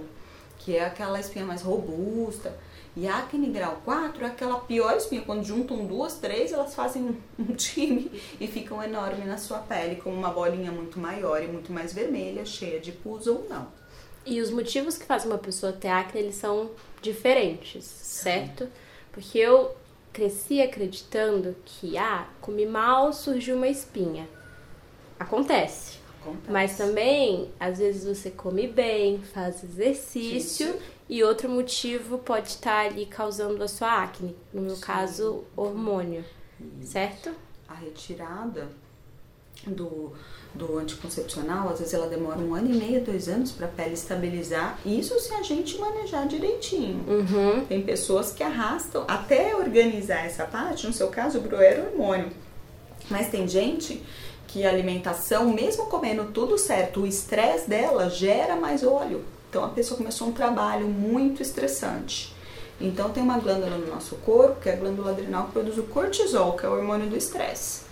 que 0.58 0.76
é 0.76 0.86
aquela 0.86 1.20
espinha 1.20 1.46
mais 1.46 1.62
robusta. 1.62 2.56
E 2.96 3.08
a 3.08 3.18
acne 3.18 3.48
grau 3.48 3.82
4 3.84 4.24
é 4.24 4.28
aquela 4.28 4.60
pior 4.60 4.96
espinha, 4.96 5.24
quando 5.24 5.44
juntam 5.44 5.86
duas, 5.86 6.16
três, 6.16 6.52
elas 6.52 6.76
fazem 6.76 7.18
um 7.40 7.54
time 7.56 8.12
e 8.40 8.48
ficam 8.48 8.82
enormes 8.82 9.26
na 9.26 9.38
sua 9.38 9.60
pele, 9.60 9.96
com 9.96 10.12
uma 10.12 10.30
bolinha 10.30 10.72
muito 10.72 11.00
maior 11.00 11.44
e 11.44 11.48
muito 11.48 11.74
mais 11.74 11.92
vermelha, 11.92 12.46
cheia 12.46 12.80
de 12.80 12.92
pus 12.92 13.26
ou 13.26 13.48
não. 13.50 13.68
E 14.26 14.40
os 14.40 14.52
motivos 14.52 14.98
que 14.98 15.06
fazem 15.06 15.30
uma 15.30 15.40
pessoa 15.40 15.74
ter 15.74 15.90
acne, 15.90 16.22
eles 16.22 16.36
são 16.36 16.70
diferentes, 17.02 17.84
certo? 17.84 18.70
Porque 19.12 19.38
eu 19.38 19.76
cresci 20.14 20.62
acreditando 20.62 21.56
que, 21.66 21.98
ah, 21.98 22.28
comi 22.40 22.66
mal, 22.66 23.12
surgiu 23.12 23.58
uma 23.58 23.68
espinha. 23.68 24.30
Acontece. 25.20 25.98
Acontece. 26.22 26.52
Mas 26.52 26.78
também, 26.78 27.50
às 27.60 27.80
vezes 27.80 28.06
você 28.06 28.30
come 28.32 28.68
bem, 28.68 29.22
faz 29.22 29.64
exercício 29.64 30.70
Isso. 30.70 30.80
e 31.10 31.24
outro 31.24 31.50
motivo 31.50 32.20
pode 32.20 32.50
estar 32.50 32.86
ali 32.86 33.06
causando 33.06 33.62
a 33.64 33.68
sua 33.68 34.04
acne. 34.04 34.36
No 34.54 34.62
meu 34.62 34.76
Sim. 34.76 34.82
caso, 34.82 35.44
hormônio. 35.56 36.24
Isso. 36.80 36.92
Certo? 36.92 37.32
A 37.68 37.74
retirada 37.74 38.70
do 39.70 40.14
do 40.54 40.78
anticoncepcional, 40.78 41.70
às 41.70 41.80
vezes 41.80 41.94
ela 41.94 42.08
demora 42.08 42.38
um 42.38 42.54
ano 42.54 42.70
e 42.70 42.78
meio, 42.78 43.04
dois 43.04 43.28
anos 43.28 43.52
para 43.52 43.66
a 43.66 43.70
pele 43.70 43.94
estabilizar. 43.94 44.78
Isso 44.86 45.20
se 45.20 45.34
a 45.34 45.42
gente 45.42 45.78
manejar 45.80 46.28
direitinho. 46.28 47.04
Uhum. 47.08 47.66
Tem 47.66 47.82
pessoas 47.82 48.32
que 48.32 48.44
arrastam 48.44 49.04
até 49.08 49.56
organizar 49.56 50.26
essa 50.26 50.46
parte, 50.46 50.86
no 50.86 50.94
seu 50.94 51.08
caso, 51.08 51.40
o 51.40 51.42
Bru 51.42 51.58
era 51.58 51.84
hormônio. 51.84 52.30
Mas 53.10 53.30
tem 53.30 53.48
gente 53.48 54.02
que 54.48 54.64
a 54.66 54.70
alimentação, 54.70 55.52
mesmo 55.52 55.88
comendo 55.88 56.26
tudo 56.26 56.58
certo, 56.58 57.02
o 57.02 57.08
estresse 57.08 57.68
dela 57.68 58.08
gera 58.10 58.56
mais 58.56 58.84
óleo. 58.84 59.26
Então 59.50 59.66
a 59.66 59.70
pessoa 59.70 59.98
começou 59.98 60.28
um 60.28 60.32
trabalho 60.32 60.88
muito 60.88 61.42
estressante. 61.42 62.34
Então 62.80 63.10
tem 63.10 63.24
uma 63.24 63.40
glândula 63.40 63.78
no 63.78 63.88
nosso 63.88 64.16
corpo, 64.18 64.62
que 64.62 64.70
é 64.70 64.74
a 64.74 64.76
glândula 64.76 65.12
adrenal, 65.12 65.46
que 65.46 65.54
produz 65.54 65.78
o 65.78 65.84
cortisol, 65.84 66.54
que 66.54 66.66
é 66.66 66.70
o 66.70 66.74
hormônio 66.74 67.08
do 67.08 67.18
estresse. 67.18 67.83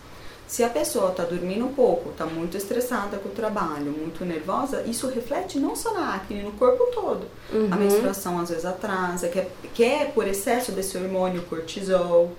Se 0.52 0.66
a 0.66 0.70
pessoa 0.70 1.12
está 1.12 1.24
dormindo 1.24 1.66
um 1.66 1.74
pouco, 1.74 2.10
está 2.10 2.26
muito 2.26 2.58
estressada 2.58 3.16
com 3.18 3.30
o 3.30 3.32
trabalho, 3.32 3.86
muito 3.86 4.26
nervosa, 4.26 4.82
isso 4.82 5.08
reflete 5.08 5.58
não 5.58 5.78
só 5.78 5.94
na 5.94 6.14
acne, 6.14 6.42
no 6.42 6.52
corpo 6.52 6.88
todo. 6.94 7.26
Uhum. 7.54 7.70
A 7.72 7.78
menstruação 7.78 8.38
às 8.38 8.50
vezes 8.50 8.66
atrasa, 8.66 9.30
que 9.30 9.40
é, 9.40 9.50
que 9.74 9.82
é 9.82 10.04
por 10.14 10.28
excesso 10.28 10.74
desse 10.74 10.98
hormônio 10.98 11.42
cortisol. 11.44 12.34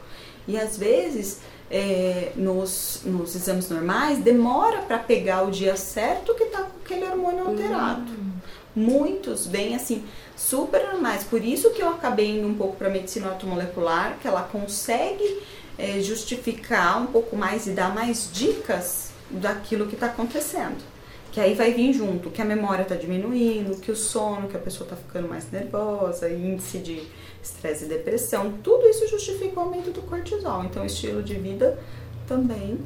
E 0.46 0.58
às 0.58 0.76
vezes, 0.76 1.40
é, 1.70 2.32
nos, 2.36 3.00
nos 3.02 3.34
exames 3.34 3.70
normais, 3.70 4.18
demora 4.18 4.82
para 4.82 4.98
pegar 4.98 5.44
o 5.44 5.50
dia 5.50 5.74
certo 5.74 6.34
que 6.34 6.44
está 6.44 6.64
com 6.64 6.80
aquele 6.84 7.06
hormônio 7.06 7.48
alterado. 7.48 8.12
Uhum. 8.12 8.32
Muitos 8.76 9.46
vêm 9.46 9.74
assim, 9.74 10.04
super 10.36 10.86
normais. 10.92 11.24
Por 11.24 11.42
isso 11.42 11.70
que 11.70 11.80
eu 11.80 11.88
acabei 11.88 12.38
indo 12.38 12.46
um 12.46 12.54
pouco 12.54 12.76
para 12.76 12.90
medicina 12.90 13.30
automolecular, 13.30 14.18
que 14.20 14.28
ela 14.28 14.42
consegue 14.42 15.40
é, 15.78 16.00
justificar 16.00 17.02
um 17.02 17.06
pouco 17.06 17.36
mais 17.36 17.66
e 17.66 17.70
dar 17.70 17.94
mais 17.94 18.30
dicas 18.32 19.10
daquilo 19.30 19.86
que 19.86 19.94
está 19.94 20.06
acontecendo. 20.06 20.82
Que 21.30 21.40
aí 21.40 21.54
vai 21.54 21.72
vir 21.72 21.94
junto 21.94 22.30
que 22.30 22.42
a 22.42 22.44
memória 22.44 22.82
está 22.82 22.94
diminuindo, 22.94 23.80
que 23.80 23.90
o 23.90 23.96
sono, 23.96 24.48
que 24.48 24.56
a 24.56 24.60
pessoa 24.60 24.84
está 24.84 24.96
ficando 24.96 25.28
mais 25.28 25.50
nervosa, 25.50 26.28
índice 26.28 26.78
de 26.78 27.02
estresse 27.42 27.86
e 27.86 27.88
depressão, 27.88 28.52
tudo 28.62 28.86
isso 28.86 29.08
justifica 29.08 29.58
o 29.58 29.64
aumento 29.64 29.90
do 29.90 30.02
cortisol. 30.02 30.64
Então, 30.64 30.84
estilo 30.84 31.22
de 31.22 31.34
vida 31.34 31.78
também. 32.26 32.78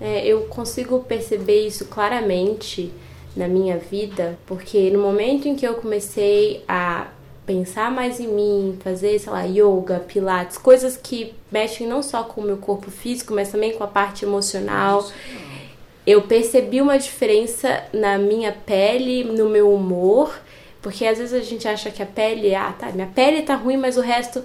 É, 0.00 0.26
eu 0.26 0.42
consigo 0.42 1.00
perceber 1.04 1.66
isso 1.66 1.86
claramente 1.86 2.92
na 3.34 3.48
minha 3.48 3.78
vida, 3.78 4.38
porque 4.46 4.90
no 4.90 4.98
momento 5.00 5.46
em 5.46 5.54
que 5.54 5.66
eu 5.66 5.74
comecei 5.74 6.64
a 6.66 7.08
pensar 7.46 7.90
mais 7.90 8.18
em 8.18 8.26
mim, 8.26 8.78
fazer, 8.82 9.18
sei 9.18 9.32
lá, 9.32 9.44
yoga, 9.44 10.00
pilates, 10.00 10.58
coisas 10.58 10.96
que 10.96 11.32
mexem 11.50 11.86
não 11.86 12.02
só 12.02 12.24
com 12.24 12.40
o 12.40 12.44
meu 12.44 12.56
corpo 12.56 12.90
físico, 12.90 13.32
mas 13.32 13.50
também 13.50 13.72
com 13.72 13.84
a 13.84 13.86
parte 13.86 14.24
emocional. 14.24 15.08
Eu 16.04 16.22
percebi 16.22 16.80
uma 16.80 16.98
diferença 16.98 17.84
na 17.92 18.18
minha 18.18 18.52
pele, 18.52 19.24
no 19.24 19.48
meu 19.48 19.72
humor, 19.72 20.36
porque 20.82 21.06
às 21.06 21.18
vezes 21.18 21.34
a 21.34 21.44
gente 21.44 21.66
acha 21.66 21.90
que 21.90 22.02
a 22.02 22.06
pele, 22.06 22.54
ah, 22.54 22.74
tá, 22.78 22.90
minha 22.90 23.08
pele 23.08 23.42
tá 23.42 23.54
ruim, 23.54 23.76
mas 23.76 23.96
o 23.96 24.00
resto 24.00 24.42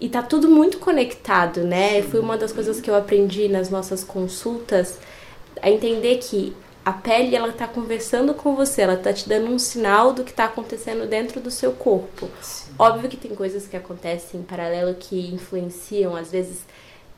e 0.00 0.08
tá 0.08 0.22
tudo 0.22 0.48
muito 0.48 0.78
conectado, 0.78 1.60
né? 1.62 2.02
Foi 2.02 2.20
uma 2.20 2.36
das 2.36 2.52
coisas 2.52 2.80
que 2.80 2.90
eu 2.90 2.94
aprendi 2.94 3.48
nas 3.48 3.70
nossas 3.70 4.02
consultas, 4.02 4.98
a 5.62 5.70
entender 5.70 6.18
que 6.18 6.52
a 6.84 6.92
pele 6.92 7.34
ela 7.34 7.52
tá 7.52 7.66
conversando 7.66 8.34
com 8.34 8.54
você, 8.54 8.82
ela 8.82 8.96
tá 8.96 9.12
te 9.12 9.28
dando 9.28 9.50
um 9.50 9.58
sinal 9.58 10.12
do 10.12 10.22
que 10.22 10.32
tá 10.32 10.44
acontecendo 10.44 11.08
dentro 11.08 11.40
do 11.40 11.50
seu 11.50 11.72
corpo. 11.72 12.28
Sim. 12.42 12.72
Óbvio 12.78 13.08
que 13.08 13.16
tem 13.16 13.34
coisas 13.34 13.66
que 13.66 13.76
acontecem 13.76 14.40
em 14.40 14.42
paralelo 14.42 14.94
que 14.94 15.32
influenciam, 15.32 16.14
às 16.14 16.30
vezes 16.30 16.62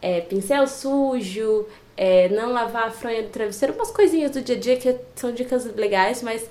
é, 0.00 0.20
pincel 0.20 0.68
sujo, 0.68 1.66
é, 1.96 2.28
não 2.28 2.52
lavar 2.52 2.88
a 2.88 2.90
fronha 2.90 3.22
do 3.22 3.30
travesseiro, 3.30 3.74
umas 3.74 3.90
coisinhas 3.90 4.30
do 4.30 4.40
dia 4.40 4.56
a 4.56 4.58
dia 4.58 4.76
que 4.76 4.96
são 5.16 5.32
dicas 5.32 5.64
legais, 5.74 6.22
mas 6.22 6.48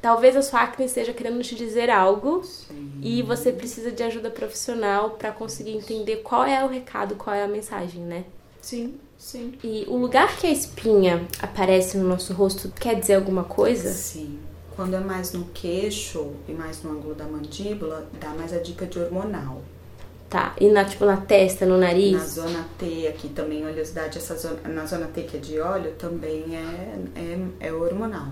talvez 0.00 0.34
a 0.34 0.40
sua 0.40 0.62
acne 0.62 0.86
esteja 0.86 1.12
querendo 1.12 1.42
te 1.42 1.54
dizer 1.54 1.90
algo 1.90 2.42
Sim. 2.44 2.92
e 3.02 3.20
você 3.20 3.52
precisa 3.52 3.92
de 3.92 4.02
ajuda 4.02 4.30
profissional 4.30 5.10
para 5.10 5.32
conseguir 5.32 5.72
entender 5.72 6.18
qual 6.18 6.46
é 6.46 6.64
o 6.64 6.68
recado, 6.68 7.14
qual 7.16 7.36
é 7.36 7.42
a 7.42 7.48
mensagem, 7.48 8.00
né? 8.00 8.24
Sim. 8.62 8.98
Sim. 9.18 9.52
E 9.64 9.84
o 9.88 9.96
lugar 9.96 10.36
que 10.36 10.46
a 10.46 10.50
espinha 10.50 11.26
aparece 11.42 11.98
no 11.98 12.08
nosso 12.08 12.32
rosto 12.32 12.70
quer 12.70 12.98
dizer 12.98 13.14
alguma 13.14 13.44
coisa? 13.44 13.92
Sim. 13.92 14.38
Quando 14.76 14.94
é 14.94 15.00
mais 15.00 15.32
no 15.32 15.44
queixo 15.46 16.30
e 16.48 16.52
mais 16.52 16.82
no 16.84 16.92
ângulo 16.92 17.14
da 17.14 17.24
mandíbula, 17.24 18.08
dá 18.20 18.28
mais 18.30 18.52
a 18.52 18.58
dica 18.58 18.86
de 18.86 18.98
hormonal. 18.98 19.60
Tá, 20.30 20.54
e 20.60 20.68
na, 20.68 20.84
tipo, 20.84 21.04
na 21.06 21.16
testa, 21.16 21.64
no 21.66 21.78
nariz? 21.78 22.12
Na 22.12 22.26
zona 22.26 22.66
T 22.78 23.08
aqui 23.08 23.28
também, 23.30 23.66
oleosidade, 23.66 24.18
essa 24.18 24.36
zona, 24.36 24.60
na 24.68 24.84
zona 24.84 25.06
T 25.06 25.22
que 25.22 25.38
é 25.38 25.40
de 25.40 25.58
óleo, 25.58 25.92
também 25.98 26.44
é, 26.54 26.98
é, 27.16 27.68
é 27.68 27.72
hormonal. 27.72 28.28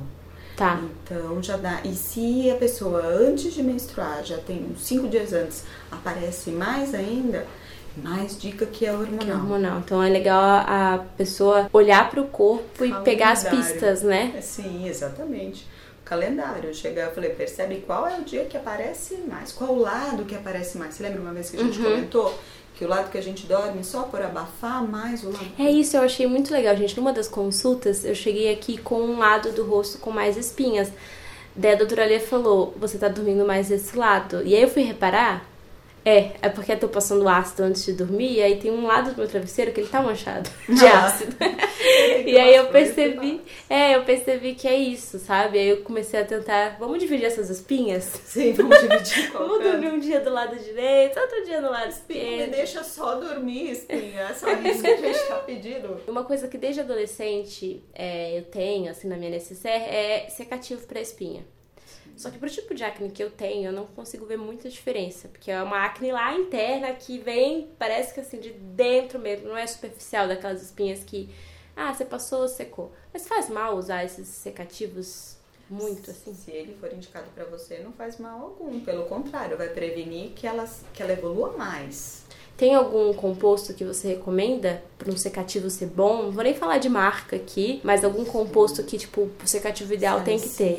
Tá. 0.57 0.81
Então 0.83 1.43
já 1.43 1.57
dá. 1.57 1.81
E 1.85 1.95
se 1.95 2.51
a 2.51 2.55
pessoa 2.55 3.03
antes 3.05 3.53
de 3.53 3.63
menstruar, 3.63 4.23
já 4.25 4.39
tem 4.39 4.67
uns 4.71 4.83
cinco 4.83 5.09
dias 5.09 5.33
antes, 5.33 5.65
aparece 5.91 6.51
mais 6.51 6.95
ainda, 6.95 7.47
mais 7.97 8.39
dica 8.39 8.67
que 8.67 8.87
é 8.87 8.93
hormonal. 8.93 9.19
Que 9.19 9.31
é 9.31 9.35
hormonal. 9.35 9.79
Então 9.79 10.03
é 10.03 10.09
legal 10.09 10.41
a 10.41 11.05
pessoa 11.17 11.69
olhar 11.73 12.11
para 12.11 12.21
o 12.21 12.29
corpo 12.29 12.85
e 12.85 12.93
pegar 13.03 13.33
as 13.33 13.45
pistas, 13.45 14.03
né? 14.03 14.39
Sim, 14.41 14.89
exatamente 14.89 15.67
calendário. 16.07 16.73
Chegar, 16.73 17.07
eu 17.07 17.11
falei, 17.11 17.31
percebe 17.31 17.83
qual 17.85 18.07
é 18.07 18.19
o 18.19 18.23
dia 18.23 18.45
que 18.45 18.57
aparece 18.57 19.17
mais, 19.29 19.53
qual 19.53 19.73
o 19.73 19.79
lado 19.81 20.25
que 20.25 20.35
aparece 20.35 20.79
mais. 20.79 20.95
Você 20.95 21.03
lembra 21.03 21.21
uma 21.21 21.33
vez 21.33 21.51
que 21.51 21.57
a 21.57 21.63
gente 21.63 21.79
uhum. 21.79 21.85
comentou 21.85 22.39
que 22.77 22.85
o 22.85 22.89
lado 22.89 23.11
que 23.11 23.19
a 23.19 23.23
gente 23.23 23.47
dorme 23.47 23.83
só 23.83 24.03
por 24.03 24.23
abafar 24.23 24.87
mais 24.87 25.25
o 25.25 25.31
lado. 25.31 25.47
É 25.59 25.71
isso, 25.71 25.97
eu 25.97 26.03
achei 26.03 26.27
muito 26.27 26.53
legal, 26.53 26.77
gente. 26.77 26.97
Numa 26.97 27.13
das 27.13 27.27
consultas, 27.27 28.05
eu 28.05 28.15
cheguei 28.15 28.53
aqui 28.53 28.79
com 28.79 29.01
um 29.01 29.19
lado 29.19 29.51
do 29.53 29.65
rosto 29.65 29.99
com 29.99 30.11
mais 30.11 30.37
espinhas. 30.37 30.91
Daí 31.55 31.73
a 31.73 31.77
doutora 31.77 32.07
Lia 32.07 32.21
falou, 32.21 32.75
você 32.79 32.99
tá 32.99 33.09
dormindo 33.09 33.47
mais 33.47 33.69
desse 33.69 33.97
lado. 33.97 34.43
E 34.45 34.55
aí 34.55 34.63
eu 34.63 34.69
fui 34.69 34.83
reparar 34.83 35.45
é, 36.07 36.31
é 36.41 36.49
porque 36.49 36.71
eu 36.71 36.79
tô 36.79 36.89
passando 36.89 37.29
ácido 37.29 37.65
antes 37.65 37.85
de 37.85 37.93
dormir 37.93 38.35
e 38.35 38.41
aí 38.41 38.61
tem 38.61 38.71
um 38.71 38.87
lado 38.87 39.11
do 39.11 39.17
meu 39.17 39.27
travesseiro 39.27 39.73
que 39.73 39.81
ele 39.81 39.89
tá 39.89 40.01
manchado 40.01 40.49
de 40.69 40.87
ácido. 40.87 41.35
e 42.25 42.39
aí 42.39 42.55
eu 42.55 42.69
percebi, 42.69 43.41
é, 43.69 43.97
eu 43.97 44.05
percebi 44.05 44.55
que 44.55 44.69
é 44.69 44.77
isso, 44.77 45.19
sabe? 45.19 45.59
Aí 45.59 45.69
eu 45.69 45.79
comecei 45.79 46.21
a 46.21 46.25
tentar, 46.25 46.77
vamos 46.79 47.01
dividir 47.01 47.27
essas 47.27 47.51
espinhas? 47.51 48.05
Sim, 48.25 48.53
vamos 48.53 48.81
dividir. 48.81 49.31
vamos 49.35 49.61
dormir 49.61 49.89
um 49.89 49.99
dia 49.99 50.21
do 50.21 50.31
lado 50.31 50.55
direito, 50.55 51.19
outro 51.19 51.45
dia 51.45 51.61
do 51.61 51.71
lado 51.71 51.89
esquerdo. 51.89 52.51
Me 52.51 52.57
deixa 52.57 52.85
só 52.85 53.17
dormir, 53.17 53.73
espinha. 53.73 54.29
É 54.31 54.35
só 54.35 54.53
isso 54.53 54.83
que 54.83 54.87
a 54.87 54.97
gente 54.97 55.19
tá 55.27 55.37
pedindo. 55.39 56.01
Uma 56.07 56.23
coisa 56.23 56.47
que 56.47 56.57
desde 56.57 56.83
adolescente 56.83 57.83
é, 57.93 58.39
eu 58.39 58.45
tenho, 58.45 58.89
assim, 58.93 59.09
na 59.09 59.17
minha 59.17 59.31
necessaire, 59.31 59.85
é 59.85 60.29
secativo 60.31 60.87
pra 60.87 61.01
espinha. 61.01 61.45
Só 62.17 62.31
que 62.31 62.39
pro 62.39 62.49
tipo 62.49 62.75
de 62.75 62.83
acne 62.83 63.11
que 63.11 63.23
eu 63.23 63.31
tenho, 63.31 63.67
eu 63.67 63.73
não 63.73 63.87
consigo 63.87 64.25
ver 64.25 64.39
muita 64.39 64.69
diferença. 64.69 65.29
Porque 65.29 65.51
é 65.51 65.63
uma 65.63 65.85
acne 65.85 66.11
lá 66.11 66.35
interna 66.35 66.93
que 66.95 67.19
vem, 67.19 67.69
parece 67.79 68.15
que 68.15 68.21
assim, 68.21 68.41
de 68.41 68.51
dentro 68.51 69.19
mesmo, 69.19 69.49
não 69.49 69.57
é 69.57 69.67
superficial 69.67 70.27
daquelas 70.27 70.63
espinhas 70.63 71.05
que, 71.05 71.29
ah, 71.77 71.93
você 71.93 72.05
passou, 72.05 72.49
secou. 72.49 72.91
Mas 73.13 73.29
faz 73.29 73.51
mal 73.51 73.77
usar 73.77 74.05
esses 74.05 74.27
secativos 74.29 75.37
muito 75.69 76.11
assim? 76.11 76.33
Se 76.33 76.51
ele 76.51 76.75
for 76.81 76.93
indicado 76.93 77.27
para 77.35 77.45
você, 77.45 77.79
não 77.79 77.93
faz 77.93 78.19
mal 78.19 78.41
algum. 78.41 78.81
Pelo 78.81 79.05
contrário, 79.05 79.57
vai 79.57 79.69
prevenir 79.69 80.31
que, 80.31 80.47
elas, 80.47 80.83
que 80.95 81.03
ela 81.03 81.13
evolua 81.13 81.53
mais. 81.57 82.25
Tem 82.57 82.75
algum 82.75 83.13
composto 83.13 83.75
que 83.75 83.85
você 83.85 84.09
recomenda 84.09 84.83
para 84.97 85.11
um 85.11 85.17
secativo 85.17 85.69
ser 85.69 85.87
bom? 85.87 86.23
Não 86.23 86.33
vou 86.33 86.43
nem 86.43 86.55
falar 86.55 86.79
de 86.79 86.89
marca 86.89 87.37
aqui, 87.37 87.81
mas 87.85 88.03
algum 88.03 88.25
composto 88.25 88.83
que, 88.83 88.97
tipo, 88.97 89.29
o 89.43 89.47
secativo 89.47 89.93
ideal 89.93 90.23
tem 90.23 90.39
que 90.41 90.49
ter. 90.49 90.79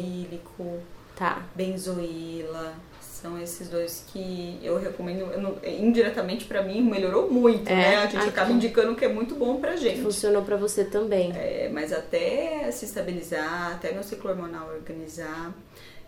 Tá. 1.17 1.43
Benzoíla. 1.55 2.75
São 3.01 3.41
esses 3.41 3.67
dois 3.67 4.05
que 4.07 4.59
eu 4.61 4.77
recomendo. 4.77 5.21
Eu 5.31 5.41
não, 5.41 5.57
indiretamente 5.65 6.45
para 6.45 6.61
mim 6.61 6.83
melhorou 6.83 7.31
muito, 7.31 7.67
é, 7.67 7.75
né? 7.75 7.97
A 7.97 8.05
gente 8.05 8.17
aqui. 8.17 8.29
acaba 8.29 8.51
indicando 8.51 8.95
que 8.95 9.03
é 9.03 9.07
muito 9.07 9.33
bom 9.33 9.59
pra 9.59 9.75
gente. 9.75 10.03
Funcionou 10.03 10.43
para 10.43 10.55
você 10.55 10.85
também. 10.85 11.31
É, 11.35 11.67
mas 11.73 11.91
até 11.91 12.69
se 12.71 12.85
estabilizar, 12.85 13.73
até 13.73 13.91
meu 13.91 14.03
ciclo 14.03 14.29
hormonal 14.29 14.69
organizar. 14.69 15.51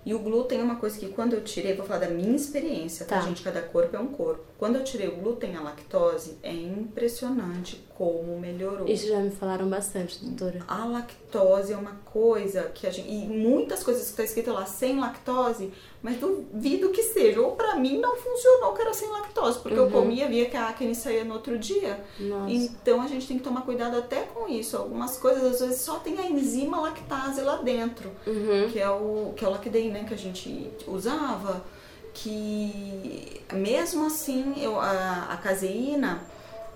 E 0.06 0.14
o 0.14 0.20
glúten 0.20 0.60
é 0.60 0.64
uma 0.64 0.76
coisa 0.76 0.98
que 1.00 1.08
quando 1.10 1.34
eu 1.34 1.42
tirei, 1.42 1.74
vou 1.74 1.86
falar 1.86 2.02
da 2.02 2.10
minha 2.10 2.36
experiência, 2.36 3.06
tá, 3.06 3.20
tá, 3.20 3.22
gente? 3.26 3.42
Cada 3.42 3.62
corpo 3.62 3.96
é 3.96 4.00
um 4.00 4.08
corpo. 4.08 4.44
Quando 4.58 4.76
eu 4.76 4.84
tirei 4.84 5.08
o 5.08 5.16
glúten 5.16 5.54
e 5.54 5.56
a 5.58 5.62
lactose, 5.62 6.38
é 6.44 6.54
impressionante 6.54 7.84
como 8.00 8.40
melhorou. 8.40 8.88
Isso 8.88 9.10
já 9.10 9.20
me 9.20 9.30
falaram 9.30 9.68
bastante, 9.68 10.24
doutora. 10.24 10.64
A 10.70 10.86
lactose 10.86 11.74
é 11.74 11.76
uma 11.76 11.96
coisa 12.06 12.72
que 12.74 12.88
a 12.88 12.90
gente. 12.90 13.12
E 13.12 13.28
muitas 13.28 13.84
coisas 13.84 14.04
que 14.04 14.12
está 14.12 14.24
escrito 14.24 14.54
lá 14.54 14.66
sem 14.66 14.98
lactose, 14.98 15.74
mas 16.02 16.16
duvido 16.16 16.92
que 16.92 17.04
seja. 17.04 17.42
Ou 17.42 17.58
para 17.58 17.76
mim 17.76 18.00
não 18.00 18.16
funcionou 18.16 18.72
que 18.72 18.82
era 18.82 18.94
sem 18.94 19.10
lactose, 19.10 19.60
porque 19.60 19.78
uhum. 19.78 19.88
eu 19.88 19.92
comia, 19.92 20.30
via 20.30 20.50
que 20.50 20.56
a 20.56 20.70
acne 20.70 20.96
saía 20.96 21.26
no 21.26 21.34
outro 21.34 21.60
dia. 21.60 22.00
Nossa. 22.18 22.50
Então 22.50 23.02
a 23.02 23.08
gente 23.08 23.28
tem 23.28 23.38
que 23.38 23.44
tomar 23.44 23.64
cuidado 23.64 23.98
até 23.98 24.22
com 24.22 24.48
isso. 24.48 24.78
Algumas 24.78 25.18
coisas, 25.18 25.44
às 25.44 25.60
vezes, 25.60 25.82
só 25.82 26.00
tem 26.00 26.18
a 26.20 26.26
enzima 26.26 26.80
lactase 26.80 27.42
lá 27.42 27.58
dentro, 27.58 28.10
uhum. 28.26 28.70
que 28.72 28.80
é 28.80 28.90
o 28.90 29.34
que 29.36 29.44
é 29.44 29.48
o 29.48 29.52
Lactane, 29.52 29.90
né, 29.90 30.06
que 30.08 30.14
a 30.14 30.18
gente 30.18 30.72
usava. 30.88 31.66
Que 32.14 33.42
mesmo 33.52 34.06
assim, 34.06 34.54
eu, 34.58 34.80
a, 34.80 35.28
a 35.32 35.38
caseína 35.38 36.26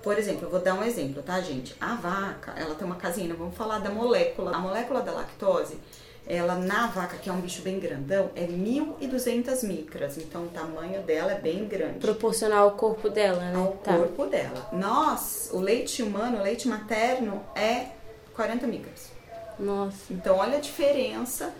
por 0.04 0.20
exemplo, 0.20 0.46
eu 0.46 0.50
vou 0.50 0.60
dar 0.60 0.74
um 0.76 0.84
exemplo, 0.84 1.24
tá, 1.24 1.40
gente? 1.40 1.74
A 1.80 1.96
vaca, 1.96 2.54
ela 2.58 2.76
tem 2.76 2.86
uma 2.86 2.98
caseína, 2.98 3.34
vamos 3.36 3.56
falar 3.56 3.80
da 3.80 3.90
molécula. 3.90 4.52
A 4.54 4.60
molécula 4.60 5.02
da 5.02 5.14
lactose, 5.14 5.80
ela 6.28 6.56
na 6.56 6.88
vaca, 6.88 7.16
que 7.16 7.30
é 7.30 7.34
um 7.34 7.40
bicho 7.40 7.62
bem 7.62 7.80
grandão, 7.80 8.30
é 8.36 8.46
1.200 8.46 9.66
micras. 9.66 10.18
Então 10.18 10.44
o 10.44 10.50
tamanho 10.50 11.02
dela 11.04 11.32
é 11.32 11.40
bem 11.40 11.66
grande. 11.66 12.00
Proporcional 12.00 12.66
ao 12.66 12.72
corpo 12.72 13.10
dela, 13.10 13.40
né? 13.40 13.56
Ao 13.56 13.72
tá. 13.78 13.96
corpo 13.96 14.26
dela. 14.26 14.70
Nós, 14.74 15.50
o 15.54 15.60
leite 15.60 16.04
humano, 16.04 16.40
o 16.40 16.44
leite 16.44 16.68
materno, 16.68 17.42
é 17.56 17.88
40 18.36 18.68
micras. 18.68 19.10
Nossa. 19.58 20.12
Então 20.12 20.36
olha 20.36 20.58
a 20.58 20.62
diferença 20.62 21.54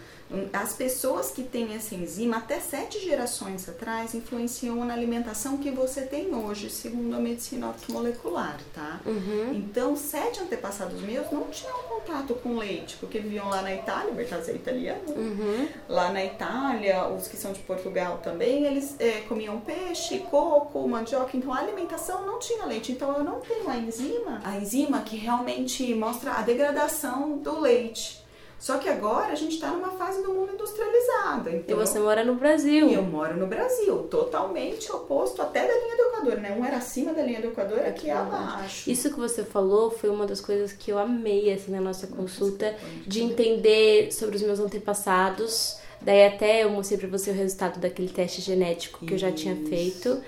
as 0.52 0.74
pessoas 0.74 1.32
que 1.32 1.44
têm 1.44 1.74
essa 1.76 1.94
enzima, 1.96 2.38
até 2.38 2.60
sete 2.60 3.00
gerações 3.00 3.68
atrás, 3.70 4.14
influenciam 4.14 4.84
na 4.84 4.94
alimentação 4.94 5.58
que 5.58 5.70
você 5.72 6.02
tem 6.02 6.34
hoje, 6.34 6.70
segundo 6.70 7.16
a 7.16 7.20
medicina 7.20 7.68
ortomolecular, 7.68 8.58
tá? 8.74 9.00
Uhum. 9.06 9.54
Então, 9.54 9.96
sete 9.96 10.40
antepassados 10.40 11.02
meus 11.02 11.30
não 11.32 11.44
tinham 11.46 11.78
contato 11.84 12.34
com 12.36 12.58
leite, 12.58 12.98
porque 13.00 13.20
viviam 13.20 13.48
lá 13.50 13.62
na 13.62 13.74
Itália, 13.74 14.14
Bertazzi 14.14 14.52
é 14.52 14.56
italiano, 14.56 15.10
uhum. 15.10 15.68
lá 15.88 16.12
na 16.12 16.24
Itália, 16.24 17.08
os 17.08 17.28
que 17.28 17.38
são 17.38 17.54
de 17.54 17.60
Portugal 17.60 18.20
também, 18.24 18.66
eles 18.66 18.96
é, 19.00 19.22
comiam 19.22 19.60
peixe, 19.60 20.20
coco, 20.20 20.88
mandioca, 20.88 21.38
então 21.38 21.54
a 21.54 21.60
alimentação 21.60 22.26
não 22.26 22.40
tinha 22.40 22.66
leite. 22.66 22.92
Então, 22.92 23.16
eu 23.18 23.24
não 23.24 23.40
tenho 23.40 23.70
a 23.70 23.78
enzima, 23.78 24.42
a 24.44 24.58
enzima 24.58 25.02
que 25.02 25.16
realmente 25.16 25.94
mostra 25.94 26.34
a 26.34 26.42
degradação 26.42 27.38
do 27.38 27.60
leite. 27.60 28.23
Só 28.64 28.78
que 28.78 28.88
agora 28.88 29.34
a 29.34 29.36
gente 29.36 29.56
está 29.56 29.72
numa 29.72 29.90
fase 29.90 30.24
do 30.24 30.34
mundo 30.34 30.54
industrializado. 30.54 31.50
Então, 31.50 31.76
e 31.76 31.86
você 31.86 32.00
mora 32.00 32.24
no 32.24 32.36
Brasil. 32.36 32.88
E 32.88 32.94
eu 32.94 33.04
moro 33.04 33.36
no 33.36 33.46
Brasil, 33.46 34.04
totalmente 34.04 34.90
oposto 34.90 35.42
até 35.42 35.68
da 35.68 35.74
linha 35.74 35.98
do 35.98 36.04
Equador, 36.04 36.38
né? 36.38 36.56
Um 36.58 36.64
era 36.64 36.78
acima 36.78 37.12
da 37.12 37.22
linha 37.24 37.42
do 37.42 37.48
Equador, 37.48 37.80
é 37.80 37.90
aqui 37.90 38.10
abaixo. 38.10 38.90
Isso 38.90 39.10
que 39.10 39.20
você 39.20 39.44
falou 39.44 39.92
foi 39.92 40.10
uma 40.10 40.26
das 40.26 40.40
coisas 40.40 40.72
que 40.72 40.90
eu 40.90 40.98
amei 40.98 41.52
assim, 41.52 41.74
na 41.74 41.82
nossa 41.82 42.08
consulta, 42.08 42.74
de 43.06 43.22
entender 43.22 44.14
sobre 44.14 44.38
os 44.38 44.42
meus 44.42 44.62
antepassados. 44.62 45.78
Daí 46.00 46.26
até 46.26 46.64
eu 46.64 46.70
mostrei 46.70 46.98
para 46.98 47.10
você 47.10 47.32
o 47.32 47.34
resultado 47.34 47.82
daquele 47.82 48.08
teste 48.08 48.40
genético 48.40 49.00
que 49.00 49.08
Isso. 49.08 49.16
eu 49.16 49.18
já 49.18 49.32
tinha 49.34 49.58
feito 49.68 50.24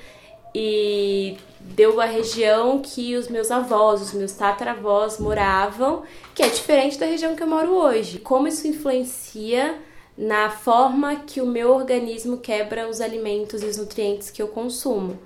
e 0.54 1.38
deu 1.74 2.00
a 2.00 2.06
região 2.06 2.80
que 2.80 3.16
os 3.16 3.28
meus 3.28 3.50
avós, 3.50 4.02
os 4.02 4.14
meus 4.14 4.34
tataravós 4.34 5.20
moravam, 5.20 6.04
que 6.34 6.44
é 6.44 6.48
diferente 6.48 6.98
da 6.98 7.06
região 7.06 7.36
que 7.36 7.42
eu 7.42 7.48
moro 7.48 7.72
hoje. 7.72 8.20
Como 8.20 8.48
isso 8.48 8.68
influencia 8.68 9.78
na 10.18 10.50
forma 10.50 11.16
que 11.18 11.42
o 11.42 11.46
meu 11.46 11.72
organismo 11.72 12.38
quebra 12.38 12.88
os 12.88 13.02
alimentos 13.02 13.64
e 13.64 13.66
os 13.66 13.78
nutrientes 13.78 14.30
que 14.30 14.42
eu 14.42 14.48
consumo. 14.48 15.20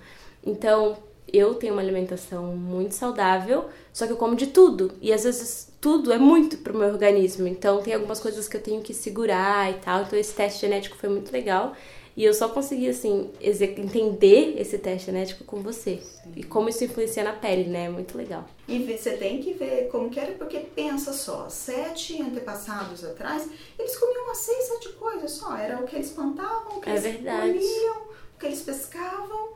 Então, 0.44 0.98
eu 1.32 1.54
tenho 1.56 1.74
uma 1.74 1.82
alimentação 1.82 2.56
muito 2.56 2.96
saudável, 2.96 3.66
só 3.94 4.08
que 4.08 4.14
eu 4.14 4.18
como 4.18 4.36
de 4.36 4.48
tudo. 4.48 4.92
E 5.02 5.14
às 5.14 5.24
vezes 5.26 5.72
tudo 5.80 6.12
é 6.12 6.18
muito 6.18 6.58
pro 6.58 6.76
meu 6.76 6.88
organismo. 6.88 7.48
Então, 7.48 7.82
tem 7.82 7.94
algumas 7.94 8.20
coisas 8.20 8.48
que 8.48 8.58
eu 8.58 8.62
tenho 8.62 8.82
que 8.82 8.94
segurar 8.94 9.70
e 9.70 9.76
tal. 9.76 10.02
Então, 10.02 10.18
esse 10.18 10.34
teste 10.34 10.62
genético 10.62 10.98
foi 10.98 11.10
muito 11.10 11.32
legal. 11.32 11.76
E 12.20 12.26
eu 12.26 12.34
só 12.34 12.50
consegui, 12.50 12.90
assim, 12.90 13.32
entender 13.40 14.56
esse 14.60 14.78
teste 14.78 15.06
genético 15.06 15.46
com 15.46 15.62
você. 15.62 16.00
Sim. 16.02 16.34
E 16.36 16.44
como 16.44 16.68
isso 16.68 16.84
influencia 16.84 17.24
na 17.24 17.32
pele, 17.32 17.70
né? 17.70 17.86
É 17.86 17.90
muito 17.90 18.18
legal. 18.18 18.44
E 18.68 18.78
você 18.80 19.12
tem 19.12 19.42
que 19.42 19.54
ver 19.54 19.88
como 19.90 20.10
que 20.10 20.20
era, 20.20 20.34
porque 20.34 20.60
pensa 20.60 21.14
só, 21.14 21.48
sete 21.48 22.22
antepassados 22.22 23.06
atrás, 23.06 23.48
eles 23.80 23.98
comiam 23.98 24.26
umas 24.26 24.38
seis, 24.40 24.66
sete 24.66 24.90
coisas 24.90 25.32
só. 25.32 25.56
Era 25.56 25.78
o 25.82 25.88
que 25.88 25.96
eles 25.96 26.10
plantavam, 26.10 26.80
o 26.80 26.82
que 26.82 26.90
é 26.90 26.92
eles 26.92 27.04
verdade. 27.04 27.54
colhiam, 27.54 27.96
o 27.96 28.38
que 28.38 28.46
eles 28.48 28.62
pescavam. 28.64 29.54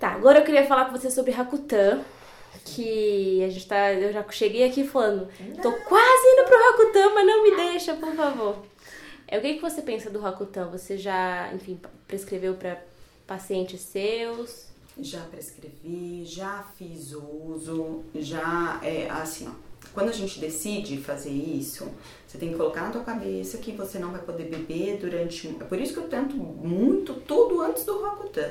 Tá, 0.00 0.12
agora 0.12 0.38
eu 0.38 0.44
queria 0.46 0.66
falar 0.66 0.86
com 0.86 0.96
você 0.96 1.10
sobre 1.10 1.30
Rakuten 1.32 2.00
que 2.64 3.44
a 3.44 3.50
gente 3.50 3.68
tá. 3.68 3.92
Eu 3.92 4.14
já 4.14 4.24
cheguei 4.30 4.64
aqui 4.64 4.82
falando, 4.82 5.28
tô 5.60 5.72
quase 5.72 6.26
indo 6.26 6.44
pro 6.46 6.70
Rakuten, 6.70 7.14
mas 7.14 7.26
não 7.26 7.42
me 7.42 7.54
deixa, 7.54 7.92
por 7.92 8.14
favor. 8.14 8.56
É, 9.28 9.38
o 9.38 9.40
que, 9.40 9.54
que 9.54 9.60
você 9.60 9.82
pensa 9.82 10.08
do 10.08 10.20
Rakuten? 10.20 10.64
Você 10.70 10.96
já, 10.96 11.52
enfim, 11.52 11.80
prescreveu 12.06 12.54
para 12.54 12.82
pacientes 13.26 13.80
seus? 13.80 14.66
Já 14.98 15.20
prescrevi, 15.22 16.24
já 16.24 16.64
fiz 16.76 17.12
uso, 17.12 18.04
já 18.14 18.80
é 18.82 19.10
assim, 19.10 19.48
ó. 19.48 19.66
Quando 19.92 20.08
a 20.08 20.12
gente 20.12 20.40
decide 20.40 20.98
fazer 20.98 21.30
isso, 21.30 21.88
você 22.26 22.38
tem 22.38 22.50
que 22.50 22.56
colocar 22.56 22.82
na 22.82 22.90
tua 22.90 23.04
cabeça 23.04 23.58
que 23.58 23.72
você 23.72 23.98
não 23.98 24.10
vai 24.10 24.20
poder 24.20 24.44
beber 24.44 24.98
durante. 24.98 25.48
É 25.60 25.64
por 25.64 25.80
isso 25.80 25.92
que 25.92 26.00
eu 26.00 26.08
tento 26.08 26.36
muito 26.36 27.14
tudo 27.14 27.60
antes 27.60 27.84
do 27.84 28.02
Rakuten. 28.02 28.50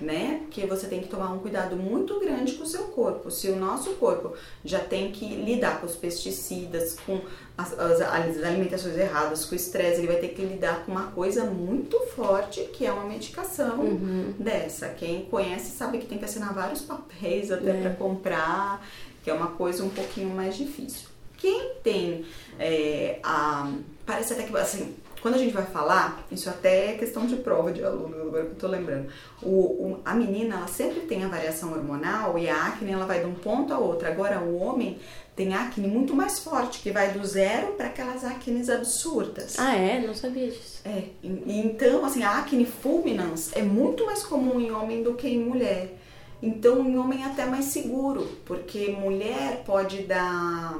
Né? 0.00 0.40
Porque 0.42 0.66
você 0.66 0.86
tem 0.86 1.00
que 1.00 1.08
tomar 1.08 1.32
um 1.32 1.38
cuidado 1.38 1.76
muito 1.76 2.18
grande 2.20 2.54
com 2.54 2.64
o 2.64 2.66
seu 2.66 2.84
corpo. 2.84 3.30
Se 3.30 3.48
o 3.48 3.56
nosso 3.56 3.94
corpo 3.94 4.34
já 4.64 4.80
tem 4.80 5.10
que 5.12 5.26
lidar 5.26 5.80
com 5.80 5.86
os 5.86 5.94
pesticidas, 5.94 6.96
com 7.04 7.20
as, 7.56 7.72
as, 7.78 8.00
as 8.00 8.42
alimentações 8.42 8.96
erradas, 8.96 9.44
com 9.44 9.52
o 9.52 9.56
estresse, 9.56 10.00
ele 10.00 10.08
vai 10.08 10.16
ter 10.16 10.28
que 10.28 10.42
lidar 10.42 10.84
com 10.84 10.92
uma 10.92 11.06
coisa 11.08 11.44
muito 11.44 11.98
forte, 12.14 12.60
que 12.72 12.84
é 12.84 12.92
uma 12.92 13.04
medicação 13.04 13.80
uhum. 13.80 14.34
dessa. 14.38 14.88
Quem 14.88 15.24
conhece 15.26 15.76
sabe 15.76 15.98
que 15.98 16.06
tem 16.06 16.18
que 16.18 16.24
assinar 16.24 16.52
vários 16.52 16.82
papéis 16.82 17.50
até 17.50 17.70
é. 17.70 17.80
para 17.80 17.90
comprar, 17.94 18.86
que 19.24 19.30
é 19.30 19.34
uma 19.34 19.48
coisa 19.48 19.82
um 19.82 19.90
pouquinho 19.90 20.30
mais 20.30 20.56
difícil. 20.56 21.08
Quem 21.36 21.74
tem 21.82 22.24
é, 22.58 23.18
a. 23.22 23.70
Parece 24.04 24.32
até 24.32 24.44
que 24.44 24.56
assim, 24.56 24.94
quando 25.20 25.34
a 25.34 25.38
gente 25.38 25.52
vai 25.52 25.64
falar, 25.64 26.24
isso 26.30 26.48
até 26.48 26.92
é 26.92 26.98
questão 26.98 27.26
de 27.26 27.36
prova 27.36 27.72
de 27.72 27.82
aluno, 27.82 28.22
agora 28.22 28.44
que 28.44 28.50
eu 28.52 28.56
tô 28.56 28.68
lembrando. 28.68 29.08
O, 29.42 29.48
o, 29.48 30.00
a 30.04 30.14
menina, 30.14 30.56
ela 30.56 30.68
sempre 30.68 31.00
tem 31.00 31.24
a 31.24 31.28
variação 31.28 31.72
hormonal 31.72 32.38
e 32.38 32.48
a 32.48 32.66
acne, 32.66 32.92
ela 32.92 33.06
vai 33.06 33.20
de 33.20 33.26
um 33.26 33.34
ponto 33.34 33.72
a 33.72 33.78
outro. 33.78 34.06
Agora, 34.06 34.40
o 34.40 34.56
homem 34.58 34.98
tem 35.34 35.54
acne 35.54 35.86
muito 35.86 36.14
mais 36.14 36.38
forte, 36.38 36.80
que 36.80 36.90
vai 36.90 37.12
do 37.12 37.24
zero 37.24 37.72
para 37.72 37.86
aquelas 37.86 38.24
acnes 38.24 38.68
absurdas. 38.68 39.58
Ah, 39.58 39.74
é? 39.74 40.00
Não 40.00 40.14
sabia 40.14 40.46
disso. 40.46 40.80
É. 40.84 41.04
Então, 41.22 42.04
assim, 42.04 42.22
a 42.22 42.38
acne 42.38 42.64
fulminans 42.64 43.50
é 43.54 43.62
muito 43.62 44.06
mais 44.06 44.22
comum 44.22 44.60
em 44.60 44.70
homem 44.70 45.02
do 45.02 45.14
que 45.14 45.28
em 45.28 45.38
mulher. 45.38 45.94
Então, 46.42 46.86
em 46.86 46.98
homem 46.98 47.22
é 47.22 47.26
até 47.26 47.46
mais 47.46 47.66
seguro, 47.66 48.28
porque 48.44 48.88
mulher 48.88 49.62
pode 49.64 50.02
dar 50.02 50.78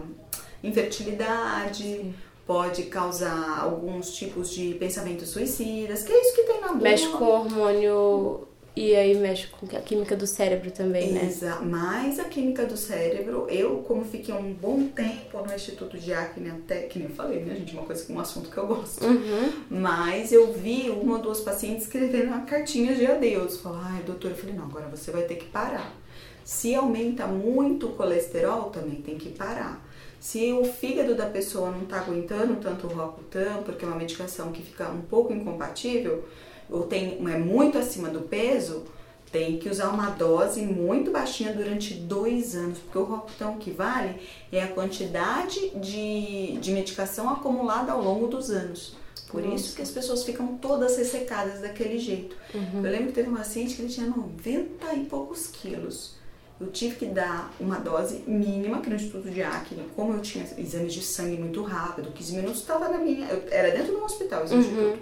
infertilidade. 0.63 1.83
Sim 1.83 2.15
pode 2.47 2.85
causar 2.85 3.61
alguns 3.61 4.15
tipos 4.15 4.51
de 4.51 4.75
pensamentos 4.75 5.31
suicidas, 5.31 6.03
que 6.03 6.13
é 6.13 6.21
isso 6.21 6.35
que 6.37 6.43
tem 6.45 6.61
na 6.61 6.69
bula. 6.69 6.81
Mexe 6.81 7.09
com 7.09 7.25
o 7.25 7.29
hormônio 7.29 8.47
e 8.77 8.95
aí 8.95 9.17
mexe 9.17 9.47
com 9.47 9.65
a 9.75 9.81
química 9.81 10.15
do 10.15 10.27
cérebro 10.27 10.71
também, 10.71 11.11
né? 11.11 11.25
Exato. 11.25 11.65
Mais 11.65 12.19
a 12.19 12.25
química 12.25 12.67
do 12.67 12.77
cérebro. 12.77 13.47
Eu, 13.49 13.79
como 13.79 14.05
fiquei 14.05 14.35
um 14.35 14.53
bom 14.53 14.87
tempo 14.89 15.39
no 15.39 15.55
Instituto 15.55 15.97
de 15.97 16.13
Acne, 16.13 16.51
até 16.51 16.83
que 16.83 16.99
nem 16.99 17.09
eu 17.09 17.15
falei, 17.15 17.43
né, 17.43 17.55
gente? 17.55 17.73
Uma 17.73 17.85
coisa, 17.85 18.13
um 18.13 18.21
assunto 18.21 18.51
que 18.51 18.59
eu 18.59 18.67
gosto. 18.67 19.03
Uhum. 19.03 19.51
Mas 19.71 20.31
eu 20.31 20.53
vi 20.53 20.91
uma 20.91 21.17
ou 21.17 21.23
duas 21.23 21.41
pacientes 21.41 21.85
escrevendo 21.85 22.27
uma 22.27 22.43
cartinha 22.43 22.95
de 22.95 23.07
adeus. 23.07 23.57
Falaram, 23.61 23.87
ai, 23.87 24.03
doutor, 24.03 24.33
eu 24.33 24.37
falei, 24.37 24.55
não, 24.55 24.65
agora 24.65 24.87
você 24.89 25.11
vai 25.11 25.23
ter 25.23 25.37
que 25.37 25.47
parar. 25.47 25.97
Se 26.45 26.75
aumenta 26.75 27.27
muito 27.27 27.87
o 27.87 27.93
colesterol, 27.95 28.65
também 28.65 28.97
tem 28.97 29.17
que 29.17 29.31
parar. 29.31 29.86
Se 30.27 30.53
o 30.53 30.65
fígado 30.65 31.15
da 31.15 31.27
pessoa 31.27 31.71
não 31.71 31.83
está 31.83 32.01
aguentando 32.01 32.57
tanto 32.57 32.89
o 32.89 32.91
Roacutan, 32.91 33.63
porque 33.65 33.85
é 33.85 33.89
uma 33.89 33.97
medicação 33.97 34.51
que 34.51 34.61
fica 34.61 34.89
um 34.89 35.03
pouco 35.03 35.33
incompatível, 35.33 36.25
ou 36.69 36.83
tem, 36.83 37.17
é 37.33 37.39
muito 37.39 37.79
acima 37.79 38.09
do 38.09 38.23
peso, 38.23 38.83
tem 39.31 39.57
que 39.57 39.69
usar 39.69 39.89
uma 39.89 40.11
dose 40.11 40.63
muito 40.63 41.13
baixinha 41.13 41.53
durante 41.53 41.95
dois 41.95 42.57
anos, 42.57 42.81
porque 42.81 42.99
o 42.99 43.05
Roacutan 43.05 43.57
que 43.59 43.71
vale 43.71 44.17
é 44.51 44.65
a 44.65 44.67
quantidade 44.67 45.71
de, 45.77 46.59
de 46.59 46.73
medicação 46.73 47.31
acumulada 47.31 47.93
ao 47.93 48.03
longo 48.03 48.27
dos 48.27 48.51
anos. 48.51 48.97
Por 49.29 49.41
Nossa. 49.41 49.55
isso 49.55 49.77
que 49.77 49.83
as 49.83 49.93
pessoas 49.93 50.25
ficam 50.25 50.57
todas 50.57 50.97
ressecadas 50.97 51.61
daquele 51.61 52.01
jeito. 52.01 52.37
Uhum. 52.53 52.85
Eu 52.85 52.91
lembro 52.91 53.07
que 53.07 53.13
teve 53.13 53.31
um 53.31 53.37
paciente 53.37 53.77
que 53.77 53.83
ele 53.83 53.93
tinha 53.93 54.09
90 54.09 54.93
e 54.93 55.05
poucos 55.05 55.47
quilos 55.47 56.16
eu 56.61 56.69
tive 56.69 56.97
que 56.97 57.07
dar 57.07 57.53
uma 57.61 57.79
dose 57.79 58.23
mínima 58.27 58.81
que 58.81 58.89
no 58.89 58.97
Instituto 58.97 59.31
de 59.31 59.43
Acne, 59.43 59.85
como 59.95 60.15
eu 60.15 60.21
tinha 60.21 60.45
exames 60.57 60.95
de 60.95 61.03
sangue 61.03 61.37
muito 61.37 61.63
rápido, 61.63 62.11
15 62.13 62.37
minutos 62.37 62.61
estava 62.61 62.89
na 62.89 62.99
minha. 62.99 63.29
Eu, 63.29 63.43
era 63.51 63.71
dentro 63.71 63.93
do 63.93 64.03
hospital 64.03 64.45
esse 64.45 64.55
uhum. 64.55 64.61
instituto. 64.61 64.99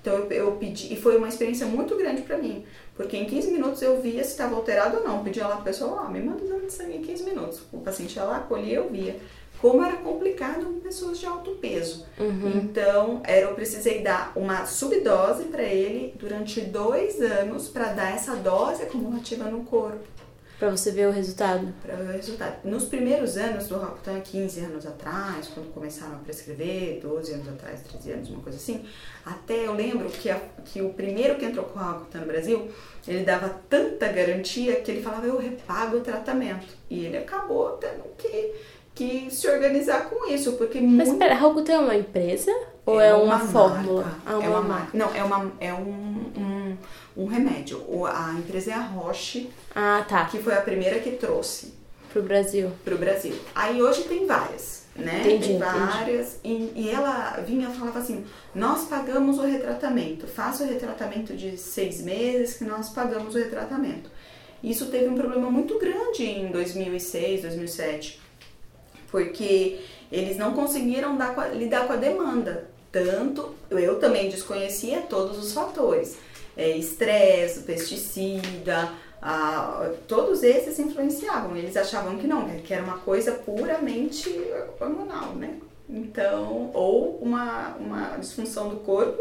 Então 0.00 0.14
eu, 0.14 0.30
eu, 0.30 0.52
pedi, 0.52 0.92
e 0.92 0.96
foi 0.96 1.16
uma 1.16 1.28
experiência 1.28 1.66
muito 1.66 1.94
grande 1.96 2.22
para 2.22 2.38
mim, 2.38 2.64
porque 2.96 3.16
em 3.16 3.26
15 3.26 3.50
minutos 3.50 3.82
eu 3.82 4.00
via 4.00 4.24
se 4.24 4.30
estava 4.30 4.56
alterado 4.56 4.96
ou 4.98 5.04
não. 5.04 5.18
Eu 5.18 5.24
pedia 5.24 5.46
lá 5.46 5.56
pro 5.56 5.64
pessoal, 5.64 6.04
ó, 6.06 6.10
me 6.10 6.20
manda 6.20 6.42
exame 6.42 6.66
de 6.66 6.72
sangue 6.72 6.96
em 6.96 7.02
15 7.02 7.22
minutos. 7.22 7.60
O 7.70 7.78
paciente 7.78 8.16
ia 8.16 8.24
lá, 8.24 8.40
colhia, 8.40 8.76
eu 8.76 8.88
via. 8.88 9.16
Como 9.60 9.84
era 9.84 9.98
complicado 9.98 10.64
com 10.64 10.80
pessoas 10.80 11.18
de 11.18 11.26
alto 11.26 11.50
peso. 11.56 12.06
Uhum. 12.18 12.52
Então, 12.56 13.20
era, 13.24 13.42
eu 13.42 13.54
precisei 13.54 14.00
dar 14.00 14.32
uma 14.34 14.64
subdose 14.64 15.44
para 15.44 15.62
ele 15.62 16.14
durante 16.18 16.62
dois 16.62 17.20
anos 17.20 17.68
para 17.68 17.92
dar 17.92 18.14
essa 18.14 18.34
dose 18.36 18.82
acumulativa 18.82 19.44
no 19.44 19.64
corpo. 19.64 20.19
Pra 20.60 20.68
você 20.68 20.90
ver 20.90 21.08
o 21.08 21.10
resultado. 21.10 21.72
Pra 21.82 21.96
ver 21.96 22.10
o 22.10 22.12
resultado. 22.12 22.56
Nos 22.64 22.84
primeiros 22.84 23.38
anos 23.38 23.66
do 23.66 23.76
Rocutan, 23.76 24.20
15 24.20 24.60
anos 24.60 24.86
atrás, 24.86 25.48
quando 25.54 25.72
começaram 25.72 26.16
a 26.16 26.18
prescrever, 26.18 27.00
12 27.00 27.32
anos 27.32 27.48
atrás, 27.48 27.80
13 27.80 28.12
anos, 28.12 28.28
uma 28.28 28.42
coisa 28.42 28.58
assim, 28.58 28.84
até 29.24 29.66
eu 29.66 29.72
lembro 29.72 30.10
que, 30.10 30.28
a, 30.28 30.38
que 30.66 30.82
o 30.82 30.90
primeiro 30.90 31.36
que 31.36 31.46
entrou 31.46 31.64
com 31.64 31.78
o 31.78 31.82
Rocutan 31.82 32.18
no 32.20 32.26
Brasil, 32.26 32.68
ele 33.08 33.24
dava 33.24 33.48
tanta 33.70 34.06
garantia 34.08 34.82
que 34.82 34.90
ele 34.90 35.02
falava, 35.02 35.26
eu 35.26 35.38
repago 35.38 35.96
o 35.96 36.00
tratamento. 36.00 36.66
E 36.90 37.06
ele 37.06 37.16
acabou 37.16 37.70
tendo 37.78 38.04
que, 38.18 38.52
que 38.94 39.30
se 39.30 39.48
organizar 39.48 40.10
com 40.10 40.30
isso, 40.30 40.52
porque 40.58 40.78
Mas 40.78 40.90
muito... 40.90 41.12
espera, 41.12 41.36
a 41.36 41.38
Rocutan 41.38 41.72
é 41.72 41.78
uma 41.78 41.96
empresa? 41.96 42.52
Ou 42.84 43.00
é, 43.00 43.08
é 43.08 43.14
uma, 43.14 43.36
uma 43.36 43.38
fórmula? 43.38 44.14
Ah, 44.26 44.36
uma 44.36 44.44
é 44.44 44.48
uma 44.50 44.60
marca. 44.60 44.98
Não, 44.98 45.14
é, 45.14 45.24
uma, 45.24 45.52
é 45.58 45.72
um, 45.72 46.32
um 46.36 46.76
um 47.16 47.26
remédio. 47.26 47.82
A 48.06 48.34
empresa 48.38 48.70
é 48.70 48.74
a 48.74 48.80
Roche, 48.80 49.50
ah, 49.74 50.04
tá. 50.08 50.24
que 50.26 50.38
foi 50.38 50.54
a 50.54 50.60
primeira 50.60 50.98
que 50.98 51.12
trouxe 51.12 51.72
pro 52.12 52.22
Brasil. 52.22 52.70
Pro 52.84 52.98
Brasil. 52.98 53.34
Aí 53.54 53.80
hoje 53.80 54.02
tem 54.02 54.26
várias, 54.26 54.84
né? 54.96 55.20
Entendi, 55.20 55.48
tem 55.48 55.58
várias. 55.58 56.38
E, 56.42 56.72
e, 56.74 56.90
ela 56.90 57.40
vinha 57.46 57.68
e 57.68 57.78
falava 57.78 57.98
assim: 57.98 58.24
nós 58.54 58.84
pagamos 58.84 59.38
o 59.38 59.42
retratamento. 59.42 60.26
Faça 60.26 60.64
o 60.64 60.66
retratamento 60.66 61.34
de 61.36 61.56
seis 61.56 62.02
meses 62.02 62.56
que 62.56 62.64
nós 62.64 62.90
pagamos 62.90 63.34
o 63.34 63.38
retratamento. 63.38 64.10
Isso 64.62 64.86
teve 64.86 65.08
um 65.08 65.14
problema 65.14 65.50
muito 65.50 65.78
grande 65.78 66.24
em 66.24 66.50
2006, 66.50 67.42
2007, 67.42 68.20
porque 69.10 69.80
eles 70.12 70.36
não 70.36 70.52
conseguiram 70.52 71.16
dar, 71.16 71.54
lidar 71.54 71.86
com 71.86 71.94
a 71.94 71.96
demanda. 71.96 72.68
Tanto 72.92 73.54
eu 73.70 73.98
também 74.00 74.28
desconhecia 74.28 75.02
todos 75.02 75.38
os 75.38 75.52
fatores 75.52 76.18
é, 76.56 76.76
estresse, 76.76 77.60
pesticida, 77.60 78.92
todos 80.08 80.42
esses 80.42 80.78
influenciavam. 80.78 81.56
Eles 81.56 81.76
achavam 81.76 82.18
que 82.18 82.26
não, 82.26 82.48
que 82.48 82.72
era 82.72 82.82
uma 82.82 82.98
coisa 82.98 83.32
puramente 83.32 84.30
hormonal, 84.80 85.34
né? 85.34 85.58
Então, 85.88 86.70
ou 86.72 87.18
uma, 87.20 87.74
uma 87.76 88.16
disfunção 88.16 88.68
do 88.68 88.76
corpo, 88.76 89.20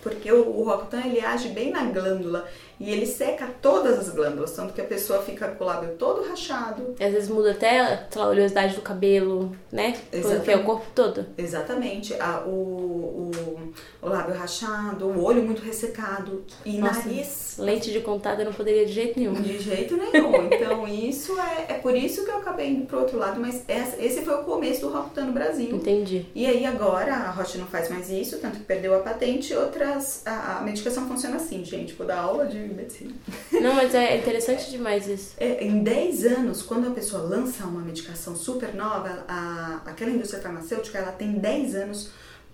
porque 0.00 0.30
o, 0.32 0.48
o 0.48 0.64
Rocutan 0.64 1.00
ele 1.04 1.20
age 1.20 1.48
bem 1.48 1.70
na 1.70 1.84
glândula 1.84 2.48
e 2.78 2.90
ele 2.90 3.06
seca 3.06 3.48
todas 3.60 3.98
as 3.98 4.08
glândulas, 4.08 4.52
tanto 4.52 4.72
que 4.74 4.80
a 4.80 4.84
pessoa 4.84 5.22
fica 5.22 5.48
com 5.48 5.62
o 5.62 5.66
lábio 5.66 5.94
todo 5.96 6.28
rachado. 6.28 6.94
E 6.98 7.04
às 7.04 7.12
vezes 7.12 7.28
muda 7.28 7.52
até 7.52 7.80
a 7.80 8.26
oleosidade 8.26 8.74
do 8.74 8.80
cabelo, 8.80 9.54
né? 9.70 9.96
Exatamente. 10.12 10.36
Porque 10.36 10.50
é 10.50 10.56
o 10.56 10.64
corpo 10.64 10.86
todo. 10.94 11.26
Exatamente. 11.38 12.14
A, 12.14 12.40
o, 12.40 12.50
o, 12.50 13.72
o 14.02 14.08
lábio 14.08 14.34
rachado, 14.34 15.06
o 15.06 15.22
olho 15.22 15.44
muito 15.44 15.62
ressecado 15.62 16.44
e 16.66 16.78
Nossa, 16.78 17.08
nariz. 17.08 17.54
Lente 17.56 17.92
de 17.92 18.00
contato 18.00 18.40
eu 18.40 18.46
não 18.46 18.52
poderia 18.52 18.84
de 18.84 18.92
jeito 18.92 19.18
nenhum. 19.18 19.34
De 19.34 19.58
jeito 19.60 19.96
nenhum. 19.96 20.48
Então 20.50 20.88
isso 20.88 21.38
é, 21.38 21.66
é 21.68 21.74
por 21.74 21.94
isso 21.94 22.24
que 22.24 22.30
eu 22.30 22.38
acabei 22.38 22.70
indo 22.70 22.86
pro 22.86 22.98
outro 22.98 23.16
lado, 23.16 23.40
mas 23.40 23.62
essa, 23.68 24.02
esse 24.02 24.22
foi 24.22 24.34
o 24.34 24.42
começo 24.42 24.80
do 24.80 24.92
Rocutan 24.92 25.26
no 25.26 25.32
Brasil. 25.32 25.76
Entendi. 25.76 26.26
E 26.34 26.44
aí 26.46 26.66
agora 26.66 27.14
a 27.14 27.30
Roche 27.30 27.58
não 27.58 27.66
faz 27.66 27.88
mais 27.88 28.10
isso, 28.10 28.38
tanto 28.38 28.58
que 28.58 28.64
perdeu 28.64 28.92
a 28.96 28.98
patente, 28.98 29.54
outras. 29.54 30.26
A, 30.26 30.58
a 30.58 30.62
medicação 30.62 31.06
funciona 31.06 31.36
assim, 31.36 31.64
gente. 31.64 31.92
Vou 31.94 32.06
dar 32.06 32.18
aula 32.18 32.46
de 32.46 32.58
medicina. 32.58 33.12
Não, 33.52 33.74
mas 33.74 33.94
é 33.94 34.16
interessante 34.16 34.68
demais 34.68 35.06
isso. 35.06 35.34
É, 35.38 35.62
em 35.64 35.80
10 35.80 36.24
anos, 36.24 36.62
quando 36.62 36.88
a 36.88 36.90
pessoa 36.90 37.22
lança 37.22 37.64
uma 37.64 37.80
medicação 37.80 38.34
super 38.34 38.74
nova, 38.74 39.24
a, 39.28 39.80
aquela 39.86 40.10
indústria 40.10 40.42
farmacêutica 40.42 40.98
ela 40.98 41.12
tem 41.12 41.34
10 41.34 41.74
anos 41.76 42.10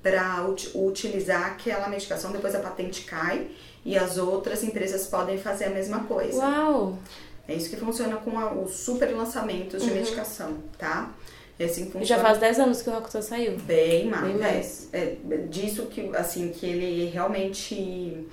para 0.08 0.48
ut 0.48 0.70
utilizar 0.74 1.46
aquela 1.46 1.88
medicação, 1.88 2.32
depois 2.32 2.54
a 2.54 2.60
patente 2.60 3.02
cai 3.02 3.48
e 3.84 3.96
as 3.96 4.16
outras 4.16 4.64
empresas 4.64 5.06
podem 5.06 5.38
fazer 5.38 5.66
a 5.66 5.70
mesma 5.70 6.00
coisa. 6.04 6.38
Uau! 6.38 6.98
É 7.46 7.54
isso 7.54 7.70
que 7.70 7.76
funciona 7.76 8.16
com 8.16 8.38
a, 8.38 8.52
os 8.52 8.72
super 8.72 9.08
lançamentos 9.14 9.82
de 9.82 9.88
uhum. 9.88 9.96
medicação, 9.96 10.58
tá? 10.76 11.14
É 11.58 11.64
assim 11.64 11.84
funciona. 11.86 12.04
Já 12.04 12.18
faz 12.18 12.38
10 12.38 12.58
anos 12.60 12.82
que 12.82 12.90
o 12.90 12.92
Rocutan 12.92 13.22
saiu. 13.22 13.56
Bem 13.58 14.06
mais. 14.06 14.24
Bem 14.24 14.36
mais. 14.38 14.88
É, 14.92 15.16
é, 15.30 15.36
disso 15.48 15.86
que, 15.86 16.14
assim, 16.14 16.50
que 16.50 16.66
ele 16.66 17.06
realmente 17.06 18.26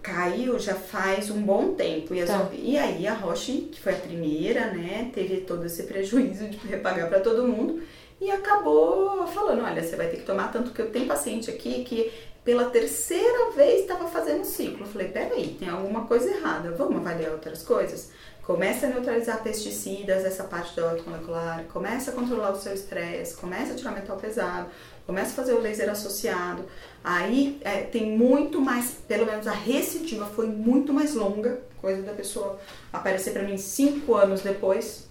caiu 0.00 0.58
já 0.58 0.74
faz 0.74 1.30
um 1.30 1.42
bom 1.42 1.74
tempo. 1.74 2.14
E, 2.14 2.24
tá. 2.24 2.48
e 2.52 2.78
aí 2.78 3.06
a 3.06 3.14
Roche, 3.14 3.68
que 3.72 3.80
foi 3.80 3.92
a 3.92 3.96
primeira, 3.96 4.72
né, 4.72 5.10
teve 5.12 5.38
todo 5.38 5.66
esse 5.66 5.82
prejuízo 5.82 6.48
de 6.48 6.56
repagar 6.68 7.08
para 7.08 7.20
todo 7.20 7.46
mundo 7.46 7.82
e 8.26 8.30
acabou 8.32 9.24
falando, 9.28 9.62
olha, 9.62 9.80
você 9.80 9.94
vai 9.94 10.08
ter 10.08 10.16
que 10.16 10.24
tomar 10.24 10.50
tanto 10.50 10.72
que 10.72 10.82
eu 10.82 10.90
tenho 10.90 11.06
paciente 11.06 11.48
aqui 11.48 11.84
que 11.84 12.12
pela 12.44 12.70
terceira 12.70 13.52
vez 13.52 13.82
estava 13.82 14.08
fazendo 14.08 14.44
ciclo. 14.44 14.80
Eu 14.80 14.86
falei, 14.86 15.08
peraí, 15.08 15.56
tem 15.58 15.68
alguma 15.68 16.06
coisa 16.06 16.28
errada, 16.28 16.72
vamos 16.72 16.96
avaliar 16.96 17.30
outras 17.30 17.62
coisas? 17.62 18.10
Começa 18.42 18.86
a 18.86 18.90
neutralizar 18.90 19.42
pesticidas, 19.44 20.24
essa 20.24 20.42
parte 20.42 20.74
da 20.74 20.96
molecular, 21.06 21.64
começa 21.72 22.10
a 22.10 22.14
controlar 22.14 22.50
o 22.50 22.56
seu 22.56 22.74
estresse, 22.74 23.36
começa 23.36 23.72
a 23.72 23.76
tirar 23.76 23.92
metal 23.92 24.16
pesado, 24.16 24.70
começa 25.06 25.30
a 25.30 25.34
fazer 25.34 25.52
o 25.52 25.60
laser 25.60 25.88
associado. 25.88 26.64
Aí 27.04 27.60
é, 27.62 27.82
tem 27.82 28.10
muito 28.10 28.60
mais, 28.60 28.90
pelo 29.06 29.24
menos 29.24 29.46
a 29.46 29.52
recidiva 29.52 30.26
foi 30.26 30.48
muito 30.48 30.92
mais 30.92 31.14
longa, 31.14 31.60
coisa 31.80 32.02
da 32.02 32.12
pessoa 32.12 32.58
aparecer 32.92 33.32
para 33.32 33.44
mim 33.44 33.56
cinco 33.56 34.16
anos 34.16 34.40
depois. 34.40 35.06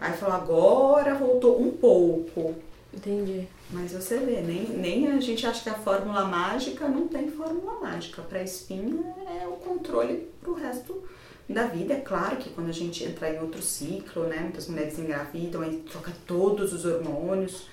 Aí 0.00 0.12
falou, 0.12 0.34
agora 0.34 1.14
voltou 1.14 1.60
um 1.60 1.70
pouco. 1.70 2.54
Entendi. 2.92 3.46
Mas 3.70 3.92
você 3.92 4.18
vê, 4.18 4.40
nem, 4.40 4.64
nem 4.68 5.08
a 5.08 5.20
gente 5.20 5.46
acha 5.46 5.62
que 5.62 5.68
a 5.68 5.74
fórmula 5.74 6.24
mágica 6.24 6.88
não 6.88 7.06
tem 7.06 7.30
fórmula 7.30 7.80
mágica. 7.80 8.22
Para 8.22 8.42
espinha 8.42 9.14
é 9.40 9.46
o 9.46 9.52
controle 9.52 10.28
pro 10.40 10.54
resto 10.54 11.02
da 11.48 11.66
vida. 11.66 11.94
É 11.94 12.00
claro 12.00 12.36
que 12.36 12.50
quando 12.50 12.68
a 12.68 12.72
gente 12.72 13.04
entrar 13.04 13.32
em 13.32 13.40
outro 13.40 13.60
ciclo, 13.60 14.24
né? 14.24 14.40
Muitas 14.40 14.68
mulheres 14.68 14.98
engravidam, 14.98 15.62
aí 15.62 15.82
troca 15.90 16.12
todos 16.26 16.72
os 16.72 16.84
hormônios. 16.84 17.66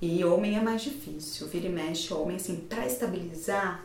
E 0.00 0.24
homem 0.24 0.56
é 0.56 0.60
mais 0.60 0.82
difícil. 0.82 1.46
Vira 1.46 1.66
e 1.66 1.70
mexe, 1.70 2.12
homem, 2.12 2.36
assim, 2.36 2.56
pra 2.56 2.86
estabilizar, 2.86 3.84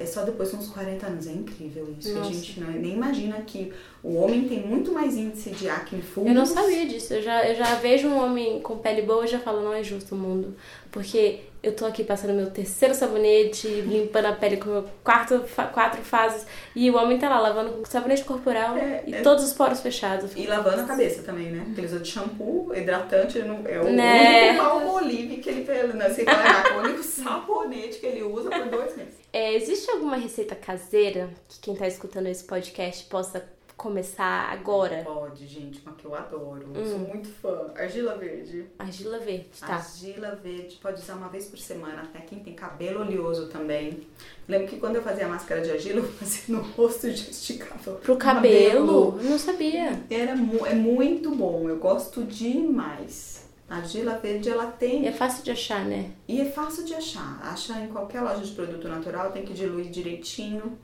é 0.00 0.06
só 0.06 0.24
depois 0.24 0.50
de 0.50 0.56
uns 0.56 0.68
40 0.68 1.06
anos. 1.06 1.26
É 1.26 1.32
incrível 1.32 1.94
isso. 1.98 2.12
Nossa. 2.12 2.28
A 2.28 2.32
gente 2.32 2.60
não, 2.60 2.70
nem 2.72 2.94
imagina 2.94 3.36
que 3.42 3.72
o 4.02 4.14
homem 4.16 4.48
tem 4.48 4.66
muito 4.66 4.92
mais 4.92 5.16
índice 5.16 5.50
de 5.50 5.68
acne 5.68 6.02
fulvus. 6.02 6.32
Eu 6.32 6.38
não 6.38 6.46
sabia 6.46 6.86
disso. 6.86 7.14
Eu 7.14 7.22
já, 7.22 7.48
eu 7.48 7.54
já 7.54 7.76
vejo 7.76 8.08
um 8.08 8.18
homem 8.18 8.60
com 8.60 8.78
pele 8.78 9.02
boa 9.02 9.24
e 9.24 9.28
já 9.28 9.38
falo, 9.38 9.62
não 9.62 9.72
é 9.72 9.84
justo 9.84 10.16
o 10.16 10.18
mundo. 10.18 10.56
Porque 10.90 11.40
eu 11.62 11.74
tô 11.74 11.84
aqui 11.84 12.04
passando 12.04 12.34
meu 12.34 12.50
terceiro 12.50 12.94
sabonete, 12.94 13.66
limpando 13.66 14.26
a 14.26 14.32
pele 14.32 14.56
com 14.58 14.70
meu 14.70 14.84
quarto, 15.02 15.44
quatro 15.72 16.02
fases, 16.02 16.46
e 16.74 16.90
o 16.90 16.96
homem 16.96 17.18
tá 17.18 17.28
lá 17.28 17.40
lavando 17.40 17.72
com 17.72 17.84
sabonete 17.84 18.24
corporal 18.24 18.76
é, 18.76 19.02
e 19.06 19.14
é... 19.14 19.20
todos 19.22 19.44
os 19.44 19.52
poros 19.52 19.80
fechados. 19.80 20.32
E 20.36 20.46
lavando 20.46 20.82
a 20.82 20.84
cabeça 20.84 21.22
também, 21.22 21.50
né? 21.50 21.62
Porque 21.64 21.80
ele 21.80 21.86
usa 21.86 22.00
de 22.00 22.08
shampoo, 22.08 22.72
hidratante, 22.74 23.38
não, 23.40 23.62
é 23.66 23.80
o 23.80 23.90
né? 23.90 24.50
único 24.50 24.64
palmolive 24.64 25.36
que 25.38 25.50
ele 25.50 25.64
fez, 25.64 25.94
né? 25.94 26.06
Assim, 26.06 26.22
é 26.22 26.76
o 26.76 26.80
único 26.80 27.02
sabonete 27.02 27.98
que 27.98 28.06
ele 28.06 28.22
usa 28.22 28.50
por 28.50 28.66
dois 28.66 28.96
meses. 28.96 29.14
É, 29.32 29.54
existe 29.54 29.90
alguma 29.90 30.16
receita 30.16 30.54
caseira 30.54 31.28
que 31.48 31.60
quem 31.60 31.74
tá 31.74 31.86
escutando 31.86 32.28
esse 32.28 32.44
podcast 32.44 33.04
possa 33.06 33.44
começar 33.78 34.52
agora? 34.52 35.02
Pode, 35.04 35.46
gente, 35.46 35.80
uma 35.80 35.94
que 35.94 36.04
eu 36.04 36.14
adoro. 36.14 36.66
Hum. 36.74 36.84
Sou 36.84 36.98
muito 36.98 37.28
fã. 37.28 37.70
Argila 37.76 38.18
verde. 38.18 38.66
Argila 38.78 39.18
verde, 39.20 39.48
tá. 39.58 39.76
Argila 39.76 40.34
verde, 40.34 40.76
pode 40.82 41.00
usar 41.00 41.14
uma 41.14 41.28
vez 41.28 41.46
por 41.46 41.58
semana, 41.58 42.02
até 42.02 42.18
quem 42.18 42.40
tem 42.40 42.54
cabelo 42.54 43.00
oleoso 43.00 43.46
também. 43.46 44.00
Lembro 44.48 44.66
que 44.66 44.78
quando 44.78 44.96
eu 44.96 45.02
fazia 45.02 45.26
a 45.26 45.28
máscara 45.28 45.60
de 45.62 45.70
argila, 45.70 46.00
eu 46.04 46.08
fazia 46.12 46.56
no 46.56 46.60
rosto 46.60 47.06
e 47.06 47.12
esticava. 47.12 47.92
Pro 47.92 48.16
cabelo? 48.16 49.12
cabelo. 49.12 49.30
Não 49.30 49.38
sabia. 49.38 50.02
Era, 50.10 50.32
é 50.32 50.74
muito 50.74 51.30
bom, 51.30 51.68
eu 51.68 51.78
gosto 51.78 52.24
demais. 52.24 53.48
A 53.70 53.76
argila 53.76 54.16
verde, 54.16 54.48
ela 54.48 54.66
tem... 54.66 55.02
E 55.04 55.06
é 55.06 55.12
fácil 55.12 55.44
de 55.44 55.50
achar, 55.50 55.84
né? 55.84 56.10
E 56.26 56.40
é 56.40 56.46
fácil 56.46 56.84
de 56.84 56.94
achar. 56.94 57.38
Acha 57.42 57.78
em 57.78 57.88
qualquer 57.88 58.22
loja 58.22 58.42
de 58.42 58.52
produto 58.52 58.88
natural, 58.88 59.30
tem 59.30 59.44
que 59.44 59.52
diluir 59.52 59.90
direitinho. 59.90 60.78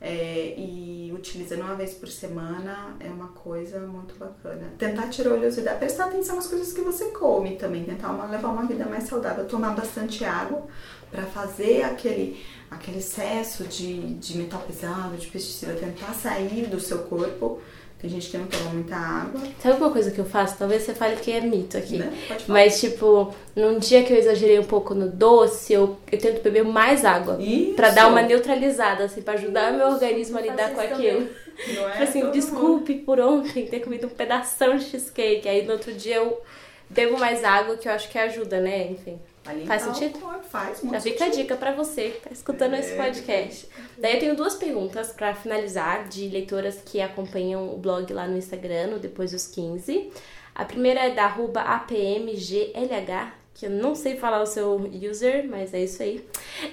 É, 0.00 0.54
e 0.56 1.12
utilizando 1.14 1.60
uma 1.60 1.74
vez 1.74 1.92
por 1.92 2.08
semana 2.08 2.96
é 3.00 3.08
uma 3.08 3.28
coisa 3.28 3.80
muito 3.80 4.14
bacana. 4.14 4.72
Tentar 4.78 5.08
tirar 5.08 5.32
oleosidade, 5.32 5.78
prestar 5.78 6.06
atenção 6.06 6.36
nas 6.36 6.46
coisas 6.46 6.72
que 6.72 6.80
você 6.80 7.06
come 7.10 7.56
também, 7.56 7.84
tentar 7.84 8.10
uma, 8.10 8.24
levar 8.24 8.48
uma 8.48 8.66
vida 8.66 8.86
mais 8.86 9.04
saudável, 9.04 9.46
tomar 9.46 9.74
bastante 9.74 10.24
água 10.24 10.66
para 11.10 11.24
fazer 11.24 11.82
aquele, 11.82 12.42
aquele 12.70 12.98
excesso 12.98 13.64
de, 13.64 14.14
de 14.14 14.38
metal 14.38 14.62
pesado, 14.66 15.16
de 15.16 15.26
pesticida, 15.26 15.74
tentar 15.74 16.14
sair 16.14 16.66
do 16.66 16.80
seu 16.80 17.00
corpo 17.00 17.60
tem 18.00 18.08
gente 18.08 18.30
que 18.30 18.38
não 18.38 18.46
toma 18.46 18.70
muita 18.70 18.96
água. 18.96 19.42
Sabe 19.62 19.76
uma 19.76 19.90
coisa 19.90 20.10
que 20.10 20.18
eu 20.18 20.24
faço? 20.24 20.56
Talvez 20.58 20.82
você 20.82 20.94
fale 20.94 21.16
que 21.16 21.30
é 21.30 21.40
mito 21.42 21.76
aqui. 21.76 21.98
Né? 21.98 22.10
Mas, 22.48 22.80
tipo, 22.80 23.34
num 23.54 23.78
dia 23.78 24.02
que 24.02 24.10
eu 24.10 24.16
exagerei 24.16 24.58
um 24.58 24.64
pouco 24.64 24.94
no 24.94 25.06
doce, 25.06 25.74
eu, 25.74 25.98
eu 26.10 26.18
tento 26.18 26.42
beber 26.42 26.64
mais 26.64 27.04
água. 27.04 27.36
Isso. 27.38 27.74
Pra 27.74 27.90
dar 27.90 28.08
uma 28.08 28.22
neutralizada, 28.22 29.04
assim, 29.04 29.20
pra 29.20 29.34
ajudar 29.34 29.68
Isso. 29.68 29.78
meu 29.78 29.88
organismo 29.88 30.38
a 30.38 30.40
lidar 30.40 30.70
com 30.70 30.80
aquilo. 30.80 31.28
Não 31.74 31.88
é 31.88 31.92
tipo 31.92 32.02
assim, 32.04 32.30
desculpe 32.30 32.94
mundo. 32.94 33.04
por 33.04 33.20
ontem 33.20 33.66
ter 33.66 33.80
comido 33.80 34.06
um 34.06 34.10
pedação 34.10 34.78
de 34.78 34.84
cheesecake. 34.84 35.46
Aí 35.46 35.66
no 35.66 35.72
outro 35.72 35.92
dia 35.92 36.16
eu 36.16 36.40
bebo 36.88 37.18
mais 37.18 37.44
água, 37.44 37.76
que 37.76 37.86
eu 37.86 37.92
acho 37.92 38.08
que 38.08 38.18
ajuda, 38.18 38.60
né? 38.60 38.86
Enfim. 38.90 39.18
Faz 39.66 39.82
sentido? 39.82 40.18
faz 40.50 40.82
muito 40.82 40.94
Já 40.94 41.00
fica 41.00 41.24
sentido. 41.24 41.32
a 41.32 41.42
dica 41.42 41.56
para 41.56 41.72
você 41.72 42.10
que 42.10 42.20
tá 42.20 42.30
escutando 42.30 42.74
é. 42.74 42.80
esse 42.80 42.96
podcast. 42.96 43.68
Daí 43.98 44.14
eu 44.14 44.20
tenho 44.20 44.36
duas 44.36 44.54
perguntas 44.54 45.12
para 45.12 45.34
finalizar 45.34 46.08
de 46.08 46.28
leitoras 46.28 46.82
que 46.84 47.00
acompanham 47.00 47.72
o 47.72 47.78
blog 47.78 48.12
lá 48.12 48.26
no 48.26 48.36
Instagram, 48.36 48.98
depois 48.98 49.32
dos 49.32 49.46
15. 49.46 50.10
A 50.54 50.64
primeira 50.64 51.00
é 51.00 51.10
da 51.10 51.24
arroba 51.24 51.62
APMGLH, 51.62 53.32
que 53.60 53.66
eu 53.66 53.70
não 53.70 53.94
sei 53.94 54.16
falar 54.16 54.40
o 54.40 54.46
seu 54.46 54.90
user, 55.10 55.46
mas 55.46 55.74
é 55.74 55.84
isso 55.84 56.02
aí. 56.02 56.26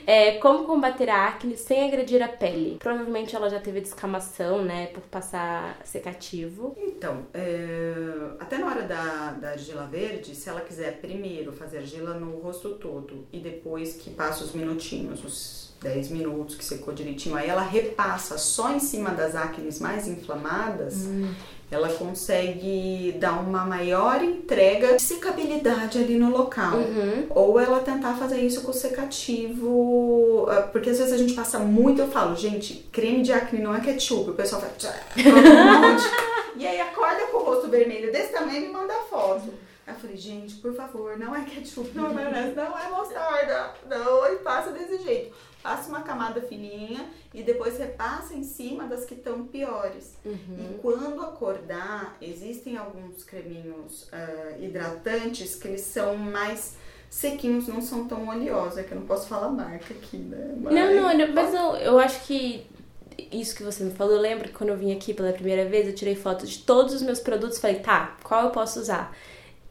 É 0.05 0.37
como 0.37 0.63
combater 0.63 1.09
a 1.09 1.27
acne 1.27 1.57
sem 1.57 1.85
agredir 1.85 2.23
a 2.23 2.29
pele. 2.29 2.77
Provavelmente 2.79 3.35
ela 3.35 3.49
já 3.49 3.59
teve 3.59 3.81
descamação, 3.81 4.63
né, 4.63 4.87
por 4.87 5.01
passar 5.01 5.77
secativo. 5.83 6.77
Então, 6.77 7.27
é... 7.33 7.93
até 8.39 8.57
na 8.57 8.67
hora 8.67 8.83
da, 8.83 9.31
da 9.33 9.49
argila 9.49 9.85
verde, 9.85 10.33
se 10.33 10.47
ela 10.47 10.61
quiser 10.61 11.01
primeiro 11.01 11.51
fazer 11.51 11.79
argila 11.79 12.13
no 12.13 12.39
rosto 12.39 12.75
todo 12.75 13.27
e 13.33 13.39
depois 13.39 13.97
que 13.97 14.09
passa 14.11 14.45
os 14.45 14.53
minutinhos, 14.53 15.25
os 15.25 15.75
10 15.81 16.09
minutos 16.09 16.55
que 16.55 16.63
secou 16.63 16.93
direitinho, 16.93 17.35
aí 17.35 17.49
ela 17.49 17.61
repassa 17.61 18.37
só 18.37 18.71
em 18.71 18.79
cima 18.79 19.11
das 19.11 19.35
acnes 19.35 19.79
mais 19.79 20.07
inflamadas. 20.07 21.05
Hum 21.05 21.33
ela 21.69 21.89
consegue 21.89 23.15
dar 23.19 23.33
uma 23.41 23.65
maior 23.65 24.23
entrega 24.23 24.95
de 24.95 25.01
secabilidade 25.01 25.97
ali 25.97 26.17
no 26.17 26.29
local. 26.29 26.77
Uhum. 26.77 27.27
Ou 27.29 27.59
ela 27.59 27.81
tentar 27.81 28.15
fazer 28.15 28.39
isso 28.39 28.61
com 28.61 28.71
secativo, 28.71 30.47
ah, 30.49 30.61
porque 30.71 30.89
às 30.89 30.97
vezes 30.97 31.13
a 31.13 31.17
gente 31.17 31.33
passa 31.33 31.59
muito, 31.59 32.01
eu 32.01 32.07
falo, 32.07 32.35
gente, 32.35 32.87
creme 32.91 33.21
de 33.21 33.33
acne 33.33 33.61
não 33.61 33.75
é 33.75 33.81
ketchup, 33.81 34.29
o 34.29 34.33
pessoal 34.33 34.61
faz 34.61 34.73
e 36.55 36.65
aí 36.65 36.79
acorda 36.79 37.27
com 37.27 37.37
o 37.37 37.43
rosto 37.43 37.67
vermelho 37.67 38.11
desse 38.11 38.31
tamanho 38.31 38.65
e 38.65 38.69
manda 38.69 38.93
foto. 39.09 39.53
Aí 39.85 39.93
eu 39.93 39.99
falei, 39.99 40.17
gente, 40.17 40.55
por 40.55 40.73
favor, 40.73 41.17
não 41.17 41.35
é 41.35 41.43
ketchup, 41.43 41.91
não 41.93 42.09
é 42.09 42.13
maionese, 42.13 42.55
não 42.55 42.77
é 42.77 42.89
mostarda, 42.89 43.73
não, 43.89 44.33
e 44.33 44.37
passa 44.37 44.71
desse 44.71 45.03
jeito 45.03 45.35
passa 45.67 45.89
uma 45.89 45.99
camada 45.99 46.39
fininha 46.39 47.09
e 47.33 47.43
depois 47.43 47.77
repassa 47.77 48.33
em 48.33 48.41
cima 48.41 48.85
das 48.85 49.03
que 49.03 49.15
estão 49.15 49.43
piores. 49.43 50.15
Uhum. 50.23 50.57
E 50.57 50.79
quando 50.81 51.21
acordar, 51.21 52.15
existem 52.21 52.77
alguns 52.77 53.25
creminhos 53.25 54.03
uh, 54.03 54.63
hidratantes 54.63 55.55
que 55.55 55.67
eles 55.67 55.81
são 55.81 56.15
mais 56.15 56.77
sequinhos, 57.09 57.67
não 57.67 57.81
são 57.81 58.07
tão 58.07 58.29
oleosos. 58.29 58.77
É 58.77 58.83
que 58.83 58.93
eu 58.93 58.99
não 59.01 59.05
posso 59.05 59.27
falar 59.27 59.49
marca 59.49 59.93
aqui, 59.93 60.15
né? 60.15 60.55
Mas... 60.61 60.73
Não, 60.73 60.95
não, 60.95 61.33
mas 61.33 61.53
eu, 61.53 61.75
eu 61.75 61.99
acho 61.99 62.25
que 62.25 62.65
isso 63.29 63.53
que 63.53 63.61
você 63.61 63.83
me 63.83 63.91
falou, 63.91 64.15
eu 64.15 64.21
lembro 64.21 64.47
que 64.47 64.53
quando 64.53 64.69
eu 64.69 64.77
vim 64.77 64.93
aqui 64.95 65.13
pela 65.13 65.33
primeira 65.33 65.67
vez, 65.67 65.85
eu 65.85 65.93
tirei 65.93 66.15
foto 66.15 66.47
de 66.47 66.59
todos 66.59 66.93
os 66.93 67.01
meus 67.01 67.19
produtos 67.19 67.57
e 67.57 67.61
falei, 67.61 67.79
tá, 67.79 68.15
qual 68.23 68.45
eu 68.45 68.51
posso 68.51 68.79
usar? 68.79 69.13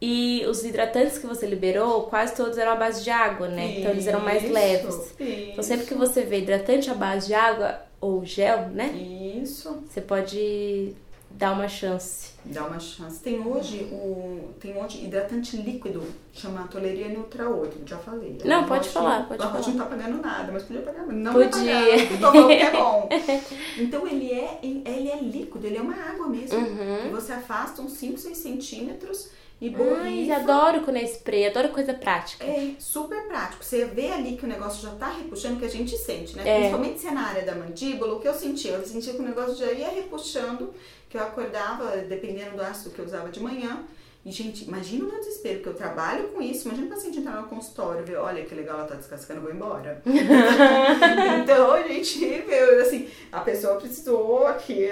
E 0.09 0.47
os 0.47 0.65
hidratantes 0.65 1.19
que 1.19 1.27
você 1.27 1.47
liberou, 1.47 2.03
quase 2.05 2.33
todos 2.37 2.57
eram 2.57 2.73
à 2.73 2.77
base 2.77 3.03
de 3.03 3.11
água, 3.11 3.49
né? 3.49 3.67
Isso, 3.67 3.79
então 3.81 3.91
eles 3.91 4.07
eram 4.07 4.21
mais 4.21 4.49
leves. 4.49 4.95
Isso. 4.95 5.15
Então 5.19 5.65
sempre 5.65 5.85
que 5.85 5.95
você 5.95 6.23
vê 6.23 6.39
hidratante 6.39 6.89
à 6.89 6.95
base 6.95 7.27
de 7.27 7.35
água 7.35 7.81
ou 8.01 8.25
gel, 8.25 8.69
né? 8.69 8.93
Isso. 8.93 9.83
Você 9.89 10.01
pode 10.01 10.95
dar 11.29 11.55
uma 11.55 11.67
chance. 11.67 12.31
Dá 12.45 12.65
uma 12.67 12.79
chance. 12.79 13.19
Tem 13.21 13.45
hoje 13.45 13.89
o 13.91 14.51
tem 14.61 14.81
hoje 14.81 15.05
hidratante 15.05 15.57
líquido, 15.57 16.05
chama 16.33 16.69
Toleria 16.69 17.09
Neutra 17.09 17.51
8, 17.51 17.81
já 17.85 17.99
falei. 17.99 18.39
Não, 18.45 18.65
pode 18.65 18.89
falar, 18.89 19.27
pode 19.27 19.43
falar. 19.43 19.61
não 19.61 19.77
tá 19.77 19.87
pagando 19.87 20.23
nada, 20.23 20.53
mas 20.53 20.63
podia 20.63 20.83
pagar, 20.83 21.05
não 21.05 21.33
podia. 21.33 21.75
Pagar, 22.21 22.47
que 22.47 22.53
é 22.53 22.71
bom. 22.71 23.09
Então 23.77 24.07
ele 24.07 24.31
é, 24.31 24.61
ele 24.63 25.11
é 25.11 25.19
líquido, 25.21 25.67
ele 25.67 25.79
é 25.79 25.83
uma 25.83 25.97
água 25.97 26.29
mesmo. 26.29 26.59
Uhum. 26.59 27.07
E 27.07 27.11
você 27.11 27.33
afasta 27.33 27.83
uns 27.83 27.93
5, 27.95 28.19
6 28.19 28.39
centímetros 28.39 29.31
e 29.61 29.71
borrifa. 29.71 30.03
Ai, 30.03 30.31
adoro 30.31 30.83
quando 30.83 30.97
é 30.97 31.03
spray, 31.05 31.47
adoro 31.47 31.71
coisa 31.71 31.95
prática. 31.95 32.45
É, 32.45 32.75
super 32.79 33.27
prático. 33.27 33.65
Você 33.65 33.87
vê 33.87 34.13
ali 34.13 34.37
que 34.37 34.45
o 34.45 34.49
negócio 34.49 34.83
já 34.83 34.95
tá 34.97 35.09
repuxando, 35.09 35.59
que 35.59 35.65
a 35.65 35.71
gente 35.71 35.97
sente, 35.97 36.37
né? 36.37 36.43
É. 36.47 36.59
Principalmente 36.59 37.01
se 37.01 37.07
é 37.07 37.11
na 37.11 37.27
área 37.27 37.43
da 37.43 37.55
mandíbula, 37.55 38.15
o 38.15 38.21
que 38.21 38.29
eu 38.29 38.35
senti? 38.35 38.69
Eu 38.69 38.85
senti 38.85 39.11
que 39.11 39.19
o 39.19 39.23
negócio 39.23 39.57
já 39.57 39.73
ia 39.73 39.89
repuxando, 39.89 40.75
que 41.09 41.17
eu 41.17 41.23
acordava, 41.23 41.97
dependendo 41.99 42.57
do 42.57 42.63
ácido 42.63 42.91
que 42.91 42.99
eu 42.99 43.05
usava 43.05 43.31
de 43.31 43.41
manhã, 43.41 43.85
e, 44.27 44.33
gente, 44.33 44.65
imagina 44.65 45.05
o 45.05 45.09
meu 45.09 45.21
desespero, 45.21 45.61
que 45.61 45.69
eu 45.69 45.75
trabalho 45.75 46.27
com 46.31 46.43
isso. 46.43 46.67
Imagina 46.67 46.89
o 46.89 46.91
paciente 46.91 47.21
entrar 47.21 47.41
no 47.41 47.47
consultório 47.47 48.01
e 48.01 48.05
ver, 48.05 48.17
olha 48.17 48.45
que 48.45 48.57
legal, 48.57 48.79
ela 48.79 48.89
tá 48.89 48.97
descascando, 48.97 49.39
eu 49.39 49.45
vou 49.45 49.55
embora. 49.55 50.03
então, 51.41 51.71
a 51.71 51.83
gente 51.87 52.19
viu, 52.19 52.83
assim, 52.83 53.09
a 53.31 53.41
pessoa 53.43 53.77
precisou 53.77 54.45
aqui 54.49 54.89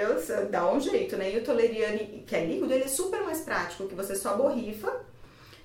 dar 0.49 0.71
um 0.71 0.79
jeito, 0.79 1.17
né? 1.17 1.35
E 1.35 1.39
o 1.39 1.43
Toleriane, 1.43 2.23
que 2.25 2.33
é 2.33 2.45
líquido, 2.45 2.73
ele 2.73 2.85
é 2.85 2.87
super 2.87 3.23
mais 3.23 3.41
prático, 3.41 3.89
que 3.89 3.93
você 3.93 4.15
só 4.15 4.37
borrifa 4.37 5.01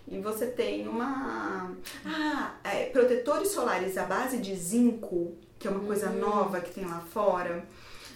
e 0.08 0.18
você 0.18 0.46
tem 0.46 0.88
uma... 0.88 1.70
Ah, 2.04 2.54
é, 2.64 2.86
protetores 2.86 3.50
solares 3.50 3.96
à 3.96 4.02
base 4.02 4.38
de 4.38 4.52
zinco, 4.56 5.36
que 5.60 5.68
é 5.68 5.70
uma 5.70 5.86
coisa 5.86 6.10
hum. 6.10 6.18
nova 6.18 6.60
que 6.60 6.74
tem 6.74 6.84
lá 6.84 7.04
fora. 7.12 7.64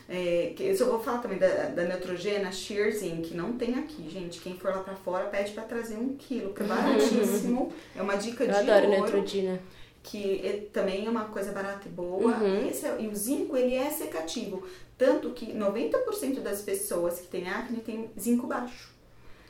É, 0.09 0.53
que 0.55 0.63
eu 0.63 0.77
vou 0.87 1.01
falar 1.01 1.19
também 1.19 1.39
da, 1.39 1.49
da 1.49 1.85
Neutrogena 1.85 2.53
Sheer 2.53 2.95
Zinc, 2.95 3.35
não 3.35 3.55
tem 3.55 3.75
aqui, 3.79 4.09
gente. 4.11 4.39
Quem 4.41 4.57
for 4.59 4.71
lá 4.71 4.81
pra 4.83 4.95
fora 4.95 5.27
pede 5.27 5.53
pra 5.53 5.63
trazer 5.63 5.97
um 5.97 6.15
quilo, 6.15 6.53
que 6.53 6.63
é 6.63 6.67
baratíssimo. 6.67 7.73
é 7.97 8.03
uma 8.03 8.17
dica 8.17 8.45
Eu 8.45 8.49
de 8.53 8.55
adoro 8.71 8.89
ouro, 8.91 9.01
Neutrogena. 9.03 9.61
que 10.03 10.47
é- 10.47 10.67
também 10.73 11.07
é 11.07 11.11
uma 11.11 11.25
coisa 11.25 11.53
barata 11.53 11.89
e 11.89 11.91
boa. 11.91 12.33
Uhum. 12.37 12.67
E, 12.67 12.69
é- 12.87 12.97
e 13.01 13.09
o 13.09 13.15
zinco, 13.17 13.57
ele 13.57 13.75
é 13.75 13.91
secativo. 13.91 14.63
Tanto 14.99 15.31
que 15.31 15.53
90% 15.55 16.41
das 16.41 16.61
pessoas 16.61 17.21
que 17.21 17.27
têm 17.27 17.49
acne 17.49 17.79
tem 17.81 18.11
zinco 18.21 18.47
baixo. 18.47 18.93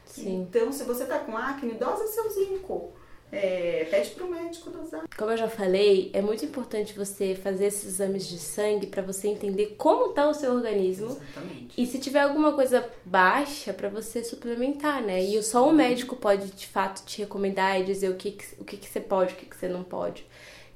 Sim. 0.06 0.42
Então, 0.42 0.70
se 0.72 0.84
você 0.84 1.04
tá 1.04 1.18
com 1.18 1.36
acne, 1.36 1.72
dosa 1.74 2.06
seu 2.06 2.30
zinco. 2.30 2.92
É, 3.36 3.86
pede 3.90 4.10
pro 4.10 4.30
médico 4.30 4.70
dosar. 4.70 5.04
Como 5.16 5.30
eu 5.30 5.36
já 5.36 5.48
falei, 5.48 6.10
é 6.12 6.22
muito 6.22 6.44
importante 6.44 6.94
você 6.96 7.34
fazer 7.34 7.66
esses 7.66 7.84
exames 7.94 8.26
de 8.26 8.38
sangue 8.38 8.86
pra 8.86 9.02
você 9.02 9.28
entender 9.28 9.74
como 9.76 10.12
tá 10.12 10.28
o 10.28 10.34
seu 10.34 10.52
organismo. 10.54 11.06
Exatamente. 11.10 11.80
E 11.80 11.86
se 11.86 11.98
tiver 11.98 12.20
alguma 12.20 12.52
coisa 12.52 12.88
baixa, 13.04 13.72
pra 13.72 13.88
você 13.88 14.22
suplementar, 14.22 15.02
né? 15.02 15.20
E 15.22 15.42
só 15.42 15.68
o 15.68 15.72
médico 15.72 16.16
pode, 16.16 16.50
de 16.52 16.66
fato, 16.66 17.04
te 17.04 17.22
recomendar 17.22 17.80
e 17.80 17.84
dizer 17.84 18.10
o 18.10 18.14
que, 18.16 18.32
que- 18.32 18.54
o 18.60 18.64
que, 18.64 18.76
que 18.76 18.88
você 18.88 19.00
pode, 19.00 19.34
o 19.34 19.36
que, 19.36 19.46
que 19.46 19.56
você 19.56 19.68
não 19.68 19.82
pode. 19.82 20.24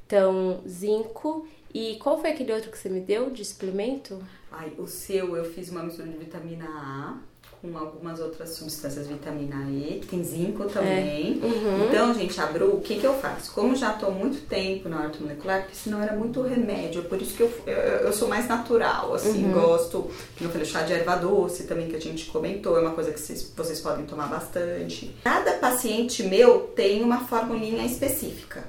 Então, 0.07 0.63
zinco. 0.67 1.47
E 1.73 1.97
qual 1.97 2.19
foi 2.21 2.31
aquele 2.31 2.53
outro 2.53 2.71
que 2.71 2.79
você 2.79 2.89
me 2.89 3.01
deu 3.01 3.31
de 3.31 3.45
suplemento? 3.45 4.19
Ai, 4.51 4.73
o 4.79 4.87
seu, 4.87 5.37
eu 5.37 5.45
fiz 5.45 5.69
uma 5.71 5.83
mistura 5.83 6.09
de 6.09 6.17
vitamina 6.17 6.65
A 6.67 7.19
com 7.61 7.77
algumas 7.77 8.21
outras 8.21 8.51
substâncias, 8.51 9.07
vitamina 9.09 9.69
E, 9.71 10.01
tem 10.09 10.23
zinco 10.23 10.65
também. 10.67 11.41
Uhum. 11.43 11.87
Então, 11.89 12.15
gente, 12.15 12.41
a 12.41 12.47
Bru, 12.47 12.77
o 12.77 12.81
que, 12.81 13.01
que 13.01 13.05
eu 13.07 13.15
faço? 13.15 13.53
Como 13.53 13.75
já 13.75 13.93
estou 13.95 14.11
há 14.11 14.13
muito 14.13 14.47
tempo 14.47 14.89
na 14.89 15.03
ortomolecular, 15.03 15.63
porque 15.63 15.75
senão 15.75 16.01
era 16.03 16.15
muito 16.15 16.41
remédio, 16.43 17.03
por 17.05 17.21
isso 17.21 17.35
que 17.37 17.43
eu, 17.43 17.53
eu, 17.67 17.75
eu 17.75 18.13
sou 18.13 18.29
mais 18.29 18.47
natural, 18.47 19.13
assim, 19.15 19.45
Uhum. 19.45 19.53
gosto, 19.53 20.03
como 20.37 20.49
eu 20.49 20.51
falei, 20.51 20.67
chá 20.67 20.83
de 20.83 20.93
erva 20.93 21.17
doce 21.17 21.65
também, 21.65 21.89
que 21.89 21.97
a 21.97 22.01
gente 22.01 22.27
comentou, 22.27 22.77
é 22.79 22.81
uma 22.81 22.93
coisa 22.93 23.13
que 23.13 23.19
vocês, 23.21 23.53
vocês 23.57 23.81
podem 23.81 24.07
tomar 24.07 24.27
bastante. 24.29 25.15
Cada 25.25 25.55
paciente 25.55 26.23
meu 26.23 26.61
tem 26.77 27.03
uma 27.03 27.21
formulinha 27.27 27.85
específica. 27.85 28.63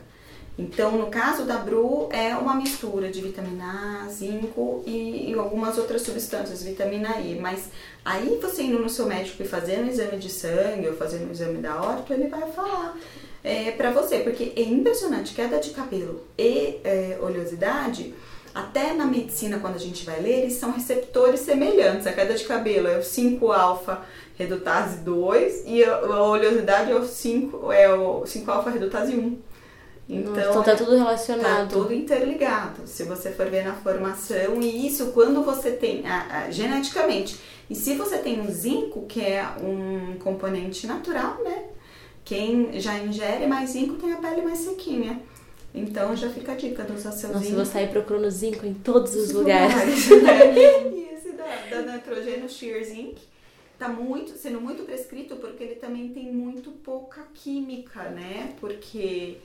Então, 0.58 0.98
no 0.98 1.08
caso 1.08 1.46
da 1.46 1.56
Bru, 1.56 2.10
é 2.12 2.36
uma 2.36 2.54
mistura 2.54 3.10
de 3.10 3.22
vitamina 3.22 4.04
A, 4.04 4.10
zinco 4.10 4.84
e, 4.86 5.32
e 5.32 5.34
algumas 5.34 5.78
outras 5.78 6.02
substâncias, 6.02 6.62
vitamina 6.62 7.18
E. 7.22 7.40
Mas 7.40 7.70
aí 8.12 8.40
você 8.42 8.64
indo 8.64 8.80
no 8.80 8.90
seu 8.90 9.06
médico 9.06 9.42
e 9.44 9.48
fazendo 9.48 9.86
um 9.86 9.90
exame 9.90 10.18
de 10.18 10.30
sangue 10.30 10.88
ou 10.88 10.96
fazendo 10.96 11.28
um 11.28 11.32
exame 11.32 11.60
da 11.60 11.82
orto, 11.82 12.12
ele 12.14 12.28
vai 12.28 12.50
falar 12.52 12.98
é, 13.44 13.72
pra 13.72 13.92
você. 13.92 14.20
Porque 14.20 14.52
é 14.56 14.62
impressionante, 14.62 15.34
queda 15.34 15.60
de 15.60 15.70
cabelo 15.72 16.22
e 16.38 16.80
é, 16.84 17.18
oleosidade, 17.22 18.14
até 18.54 18.94
na 18.94 19.06
medicina, 19.06 19.60
quando 19.60 19.76
a 19.76 19.80
gente 19.80 20.04
vai 20.06 20.20
ler, 20.22 20.40
eles 20.40 20.54
são 20.54 20.72
receptores 20.72 21.40
semelhantes. 21.42 22.08
A 22.08 22.12
queda 22.14 22.34
de 22.34 22.44
cabelo 22.46 22.88
é 22.88 22.98
o 22.98 23.02
5-alfa 23.04 24.02
redutase 24.36 24.98
2 25.02 25.64
e 25.68 25.84
a, 25.84 26.00
oleosidade 26.24 26.92
é 26.92 26.96
o 26.96 27.06
5 27.06 27.72
é 27.72 27.94
o 27.94 28.22
5-alfa 28.26 28.70
redutase 28.72 29.14
1. 29.16 29.38
Então, 30.12 30.34
Então 30.34 30.64
tá 30.64 30.76
tudo 30.76 30.92
Tá 30.92 30.98
relacionado. 30.98 31.70
tudo 31.72 31.94
interligado. 31.94 32.88
Se 32.88 33.04
você 33.04 33.30
for 33.30 33.46
ver 33.48 33.64
na 33.64 33.76
formação, 33.76 34.60
e 34.60 34.88
isso 34.88 35.12
quando 35.12 35.44
você 35.44 35.70
tem 35.72 36.04
a- 36.08 36.46
a- 36.46 36.52
geneticamente. 36.52 37.40
E 37.70 37.76
se 37.76 37.94
você 37.96 38.18
tem 38.18 38.42
o 38.42 38.52
zinco, 38.52 39.06
que 39.06 39.22
é 39.22 39.46
um 39.62 40.18
componente 40.18 40.88
natural, 40.88 41.44
né? 41.44 41.66
Quem 42.26 42.80
já 42.80 42.98
ingere 42.98 43.46
mais 43.48 43.72
zinco 43.72 43.96
tem 43.96 44.12
a 44.14 44.18
pele 44.18 44.42
mais 44.42 44.60
sequinha. 44.60 45.22
Então 45.74 46.16
já 46.16 46.30
fica 46.30 46.54
a 46.54 46.56
dica 46.56 46.84
de 46.84 46.94
usar 46.94 47.12
seu 47.12 47.30
Nossa, 47.30 47.42
eu 47.42 47.44
zinco. 47.46 47.56
vou 47.58 47.66
sair 47.66 47.90
procurando 47.90 48.30
zinco 48.32 48.66
em 48.66 48.74
todos 48.74 49.16
os 49.16 49.32
lugares. 49.32 50.10
e 50.10 51.10
esse 51.14 51.32
da, 51.38 51.82
da 51.82 51.94
Nitrogênio 51.94 52.50
Sheer 52.50 52.84
Zinc 52.84 53.22
tá 53.78 53.88
muito, 53.88 54.38
sendo 54.38 54.60
muito 54.60 54.84
prescrito 54.84 55.36
porque 55.38 55.64
ele 55.64 55.76
também 55.76 56.10
tem 56.10 56.32
muito 56.32 56.72
pouca 56.72 57.22
química, 57.34 58.10
né? 58.10 58.54
Porque 58.60 59.38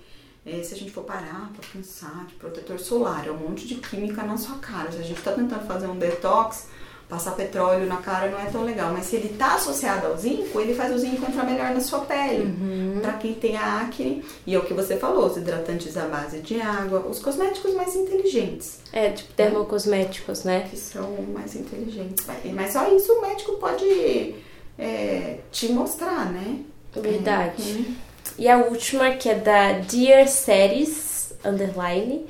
eh, 0.47 0.63
se 0.63 0.75
a 0.75 0.77
gente 0.77 0.91
for 0.91 1.05
parar 1.05 1.53
pra 1.53 1.63
pensar 1.73 2.27
de 2.27 2.35
protetor 2.35 2.81
solar, 2.81 3.27
é 3.27 3.31
um 3.31 3.37
monte 3.39 3.67
de 3.67 3.77
química 3.77 4.23
na 4.25 4.37
sua 4.37 4.57
cara. 4.59 4.91
Se 4.91 4.99
a 4.99 5.03
gente 5.03 5.21
tá 5.23 5.33
tentando 5.33 5.67
fazer 5.67 5.87
um 5.87 5.97
detox, 5.99 6.69
passar 7.09 7.33
petróleo 7.33 7.87
na 7.87 7.99
cara 7.99 8.31
não 8.31 8.41
é 8.41 8.47
tão 8.47 8.65
legal. 8.65 8.93
Mas 8.93 9.07
se 9.07 9.17
ele 9.17 9.29
tá 9.37 9.55
associado 9.55 10.07
ao 10.07 10.17
zinco, 10.17 10.61
ele 10.61 10.75
faz 10.75 10.93
o 10.95 10.99
zinco 10.99 11.25
entrar 11.29 11.45
melhor 11.45 11.71
na 11.71 11.81
sua 11.81 12.01
pele. 12.01 12.55
Pra 13.01 13.13
quem 13.15 13.35
tem 13.35 13.57
acne, 13.57 14.25
e 14.47 14.55
é 14.55 14.59
o 14.59 14.63
que 14.65 14.75
você 14.75 14.97
falou, 14.97 15.27
os 15.27 15.37
hidratantes 15.37 15.97
à 15.97 16.07
base 16.07 16.41
de 16.41 16.61
água, 16.61 17.01
os 17.09 17.19
cosméticos 17.19 17.75
mais 17.75 17.95
inteligentes 17.95 18.79
É, 18.93 19.11
tipo 19.11 19.33
dermocosméticos, 19.37 20.45
né? 20.45 20.67
que 20.71 20.77
são 20.77 21.11
mais 21.33 21.55
inteligentes. 21.55 22.27
Mas 22.55 22.73
só 22.73 22.89
isso 22.95 23.13
o 23.13 23.21
médico 23.21 23.53
pode 23.59 24.35
é, 24.79 25.39
te 25.53 25.69
mostrar, 25.73 26.33
né? 26.33 26.61
Verdade. 26.95 27.63
Uhum. 27.63 27.95
E 28.39 28.49
a 28.49 28.57
última, 28.59 29.11
que 29.13 29.29
é 29.29 29.35
da 29.35 29.73
Dear 29.81 30.27
Series 30.29 31.33
Underline. 31.45 32.27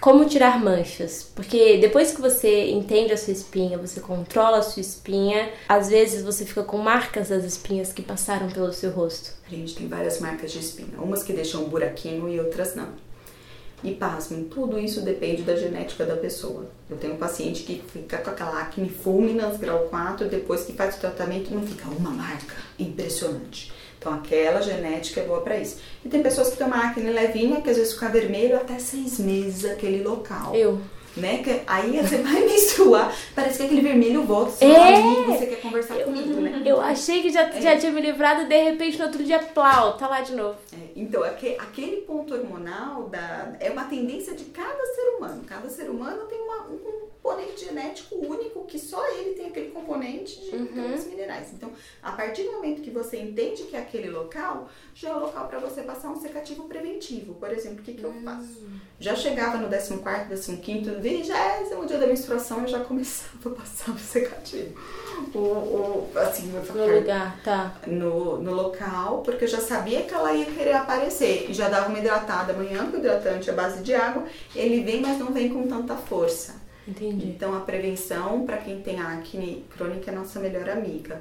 Como 0.00 0.24
tirar 0.26 0.62
manchas? 0.62 1.28
Porque 1.34 1.78
depois 1.78 2.12
que 2.12 2.20
você 2.20 2.70
entende 2.70 3.12
a 3.12 3.16
sua 3.16 3.32
espinha, 3.32 3.76
você 3.76 4.00
controla 4.00 4.58
a 4.58 4.62
sua 4.62 4.80
espinha, 4.80 5.50
às 5.68 5.88
vezes 5.88 6.22
você 6.22 6.44
fica 6.44 6.62
com 6.62 6.78
marcas 6.78 7.30
das 7.30 7.44
espinhas 7.44 7.92
que 7.92 8.00
passaram 8.00 8.48
pelo 8.48 8.72
seu 8.72 8.90
rosto. 8.92 9.32
A 9.46 9.50
gente 9.50 9.74
tem 9.74 9.88
várias 9.88 10.20
marcas 10.20 10.52
de 10.52 10.60
espinha, 10.60 11.00
umas 11.00 11.24
que 11.24 11.32
deixam 11.32 11.64
um 11.64 11.68
buraquinho 11.68 12.28
e 12.28 12.38
outras 12.38 12.76
não. 12.76 12.88
E 13.82 13.92
pasmem, 13.94 14.44
tudo 14.44 14.78
isso 14.78 15.02
depende 15.02 15.42
da 15.42 15.54
genética 15.54 16.04
da 16.04 16.16
pessoa. 16.16 16.66
Eu 16.90 16.96
tenho 16.96 17.14
um 17.14 17.18
paciente 17.18 17.62
que 17.62 17.82
fica 17.92 18.18
com 18.18 18.30
aquela 18.30 18.60
acne 18.60 18.88
fulminans 18.88 19.56
grau 19.56 19.84
4, 19.84 20.28
depois 20.28 20.64
que 20.64 20.72
faz 20.72 20.96
o 20.96 21.00
tratamento 21.00 21.54
não 21.54 21.62
fica 21.62 21.88
uma 21.88 22.10
marca 22.10 22.56
impressionante. 22.78 23.72
Então 23.98 24.14
aquela 24.14 24.60
genética 24.62 25.20
é 25.20 25.24
boa 25.24 25.40
pra 25.40 25.56
isso. 25.58 25.78
E 26.04 26.08
tem 26.08 26.22
pessoas 26.22 26.50
que 26.50 26.56
têm 26.56 26.66
uma 26.66 26.84
acne 26.86 27.10
levinha, 27.10 27.60
que 27.60 27.68
às 27.70 27.76
vezes 27.76 27.94
fica 27.94 28.08
vermelho 28.08 28.56
até 28.56 28.78
seis 28.78 29.18
meses 29.18 29.64
aquele 29.64 30.02
local. 30.02 30.54
Eu. 30.54 30.80
né? 31.16 31.38
Que 31.42 31.62
aí 31.66 31.96
você 32.00 32.18
vai 32.22 32.40
menstruar, 32.44 33.12
parece 33.34 33.58
que 33.58 33.64
aquele 33.64 33.80
vermelho 33.80 34.22
volta, 34.22 34.52
você 34.52 34.66
É! 34.66 34.94
amigo, 34.96 35.32
você 35.32 35.46
quer 35.46 35.60
conversar 35.60 35.96
comigo, 36.04 36.40
né? 36.40 36.62
Eu 36.64 36.80
achei 36.80 37.22
que 37.22 37.30
já, 37.30 37.50
já 37.60 37.76
tinha 37.76 37.90
me 37.90 38.00
livrado 38.00 38.46
de 38.46 38.62
repente 38.62 38.96
no 38.98 39.06
outro 39.06 39.24
dia, 39.24 39.40
plau, 39.40 39.96
tá 39.96 40.06
lá 40.06 40.20
de 40.20 40.32
novo. 40.36 40.56
É, 40.72 40.76
então, 40.94 41.24
aque- 41.24 41.56
aquele 41.58 42.02
ponto 42.02 42.32
hormonal 42.34 43.08
da, 43.08 43.52
é 43.58 43.68
uma 43.70 43.84
tendência 43.84 44.32
de 44.34 44.44
cada 44.44 44.84
ser 44.94 45.16
humano. 45.16 45.42
Cada 45.44 45.68
ser 45.68 45.90
humano 45.90 46.22
tem 46.26 46.38
uma- 46.40 46.66
um 46.68 46.78
componente 47.22 47.64
genético 47.64 48.14
único 48.16 48.64
que 48.64 48.78
só 48.78 49.06
ele 49.12 49.34
tem 49.34 49.46
aquele 49.46 49.70
componente 49.70 50.40
de 50.40 50.56
os 50.56 51.06
minerais. 51.06 51.52
Então, 51.52 51.70
a 52.02 52.12
partir 52.12 52.44
do 52.44 52.52
momento 52.52 52.82
que 52.82 52.90
você 52.90 53.18
entende 53.18 53.64
que 53.64 53.76
é 53.76 53.80
aquele 53.80 54.10
local, 54.10 54.68
já 54.94 55.10
é 55.10 55.14
o 55.14 55.20
local 55.20 55.46
para 55.48 55.58
você 55.58 55.82
passar 55.82 56.10
um 56.10 56.20
secativo 56.20 56.64
preventivo. 56.64 57.34
Por 57.34 57.50
exemplo, 57.50 57.80
o 57.80 57.82
que, 57.82 57.94
que 57.94 58.02
eu 58.02 58.12
faço? 58.24 58.66
Já 59.00 59.14
chegava 59.14 59.58
no 59.58 59.68
14º, 59.68 60.28
15º, 60.30 61.00
20 61.00 61.28
dia 61.88 61.98
da 61.98 62.06
menstruação, 62.06 62.62
eu 62.62 62.68
já 62.68 62.80
começava 62.80 63.50
a 63.50 63.50
passar 63.50 63.92
o 63.92 63.98
secativo. 63.98 64.78
O, 65.34 65.38
o, 65.38 66.10
assim, 66.16 66.52
No 66.74 66.94
lugar, 66.94 67.40
tá. 67.42 67.76
no, 67.86 68.38
no 68.38 68.52
local, 68.52 69.22
porque 69.22 69.44
eu 69.44 69.48
já 69.48 69.60
sabia 69.60 70.02
que 70.02 70.14
ela 70.14 70.32
ia 70.32 70.46
querer 70.46 70.74
aparecer. 70.74 71.50
E 71.50 71.54
já 71.54 71.68
dava 71.68 71.88
uma 71.88 71.98
hidratada 71.98 72.52
amanhã, 72.52 72.82
porque 72.84 72.96
o 72.96 73.00
hidratante 73.00 73.50
é 73.50 73.52
base 73.52 73.82
de 73.82 73.94
água, 73.94 74.24
ele 74.54 74.82
vem, 74.82 75.00
mas 75.00 75.18
não 75.18 75.32
vem 75.32 75.48
com 75.48 75.66
tanta 75.66 75.96
força. 75.96 76.67
Entendi. 76.88 77.26
Então 77.26 77.54
a 77.54 77.60
prevenção 77.60 78.46
para 78.46 78.56
quem 78.56 78.80
tem 78.80 78.98
acne 78.98 79.64
crônica 79.76 80.10
é 80.10 80.14
nossa 80.14 80.40
melhor 80.40 80.68
amiga. 80.70 81.20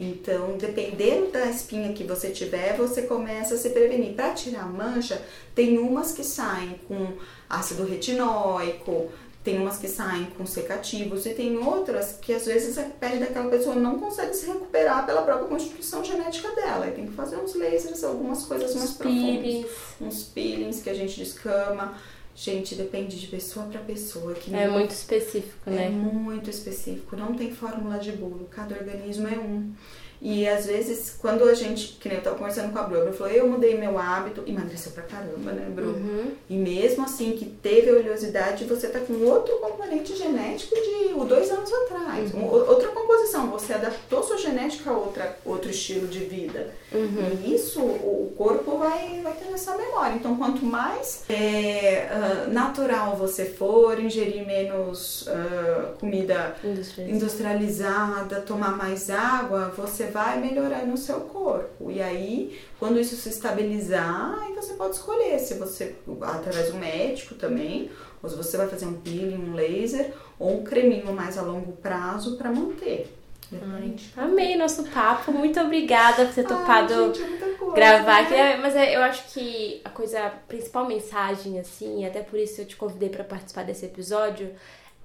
Então, 0.00 0.56
dependendo 0.56 1.32
da 1.32 1.46
espinha 1.46 1.92
que 1.92 2.04
você 2.04 2.30
tiver, 2.30 2.76
você 2.76 3.02
começa 3.02 3.54
a 3.54 3.58
se 3.58 3.70
prevenir. 3.70 4.14
Para 4.14 4.32
tirar 4.32 4.62
a 4.62 4.66
mancha, 4.66 5.20
tem 5.56 5.76
umas 5.76 6.12
que 6.12 6.22
saem 6.22 6.78
com 6.86 7.14
ácido 7.50 7.84
retinóico, 7.84 9.10
tem 9.42 9.58
umas 9.58 9.78
que 9.78 9.88
saem 9.88 10.26
com 10.36 10.46
secativos 10.46 11.26
e 11.26 11.30
tem 11.30 11.56
outras 11.56 12.18
que 12.20 12.32
às 12.32 12.46
vezes 12.46 12.78
a 12.78 12.82
pele 12.82 13.18
daquela 13.18 13.48
pessoa 13.50 13.74
não 13.74 13.98
consegue 13.98 14.34
se 14.34 14.46
recuperar 14.46 15.04
pela 15.04 15.22
própria 15.22 15.48
constituição 15.48 16.04
genética 16.04 16.48
dela. 16.54 16.86
E 16.86 16.92
tem 16.92 17.06
que 17.06 17.14
fazer 17.14 17.36
uns 17.36 17.54
lasers, 17.56 18.04
algumas 18.04 18.44
coisas 18.44 18.76
mais 18.76 18.92
profundas 18.92 19.42
Pires. 19.42 19.66
uns 20.00 20.22
peelings 20.22 20.80
que 20.80 20.90
a 20.90 20.94
gente 20.94 21.18
descama. 21.18 21.98
Gente, 22.40 22.76
depende 22.76 23.18
de 23.18 23.26
pessoa 23.26 23.66
para 23.66 23.80
pessoa. 23.80 24.32
Que 24.32 24.54
É 24.54 24.68
muito 24.68 24.92
específico, 24.92 25.58
é 25.66 25.70
né? 25.70 25.88
muito 25.90 26.48
específico. 26.48 27.16
Não 27.16 27.34
tem 27.34 27.50
fórmula 27.52 27.98
de 27.98 28.12
bolo. 28.12 28.46
Cada 28.48 28.76
organismo 28.76 29.26
é 29.26 29.36
um. 29.36 29.72
E 30.20 30.48
às 30.48 30.66
vezes, 30.66 31.16
quando 31.20 31.44
a 31.44 31.54
gente, 31.54 31.96
que 32.00 32.08
nem 32.08 32.18
eu 32.18 32.24
tava 32.24 32.36
conversando 32.36 32.72
com 32.72 32.78
a 32.78 32.82
Bru, 32.82 33.00
a 33.00 33.04
Bru 33.04 33.12
falou, 33.12 33.32
eu 33.32 33.48
mudei 33.48 33.78
meu 33.78 33.98
hábito, 33.98 34.42
emagreceu 34.46 34.92
pra 34.92 35.04
caramba, 35.04 35.52
né, 35.52 35.66
Bru? 35.70 35.90
Uhum. 35.90 36.32
E 36.48 36.56
mesmo 36.56 37.04
assim 37.04 37.32
que 37.32 37.44
teve 37.44 37.90
oleosidade, 37.92 38.64
você 38.64 38.88
tá 38.88 38.98
com 39.00 39.14
outro 39.24 39.56
componente 39.58 40.16
genético 40.16 40.74
de 40.74 40.98
dois 41.26 41.50
anos 41.50 41.72
atrás. 41.72 42.32
Uhum. 42.32 42.44
Outra 42.44 42.88
composição, 42.88 43.50
você 43.50 43.74
adaptou 43.74 44.22
sua 44.22 44.38
genética 44.38 44.90
a 44.90 44.96
outra, 44.96 45.36
outro 45.44 45.70
estilo 45.70 46.08
de 46.08 46.20
vida. 46.20 46.68
Uhum. 46.92 47.38
E 47.44 47.54
isso, 47.54 47.80
o 47.80 48.32
corpo 48.36 48.78
vai, 48.78 49.20
vai 49.22 49.32
ter 49.34 49.52
essa 49.52 49.76
memória. 49.76 50.14
Então, 50.14 50.36
quanto 50.36 50.64
mais 50.64 51.24
é, 51.28 52.08
uh, 52.10 52.52
natural 52.52 53.16
você 53.16 53.44
for, 53.44 54.00
ingerir 54.00 54.46
menos 54.46 55.26
uh, 55.26 55.94
comida 55.98 56.56
industrializada, 56.98 58.40
tomar 58.40 58.76
mais 58.76 59.10
água, 59.10 59.72
você 59.76 60.07
vai 60.08 60.40
melhorando 60.40 60.92
o 60.92 60.96
seu 60.98 61.20
corpo. 61.20 61.90
E 61.90 62.00
aí, 62.00 62.58
quando 62.78 62.98
isso 62.98 63.16
se 63.16 63.28
estabilizar, 63.28 64.38
aí 64.40 64.54
você 64.54 64.74
pode 64.74 64.96
escolher 64.96 65.38
se 65.38 65.54
você, 65.54 65.96
através 66.22 66.70
do 66.70 66.78
médico 66.78 67.34
também, 67.34 67.90
ou 68.22 68.28
se 68.28 68.36
você 68.36 68.56
vai 68.56 68.68
fazer 68.68 68.86
um 68.86 69.00
peeling, 69.00 69.50
um 69.50 69.54
laser, 69.54 70.12
ou 70.38 70.58
um 70.60 70.64
creminho 70.64 71.12
mais 71.12 71.38
a 71.38 71.42
longo 71.42 71.72
prazo 71.72 72.36
para 72.36 72.50
manter. 72.50 73.14
Ai, 73.50 73.96
amei 74.16 74.56
nosso 74.56 74.84
papo, 74.84 75.32
muito 75.32 75.58
obrigada 75.58 76.26
por 76.26 76.34
ter 76.34 76.44
topado 76.44 76.92
Ai, 76.92 77.14
gente, 77.14 77.22
é 77.22 77.74
gravar 77.74 78.20
aqui. 78.20 78.32
Né? 78.32 78.56
Mas 78.56 78.76
é, 78.76 78.94
eu 78.94 79.00
acho 79.00 79.32
que 79.32 79.80
a 79.84 79.88
coisa, 79.88 80.20
a 80.20 80.30
principal 80.30 80.86
mensagem, 80.86 81.58
assim, 81.58 82.04
até 82.04 82.20
por 82.20 82.38
isso 82.38 82.60
eu 82.60 82.66
te 82.66 82.76
convidei 82.76 83.08
para 83.08 83.24
participar 83.24 83.64
desse 83.64 83.86
episódio, 83.86 84.54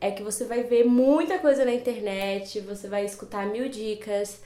é 0.02 0.12
que 0.12 0.22
você 0.22 0.44
vai 0.44 0.64
ver 0.64 0.84
muita 0.84 1.40
coisa 1.40 1.64
na 1.64 1.74
internet, 1.74 2.60
você 2.60 2.90
vai 2.90 3.06
escutar 3.06 3.46
mil 3.46 3.70
dicas. 3.70 4.42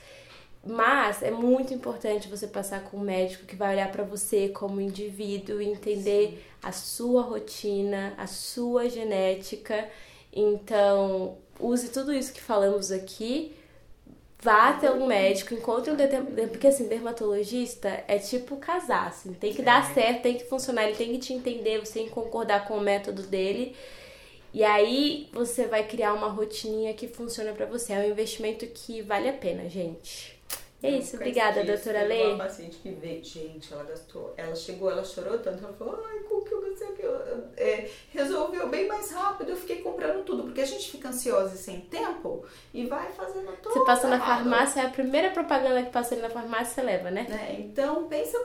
Mas 0.68 1.22
é 1.22 1.30
muito 1.30 1.72
importante 1.72 2.28
você 2.28 2.46
passar 2.46 2.84
com 2.84 2.98
um 2.98 3.00
médico 3.00 3.46
que 3.46 3.56
vai 3.56 3.72
olhar 3.72 3.90
para 3.90 4.04
você 4.04 4.50
como 4.50 4.82
indivíduo 4.82 5.62
e 5.62 5.66
entender 5.66 6.28
Sim. 6.28 6.38
a 6.62 6.72
sua 6.72 7.22
rotina, 7.22 8.12
a 8.18 8.26
sua 8.26 8.86
genética. 8.86 9.88
Então, 10.30 11.38
use 11.58 11.88
tudo 11.88 12.12
isso 12.12 12.34
que 12.34 12.40
falamos 12.42 12.92
aqui, 12.92 13.56
vá 14.42 14.68
até 14.68 14.90
um 14.90 15.06
médico, 15.06 15.54
encontre 15.54 15.90
um 15.90 15.96
dermatologista, 15.96 16.48
porque 16.48 16.66
assim, 16.66 16.86
dermatologista 16.86 18.04
é 18.06 18.18
tipo 18.18 18.58
casar, 18.58 19.08
assim, 19.08 19.32
tem 19.32 19.54
que 19.54 19.62
dar 19.62 19.82
certo, 19.94 20.20
tem 20.20 20.36
que 20.36 20.44
funcionar, 20.44 20.84
ele 20.84 20.96
tem 20.96 21.12
que 21.12 21.18
te 21.18 21.32
entender, 21.32 21.78
você 21.78 21.94
tem 21.94 22.08
que 22.08 22.12
concordar 22.12 22.68
com 22.68 22.76
o 22.76 22.80
método 22.80 23.22
dele. 23.22 23.74
E 24.52 24.62
aí 24.62 25.30
você 25.32 25.66
vai 25.66 25.86
criar 25.86 26.12
uma 26.12 26.28
rotininha 26.28 26.92
que 26.92 27.08
funciona 27.08 27.52
para 27.52 27.64
você. 27.64 27.92
É 27.94 28.00
um 28.00 28.10
investimento 28.10 28.66
que 28.66 29.00
vale 29.02 29.28
a 29.28 29.32
pena, 29.32 29.68
gente. 29.68 30.37
É 30.80 30.90
isso, 30.90 31.16
obrigada, 31.16 31.64
doutora 31.64 32.02
Lê. 32.04 32.26
Uma 32.28 32.44
paciente 32.44 32.76
que 32.76 32.90
veio, 32.90 33.24
gente, 33.24 33.72
ela 33.72 33.82
gastou, 33.82 34.32
ela 34.36 34.54
chegou, 34.54 34.90
ela 34.90 35.04
chorou 35.04 35.38
tanto, 35.38 35.64
ela 35.64 35.72
falou, 35.72 36.04
ai, 36.08 36.20
como 36.20 36.44
que 36.44 36.54
eu 36.54 36.60
gastei 36.62 36.88
aqui? 36.88 37.02
É, 37.56 37.90
resolveu 38.10 38.68
bem 38.68 38.86
mais 38.86 39.10
rápido, 39.10 39.50
eu 39.50 39.56
fiquei 39.56 39.82
comprando 39.82 40.24
tudo, 40.24 40.44
porque 40.44 40.60
a 40.60 40.66
gente 40.66 40.88
fica 40.90 41.08
ansiosa 41.08 41.56
e 41.56 41.58
sem 41.58 41.80
tempo 41.80 42.44
e 42.72 42.86
vai 42.86 43.10
fazendo 43.12 43.50
tudo. 43.60 43.72
Você 43.72 43.84
passa 43.84 44.06
na 44.06 44.20
farmácia, 44.20 44.80
é 44.82 44.86
a 44.86 44.90
primeira 44.90 45.30
propaganda 45.30 45.82
que 45.82 45.90
passa 45.90 46.14
ali 46.14 46.22
na 46.22 46.30
farmácia, 46.30 46.74
você 46.74 46.82
leva, 46.82 47.10
né? 47.10 47.26
É, 47.28 47.60
então, 47.60 48.06
pensa 48.06 48.38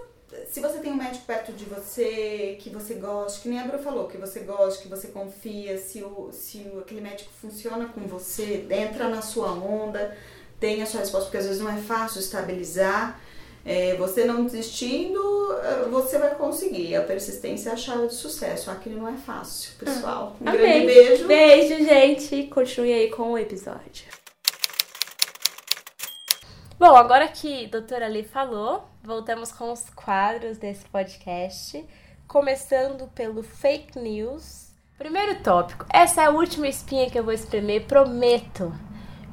se 0.50 0.60
você 0.60 0.80
tem 0.80 0.92
um 0.92 0.96
médico 0.96 1.26
perto 1.26 1.52
de 1.54 1.66
você, 1.66 2.58
que 2.60 2.70
você 2.70 2.96
gosta, 2.96 3.42
que 3.42 3.48
nem 3.48 3.60
a 3.60 3.66
Bru 3.66 3.78
falou, 3.80 4.08
que 4.08 4.18
você 4.18 4.40
gosta, 4.40 4.82
que 4.82 4.88
você 4.88 5.10
confia, 5.10 5.78
se, 5.78 6.04
o, 6.04 6.32
se 6.32 6.60
o, 6.74 6.80
aquele 6.80 7.02
médico 7.02 7.32
funciona 7.40 7.86
com 7.88 8.02
você, 8.02 8.66
entra 8.70 9.10
na 9.10 9.22
sua 9.22 9.52
onda, 9.52 10.16
tem 10.64 10.82
a 10.82 10.86
sua 10.86 11.02
resposta, 11.02 11.26
porque 11.26 11.40
às 11.40 11.46
vezes 11.46 11.62
não 11.62 11.70
é 11.70 11.76
fácil 11.76 12.22
estabilizar. 12.22 13.20
É, 13.66 13.96
você 13.96 14.24
não 14.24 14.46
desistindo, 14.46 15.20
é, 15.62 15.90
você 15.90 16.18
vai 16.18 16.36
conseguir. 16.36 16.96
A 16.96 17.02
persistência 17.02 17.72
é 17.72 17.74
a 17.74 17.76
chave 17.76 18.08
de 18.08 18.14
sucesso. 18.14 18.72
Aquilo 18.72 19.02
não 19.02 19.10
é 19.10 19.18
fácil, 19.18 19.74
pessoal. 19.78 20.38
Um 20.40 20.48
Amei. 20.48 20.62
grande 20.62 20.86
beijo. 20.86 21.28
Beijo, 21.28 21.84
gente. 21.84 22.44
Continue 22.44 22.94
aí 22.94 23.10
com 23.10 23.34
o 23.34 23.38
episódio. 23.38 24.06
Bom, 26.80 26.96
agora 26.96 27.28
que 27.28 27.66
a 27.66 27.68
doutora 27.68 28.06
Ali 28.06 28.24
falou, 28.24 28.86
voltamos 29.04 29.52
com 29.52 29.70
os 29.70 29.90
quadros 29.90 30.58
desse 30.58 30.86
podcast. 30.86 31.86
Começando 32.26 33.10
pelo 33.14 33.44
fake 33.44 34.00
news. 34.00 34.70
Primeiro 34.98 35.44
tópico. 35.44 35.86
Essa 35.92 36.22
é 36.22 36.26
a 36.28 36.30
última 36.30 36.70
espinha 36.70 37.10
que 37.10 37.20
eu 37.20 37.24
vou 37.26 37.34
espremer, 37.34 37.86
prometo. 37.86 38.74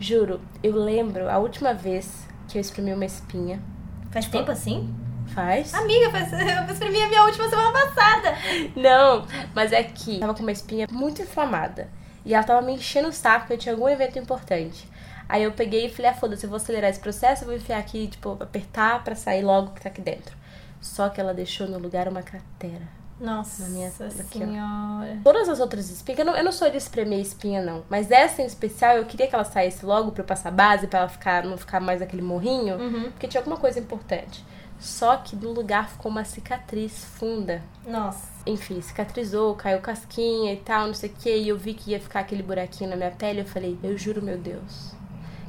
Juro, 0.00 0.40
eu 0.62 0.74
lembro 0.74 1.28
a 1.28 1.36
última 1.36 1.74
vez 1.74 2.26
que 2.48 2.56
eu 2.56 2.60
espremi 2.60 2.94
uma 2.94 3.04
espinha. 3.04 3.62
Faz 4.10 4.24
tipo, 4.24 4.38
tempo 4.38 4.50
assim? 4.50 4.94
Faz. 5.34 5.74
Amiga, 5.74 6.10
faz, 6.10 6.32
eu 6.32 6.72
espremi 6.72 7.02
a 7.02 7.08
minha 7.08 7.22
última 7.22 7.46
semana 7.50 7.70
passada. 7.70 8.34
Não, 8.74 9.26
mas 9.54 9.72
é 9.72 9.82
que 9.82 10.18
tava 10.18 10.32
com 10.32 10.40
uma 10.40 10.52
espinha 10.52 10.86
muito 10.90 11.20
inflamada. 11.20 11.90
E 12.24 12.32
ela 12.32 12.42
tava 12.42 12.62
me 12.62 12.72
enchendo 12.72 13.08
o 13.08 13.12
saco 13.12 13.40
porque 13.40 13.52
eu 13.52 13.58
tinha 13.58 13.74
algum 13.74 13.86
evento 13.90 14.18
importante. 14.18 14.88
Aí 15.28 15.42
eu 15.42 15.52
peguei 15.52 15.84
e 15.84 15.90
falei, 15.90 16.10
ah, 16.10 16.14
foda-se, 16.14 16.44
eu 16.44 16.50
vou 16.50 16.56
acelerar 16.56 16.88
esse 16.88 16.98
processo, 16.98 17.44
eu 17.44 17.48
vou 17.48 17.56
enfiar 17.56 17.78
aqui, 17.78 18.08
tipo, 18.08 18.38
apertar 18.40 19.04
pra 19.04 19.14
sair 19.14 19.42
logo 19.42 19.72
que 19.72 19.82
tá 19.82 19.90
aqui 19.90 20.00
dentro. 20.00 20.34
Só 20.80 21.10
que 21.10 21.20
ela 21.20 21.34
deixou 21.34 21.68
no 21.68 21.78
lugar 21.78 22.08
uma 22.08 22.22
cratera. 22.22 22.99
Nossa, 23.20 23.64
senhora. 23.66 25.18
Todas 25.22 25.48
as 25.48 25.60
outras 25.60 25.90
espinhas, 25.90 26.20
eu 26.20 26.24
não, 26.24 26.36
eu 26.36 26.44
não 26.44 26.52
sou 26.52 26.70
de 26.70 26.78
espremer 26.78 27.20
espinha, 27.20 27.62
não. 27.62 27.84
Mas 27.90 28.10
essa 28.10 28.40
em 28.40 28.46
especial, 28.46 28.96
eu 28.96 29.04
queria 29.04 29.26
que 29.26 29.34
ela 29.34 29.44
saísse 29.44 29.84
logo 29.84 30.10
pra 30.10 30.22
eu 30.22 30.26
passar 30.26 30.50
base, 30.50 30.86
pra 30.86 31.00
ela 31.00 31.08
ficar, 31.08 31.44
não 31.44 31.58
ficar 31.58 31.80
mais 31.80 32.00
aquele 32.00 32.22
morrinho. 32.22 32.76
Uhum. 32.76 33.10
Porque 33.10 33.28
tinha 33.28 33.40
alguma 33.40 33.58
coisa 33.58 33.78
importante. 33.78 34.42
Só 34.78 35.18
que 35.18 35.36
no 35.36 35.52
lugar 35.52 35.90
ficou 35.90 36.10
uma 36.10 36.24
cicatriz 36.24 37.04
funda. 37.04 37.62
Nossa. 37.86 38.26
Enfim, 38.46 38.80
cicatrizou, 38.80 39.54
caiu 39.54 39.80
casquinha 39.80 40.54
e 40.54 40.56
tal, 40.56 40.86
não 40.86 40.94
sei 40.94 41.10
o 41.10 41.12
que. 41.12 41.30
E 41.30 41.48
eu 41.48 41.58
vi 41.58 41.74
que 41.74 41.90
ia 41.90 42.00
ficar 42.00 42.20
aquele 42.20 42.42
buraquinho 42.42 42.88
na 42.88 42.96
minha 42.96 43.10
pele. 43.10 43.42
Eu 43.42 43.44
falei, 43.44 43.78
eu 43.82 43.98
juro, 43.98 44.22
meu 44.22 44.38
Deus, 44.38 44.94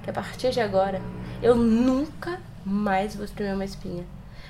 que 0.04 0.10
a 0.10 0.14
partir 0.14 0.52
de 0.52 0.60
agora 0.60 1.02
eu 1.42 1.56
nunca 1.56 2.42
mais 2.66 3.16
vou 3.16 3.24
espremer 3.24 3.56
uma 3.56 3.64
espinha. 3.64 4.06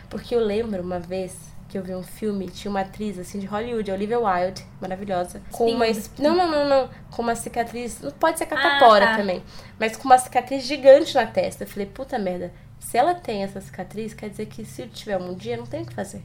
Porque 0.09 0.33
eu 0.33 0.39
lembro 0.39 0.81
uma 0.81 0.99
vez 0.99 1.50
que 1.71 1.77
eu 1.77 1.83
vi 1.83 1.95
um 1.95 2.03
filme, 2.03 2.49
tinha 2.49 2.69
uma 2.69 2.81
atriz 2.81 3.17
assim 3.17 3.39
de 3.39 3.45
Hollywood, 3.45 3.89
Olivia 3.89 4.19
Wilde, 4.19 4.65
maravilhosa, 4.81 5.41
com 5.51 5.71
uma 5.71 5.85
não, 6.19 6.35
não, 6.35 6.51
não, 6.51 6.67
não, 6.67 6.89
com 7.09 7.21
uma 7.21 7.33
cicatriz, 7.33 8.01
não 8.01 8.11
pode 8.11 8.37
ser 8.37 8.45
catapora 8.45 9.05
ah, 9.05 9.11
tá. 9.11 9.17
também, 9.17 9.41
mas 9.79 9.95
com 9.95 10.03
uma 10.03 10.17
cicatriz 10.17 10.65
gigante 10.65 11.15
na 11.15 11.25
testa. 11.25 11.63
Eu 11.63 11.67
falei, 11.67 11.85
puta 11.85 12.19
merda, 12.19 12.51
se 12.77 12.97
ela 12.97 13.15
tem 13.15 13.43
essa 13.43 13.61
cicatriz, 13.61 14.13
quer 14.13 14.29
dizer 14.29 14.47
que 14.47 14.65
se 14.65 14.85
tiver 14.87 15.17
um 15.17 15.33
dia, 15.33 15.55
não 15.55 15.65
tem 15.65 15.83
o 15.83 15.85
que 15.85 15.93
fazer. 15.93 16.21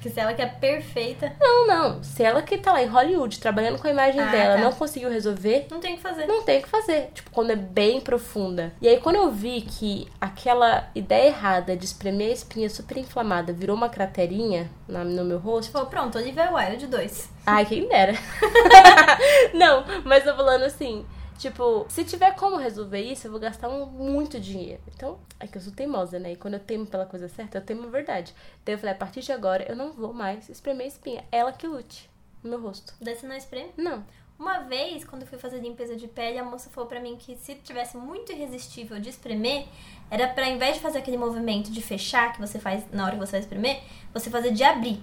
Porque 0.00 0.08
se 0.08 0.18
ela 0.18 0.32
que 0.32 0.40
é 0.40 0.46
perfeita. 0.46 1.30
Não, 1.38 1.66
não. 1.66 2.02
Se 2.02 2.22
ela 2.22 2.40
que 2.40 2.56
tá 2.56 2.72
lá 2.72 2.82
em 2.82 2.86
Hollywood 2.86 3.38
trabalhando 3.38 3.78
com 3.78 3.86
a 3.86 3.90
imagem 3.90 4.18
ah, 4.18 4.30
dela 4.30 4.54
tá. 4.56 4.62
não 4.62 4.72
conseguiu 4.72 5.10
resolver. 5.10 5.66
Não 5.70 5.78
tem 5.78 5.92
o 5.92 5.96
que 5.98 6.02
fazer. 6.02 6.26
Não 6.26 6.42
tem 6.42 6.58
o 6.58 6.62
que 6.62 6.68
fazer. 6.70 7.10
Tipo, 7.12 7.30
quando 7.30 7.50
é 7.50 7.56
bem 7.56 8.00
profunda. 8.00 8.72
E 8.80 8.88
aí, 8.88 8.98
quando 8.98 9.16
eu 9.16 9.30
vi 9.30 9.60
que 9.60 10.08
aquela 10.18 10.88
ideia 10.94 11.26
errada 11.26 11.76
de 11.76 11.84
espremer 11.84 12.30
a 12.30 12.32
espinha 12.32 12.70
super 12.70 12.96
inflamada 12.96 13.52
virou 13.52 13.76
uma 13.76 13.90
craterinha 13.90 14.70
na, 14.88 15.04
no 15.04 15.22
meu 15.22 15.38
rosto. 15.38 15.70
Pô, 15.70 15.84
pronto, 15.84 16.16
Olivia 16.16 16.50
Wilde 16.50 16.86
2. 16.86 17.30
Ai, 17.44 17.66
quem 17.66 17.86
dera. 17.86 18.14
não, 19.52 19.84
mas 20.02 20.24
tô 20.24 20.34
falando 20.34 20.62
assim. 20.62 21.04
Tipo, 21.40 21.86
se 21.88 22.04
tiver 22.04 22.36
como 22.36 22.56
resolver 22.56 23.00
isso, 23.00 23.26
eu 23.26 23.30
vou 23.30 23.40
gastar 23.40 23.70
um, 23.70 23.86
muito 23.86 24.38
dinheiro. 24.38 24.82
Então, 24.94 25.18
é 25.40 25.46
que 25.46 25.56
eu 25.56 25.62
sou 25.62 25.72
teimosa, 25.72 26.18
né? 26.18 26.32
E 26.32 26.36
quando 26.36 26.52
eu 26.52 26.60
temo 26.60 26.84
pela 26.84 27.06
coisa 27.06 27.30
certa, 27.30 27.56
eu 27.56 27.64
temo 27.64 27.84
a 27.84 27.90
verdade. 27.90 28.34
Então 28.62 28.74
eu 28.74 28.78
falei, 28.78 28.94
a 28.94 28.98
partir 28.98 29.22
de 29.22 29.32
agora, 29.32 29.64
eu 29.66 29.74
não 29.74 29.90
vou 29.90 30.12
mais 30.12 30.50
espremer 30.50 30.86
espinha. 30.86 31.24
Ela 31.32 31.50
que 31.50 31.66
lute 31.66 32.10
no 32.42 32.50
meu 32.50 32.60
rosto. 32.60 32.92
Daí 33.00 33.16
você 33.16 33.26
não 33.26 33.34
espreme? 33.34 33.70
Não. 33.74 34.04
Uma 34.38 34.58
vez, 34.64 35.02
quando 35.02 35.22
eu 35.22 35.28
fui 35.28 35.38
fazer 35.38 35.60
limpeza 35.60 35.96
de 35.96 36.06
pele, 36.06 36.38
a 36.38 36.44
moça 36.44 36.68
falou 36.68 36.86
pra 36.86 37.00
mim 37.00 37.16
que 37.16 37.34
se 37.36 37.54
tivesse 37.54 37.96
muito 37.96 38.32
irresistível 38.32 39.00
de 39.00 39.08
espremer, 39.08 39.66
era 40.10 40.28
pra, 40.28 40.44
ao 40.44 40.52
invés 40.52 40.74
de 40.74 40.82
fazer 40.82 40.98
aquele 40.98 41.16
movimento 41.16 41.70
de 41.70 41.80
fechar 41.80 42.34
que 42.34 42.38
você 42.40 42.58
faz 42.58 42.84
na 42.92 43.02
hora 43.02 43.14
que 43.14 43.18
você 43.18 43.32
vai 43.32 43.40
espremer, 43.40 43.80
você 44.12 44.28
fazer 44.28 44.52
de 44.52 44.62
abrir. 44.62 45.02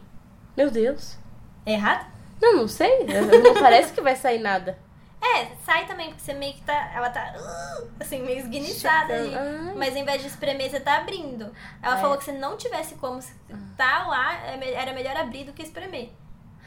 Meu 0.56 0.70
Deus. 0.70 1.18
É 1.66 1.74
errado? 1.74 2.06
Não, 2.40 2.58
não 2.58 2.68
sei. 2.68 3.08
Não 3.44 3.56
parece 3.56 3.92
que 3.92 4.02
vai 4.02 4.16
sair 4.16 4.38
nada. 4.38 4.78
É, 5.22 5.48
sai 5.66 5.86
também, 5.86 6.10
porque 6.10 6.22
você 6.22 6.34
meio 6.34 6.54
que 6.54 6.62
tá. 6.62 6.92
Ela 6.94 7.10
tá. 7.10 7.34
Uh, 7.36 7.90
assim, 8.00 8.22
meio 8.22 8.40
esguichada 8.40 9.14
ali. 9.14 9.32
Mas 9.76 9.96
ao 9.96 10.02
invés 10.02 10.22
de 10.22 10.28
espremer, 10.28 10.70
você 10.70 10.80
tá 10.80 10.98
abrindo. 10.98 11.52
Ela 11.82 11.98
é. 11.98 12.02
falou 12.02 12.18
que 12.18 12.26
se 12.26 12.32
não 12.32 12.56
tivesse 12.56 12.96
como 12.96 13.20
tá 13.76 14.08
lá, 14.08 14.34
é 14.46 14.74
era 14.74 14.94
melhor 14.94 15.18
abrir 15.18 15.44
do 15.44 15.54
que 15.54 15.64
espremer. 15.64 16.12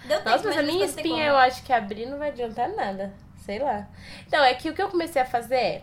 Deu 0.05 0.19
tempo, 0.19 0.31
Nossa, 0.31 0.49
mas 0.49 0.59
a 0.59 0.63
minha 0.63 0.85
espinha 0.85 1.27
eu 1.27 1.37
acho 1.37 1.63
que 1.63 1.73
abrir 1.73 2.07
não 2.07 2.19
vai 2.19 2.31
adiantar 2.31 2.69
nada. 2.71 3.13
Sei 3.45 3.59
lá. 3.59 3.89
Então, 4.27 4.43
é 4.43 4.55
que 4.55 4.69
o 4.69 4.75
que 4.75 4.83
eu 4.83 4.89
comecei 4.89 5.21
a 5.21 5.27
fazer 5.27 5.55
é. 5.55 5.83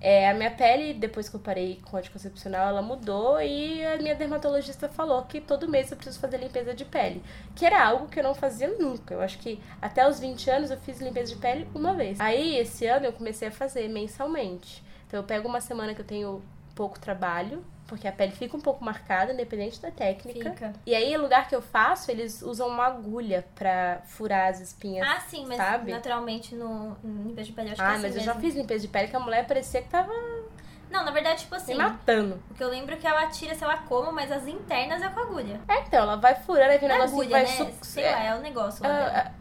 É, 0.00 0.30
a 0.30 0.34
minha 0.34 0.50
pele, 0.50 0.94
depois 0.94 1.28
que 1.28 1.36
eu 1.36 1.40
parei 1.40 1.78
com 1.84 1.96
anticoncepcional, 1.96 2.68
ela 2.68 2.80
mudou 2.80 3.40
e 3.40 3.84
a 3.84 3.98
minha 3.98 4.14
dermatologista 4.14 4.88
falou 4.88 5.22
que 5.24 5.40
todo 5.40 5.68
mês 5.68 5.90
eu 5.90 5.96
preciso 5.96 6.18
fazer 6.18 6.38
limpeza 6.38 6.72
de 6.72 6.86
pele. 6.86 7.22
Que 7.54 7.66
era 7.66 7.84
algo 7.84 8.08
que 8.08 8.18
eu 8.18 8.24
não 8.24 8.34
fazia 8.34 8.68
nunca. 8.78 9.12
Eu 9.12 9.20
acho 9.20 9.38
que 9.38 9.60
até 9.80 10.08
os 10.08 10.18
20 10.18 10.50
anos 10.50 10.70
eu 10.70 10.78
fiz 10.78 11.00
limpeza 11.00 11.34
de 11.34 11.40
pele 11.40 11.68
uma 11.74 11.92
vez. 11.92 12.18
Aí, 12.18 12.56
esse 12.56 12.86
ano, 12.86 13.06
eu 13.06 13.12
comecei 13.12 13.48
a 13.48 13.52
fazer 13.52 13.88
mensalmente. 13.88 14.82
Então, 15.06 15.20
eu 15.20 15.24
pego 15.24 15.46
uma 15.46 15.60
semana 15.60 15.94
que 15.94 16.00
eu 16.00 16.06
tenho 16.06 16.42
pouco 16.74 16.98
trabalho, 16.98 17.62
porque 17.90 18.06
a 18.06 18.12
pele 18.12 18.30
fica 18.32 18.56
um 18.56 18.60
pouco 18.60 18.82
marcada, 18.84 19.32
independente 19.32 19.80
da 19.82 19.90
técnica. 19.90 20.50
Fica. 20.52 20.72
E 20.86 20.94
aí, 20.94 21.14
o 21.16 21.20
lugar 21.20 21.48
que 21.48 21.54
eu 21.56 21.60
faço, 21.60 22.08
eles 22.10 22.40
usam 22.40 22.68
uma 22.68 22.86
agulha 22.86 23.44
pra 23.56 24.00
furar 24.06 24.48
as 24.48 24.60
espinhas. 24.60 25.06
Ah, 25.06 25.18
sim, 25.20 25.44
mas 25.46 25.56
sabe? 25.56 25.90
naturalmente 25.90 26.54
no 26.54 26.96
no 27.02 27.24
limpeza 27.28 27.48
de 27.48 27.52
pele 27.52 27.68
eu 27.68 27.72
acho 27.72 27.82
Ah, 27.82 27.86
que 27.86 27.90
é 27.90 27.94
assim 27.96 28.02
mas 28.02 28.14
eu 28.16 28.20
mesmo. 28.22 28.34
já 28.34 28.40
fiz 28.40 28.54
limpeza 28.54 28.82
de 28.82 28.88
pele 28.88 29.08
que 29.08 29.16
a 29.16 29.20
mulher 29.20 29.44
parecia 29.46 29.82
que 29.82 29.88
tava 29.88 30.12
Não, 30.88 31.04
na 31.04 31.10
verdade, 31.10 31.40
tipo 31.42 31.54
assim, 31.56 31.72
me 31.72 31.78
matando. 31.78 32.40
o 32.50 32.54
que 32.54 32.62
eu 32.62 32.68
lembro 32.68 32.94
é 32.94 32.96
que 32.96 33.06
ela 33.06 33.26
tira, 33.26 33.54
sei 33.56 33.66
lá 33.66 33.78
como, 33.78 34.12
mas 34.12 34.30
as 34.30 34.46
internas 34.46 35.02
é 35.02 35.08
com 35.08 35.20
agulha. 35.20 35.60
É, 35.68 35.80
então, 35.80 36.00
ela 36.00 36.16
vai 36.16 36.34
furando, 36.36 36.70
aí 36.70 36.78
vem 36.78 36.88
um 36.88 36.92
é 36.92 36.96
que 36.96 37.02
agulha, 37.02 37.30
vai 37.30 37.42
né? 37.44 37.74
Sei 37.82 38.04
lá, 38.10 38.22
é 38.24 38.34
o 38.36 38.40
negócio 38.40 38.82
lá 38.84 38.88
dela. 38.88 39.12
Ah, 39.26 39.40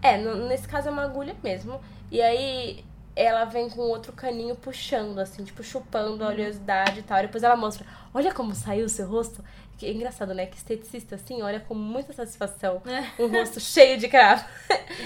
É, 0.00 0.16
no- 0.16 0.46
nesse 0.46 0.68
caso 0.68 0.86
é 0.88 0.92
uma 0.92 1.02
agulha 1.02 1.34
mesmo. 1.42 1.80
E 2.10 2.22
aí 2.22 2.84
ela 3.20 3.44
vem 3.44 3.68
com 3.68 3.80
outro 3.82 4.12
caninho 4.12 4.54
puxando, 4.54 5.18
assim, 5.18 5.42
tipo, 5.44 5.62
chupando 5.62 6.22
a 6.24 6.28
oleosidade 6.28 7.00
e 7.00 7.02
tal. 7.02 7.18
E 7.18 7.22
depois 7.22 7.42
ela 7.42 7.56
mostra, 7.56 7.84
olha 8.14 8.32
como 8.32 8.54
saiu 8.54 8.86
o 8.86 8.88
seu 8.88 9.06
rosto. 9.08 9.44
Que 9.76 9.86
é 9.86 9.92
engraçado, 9.92 10.34
né? 10.34 10.46
Que 10.46 10.56
esteticista, 10.56 11.14
assim, 11.14 11.40
olha 11.40 11.60
com 11.60 11.72
muita 11.74 12.12
satisfação 12.12 12.82
É. 12.84 13.22
um 13.22 13.28
rosto 13.28 13.58
cheio 13.60 13.96
de 13.96 14.08
cravo. 14.08 14.44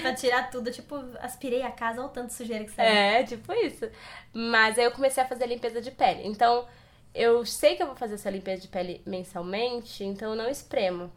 Pra 0.01 0.15
tirar 0.15 0.51
tudo, 0.51 0.71
tipo, 0.71 0.97
aspirei 1.21 1.63
a 1.63 1.71
casa, 1.71 2.01
olha 2.01 2.09
o 2.09 2.11
tanto 2.11 2.33
sujeira 2.33 2.65
que 2.65 2.71
saiu. 2.71 2.89
É, 2.89 3.23
tipo 3.23 3.53
isso. 3.53 3.87
Mas 4.33 4.79
aí 4.79 4.85
eu 4.85 4.91
comecei 4.93 5.23
a 5.23 5.27
fazer 5.27 5.47
limpeza 5.47 5.81
de 5.81 5.91
pele. 5.91 6.23
Então, 6.27 6.67
eu 7.15 7.45
sei 7.45 7.77
que 7.77 7.83
eu 7.83 7.87
vou 7.87 7.97
fazer 7.97 8.15
essa 8.15 8.31
limpeza 8.31 8.63
de 8.63 8.69
pele 8.69 9.03
mensalmente, 9.07 10.05
então 10.05 10.31
eu 10.31 10.37
não 10.37 10.49
espremo 10.49 11.13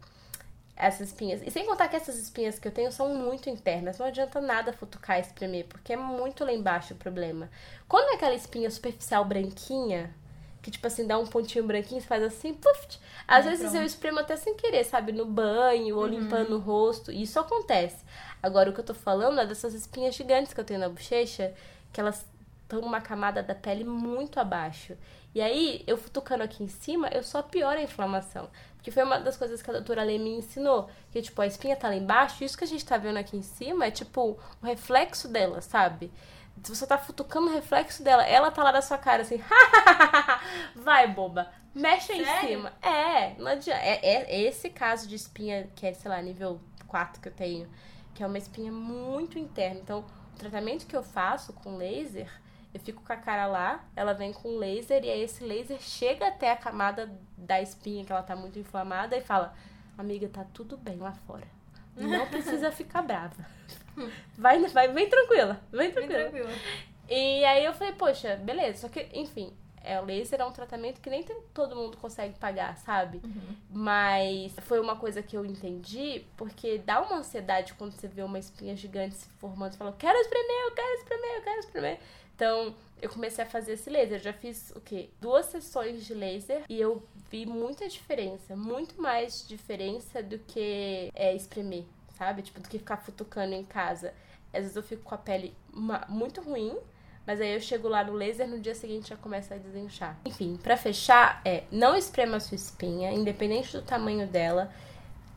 essas 0.76 1.08
espinhas. 1.08 1.42
E 1.44 1.50
sem 1.50 1.66
contar 1.66 1.88
que 1.88 1.96
essas 1.96 2.16
espinhas 2.18 2.58
que 2.58 2.68
eu 2.68 2.72
tenho 2.72 2.92
são 2.92 3.14
muito 3.14 3.48
internas. 3.50 3.98
Não 3.98 4.06
adianta 4.06 4.40
nada 4.40 4.72
futucar 4.72 5.18
e 5.18 5.22
espremer, 5.22 5.66
porque 5.66 5.92
é 5.94 5.96
muito 5.96 6.44
lá 6.44 6.52
embaixo 6.52 6.94
o 6.94 6.96
problema. 6.96 7.50
Quando 7.88 8.10
é 8.12 8.14
aquela 8.16 8.34
espinha 8.34 8.70
superficial 8.70 9.24
branquinha, 9.24 10.14
que 10.62 10.70
tipo 10.70 10.86
assim, 10.86 11.06
dá 11.06 11.16
um 11.18 11.26
pontinho 11.26 11.64
branquinho, 11.66 12.00
você 12.00 12.06
faz 12.06 12.22
assim, 12.22 12.52
puf. 12.54 12.98
Às 13.26 13.46
É, 13.46 13.50
vezes 13.50 13.72
pronto. 13.72 13.76
eu 13.80 13.82
espremo 13.84 14.18
até 14.20 14.36
sem 14.36 14.54
querer, 14.56 14.84
sabe? 14.84 15.12
No 15.12 15.24
banho 15.24 15.96
ou 15.96 16.06
limpando 16.06 16.56
o 16.56 16.58
rosto. 16.60 17.12
E 17.12 17.22
isso 17.22 17.38
acontece. 17.38 18.04
Agora, 18.42 18.70
o 18.70 18.72
que 18.72 18.80
eu 18.80 18.84
tô 18.84 18.94
falando 18.94 19.40
é 19.40 19.46
dessas 19.46 19.74
espinhas 19.74 20.14
gigantes 20.14 20.52
que 20.52 20.60
eu 20.60 20.64
tenho 20.64 20.80
na 20.80 20.88
bochecha, 20.88 21.54
que 21.92 22.00
elas 22.00 22.24
estão 22.62 22.80
numa 22.80 23.00
camada 23.00 23.42
da 23.42 23.54
pele 23.54 23.84
muito 23.84 24.40
abaixo. 24.40 24.96
E 25.34 25.40
aí, 25.40 25.84
eu 25.86 25.96
futucando 25.96 26.42
aqui 26.42 26.64
em 26.64 26.68
cima, 26.68 27.08
eu 27.08 27.22
só 27.22 27.42
pioro 27.42 27.78
a 27.78 27.82
inflamação. 27.82 28.48
Porque 28.86 28.94
foi 28.94 29.02
uma 29.02 29.18
das 29.18 29.36
coisas 29.36 29.60
que 29.60 29.68
a 29.68 29.72
doutora 29.72 30.04
Lê 30.04 30.16
me 30.16 30.30
ensinou. 30.38 30.88
Que, 31.10 31.20
tipo, 31.20 31.42
a 31.42 31.46
espinha 31.48 31.74
tá 31.74 31.88
lá 31.88 31.96
embaixo, 31.96 32.40
e 32.40 32.46
isso 32.46 32.56
que 32.56 32.62
a 32.62 32.68
gente 32.68 32.86
tá 32.86 32.96
vendo 32.96 33.16
aqui 33.16 33.36
em 33.36 33.42
cima 33.42 33.84
é, 33.84 33.90
tipo, 33.90 34.38
um 34.62 34.66
reflexo 34.66 35.26
dela, 35.26 35.60
sabe? 35.60 36.12
Se 36.62 36.72
você 36.72 36.86
tá 36.86 36.96
futucando 36.96 37.48
o 37.48 37.52
reflexo 37.52 38.04
dela, 38.04 38.24
ela 38.24 38.48
tá 38.52 38.62
lá 38.62 38.70
na 38.70 38.80
sua 38.80 38.96
cara, 38.96 39.22
assim, 39.22 39.42
vai, 40.76 41.08
boba, 41.08 41.50
mexe 41.74 42.12
aí 42.12 42.20
em 42.20 42.24
Sério? 42.24 42.48
cima. 42.48 42.72
É, 42.80 43.34
não 43.36 43.48
adianta. 43.48 43.82
É, 43.82 43.98
é 44.04 44.40
esse 44.42 44.70
caso 44.70 45.08
de 45.08 45.16
espinha, 45.16 45.68
que 45.74 45.84
é, 45.84 45.92
sei 45.92 46.08
lá, 46.08 46.22
nível 46.22 46.60
4 46.86 47.20
que 47.20 47.26
eu 47.26 47.32
tenho, 47.32 47.68
que 48.14 48.22
é 48.22 48.26
uma 48.26 48.38
espinha 48.38 48.70
muito 48.70 49.36
interna. 49.36 49.80
Então, 49.80 50.04
o 50.32 50.38
tratamento 50.38 50.86
que 50.86 50.96
eu 50.96 51.02
faço 51.02 51.52
com 51.54 51.76
laser, 51.76 52.30
eu 52.76 52.80
fico 52.80 53.02
com 53.02 53.12
a 53.12 53.16
cara 53.16 53.46
lá, 53.46 53.84
ela 53.96 54.12
vem 54.12 54.32
com 54.32 54.56
laser, 54.56 55.04
e 55.04 55.10
aí 55.10 55.22
esse 55.22 55.42
laser 55.44 55.78
chega 55.80 56.28
até 56.28 56.50
a 56.52 56.56
camada 56.56 57.10
da 57.36 57.60
espinha, 57.60 58.04
que 58.04 58.12
ela 58.12 58.22
tá 58.22 58.36
muito 58.36 58.58
inflamada, 58.58 59.16
e 59.16 59.20
fala: 59.20 59.54
Amiga, 59.98 60.28
tá 60.28 60.44
tudo 60.54 60.76
bem 60.76 60.96
lá 60.98 61.12
fora. 61.26 61.46
Não 61.96 62.26
precisa 62.28 62.70
ficar 62.70 63.02
brava. 63.02 63.34
Vai, 64.36 64.60
vai, 64.66 64.88
vem 64.92 65.08
tranquila, 65.08 65.60
vem 65.72 65.90
tranquila. 65.90 66.30
tranquilo. 66.30 66.48
E 67.08 67.44
aí 67.44 67.64
eu 67.64 67.72
falei, 67.72 67.94
poxa, 67.94 68.36
beleza. 68.36 68.80
Só 68.80 68.88
que, 68.88 69.08
enfim, 69.14 69.54
é, 69.82 69.98
o 70.00 70.04
laser 70.04 70.40
é 70.40 70.44
um 70.44 70.50
tratamento 70.52 71.00
que 71.00 71.08
nem 71.08 71.22
tem- 71.22 71.40
todo 71.54 71.74
mundo 71.76 71.96
consegue 71.96 72.36
pagar, 72.38 72.76
sabe? 72.78 73.22
Mas 73.70 74.54
foi 74.62 74.80
uma 74.80 74.96
coisa 74.96 75.22
que 75.22 75.36
eu 75.36 75.44
entendi, 75.46 76.26
porque 76.36 76.78
dá 76.78 77.00
uma 77.00 77.16
ansiedade 77.18 77.72
quando 77.74 77.92
você 77.92 78.08
vê 78.08 78.22
uma 78.22 78.38
espinha 78.38 78.74
gigante 78.76 79.14
se 79.14 79.28
formando 79.38 79.74
e 79.74 79.76
fala, 79.76 79.94
quero 79.98 80.18
espremer, 80.18 80.64
eu 80.64 80.72
quero 80.72 80.94
espremer, 80.98 81.36
eu 81.36 81.42
quero 81.42 81.60
espremer. 81.60 82.00
Então, 82.36 82.74
eu 83.00 83.08
comecei 83.08 83.42
a 83.42 83.46
fazer 83.46 83.72
esse 83.72 83.88
laser. 83.88 84.18
Eu 84.18 84.22
já 84.22 84.32
fiz 84.32 84.70
o 84.76 84.80
quê? 84.80 85.08
Duas 85.20 85.46
sessões 85.46 86.04
de 86.04 86.12
laser 86.14 86.64
e 86.68 86.78
eu 86.78 87.02
vi 87.30 87.46
muita 87.46 87.88
diferença. 87.88 88.54
Muito 88.54 89.00
mais 89.00 89.46
diferença 89.48 90.22
do 90.22 90.38
que 90.38 91.10
é, 91.14 91.34
espremer, 91.34 91.84
sabe? 92.16 92.42
Tipo, 92.42 92.60
do 92.60 92.68
que 92.68 92.78
ficar 92.78 92.98
futucando 92.98 93.54
em 93.54 93.64
casa. 93.64 94.12
Às 94.52 94.60
vezes 94.60 94.76
eu 94.76 94.82
fico 94.82 95.02
com 95.02 95.14
a 95.14 95.18
pele 95.18 95.54
muito 96.08 96.40
ruim, 96.42 96.76
mas 97.26 97.40
aí 97.40 97.54
eu 97.54 97.60
chego 97.60 97.88
lá 97.88 98.04
no 98.04 98.12
laser 98.12 98.46
no 98.46 98.60
dia 98.60 98.74
seguinte 98.74 99.08
já 99.08 99.16
começa 99.16 99.54
a 99.54 99.58
desinchar. 99.58 100.18
Enfim, 100.24 100.58
pra 100.62 100.76
fechar, 100.76 101.40
é 101.44 101.64
não 101.70 101.96
esprema 101.96 102.36
a 102.36 102.40
sua 102.40 102.54
espinha, 102.54 103.12
independente 103.12 103.72
do 103.72 103.82
tamanho 103.82 104.26
dela. 104.26 104.70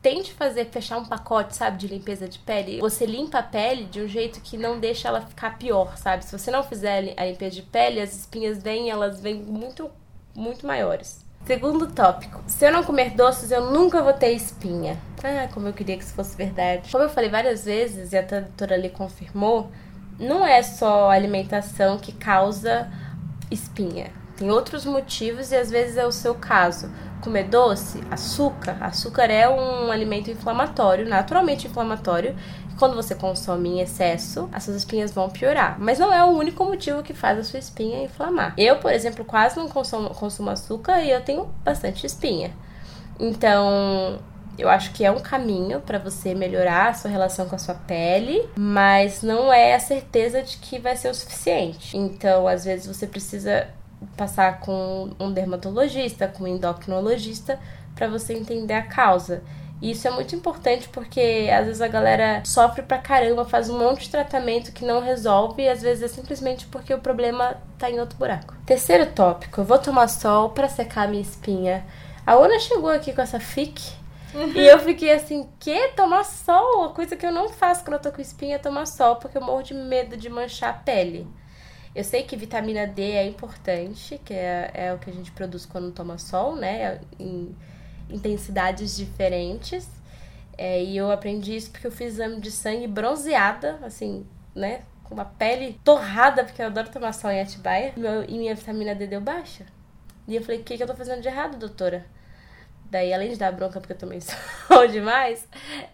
Tente 0.01 0.33
fazer, 0.33 0.65
fechar 0.65 0.97
um 0.97 1.05
pacote, 1.05 1.55
sabe, 1.55 1.77
de 1.77 1.87
limpeza 1.87 2.27
de 2.27 2.39
pele. 2.39 2.79
Você 2.79 3.05
limpa 3.05 3.39
a 3.39 3.43
pele 3.43 3.83
de 3.85 4.01
um 4.01 4.07
jeito 4.07 4.39
que 4.39 4.57
não 4.57 4.79
deixa 4.79 5.09
ela 5.09 5.19
ficar 5.21 5.57
pior, 5.57 5.97
sabe? 5.97 6.23
Se 6.23 6.37
você 6.37 6.49
não 6.49 6.63
fizer 6.63 6.97
a 6.97 7.01
li- 7.01 7.13
a 7.17 7.25
limpeza 7.25 7.55
de 7.55 7.63
pele, 7.63 7.99
as 7.99 8.15
espinhas 8.15 8.63
vêm, 8.63 8.89
elas 8.89 9.19
vêm 9.19 9.35
muito, 9.35 9.89
muito 10.33 10.65
maiores. 10.65 11.25
Segundo 11.45 11.87
tópico, 11.87 12.41
se 12.47 12.65
eu 12.65 12.71
não 12.71 12.83
comer 12.83 13.11
doces, 13.11 13.51
eu 13.51 13.71
nunca 13.71 14.01
vou 14.01 14.13
ter 14.13 14.31
espinha. 14.31 14.97
Ah, 15.23 15.49
como 15.53 15.67
eu 15.67 15.73
queria 15.73 15.97
que 15.97 16.03
isso 16.03 16.13
fosse 16.13 16.35
verdade. 16.37 16.89
Como 16.91 17.03
eu 17.03 17.09
falei 17.09 17.29
várias 17.29 17.65
vezes, 17.65 18.13
e 18.13 18.17
a 18.17 18.21
doutora 18.21 18.75
ali 18.75 18.89
confirmou, 18.89 19.69
não 20.17 20.45
é 20.45 20.61
só 20.63 21.09
a 21.09 21.13
alimentação 21.13 21.97
que 21.97 22.11
causa 22.13 22.89
espinha. 23.51 24.11
Tem 24.39 24.49
outros 24.49 24.85
motivos 24.85 25.51
e 25.51 25.55
às 25.57 25.69
vezes 25.69 25.97
é 25.97 26.05
o 26.05 26.13
seu 26.13 26.33
caso. 26.33 26.89
Comer 27.21 27.49
doce, 27.49 28.01
açúcar. 28.09 28.77
Açúcar 28.79 29.25
é 29.29 29.49
um 29.49 29.91
alimento 29.91 30.31
inflamatório, 30.31 31.05
naturalmente 31.05 31.67
inflamatório. 31.67 32.33
E 32.71 32.75
quando 32.75 32.95
você 32.95 33.13
consome 33.13 33.67
em 33.67 33.81
excesso, 33.81 34.49
as 34.53 34.63
suas 34.63 34.77
espinhas 34.77 35.11
vão 35.11 35.29
piorar. 35.29 35.75
Mas 35.77 35.99
não 35.99 36.13
é 36.13 36.23
o 36.23 36.29
único 36.29 36.63
motivo 36.63 37.03
que 37.03 37.13
faz 37.13 37.37
a 37.37 37.43
sua 37.43 37.59
espinha 37.59 38.01
inflamar. 38.01 38.53
Eu, 38.57 38.77
por 38.77 38.93
exemplo, 38.93 39.25
quase 39.25 39.57
não 39.57 39.67
consumo, 39.67 40.11
consumo 40.11 40.49
açúcar 40.51 41.01
e 41.01 41.11
eu 41.11 41.19
tenho 41.19 41.53
bastante 41.65 42.05
espinha. 42.05 42.53
Então, 43.19 44.19
eu 44.57 44.69
acho 44.69 44.93
que 44.93 45.03
é 45.03 45.11
um 45.11 45.19
caminho 45.19 45.81
para 45.81 45.99
você 45.99 46.33
melhorar 46.33 46.87
a 46.87 46.93
sua 46.93 47.11
relação 47.11 47.49
com 47.49 47.55
a 47.57 47.59
sua 47.59 47.75
pele, 47.75 48.47
mas 48.57 49.21
não 49.21 49.51
é 49.51 49.75
a 49.75 49.79
certeza 49.81 50.41
de 50.41 50.55
que 50.59 50.79
vai 50.79 50.95
ser 50.95 51.09
o 51.09 51.13
suficiente. 51.13 51.97
Então, 51.97 52.47
às 52.47 52.63
vezes 52.63 52.87
você 52.87 53.05
precisa 53.05 53.67
passar 54.15 54.59
com 54.59 55.11
um 55.19 55.31
dermatologista, 55.31 56.27
com 56.27 56.43
um 56.43 56.47
endocrinologista 56.47 57.59
para 57.95 58.07
você 58.07 58.33
entender 58.33 58.73
a 58.73 58.83
causa. 58.83 59.43
E 59.81 59.91
isso 59.91 60.07
é 60.07 60.11
muito 60.11 60.35
importante 60.35 60.89
porque 60.89 61.49
às 61.51 61.65
vezes 61.65 61.81
a 61.81 61.87
galera 61.87 62.41
sofre 62.45 62.81
pra 62.81 62.97
caramba, 62.97 63.45
faz 63.45 63.69
um 63.69 63.79
monte 63.79 64.01
de 64.01 64.09
tratamento 64.09 64.73
que 64.73 64.83
não 64.83 64.99
resolve 64.99 65.63
e 65.63 65.69
às 65.69 65.81
vezes 65.81 66.03
é 66.03 66.07
simplesmente 66.07 66.65
porque 66.65 66.93
o 66.93 66.99
problema 66.99 67.55
tá 67.77 67.89
em 67.89 67.99
outro 67.99 68.17
buraco. 68.17 68.55
Terceiro 68.65 69.05
tópico, 69.05 69.61
eu 69.61 69.65
vou 69.65 69.79
tomar 69.79 70.09
sol 70.09 70.49
pra 70.49 70.67
secar 70.67 71.03
a 71.03 71.07
minha 71.07 71.21
espinha. 71.21 71.85
A 72.25 72.33
Ana 72.33 72.59
chegou 72.59 72.89
aqui 72.89 73.13
com 73.13 73.21
essa 73.21 73.39
fic 73.39 73.81
e 74.53 74.59
eu 74.59 74.79
fiquei 74.79 75.13
assim, 75.13 75.49
que 75.59 75.89
tomar 75.89 76.23
sol? 76.23 76.83
A 76.83 76.89
coisa 76.89 77.15
que 77.15 77.25
eu 77.25 77.31
não 77.31 77.49
faço 77.49 77.83
quando 77.83 77.93
eu 77.93 78.01
tô 78.01 78.11
com 78.11 78.21
espinha 78.21 78.55
é 78.55 78.59
tomar 78.59 78.85
sol, 78.85 79.15
porque 79.15 79.37
eu 79.37 79.41
morro 79.41 79.63
de 79.63 79.73
medo 79.73 80.15
de 80.15 80.29
manchar 80.29 80.69
a 80.69 80.73
pele. 80.73 81.27
Eu 81.95 82.03
sei 82.03 82.23
que 82.23 82.35
vitamina 82.35 82.85
D 82.85 83.01
é 83.01 83.25
importante, 83.27 84.19
que 84.23 84.33
é, 84.33 84.71
é 84.73 84.93
o 84.93 84.99
que 84.99 85.09
a 85.09 85.13
gente 85.13 85.31
produz 85.31 85.65
quando 85.65 85.91
toma 85.91 86.17
sol, 86.17 86.55
né? 86.55 87.01
Em 87.19 87.55
intensidades 88.09 88.95
diferentes. 88.95 89.87
É, 90.57 90.83
e 90.83 90.97
eu 90.97 91.11
aprendi 91.11 91.55
isso 91.55 91.71
porque 91.71 91.87
eu 91.87 91.91
fiz 91.91 92.13
exame 92.13 92.39
de 92.41 92.51
sangue 92.51 92.87
bronzeada, 92.87 93.79
assim, 93.81 94.25
né? 94.53 94.81
Com 95.03 95.15
uma 95.15 95.25
pele 95.25 95.79
torrada, 95.83 96.43
porque 96.43 96.61
eu 96.61 96.67
adoro 96.67 96.89
tomar 96.89 97.13
sol 97.13 97.31
em 97.31 97.41
Atibaia. 97.41 97.93
E 98.27 98.37
minha 98.37 98.53
vitamina 98.53 98.93
D 98.93 99.07
deu 99.07 99.21
baixa. 99.21 99.65
E 100.27 100.35
eu 100.35 100.43
falei, 100.43 100.61
o 100.61 100.63
que, 100.63 100.77
que 100.77 100.83
eu 100.83 100.87
tô 100.87 100.95
fazendo 100.95 101.21
de 101.21 101.27
errado, 101.27 101.57
doutora? 101.57 102.05
Daí, 102.89 103.13
além 103.13 103.29
de 103.29 103.37
dar 103.37 103.51
bronca 103.51 103.79
porque 103.79 103.93
eu 103.93 103.97
tomei 103.97 104.19
sol 104.67 104.87
demais, 104.87 105.47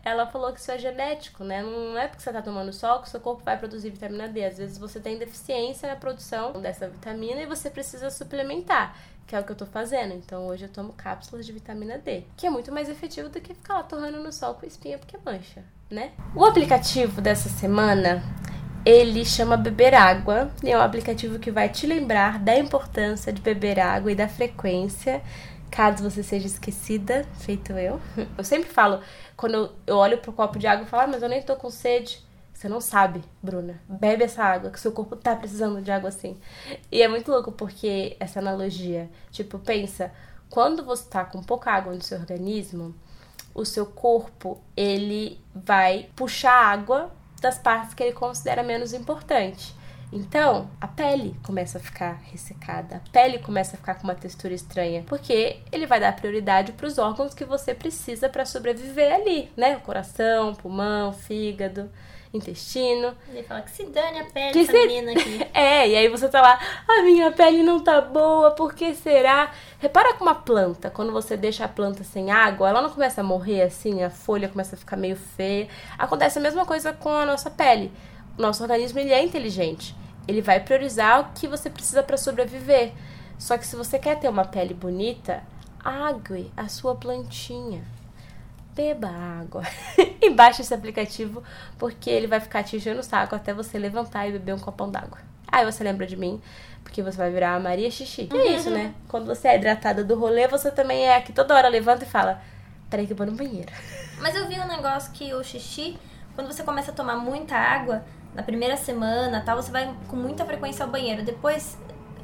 ela 0.03 0.25
falou 0.25 0.53
que 0.53 0.59
isso 0.59 0.71
é 0.71 0.77
genético, 0.77 1.43
né? 1.43 1.61
Não 1.61 1.97
é 1.97 2.07
porque 2.07 2.23
você 2.23 2.31
tá 2.31 2.41
tomando 2.41 2.71
sol 2.71 3.01
que 3.01 3.09
seu 3.09 3.19
corpo 3.19 3.43
vai 3.43 3.57
produzir 3.57 3.89
vitamina 3.89 4.27
D. 4.27 4.45
Às 4.45 4.57
vezes 4.57 4.77
você 4.77 4.99
tem 4.99 5.17
deficiência 5.17 5.89
na 5.89 5.95
produção 5.95 6.53
dessa 6.53 6.87
vitamina 6.87 7.41
e 7.41 7.45
você 7.45 7.69
precisa 7.69 8.09
suplementar, 8.09 8.95
que 9.27 9.35
é 9.35 9.39
o 9.39 9.43
que 9.43 9.51
eu 9.51 9.55
tô 9.55 9.65
fazendo. 9.65 10.13
Então, 10.13 10.47
hoje 10.47 10.65
eu 10.65 10.69
tomo 10.69 10.93
cápsulas 10.93 11.45
de 11.45 11.51
vitamina 11.51 11.97
D, 11.97 12.23
que 12.37 12.47
é 12.47 12.49
muito 12.49 12.71
mais 12.71 12.87
efetivo 12.87 13.27
do 13.27 13.41
que 13.41 13.53
ficar 13.53 13.75
lá 13.75 13.83
torrando 13.83 14.23
no 14.23 14.31
sol 14.31 14.53
com 14.53 14.65
espinha 14.65 14.97
porque 14.97 15.17
mancha, 15.25 15.63
né? 15.89 16.11
O 16.33 16.45
aplicativo 16.45 17.21
dessa 17.21 17.49
semana 17.49 18.23
ele 18.85 19.25
chama 19.25 19.57
Beber 19.57 19.95
Água 19.95 20.51
e 20.63 20.71
é 20.71 20.77
um 20.77 20.81
aplicativo 20.81 21.39
que 21.39 21.49
vai 21.49 21.67
te 21.67 21.87
lembrar 21.87 22.37
da 22.37 22.55
importância 22.55 23.33
de 23.33 23.41
beber 23.41 23.79
água 23.79 24.11
e 24.11 24.15
da 24.15 24.27
frequência 24.27 25.23
caso 25.75 26.09
você 26.09 26.23
seja 26.23 26.47
esquecida, 26.47 27.25
feito 27.39 27.73
eu. 27.73 27.99
Eu 28.37 28.43
sempre 28.43 28.69
falo, 28.69 29.01
quando 29.35 29.71
eu 29.85 29.97
olho 29.97 30.17
pro 30.19 30.31
copo 30.31 30.57
de 30.57 30.65
água 30.65 30.85
e 30.85 30.89
falo, 30.89 31.03
ah, 31.03 31.07
mas 31.07 31.21
eu 31.21 31.27
nem 31.27 31.41
tô 31.41 31.55
com 31.57 31.69
sede. 31.69 32.23
Você 32.53 32.69
não 32.69 32.79
sabe, 32.79 33.21
Bruna. 33.43 33.81
Bebe 33.87 34.23
essa 34.23 34.41
água, 34.41 34.69
que 34.71 34.79
seu 34.79 34.93
corpo 34.93 35.17
tá 35.17 35.35
precisando 35.35 35.81
de 35.81 35.91
água 35.91 36.07
assim. 36.07 36.39
E 36.89 37.01
é 37.01 37.07
muito 37.09 37.29
louco 37.29 37.51
porque 37.51 38.15
essa 38.17 38.39
analogia, 38.39 39.09
tipo, 39.29 39.59
pensa, 39.59 40.11
quando 40.49 40.85
você 40.85 41.09
tá 41.09 41.25
com 41.25 41.43
pouca 41.43 41.71
água 41.71 41.93
no 41.93 42.01
seu 42.01 42.17
organismo, 42.17 42.95
o 43.53 43.65
seu 43.65 43.85
corpo, 43.85 44.61
ele 44.77 45.37
vai 45.53 46.09
puxar 46.15 46.53
água 46.53 47.11
das 47.41 47.57
partes 47.57 47.93
que 47.93 48.01
ele 48.01 48.13
considera 48.13 48.63
menos 48.63 48.93
importante. 48.93 49.75
Então, 50.11 50.69
a 50.79 50.87
pele 50.87 51.35
começa 51.43 51.77
a 51.77 51.81
ficar 51.81 52.21
ressecada, 52.31 52.97
a 52.97 53.09
pele 53.11 53.39
começa 53.39 53.75
a 53.75 53.77
ficar 53.77 53.95
com 53.95 54.03
uma 54.03 54.15
textura 54.15 54.53
estranha, 54.53 55.03
porque 55.07 55.57
ele 55.71 55.85
vai 55.85 55.99
dar 55.99 56.15
prioridade 56.15 56.71
para 56.71 56.87
os 56.87 56.97
órgãos 56.97 57.33
que 57.33 57.43
você 57.43 57.73
precisa 57.73 58.29
para 58.29 58.45
sobreviver 58.45 59.13
ali, 59.13 59.51
né? 59.57 59.77
O 59.77 59.81
coração, 59.81 60.53
pulmão, 60.53 61.11
fígado 61.11 61.89
intestino. 62.35 63.15
Ele 63.29 63.43
fala 63.43 63.61
que 63.61 63.71
se 63.71 63.85
dane 63.85 64.19
a 64.19 64.25
pele 64.25 64.51
que 64.51 64.65
se... 64.65 64.73
menina 64.73 65.11
aqui. 65.11 65.45
É, 65.53 65.87
e 65.87 65.95
aí 65.95 66.07
você 66.09 66.27
tá 66.27 66.41
lá, 66.41 66.59
a 66.87 67.01
minha 67.01 67.31
pele 67.31 67.63
não 67.63 67.79
tá 67.79 68.01
boa, 68.01 68.51
por 68.51 68.73
que 68.73 68.93
será? 68.93 69.51
Repara 69.79 70.13
com 70.13 70.25
uma 70.25 70.35
planta, 70.35 70.89
quando 70.89 71.11
você 71.11 71.37
deixa 71.37 71.65
a 71.65 71.67
planta 71.67 72.03
sem 72.03 72.29
água, 72.31 72.69
ela 72.69 72.81
não 72.81 72.89
começa 72.89 73.21
a 73.21 73.23
morrer 73.23 73.61
assim, 73.61 74.03
a 74.03 74.09
folha 74.09 74.49
começa 74.49 74.75
a 74.75 74.77
ficar 74.77 74.97
meio 74.97 75.15
feia. 75.15 75.67
Acontece 75.97 76.37
a 76.37 76.41
mesma 76.41 76.65
coisa 76.65 76.91
com 76.91 77.09
a 77.09 77.25
nossa 77.25 77.49
pele. 77.49 77.91
Nosso 78.37 78.63
organismo 78.63 78.99
ele 78.99 79.11
é 79.11 79.23
inteligente. 79.23 79.95
Ele 80.27 80.41
vai 80.41 80.59
priorizar 80.59 81.21
o 81.21 81.33
que 81.33 81.47
você 81.47 81.69
precisa 81.69 82.03
para 82.03 82.17
sobreviver. 82.17 82.91
Só 83.37 83.57
que 83.57 83.65
se 83.65 83.75
você 83.75 83.99
quer 83.99 84.19
ter 84.19 84.29
uma 84.29 84.45
pele 84.45 84.73
bonita, 84.73 85.43
ague 85.83 86.51
a 86.57 86.67
sua 86.67 86.95
plantinha 86.95 87.83
beba 88.75 89.07
água. 89.07 89.63
e 90.21 90.29
baixe 90.29 90.61
esse 90.61 90.73
aplicativo, 90.73 91.41
porque 91.79 92.09
ele 92.09 92.27
vai 92.27 92.39
ficar 92.39 92.61
te 92.61 92.75
enchendo 92.75 92.99
o 92.99 93.03
saco 93.03 93.33
até 93.33 93.53
você 93.53 93.79
levantar 93.79 94.27
e 94.27 94.33
beber 94.33 94.53
um 94.53 94.59
copão 94.59 94.91
d'água. 94.91 95.17
Aí 95.47 95.63
você 95.63 95.83
lembra 95.83 96.05
de 96.05 96.17
mim, 96.17 96.41
porque 96.83 97.01
você 97.01 97.17
vai 97.17 97.31
virar 97.31 97.55
a 97.55 97.59
Maria 97.59 97.89
Xixi. 97.89 98.29
E 98.33 98.37
é 98.37 98.51
isso, 98.57 98.69
né? 98.69 98.93
Quando 99.07 99.25
você 99.25 99.47
é 99.47 99.55
hidratada 99.55 100.03
do 100.03 100.19
rolê, 100.19 100.47
você 100.47 100.69
também 100.69 101.07
é 101.07 101.21
que 101.21 101.31
toda 101.31 101.55
hora 101.55 101.69
levanta 101.69 102.03
e 102.03 102.07
fala: 102.07 102.41
peraí 102.89 103.07
que 103.07 103.13
eu 103.13 103.17
vou 103.17 103.25
no 103.25 103.31
banheiro. 103.31 103.71
Mas 104.19 104.35
eu 104.35 104.47
vi 104.47 104.59
um 104.59 104.67
negócio 104.67 105.13
que 105.13 105.33
o 105.33 105.41
xixi, 105.41 105.97
quando 106.35 106.47
você 106.47 106.61
começa 106.63 106.91
a 106.91 106.93
tomar 106.93 107.15
muita 107.15 107.55
água, 107.55 108.03
na 108.35 108.43
primeira 108.43 108.75
semana, 108.75 109.41
tal, 109.45 109.61
você 109.61 109.71
vai 109.71 109.95
com 110.07 110.15
muita 110.15 110.45
frequência 110.45 110.83
ao 110.83 110.91
banheiro. 110.91 111.23
Depois, 111.23 111.77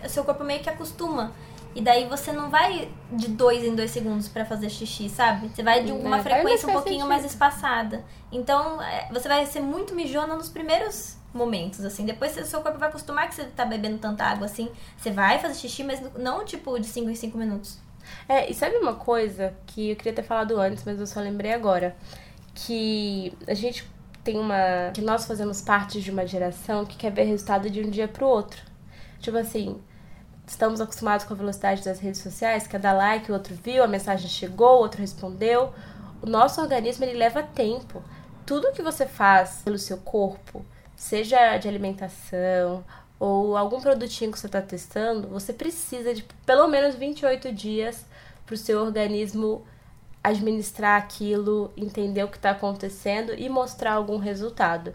o 0.03 0.09
seu 0.09 0.23
corpo 0.23 0.43
meio 0.43 0.61
que 0.61 0.69
acostuma. 0.69 1.31
E 1.73 1.81
daí 1.81 2.05
você 2.05 2.33
não 2.33 2.49
vai 2.49 2.91
de 3.13 3.29
dois 3.29 3.63
em 3.63 3.73
dois 3.73 3.91
segundos 3.91 4.27
para 4.27 4.43
fazer 4.43 4.69
xixi, 4.69 5.07
sabe? 5.07 5.47
Você 5.47 5.63
vai 5.63 5.83
de 5.83 5.91
uma 5.93 6.19
frequência 6.21 6.67
um 6.67 6.73
pouquinho 6.73 7.07
mais 7.07 7.23
espaçada. 7.23 8.03
Então, 8.29 8.81
é, 8.81 9.07
você 9.11 9.29
vai 9.29 9.45
ser 9.45 9.61
muito 9.61 9.95
mijona 9.95 10.35
nos 10.35 10.49
primeiros 10.49 11.15
momentos, 11.33 11.85
assim. 11.85 12.05
Depois 12.05 12.35
o 12.35 12.45
seu 12.45 12.61
corpo 12.61 12.77
vai 12.77 12.89
acostumar 12.89 13.29
que 13.29 13.35
você 13.35 13.45
tá 13.45 13.63
bebendo 13.63 13.99
tanta 13.99 14.25
água, 14.25 14.47
assim. 14.47 14.69
Você 14.97 15.11
vai 15.11 15.39
fazer 15.39 15.53
xixi, 15.55 15.81
mas 15.83 16.01
não, 16.17 16.43
tipo, 16.43 16.77
de 16.77 16.87
5 16.87 17.09
em 17.09 17.15
5 17.15 17.37
minutos. 17.37 17.77
É, 18.27 18.51
e 18.51 18.53
sabe 18.53 18.75
uma 18.75 18.95
coisa 18.95 19.53
que 19.65 19.91
eu 19.91 19.95
queria 19.95 20.13
ter 20.13 20.23
falado 20.23 20.59
antes, 20.59 20.83
mas 20.83 20.99
eu 20.99 21.07
só 21.07 21.21
lembrei 21.21 21.53
agora? 21.53 21.95
Que 22.53 23.31
a 23.47 23.53
gente 23.53 23.89
tem 24.23 24.39
uma... 24.39 24.91
Que 24.93 25.01
nós 25.01 25.25
fazemos 25.25 25.61
parte 25.61 26.01
de 26.01 26.11
uma 26.11 26.25
geração 26.25 26.85
que 26.85 26.97
quer 26.97 27.11
ver 27.11 27.23
resultado 27.23 27.69
de 27.69 27.81
um 27.81 27.89
dia 27.89 28.07
pro 28.07 28.27
outro. 28.27 28.61
Tipo 29.19 29.37
assim, 29.37 29.79
estamos 30.45 30.81
acostumados 30.81 31.25
com 31.25 31.33
a 31.33 31.37
velocidade 31.37 31.83
das 31.83 31.99
redes 31.99 32.21
sociais, 32.21 32.67
cada 32.67 32.93
like 32.93 33.31
o 33.31 33.33
outro 33.33 33.55
viu, 33.55 33.83
a 33.83 33.87
mensagem 33.87 34.29
chegou, 34.29 34.77
o 34.77 34.81
outro 34.81 35.01
respondeu. 35.01 35.73
O 36.21 36.25
nosso 36.27 36.61
organismo 36.61 37.05
ele 37.05 37.17
leva 37.17 37.41
tempo. 37.41 38.03
Tudo 38.45 38.71
que 38.71 38.81
você 38.81 39.05
faz 39.05 39.61
pelo 39.63 39.77
seu 39.77 39.97
corpo, 39.97 40.65
seja 40.95 41.57
de 41.57 41.67
alimentação 41.67 42.83
ou 43.19 43.55
algum 43.55 43.79
produtinho 43.79 44.31
que 44.31 44.39
você 44.39 44.47
está 44.47 44.61
testando, 44.61 45.27
você 45.27 45.53
precisa 45.53 46.13
de 46.13 46.23
pelo 46.45 46.67
menos 46.67 46.95
28 46.95 47.51
dias 47.53 48.05
para 48.45 48.55
o 48.55 48.57
seu 48.57 48.81
organismo 48.81 49.65
administrar 50.23 50.97
aquilo, 50.97 51.71
entender 51.75 52.23
o 52.23 52.27
que 52.27 52.37
está 52.37 52.51
acontecendo 52.51 53.33
e 53.37 53.49
mostrar 53.49 53.93
algum 53.93 54.17
resultado. 54.17 54.93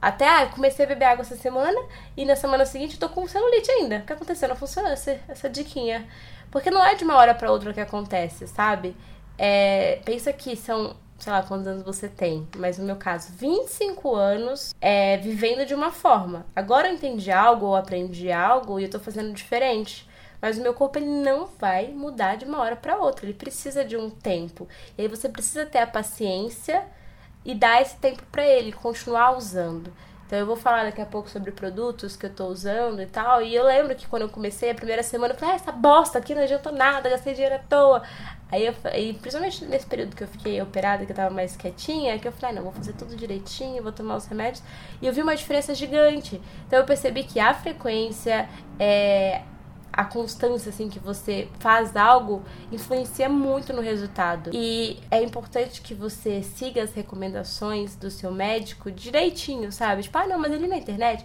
Até, 0.00 0.28
ah, 0.28 0.46
comecei 0.46 0.84
a 0.84 0.88
beber 0.88 1.06
água 1.06 1.22
essa 1.22 1.36
semana 1.36 1.80
e 2.16 2.26
na 2.26 2.36
semana 2.36 2.66
seguinte 2.66 2.94
eu 2.94 3.00
tô 3.00 3.08
com 3.08 3.26
celulite 3.26 3.70
ainda. 3.70 3.98
O 3.98 4.02
que 4.02 4.12
aconteceu? 4.12 4.48
Não 4.48 4.56
funcionou 4.56 4.90
essa, 4.90 5.18
essa 5.26 5.48
diquinha. 5.48 6.06
Porque 6.50 6.70
não 6.70 6.84
é 6.84 6.94
de 6.94 7.04
uma 7.04 7.16
hora 7.16 7.34
para 7.34 7.50
outra 7.50 7.72
que 7.72 7.80
acontece, 7.80 8.46
sabe? 8.46 8.94
É, 9.38 10.00
pensa 10.04 10.32
que 10.32 10.54
são, 10.56 10.94
sei 11.18 11.32
lá, 11.32 11.42
quantos 11.42 11.66
anos 11.66 11.82
você 11.82 12.08
tem, 12.08 12.46
mas 12.56 12.78
no 12.78 12.84
meu 12.84 12.96
caso, 12.96 13.32
25 13.32 14.14
anos 14.14 14.74
é, 14.80 15.16
vivendo 15.16 15.64
de 15.64 15.74
uma 15.74 15.90
forma. 15.90 16.46
Agora 16.54 16.88
eu 16.88 16.94
entendi 16.94 17.32
algo 17.32 17.66
ou 17.66 17.74
aprendi 17.74 18.30
algo 18.30 18.78
e 18.78 18.84
eu 18.84 18.90
tô 18.90 19.00
fazendo 19.00 19.32
diferente. 19.32 20.06
Mas 20.44 20.58
o 20.58 20.60
meu 20.60 20.74
corpo 20.74 20.98
ele 20.98 21.06
não 21.06 21.46
vai 21.58 21.86
mudar 21.88 22.36
de 22.36 22.44
uma 22.44 22.58
hora 22.58 22.76
para 22.76 22.98
outra, 22.98 23.24
ele 23.24 23.32
precisa 23.32 23.82
de 23.82 23.96
um 23.96 24.10
tempo. 24.10 24.68
E 24.98 25.00
aí 25.00 25.08
você 25.08 25.26
precisa 25.26 25.64
ter 25.64 25.78
a 25.78 25.86
paciência 25.86 26.84
e 27.46 27.54
dar 27.54 27.80
esse 27.80 27.96
tempo 27.96 28.22
para 28.30 28.46
ele 28.46 28.70
continuar 28.70 29.38
usando. 29.38 29.90
Então 30.26 30.38
eu 30.38 30.44
vou 30.44 30.54
falar 30.54 30.84
daqui 30.84 31.00
a 31.00 31.06
pouco 31.06 31.30
sobre 31.30 31.50
produtos 31.50 32.14
que 32.14 32.26
eu 32.26 32.30
tô 32.30 32.48
usando 32.48 33.00
e 33.00 33.06
tal. 33.06 33.40
E 33.40 33.54
eu 33.54 33.64
lembro 33.64 33.94
que 33.94 34.06
quando 34.06 34.24
eu 34.24 34.28
comecei 34.28 34.70
a 34.70 34.74
primeira 34.74 35.02
semana, 35.02 35.32
eu 35.32 35.38
falei, 35.38 35.54
ah, 35.54 35.56
essa 35.56 35.72
bosta 35.72 36.18
aqui 36.18 36.34
não 36.34 36.42
adiantou 36.42 36.74
nada, 36.74 37.08
gastei 37.08 37.32
dinheiro 37.32 37.54
à 37.54 37.60
toa. 37.60 38.02
Aí 38.52 38.66
eu 38.66 38.74
e 38.94 39.14
principalmente 39.14 39.64
nesse 39.64 39.86
período 39.86 40.14
que 40.14 40.24
eu 40.24 40.28
fiquei 40.28 40.60
operada, 40.60 41.06
que 41.06 41.12
eu 41.12 41.16
tava 41.16 41.34
mais 41.34 41.56
quietinha, 41.56 42.18
que 42.18 42.28
eu 42.28 42.32
falei, 42.32 42.54
ah, 42.54 42.56
não, 42.56 42.64
vou 42.64 42.72
fazer 42.72 42.92
tudo 42.92 43.16
direitinho, 43.16 43.82
vou 43.82 43.92
tomar 43.92 44.16
os 44.16 44.26
remédios. 44.26 44.62
E 45.00 45.06
eu 45.06 45.12
vi 45.14 45.22
uma 45.22 45.34
diferença 45.34 45.74
gigante. 45.74 46.38
Então 46.66 46.78
eu 46.78 46.84
percebi 46.84 47.24
que 47.24 47.40
a 47.40 47.54
frequência, 47.54 48.46
é, 48.78 49.40
a 49.96 50.04
constância 50.04 50.70
assim 50.70 50.88
que 50.88 50.98
você 50.98 51.48
faz 51.60 51.96
algo 51.96 52.42
influencia 52.72 53.28
muito 53.28 53.72
no 53.72 53.80
resultado. 53.80 54.50
E 54.52 54.98
é 55.10 55.22
importante 55.22 55.80
que 55.80 55.94
você 55.94 56.42
siga 56.42 56.82
as 56.82 56.92
recomendações 56.92 57.94
do 57.94 58.10
seu 58.10 58.32
médico 58.32 58.90
direitinho, 58.90 59.70
sabe? 59.70 60.02
Tipo, 60.02 60.18
ah, 60.18 60.26
não, 60.26 60.38
mas 60.38 60.52
ele 60.52 60.66
na 60.66 60.76
internet 60.76 61.24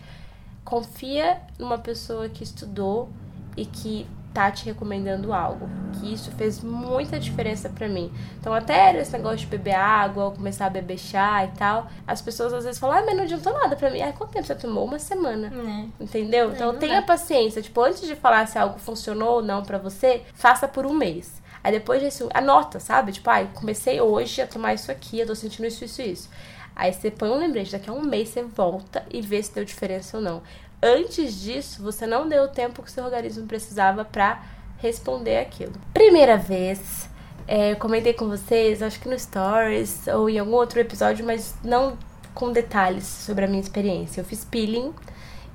confia 0.64 1.42
numa 1.58 1.80
pessoa 1.80 2.30
que 2.30 2.44
estudou 2.44 3.10
e 3.58 3.66
que 3.66 4.06
tá 4.34 4.52
te 4.52 4.66
recomendando 4.66 5.34
algo. 5.34 5.70
Que 6.00 6.14
isso 6.14 6.32
fez 6.32 6.62
muita 6.62 7.20
diferença 7.20 7.70
para 7.70 7.88
mim. 7.88 8.12
Então, 8.40 8.54
até 8.54 8.96
esse 8.98 9.12
negócio 9.14 9.40
de 9.40 9.48
beber 9.48 9.76
água, 9.76 10.26
ou 10.26 10.32
começar 10.32 10.68
a 10.68 10.70
beber 10.70 10.98
chá 10.98 11.44
e 11.46 11.58
tal, 11.58 11.88
as 12.08 12.22
pessoas 12.22 12.54
às 12.54 12.64
vezes 12.64 12.80
falam, 12.80 13.00
ah, 13.00 13.04
mas 13.06 13.16
não 13.16 13.24
adiantou 13.24 13.54
nada 13.54 13.76
pra 13.76 13.90
mim. 13.90 14.02
Ah, 14.02 14.14
quanto 14.14 14.32
tempo 14.32 14.46
você 14.46 14.56
tomou? 14.56 14.86
Uma 14.86 15.00
semana. 15.00 15.52
É. 15.54 16.04
Entendeu? 16.04 16.50
É, 16.50 16.54
então, 16.54 16.76
tenha 16.78 16.98
é. 16.98 17.02
paciência. 17.02 17.62
Tipo, 17.62 17.82
antes 17.82 18.02
de 18.02 18.16
falar 18.16 18.48
se 18.48 18.58
algo 18.58 18.80
funcionou 18.80 19.36
ou 19.36 19.42
não 19.42 19.64
para 19.64 19.78
você, 19.78 20.24
faça 20.34 20.68
por 20.68 20.86
um 20.86 20.94
mês. 20.94 21.42
Aí 21.64 21.74
depois 21.74 22.02
disso, 22.02 22.30
anota, 22.34 22.80
sabe? 22.80 23.12
Tipo, 23.12 23.30
ai, 23.30 23.50
ah, 23.52 23.60
comecei 23.60 24.00
hoje 24.00 24.42
a 24.42 24.48
tomar 24.48 24.74
isso 24.74 24.92
aqui, 24.92 25.20
eu 25.20 25.28
tô 25.28 25.36
sentindo 25.36 25.68
isso, 25.68 25.84
isso, 25.84 26.02
isso. 26.02 26.30
Aí 26.74 26.94
você 26.94 27.12
põe 27.12 27.30
um 27.30 27.38
lembrete, 27.38 27.74
daqui 27.74 27.90
a 27.90 27.94
um 27.94 28.02
mês 28.02 28.30
você 28.30 28.42
volta 28.42 29.04
e 29.12 29.22
vê 29.22 29.44
se 29.44 29.54
deu 29.54 29.66
diferença 29.66 30.16
ou 30.16 30.24
não 30.24 30.42
antes 30.82 31.42
disso, 31.42 31.82
você 31.82 32.06
não 32.06 32.28
deu 32.28 32.44
o 32.44 32.48
tempo 32.48 32.84
que 32.84 32.92
seu 32.92 33.04
organismo 33.04 33.46
precisava 33.48 34.06
para 34.06 34.42
responder 34.78 35.38
aquilo. 35.40 35.74
Primeira 35.94 36.38
vez, 36.38 37.10
é, 37.48 37.76
comentei 37.76 38.14
com 38.14 38.28
vocês, 38.28 38.82
acho 38.82 39.00
que 39.00 39.10
no 39.10 39.18
Stories 39.18 40.08
ou 40.08 40.30
em 40.30 40.40
algum 40.40 40.54
outro 40.54 40.80
episódio, 40.80 41.26
mas 41.26 41.56
não 41.64 41.98
com 42.34 42.52
detalhes 42.52 43.06
sobre 43.06 43.46
a 43.46 43.48
minha 43.48 43.60
experiência. 43.60 44.22
Eu 44.22 44.26
fiz 44.26 44.46
peeling, 44.46 44.94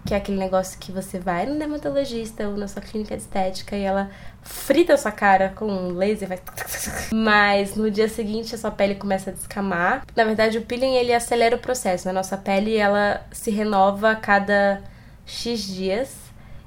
que 0.04 0.12
é 0.12 0.16
aquele 0.18 0.36
negócio 0.36 0.78
que 0.78 0.92
você 0.92 1.18
vai 1.18 1.46
no 1.46 1.58
dermatologista 1.58 2.46
ou 2.46 2.56
na 2.56 2.68
sua 2.68 2.82
clínica 2.82 3.16
de 3.16 3.22
estética 3.22 3.74
e 3.74 3.82
ela 3.82 4.10
frita 4.42 4.92
a 4.92 4.98
sua 4.98 5.12
cara 5.12 5.54
com 5.56 5.66
um 5.66 5.94
laser, 5.94 6.28
vai. 6.28 6.38
Mas 7.10 7.74
no 7.74 7.90
dia 7.90 8.08
seguinte 8.08 8.54
a 8.54 8.58
sua 8.58 8.70
pele 8.70 8.96
começa 8.96 9.30
a 9.30 9.32
descamar. 9.32 10.04
Na 10.14 10.24
verdade, 10.24 10.58
o 10.58 10.62
peeling 10.62 10.96
ele 10.96 11.14
acelera 11.14 11.56
o 11.56 11.60
processo. 11.60 12.06
Na 12.06 12.12
né? 12.12 12.18
nossa 12.18 12.36
pele 12.36 12.76
ela 12.76 13.24
se 13.32 13.50
renova 13.50 14.10
a 14.10 14.16
cada 14.16 14.82
X 15.26 15.62
dias 15.62 16.16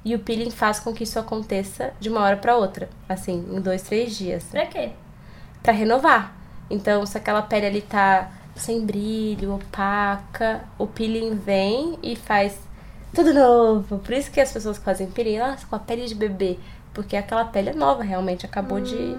e 0.04 0.14
o 0.14 0.18
peeling 0.18 0.50
faz 0.50 0.80
com 0.80 0.92
que 0.92 1.04
isso 1.04 1.18
aconteça 1.18 1.92
de 2.00 2.08
uma 2.08 2.20
hora 2.20 2.36
para 2.36 2.56
outra, 2.56 2.88
assim, 3.08 3.46
em 3.50 3.60
dois, 3.60 3.82
três 3.82 4.16
dias. 4.16 4.44
Pra 4.44 4.66
quê? 4.66 4.90
Pra 5.62 5.72
renovar. 5.72 6.34
Então, 6.70 7.04
se 7.04 7.16
aquela 7.16 7.42
pele 7.42 7.66
ali 7.66 7.82
tá 7.82 8.30
sem 8.54 8.84
brilho, 8.84 9.54
opaca, 9.54 10.64
o 10.78 10.86
peeling 10.86 11.36
vem 11.36 11.98
e 12.02 12.16
faz 12.16 12.58
tudo 13.14 13.32
novo. 13.32 13.98
Por 13.98 14.12
isso 14.12 14.30
que 14.30 14.40
as 14.40 14.52
pessoas 14.52 14.78
que 14.78 14.84
fazem 14.84 15.10
peeling, 15.10 15.36
elas 15.36 15.64
com 15.64 15.76
a 15.76 15.78
pele 15.78 16.06
de 16.06 16.14
bebê, 16.14 16.58
porque 16.92 17.16
aquela 17.16 17.44
pele 17.44 17.70
é 17.70 17.74
nova, 17.74 18.02
realmente 18.02 18.44
acabou 18.44 18.78
hum. 18.78 18.82
de. 18.82 19.16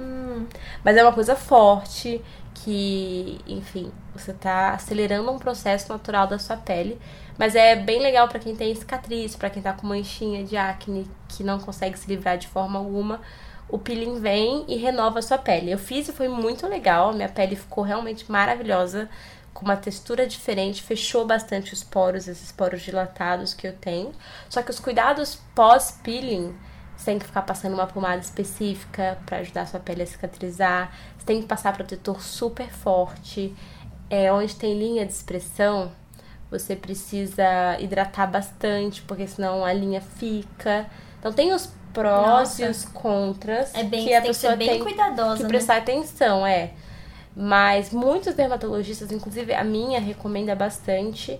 Mas 0.84 0.96
é 0.96 1.04
uma 1.04 1.14
coisa 1.14 1.36
forte 1.36 2.22
que, 2.54 3.40
enfim, 3.48 3.92
você 4.20 4.34
tá 4.34 4.72
acelerando 4.72 5.32
um 5.32 5.40
processo 5.40 5.92
natural 5.92 6.28
da 6.28 6.38
sua 6.38 6.58
pele 6.58 7.00
mas 7.40 7.56
é 7.56 7.74
bem 7.74 8.02
legal 8.02 8.28
para 8.28 8.38
quem 8.38 8.54
tem 8.54 8.76
cicatriz, 8.76 9.34
para 9.34 9.50
quem 9.50 9.62
tá 9.62 9.72
com 9.72 9.88
manchinha 9.88 10.44
de 10.44 10.58
acne, 10.58 11.10
que 11.30 11.42
não 11.42 11.58
consegue 11.58 11.98
se 11.98 12.06
livrar 12.06 12.38
de 12.38 12.50
forma 12.50 12.78
alguma. 12.78 13.22
O 13.70 13.80
peeling 13.80 14.20
vem 14.20 14.66
e 14.68 14.76
renova 14.76 15.20
a 15.20 15.22
sua 15.22 15.38
pele. 15.38 15.72
Eu 15.72 15.78
fiz 15.78 16.10
e 16.10 16.12
foi 16.12 16.28
muito 16.28 16.68
legal, 16.68 17.14
minha 17.14 17.30
pele 17.30 17.56
ficou 17.56 17.82
realmente 17.82 18.30
maravilhosa 18.30 19.10
com 19.54 19.64
uma 19.64 19.78
textura 19.78 20.28
diferente, 20.28 20.84
fechou 20.84 21.26
bastante 21.26 21.72
os 21.72 21.82
poros, 21.82 22.28
esses 22.28 22.52
poros 22.52 22.82
dilatados 22.82 23.54
que 23.54 23.66
eu 23.66 23.74
tenho. 23.74 24.12
Só 24.50 24.62
que 24.62 24.72
os 24.72 24.80
cuidados 24.80 25.40
pós-peeling, 25.56 26.54
você 26.98 27.06
tem 27.06 27.20
que 27.20 27.26
ficar 27.26 27.44
passando 27.44 27.74
uma 27.74 27.88
pomada 27.88 28.20
específica 28.20 29.18
para 29.26 29.38
ajudar 29.38 29.62
a 29.62 29.66
sua 29.66 29.80
pele 29.80 30.04
a 30.04 30.06
cicatrizar. 30.06 30.92
Você 31.18 31.26
tem 31.26 31.40
que 31.40 31.48
passar 31.48 31.72
protetor 31.72 32.22
super 32.22 32.70
forte. 32.70 33.56
É, 34.10 34.32
onde 34.32 34.56
tem 34.56 34.78
linha 34.78 35.06
de 35.06 35.12
expressão, 35.12 35.92
você 36.50 36.76
precisa 36.76 37.80
hidratar 37.80 38.28
bastante, 38.28 39.02
porque 39.04 39.28
senão 39.28 39.64
a 39.64 39.72
linha 39.72 40.02
fica. 40.02 40.88
Então 41.20 41.32
tem 41.32 41.54
os 41.54 41.72
prós 41.94 42.50
Nossa. 42.50 42.66
e 42.66 42.70
os 42.70 42.86
contras 42.86 43.74
é 43.74 43.84
bem, 43.84 44.06
que 44.06 44.14
a 44.14 44.22
pessoa 44.22 44.56
tem, 44.58 44.70
tem 44.70 44.80
cuidadosa, 44.80 45.38
que 45.38 45.44
né? 45.44 45.50
prestar 45.50 45.78
atenção, 45.78 46.46
é. 46.46 46.72
Mas 47.36 47.92
muitos 47.92 48.34
dermatologistas, 48.34 49.12
inclusive 49.12 49.54
a 49.54 49.64
minha, 49.64 50.00
recomenda 50.00 50.56
bastante 50.56 51.40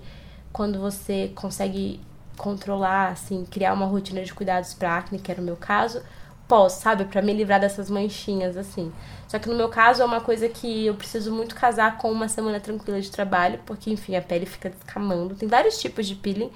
quando 0.52 0.78
você 0.80 1.30
consegue 1.34 2.00
controlar, 2.36 3.08
assim, 3.08 3.44
criar 3.44 3.74
uma 3.74 3.86
rotina 3.86 4.22
de 4.22 4.32
cuidados 4.32 4.72
para 4.72 4.96
acne, 4.96 5.18
que 5.18 5.30
era 5.30 5.40
o 5.40 5.44
meu 5.44 5.56
caso, 5.56 6.02
posso, 6.50 6.82
sabe, 6.82 7.04
para 7.04 7.22
me 7.22 7.32
livrar 7.32 7.60
dessas 7.60 7.88
manchinhas 7.88 8.56
assim. 8.56 8.92
Só 9.28 9.38
que 9.38 9.48
no 9.48 9.54
meu 9.54 9.68
caso 9.68 10.02
é 10.02 10.04
uma 10.04 10.20
coisa 10.20 10.48
que 10.48 10.86
eu 10.86 10.94
preciso 10.96 11.32
muito 11.32 11.54
casar 11.54 11.96
com 11.96 12.10
uma 12.10 12.28
semana 12.28 12.58
tranquila 12.58 13.00
de 13.00 13.08
trabalho, 13.08 13.60
porque 13.64 13.88
enfim, 13.88 14.16
a 14.16 14.20
pele 14.20 14.44
fica 14.44 14.68
descamando. 14.68 15.36
Tem 15.36 15.48
vários 15.48 15.80
tipos 15.80 16.08
de 16.08 16.16
peeling, 16.16 16.50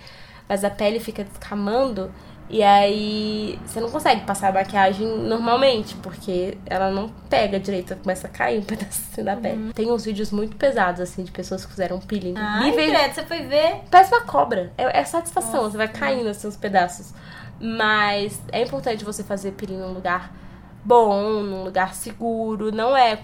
mas 0.48 0.64
a 0.64 0.70
pele 0.70 0.98
fica 0.98 1.22
descamando 1.22 2.10
e 2.50 2.62
aí 2.62 3.58
você 3.64 3.80
não 3.80 3.88
consegue 3.88 4.22
passar 4.22 4.48
a 4.48 4.52
maquiagem 4.52 5.06
normalmente, 5.06 5.94
porque 5.96 6.58
ela 6.66 6.90
não 6.90 7.08
pega 7.30 7.58
direito, 7.58 7.96
começa 7.96 8.26
a 8.26 8.30
cair 8.30 8.58
um 8.58 8.62
pedacinho 8.66 9.24
da 9.24 9.36
pele. 9.36 9.66
Uhum. 9.66 9.72
Tem 9.72 9.90
uns 9.92 10.04
vídeos 10.04 10.32
muito 10.32 10.56
pesados, 10.56 11.00
assim, 11.00 11.22
de 11.22 11.30
pessoas 11.30 11.64
que 11.64 11.70
fizeram 11.70 12.00
peeling. 12.00 12.34
Ai, 12.36 12.72
credo, 12.72 13.14
você 13.14 13.22
foi 13.22 13.42
ver? 13.44 13.82
Parece 13.90 14.12
uma 14.12 14.22
cobra. 14.22 14.72
É, 14.76 15.00
é 15.00 15.04
satisfação, 15.04 15.62
Nossa. 15.62 15.70
você 15.70 15.76
vai 15.76 15.88
caindo 15.88 16.28
assim 16.28 16.48
os 16.48 16.56
pedaços. 16.56 17.14
Mas 17.60 18.40
é 18.52 18.62
importante 18.62 19.04
você 19.04 19.22
fazer 19.22 19.52
peeling 19.52 19.78
num 19.78 19.92
lugar 19.92 20.32
bom, 20.84 21.42
num 21.42 21.64
lugar 21.64 21.94
seguro. 21.94 22.72
Não 22.72 22.96
é 22.96 23.14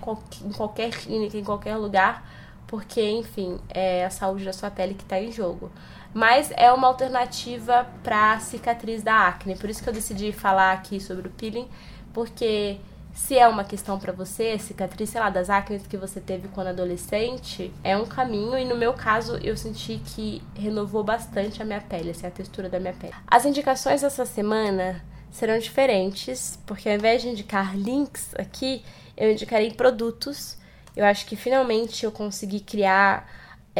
em 0.44 0.52
qualquer 0.52 0.90
clínica, 0.90 1.36
em 1.36 1.44
qualquer 1.44 1.76
lugar, 1.76 2.28
porque, 2.66 3.02
enfim, 3.02 3.58
é 3.68 4.04
a 4.04 4.10
saúde 4.10 4.44
da 4.44 4.52
sua 4.52 4.70
pele 4.70 4.94
que 4.94 5.04
tá 5.04 5.20
em 5.20 5.32
jogo 5.32 5.70
mas 6.12 6.50
é 6.56 6.72
uma 6.72 6.88
alternativa 6.88 7.86
para 8.02 8.38
cicatriz 8.40 9.02
da 9.02 9.28
acne. 9.28 9.56
Por 9.56 9.70
isso 9.70 9.82
que 9.82 9.88
eu 9.88 9.92
decidi 9.92 10.32
falar 10.32 10.72
aqui 10.72 11.00
sobre 11.00 11.28
o 11.28 11.30
peeling, 11.30 11.68
porque 12.12 12.78
se 13.20 13.38
é 13.38 13.46
uma 13.46 13.64
questão 13.64 13.98
para 13.98 14.12
você, 14.12 14.58
cicatriz, 14.58 15.10
sei 15.10 15.20
lá, 15.20 15.28
das 15.28 15.50
acnes 15.50 15.86
que 15.86 15.96
você 15.96 16.20
teve 16.20 16.48
quando 16.48 16.68
adolescente, 16.68 17.72
é 17.84 17.96
um 17.96 18.06
caminho 18.06 18.58
e 18.58 18.64
no 18.64 18.76
meu 18.76 18.94
caso 18.94 19.36
eu 19.36 19.56
senti 19.56 20.00
que 20.04 20.42
renovou 20.56 21.04
bastante 21.04 21.60
a 21.60 21.64
minha 21.64 21.82
pele, 21.82 22.10
assim, 22.10 22.26
a 22.26 22.30
textura 22.30 22.68
da 22.68 22.80
minha 22.80 22.94
pele. 22.94 23.12
As 23.26 23.44
indicações 23.44 24.00
dessa 24.00 24.24
semana 24.24 25.04
serão 25.30 25.58
diferentes, 25.58 26.58
porque 26.66 26.88
ao 26.88 26.94
invés 26.94 27.20
de 27.20 27.28
indicar 27.28 27.76
links 27.76 28.34
aqui, 28.36 28.82
eu 29.14 29.30
indicarei 29.30 29.70
produtos. 29.70 30.56
Eu 30.96 31.04
acho 31.04 31.26
que 31.26 31.36
finalmente 31.36 32.04
eu 32.04 32.10
consegui 32.10 32.58
criar 32.58 33.28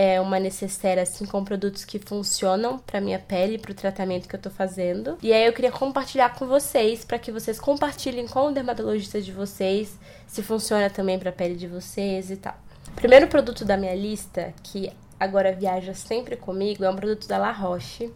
é 0.03 0.19
uma 0.19 0.41
necessaire 0.41 0.99
assim 0.99 1.27
com 1.27 1.45
produtos 1.45 1.85
que 1.85 1.99
funcionam 1.99 2.79
para 2.79 3.03
minha 3.03 3.19
pele, 3.19 3.59
para 3.59 3.73
o 3.73 3.75
tratamento 3.75 4.27
que 4.27 4.35
eu 4.35 4.41
tô 4.41 4.49
fazendo. 4.49 5.19
E 5.23 5.31
aí 5.31 5.45
eu 5.45 5.53
queria 5.53 5.71
compartilhar 5.71 6.31
com 6.31 6.47
vocês 6.47 7.05
para 7.05 7.19
que 7.19 7.31
vocês 7.31 7.61
compartilhem 7.61 8.27
com 8.27 8.47
o 8.47 8.51
dermatologista 8.51 9.21
de 9.21 9.31
vocês 9.31 9.99
se 10.27 10.43
funciona 10.43 10.89
também 10.89 11.19
para 11.19 11.29
a 11.29 11.33
pele 11.35 11.55
de 11.55 11.67
vocês 11.67 12.31
e 12.31 12.39
tal. 12.39 12.57
Primeiro 12.97 13.29
produto 13.29 13.63
da 13.63 13.77
minha 13.77 13.95
lista 13.95 14.55
que 14.63 14.91
agora 15.19 15.53
viaja 15.53 15.93
sempre 15.93 16.35
comigo 16.35 16.83
é 16.83 16.89
um 16.89 16.97
produto 16.97 17.29
da 17.29 17.37
La 17.37 17.53
Roche. 17.53 18.11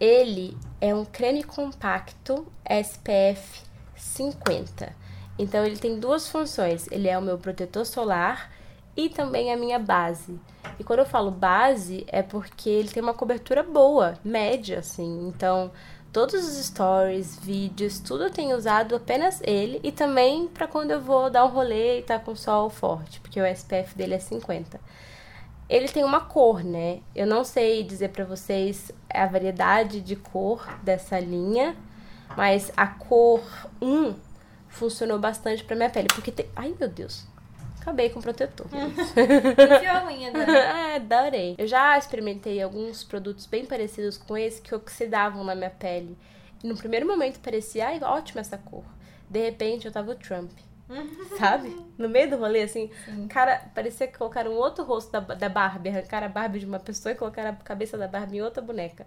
Ele 0.00 0.56
é 0.80 0.94
um 0.94 1.04
creme 1.04 1.42
compacto 1.42 2.50
SPF 2.64 3.60
50. 3.94 4.90
Então 5.38 5.66
ele 5.66 5.76
tem 5.76 6.00
duas 6.00 6.26
funções. 6.28 6.86
Ele 6.90 7.08
é 7.08 7.18
o 7.18 7.22
meu 7.22 7.36
protetor 7.36 7.84
solar 7.84 8.53
e 8.96 9.08
também 9.08 9.52
a 9.52 9.56
minha 9.56 9.78
base. 9.78 10.38
E 10.78 10.84
quando 10.84 11.00
eu 11.00 11.06
falo 11.06 11.30
base, 11.30 12.04
é 12.08 12.22
porque 12.22 12.68
ele 12.68 12.88
tem 12.88 13.02
uma 13.02 13.14
cobertura 13.14 13.62
boa, 13.62 14.18
média, 14.24 14.78
assim. 14.80 15.28
Então, 15.28 15.70
todos 16.12 16.34
os 16.34 16.64
stories, 16.66 17.38
vídeos, 17.38 18.00
tudo 18.00 18.24
eu 18.24 18.30
tenho 18.30 18.56
usado 18.56 18.96
apenas 18.96 19.40
ele. 19.44 19.80
E 19.82 19.92
também 19.92 20.48
para 20.48 20.66
quando 20.66 20.90
eu 20.90 21.00
vou 21.00 21.30
dar 21.30 21.44
um 21.44 21.48
rolê 21.48 22.00
e 22.00 22.02
tá 22.02 22.18
com 22.18 22.34
sol 22.34 22.70
forte, 22.70 23.20
porque 23.20 23.40
o 23.40 23.46
SPF 23.46 23.94
dele 23.96 24.14
é 24.14 24.18
50. 24.18 24.80
Ele 25.68 25.88
tem 25.88 26.04
uma 26.04 26.20
cor, 26.20 26.62
né? 26.62 27.00
Eu 27.14 27.26
não 27.26 27.42
sei 27.42 27.82
dizer 27.82 28.10
para 28.10 28.24
vocês 28.24 28.92
a 29.08 29.26
variedade 29.26 30.00
de 30.00 30.14
cor 30.14 30.66
dessa 30.82 31.18
linha, 31.18 31.74
mas 32.36 32.70
a 32.76 32.86
cor 32.86 33.42
1 33.80 34.14
funcionou 34.68 35.18
bastante 35.18 35.64
para 35.64 35.76
minha 35.76 35.88
pele, 35.88 36.08
porque 36.12 36.32
tem... 36.32 36.46
Ai, 36.54 36.74
meu 36.78 36.88
Deus 36.88 37.33
acabei 37.84 38.08
com 38.08 38.18
o 38.18 38.22
protetor. 38.22 38.66
Enfiou 38.72 39.96
a 39.96 40.06
unha 40.06 40.28
agora. 40.30 40.50
é, 40.50 40.96
adorei. 40.96 41.54
Eu 41.58 41.66
já 41.66 41.96
experimentei 41.98 42.60
alguns 42.62 43.04
produtos 43.04 43.44
bem 43.46 43.66
parecidos 43.66 44.16
com 44.16 44.36
esse 44.36 44.62
que 44.62 44.74
oxidavam 44.74 45.44
na 45.44 45.54
minha 45.54 45.70
pele. 45.70 46.16
E 46.62 46.66
no 46.66 46.76
primeiro 46.76 47.06
momento 47.06 47.38
parecia, 47.40 47.88
ai, 47.88 48.00
ótima 48.02 48.40
essa 48.40 48.56
cor. 48.56 48.84
De 49.28 49.38
repente 49.38 49.86
eu 49.86 49.92
tava 49.92 50.12
o 50.12 50.14
Trump. 50.14 50.50
Sabe? 51.38 51.76
No 51.98 52.08
meio 52.08 52.30
do 52.30 52.36
rolê, 52.36 52.62
assim, 52.62 52.90
Sim. 53.04 53.28
cara, 53.28 53.70
parecia 53.74 54.06
que 54.06 54.18
colocaram 54.18 54.52
um 54.52 54.56
outro 54.56 54.84
rosto 54.84 55.12
da, 55.12 55.20
da 55.20 55.48
Barbie, 55.48 55.90
arrancaram 55.90 56.26
a 56.26 56.30
Barbie 56.30 56.60
de 56.60 56.66
uma 56.66 56.80
pessoa 56.80 57.12
e 57.12 57.16
colocaram 57.16 57.50
a 57.50 57.52
cabeça 57.54 57.98
da 57.98 58.08
Barbie 58.08 58.38
em 58.38 58.42
outra 58.42 58.62
boneca. 58.62 59.06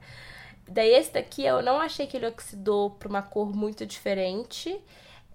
Daí 0.68 0.94
esse 0.94 1.14
daqui 1.14 1.46
eu 1.46 1.62
não 1.62 1.80
achei 1.80 2.08
que 2.08 2.18
ele 2.18 2.28
oxidou 2.28 2.92
pra 2.92 3.08
uma 3.08 3.22
cor 3.22 3.56
muito 3.56 3.86
diferente. 3.86 4.80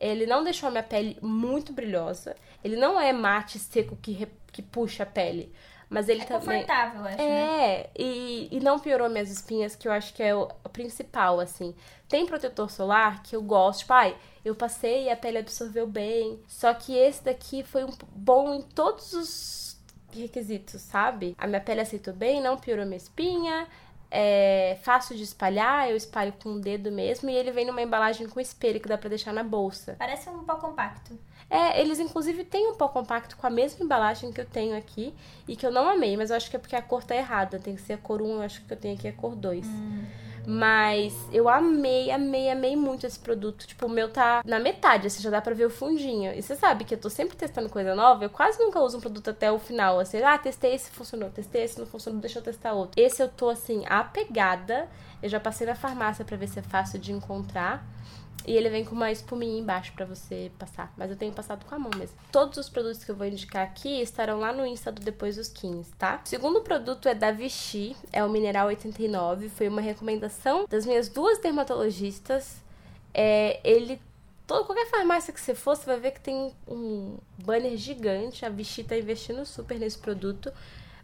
Ele 0.03 0.27
não 0.27 0.43
deixou 0.43 0.69
a 0.69 0.70
minha 0.70 0.83
pele 0.83 1.16
muito 1.23 1.73
brilhosa. 1.73 2.37
Ele 2.62 2.77
não 2.77 3.01
é 3.01 3.12
mate 3.12 3.59
seco 3.59 3.97
que, 3.97 4.12
re... 4.12 4.29
que 4.53 4.61
puxa 4.61 5.05
a 5.05 5.07
pele. 5.07 5.53
Mas 5.89 6.09
ele 6.09 6.23
é 6.23 6.24
também. 6.24 6.62
confortável, 6.62 7.05
acho. 7.05 7.20
É, 7.20 7.79
né? 7.79 7.87
e, 7.99 8.49
e 8.51 8.61
não 8.61 8.79
piorou 8.79 9.11
minhas 9.11 9.31
espinhas, 9.31 9.77
que 9.77 9.87
eu 9.87 9.93
acho 9.93 10.15
que 10.15 10.23
é 10.23 10.35
o, 10.35 10.49
principal, 10.73 11.39
assim. 11.39 11.74
Tem 12.09 12.24
protetor 12.24 12.70
solar 12.70 13.23
que 13.23 13.37
eu 13.37 13.43
gosto. 13.43 13.81
Tipo, 13.81 13.93
ai, 13.93 14.16
eu 14.43 14.55
passei 14.55 15.05
e 15.05 15.11
a 15.11 15.16
pele 15.16 15.39
absorveu 15.39 15.87
bem. 15.87 16.41
Só 16.49 16.73
que 16.73 16.97
esse 16.97 17.23
daqui 17.23 17.62
foi 17.62 17.85
um 17.85 17.91
bom 18.15 18.55
em 18.55 18.62
todos 18.62 19.12
os 19.12 19.77
requisitos, 20.11 20.81
sabe? 20.81 21.37
A 21.39 21.47
minha 21.47 21.61
pele 21.61 21.83
aceitou 21.83 22.15
bem, 22.15 22.41
não 22.41 22.57
piorou 22.57 22.87
minha 22.87 22.97
espinha, 22.97 23.69
é 24.14 24.76
fácil 24.82 25.16
de 25.16 25.22
espalhar, 25.22 25.89
eu 25.89 25.97
espalho 25.97 26.34
com 26.34 26.51
o 26.51 26.60
dedo 26.60 26.93
mesmo 26.93 27.30
e 27.30 27.34
ele 27.34 27.51
vem 27.51 27.64
numa 27.64 27.80
embalagem 27.80 28.28
com 28.28 28.39
espelho 28.39 28.78
que 28.78 28.86
dá 28.86 28.98
para 28.98 29.09
deixar 29.09 29.32
na 29.32 29.43
bolsa. 29.43 29.97
Parece 29.98 30.28
um 30.28 30.44
pó 30.44 30.56
compacto. 30.56 31.18
É, 31.48 31.80
eles 31.80 31.98
inclusive 31.98 32.44
têm 32.44 32.68
um 32.68 32.74
pó 32.74 32.89
compacto 32.89 33.39
com 33.39 33.47
a 33.47 33.51
mesma 33.51 33.82
embalagem 33.82 34.30
que 34.30 34.40
eu 34.40 34.44
tenho 34.44 34.76
aqui 34.76 35.14
e 35.48 35.56
que 35.56 35.64
eu 35.64 35.70
não 35.70 35.89
amei, 35.89 36.14
mas 36.14 36.28
eu 36.28 36.36
acho 36.36 36.51
que 36.51 36.56
é 36.56 36.59
porque 36.59 36.76
a 36.76 36.82
cor 36.82 37.02
tá 37.02 37.16
errada, 37.16 37.59
tem 37.59 37.74
que 37.74 37.80
ser 37.80 37.94
a 37.94 37.98
cor 37.98 38.20
1, 38.20 38.26
eu 38.26 38.43
acho 38.43 38.62
que 38.62 38.72
eu 38.72 38.76
tenho 38.76 38.94
aqui 38.94 39.09
a 39.09 39.12
cor 39.14 39.34
2. 39.34 39.66
Hum. 39.66 40.05
Mas 40.47 41.14
eu 41.32 41.48
amei, 41.48 42.10
amei, 42.10 42.51
amei 42.51 42.74
muito 42.74 43.06
esse 43.06 43.19
produto. 43.19 43.66
Tipo, 43.66 43.86
o 43.86 43.89
meu 43.89 44.09
tá 44.09 44.43
na 44.44 44.59
metade, 44.59 45.06
assim, 45.06 45.23
já 45.23 45.31
dá 45.31 45.40
pra 45.40 45.55
ver 45.55 45.66
o 45.66 45.70
fundinho. 45.70 46.32
E 46.35 46.43
você 46.43 46.56
sabe 46.56 46.85
que 46.85 46.94
eu 46.94 46.98
tô 46.98 47.09
sempre 47.09 47.36
testando 47.36 47.69
coisa 47.69 47.94
nova, 47.94 48.24
eu 48.24 48.31
quase 48.31 48.59
nunca 48.59 48.81
uso 48.81 48.98
um 48.98 49.01
produto 49.01 49.31
até 49.31 49.51
o 49.52 49.59
final. 49.59 50.01
Assim, 50.01 50.23
ah, 50.23 50.36
testei 50.39 50.74
esse, 50.74 50.90
funcionou, 50.90 51.31
testei 51.31 51.62
esse, 51.62 51.78
não 51.78 51.86
funcionou, 51.86 52.20
deixa 52.20 52.39
eu 52.39 52.43
testar 52.43 52.73
outro. 52.73 53.01
Esse 53.01 53.23
eu 53.23 53.28
tô, 53.28 53.48
assim, 53.48 53.85
apegada. 53.89 54.89
Eu 55.23 55.28
já 55.28 55.39
passei 55.39 55.66
na 55.66 55.74
farmácia 55.74 56.24
para 56.24 56.36
ver 56.36 56.48
se 56.48 56.59
é 56.59 56.62
fácil 56.62 56.98
de 56.98 57.12
encontrar. 57.12 57.86
E 58.47 58.56
ele 58.56 58.69
vem 58.69 58.85
com 58.85 58.94
uma 58.94 59.10
espuminha 59.10 59.59
embaixo 59.59 59.93
para 59.93 60.05
você 60.05 60.51
passar. 60.59 60.93
Mas 60.97 61.10
eu 61.10 61.16
tenho 61.16 61.32
passado 61.32 61.64
com 61.64 61.74
a 61.74 61.78
mão 61.78 61.90
mesmo. 61.97 62.16
Todos 62.31 62.59
os 62.59 62.69
produtos 62.69 63.05
que 63.05 63.10
eu 63.10 63.16
vou 63.16 63.27
indicar 63.27 63.62
aqui 63.62 64.01
estarão 64.01 64.39
lá 64.40 64.52
no 64.52 64.66
Insta 64.66 64.90
do 64.90 65.01
Depois 65.01 65.36
dos 65.36 65.48
15, 65.48 65.93
tá? 65.93 66.20
O 66.24 66.28
segundo 66.28 66.60
produto 66.60 67.09
é 67.09 67.14
da 67.14 67.31
Vichy, 67.31 67.97
é 68.12 68.24
o 68.24 68.28
Mineral 68.28 68.69
89. 68.69 69.48
Foi 69.48 69.69
uma 69.69 69.81
recomendação 69.81 70.66
das 70.69 70.85
minhas 70.85 71.09
duas 71.09 71.39
dermatologistas. 71.39 72.62
É, 73.14 73.60
ele 73.62 74.01
Toda, 74.47 74.64
qualquer 74.64 74.86
farmácia 74.90 75.32
que 75.32 75.40
você 75.40 75.55
for, 75.55 75.77
você 75.77 75.86
vai 75.86 75.98
ver 75.98 76.10
que 76.10 76.20
tem 76.20 76.52
um 76.66 77.16
banner 77.39 77.77
gigante. 77.77 78.44
A 78.44 78.48
Vichy 78.48 78.85
tá 78.85 78.97
investindo 78.97 79.47
super 79.47 79.78
nesse 79.78 79.98
produto. 79.98 80.52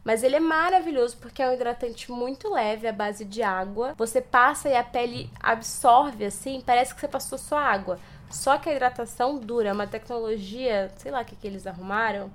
Mas 0.05 0.23
ele 0.23 0.37
é 0.37 0.41
maravilhoso 0.41 1.16
porque 1.19 1.43
é 1.43 1.49
um 1.49 1.53
hidratante 1.53 2.11
muito 2.11 2.53
leve, 2.53 2.87
à 2.87 2.93
base 2.93 3.25
de 3.25 3.43
água. 3.43 3.95
Você 3.97 4.20
passa 4.20 4.69
e 4.69 4.77
a 4.77 4.85
pele 4.85 5.31
absorve 5.41 6.25
assim, 6.25 6.62
parece 6.65 6.95
que 6.95 7.01
você 7.01 7.09
passou 7.09 7.39
só 7.39 7.59
água. 7.59 7.99
Só 8.31 8.59
que 8.59 8.69
a 8.69 8.75
hidratação 8.75 9.39
dura, 9.39 9.70
é 9.70 9.73
uma 9.73 9.87
tecnologia, 9.87 10.93
sei 10.97 11.11
lá 11.11 11.23
o 11.23 11.25
que, 11.25 11.37
que 11.37 11.47
eles 11.47 11.66
arrumaram, 11.66 12.31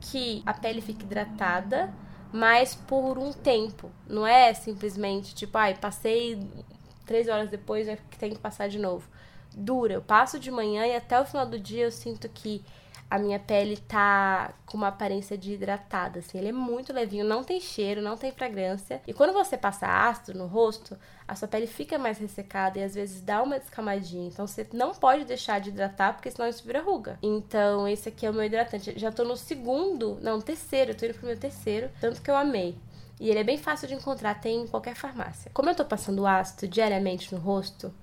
que 0.00 0.42
a 0.44 0.52
pele 0.52 0.80
fica 0.80 1.04
hidratada, 1.04 1.92
mas 2.32 2.74
por 2.74 3.18
um 3.18 3.32
tempo. 3.32 3.90
Não 4.06 4.26
é 4.26 4.52
simplesmente 4.54 5.34
tipo, 5.34 5.56
ai, 5.56 5.74
passei 5.74 6.38
três 7.06 7.28
horas 7.28 7.48
depois, 7.48 7.86
é 7.88 7.98
tem 8.18 8.32
que 8.32 8.38
passar 8.38 8.68
de 8.68 8.78
novo. 8.78 9.08
Dura. 9.54 9.94
Eu 9.94 10.02
passo 10.02 10.38
de 10.38 10.50
manhã 10.50 10.86
e 10.86 10.96
até 10.96 11.20
o 11.20 11.24
final 11.24 11.46
do 11.46 11.58
dia 11.58 11.84
eu 11.84 11.92
sinto 11.92 12.28
que 12.28 12.64
a 13.14 13.18
minha 13.18 13.38
pele 13.38 13.76
tá 13.76 14.52
com 14.66 14.76
uma 14.76 14.88
aparência 14.88 15.38
de 15.38 15.52
hidratada, 15.52 16.18
assim. 16.18 16.36
Ele 16.36 16.48
é 16.48 16.52
muito 16.52 16.92
levinho, 16.92 17.24
não 17.24 17.44
tem 17.44 17.60
cheiro, 17.60 18.02
não 18.02 18.16
tem 18.16 18.32
fragrância. 18.32 19.00
E 19.06 19.12
quando 19.14 19.32
você 19.32 19.56
passa 19.56 19.86
ácido 19.86 20.36
no 20.36 20.48
rosto, 20.48 20.98
a 21.28 21.36
sua 21.36 21.46
pele 21.46 21.68
fica 21.68 21.96
mais 21.96 22.18
ressecada 22.18 22.76
e 22.76 22.82
às 22.82 22.96
vezes 22.96 23.20
dá 23.20 23.40
uma 23.40 23.60
descamadinha. 23.60 24.26
Então 24.26 24.48
você 24.48 24.66
não 24.72 24.92
pode 24.92 25.24
deixar 25.24 25.60
de 25.60 25.68
hidratar, 25.68 26.14
porque 26.14 26.28
senão 26.28 26.48
isso 26.48 26.64
vira 26.64 26.82
ruga. 26.82 27.16
Então 27.22 27.86
esse 27.86 28.08
aqui 28.08 28.26
é 28.26 28.30
o 28.30 28.34
meu 28.34 28.42
hidratante. 28.42 28.98
Já 28.98 29.12
tô 29.12 29.22
no 29.22 29.36
segundo, 29.36 30.18
não, 30.20 30.40
terceiro, 30.40 30.92
tô 30.92 31.06
indo 31.06 31.14
pro 31.14 31.28
meu 31.28 31.38
terceiro, 31.38 31.90
tanto 32.00 32.20
que 32.20 32.28
eu 32.28 32.36
amei. 32.36 32.76
E 33.20 33.30
ele 33.30 33.38
é 33.38 33.44
bem 33.44 33.58
fácil 33.58 33.86
de 33.86 33.94
encontrar, 33.94 34.40
tem 34.40 34.62
em 34.62 34.66
qualquer 34.66 34.96
farmácia. 34.96 35.52
Como 35.54 35.70
eu 35.70 35.76
tô 35.76 35.84
passando 35.84 36.26
ácido 36.26 36.66
diariamente 36.66 37.32
no 37.32 37.40
rosto, 37.40 37.94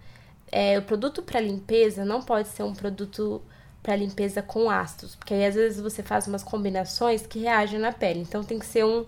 é, 0.49 0.79
o 0.79 0.83
produto 0.83 1.21
para 1.21 1.41
limpeza 1.41 2.05
não 2.05 2.21
pode 2.21 2.47
ser 2.47 2.63
um 2.63 2.73
produto 2.73 3.41
para 3.81 3.95
limpeza 3.95 4.41
com 4.41 4.69
ácidos, 4.69 5.15
porque 5.15 5.33
aí 5.33 5.45
às 5.45 5.55
vezes 5.55 5.81
você 5.81 6.03
faz 6.03 6.27
umas 6.27 6.43
combinações 6.43 7.25
que 7.25 7.39
reagem 7.39 7.79
na 7.79 7.91
pele. 7.91 8.21
Então 8.21 8.43
tem 8.43 8.59
que 8.59 8.65
ser 8.65 8.85
um 8.85 9.05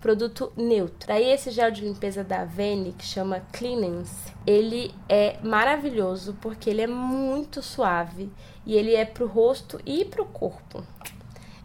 produto 0.00 0.52
neutro. 0.56 1.06
Daí 1.08 1.30
esse 1.30 1.50
gel 1.50 1.70
de 1.70 1.82
limpeza 1.82 2.24
da 2.24 2.42
Avene, 2.42 2.94
que 2.96 3.04
chama 3.04 3.42
Cleanance, 3.52 4.32
ele 4.46 4.94
é 5.08 5.36
maravilhoso 5.42 6.36
porque 6.40 6.70
ele 6.70 6.82
é 6.82 6.86
muito 6.86 7.62
suave 7.62 8.30
e 8.64 8.76
ele 8.76 8.94
é 8.94 9.04
pro 9.04 9.26
rosto 9.26 9.80
e 9.84 10.04
pro 10.04 10.24
corpo. 10.24 10.82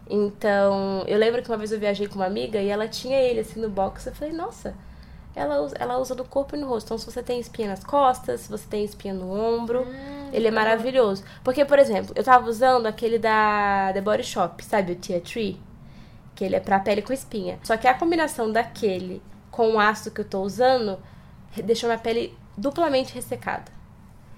Então, 0.09 1.03
eu 1.07 1.17
lembro 1.17 1.41
que 1.41 1.49
uma 1.49 1.57
vez 1.57 1.71
eu 1.71 1.79
viajei 1.79 2.07
com 2.07 2.15
uma 2.15 2.25
amiga 2.25 2.59
e 2.59 2.67
ela 2.67 2.87
tinha 2.87 3.17
ele 3.17 3.39
assim 3.39 3.59
no 3.59 3.69
box. 3.69 4.05
Eu 4.05 4.13
falei, 4.13 4.33
nossa, 4.33 4.75
ela 5.35 5.61
usa, 5.61 5.75
ela 5.79 5.97
usa 5.97 6.13
no 6.13 6.25
corpo 6.25 6.55
e 6.55 6.59
no 6.59 6.67
rosto. 6.67 6.87
Então, 6.87 6.97
se 6.97 7.05
você 7.05 7.23
tem 7.23 7.39
espinha 7.39 7.69
nas 7.69 7.83
costas, 7.83 8.41
se 8.41 8.49
você 8.49 8.67
tem 8.67 8.83
espinha 8.83 9.13
no 9.13 9.31
ombro, 9.31 9.83
hum, 9.83 10.22
ele 10.33 10.47
é 10.47 10.51
maravilhoso. 10.51 11.23
Porque, 11.43 11.63
por 11.63 11.77
exemplo, 11.77 12.11
eu 12.15 12.23
tava 12.23 12.49
usando 12.49 12.87
aquele 12.87 13.19
da 13.19 13.91
The 13.93 14.01
Body 14.01 14.23
Shop, 14.23 14.63
sabe? 14.65 14.93
O 14.93 14.95
Tia 14.95 15.21
Tree. 15.21 15.61
Que 16.35 16.43
ele 16.43 16.55
é 16.55 16.59
pra 16.59 16.79
pele 16.79 17.03
com 17.03 17.13
espinha. 17.13 17.59
Só 17.63 17.77
que 17.77 17.87
a 17.87 17.93
combinação 17.93 18.51
daquele 18.51 19.21
com 19.51 19.75
o 19.75 19.79
ácido 19.79 20.11
que 20.11 20.21
eu 20.21 20.25
tô 20.25 20.41
usando 20.41 20.97
deixou 21.63 21.87
minha 21.87 21.99
pele 21.99 22.35
duplamente 22.57 23.13
ressecada. 23.13 23.71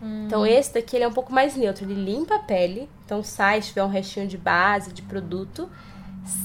Hum. 0.01 0.25
Então, 0.25 0.45
esse 0.45 0.73
daqui 0.73 0.97
ele 0.97 1.05
é 1.05 1.07
um 1.07 1.13
pouco 1.13 1.31
mais 1.31 1.55
neutro. 1.55 1.85
Ele 1.85 1.95
limpa 1.95 2.35
a 2.35 2.39
pele. 2.39 2.89
Então, 3.05 3.23
sai 3.23 3.61
se 3.61 3.69
tiver 3.69 3.83
um 3.85 3.89
restinho 3.89 4.27
de 4.27 4.37
base, 4.37 4.91
de 4.91 5.01
produto, 5.01 5.69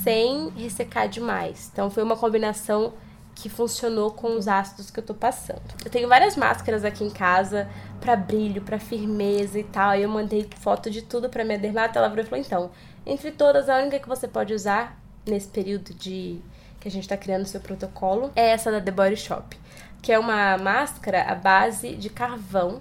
sem 0.04 0.50
ressecar 0.50 1.08
demais. 1.08 1.68
Então, 1.72 1.90
foi 1.90 2.04
uma 2.04 2.16
combinação 2.16 2.92
que 3.40 3.48
funcionou 3.48 4.10
com 4.10 4.36
os 4.36 4.46
ácidos 4.46 4.90
que 4.90 5.00
eu 5.00 5.02
tô 5.02 5.14
passando. 5.14 5.62
Eu 5.82 5.90
tenho 5.90 6.06
várias 6.06 6.36
máscaras 6.36 6.84
aqui 6.84 7.02
em 7.02 7.08
casa 7.08 7.66
para 7.98 8.14
brilho, 8.14 8.60
para 8.60 8.78
firmeza 8.78 9.58
e 9.58 9.64
tal. 9.64 9.96
E 9.96 10.02
eu 10.02 10.10
mandei 10.10 10.46
foto 10.56 10.90
de 10.90 11.00
tudo 11.00 11.30
para 11.30 11.42
minha 11.42 11.58
dermato, 11.58 11.98
ela 11.98 12.10
falou 12.10 12.38
então, 12.38 12.70
entre 13.06 13.30
todas 13.30 13.70
a 13.70 13.78
única 13.78 13.98
que 13.98 14.06
você 14.08 14.28
pode 14.28 14.52
usar 14.52 15.00
nesse 15.26 15.48
período 15.48 15.94
de 15.94 16.38
que 16.78 16.88
a 16.88 16.90
gente 16.90 17.08
tá 17.08 17.16
criando 17.16 17.42
o 17.42 17.46
seu 17.46 17.60
protocolo 17.60 18.30
é 18.36 18.50
essa 18.50 18.70
da 18.70 18.80
The 18.80 18.90
Body 18.90 19.16
Shop, 19.16 19.56
que 20.02 20.12
é 20.12 20.18
uma 20.18 20.58
máscara 20.58 21.22
à 21.22 21.34
base 21.34 21.94
de 21.96 22.10
carvão, 22.10 22.80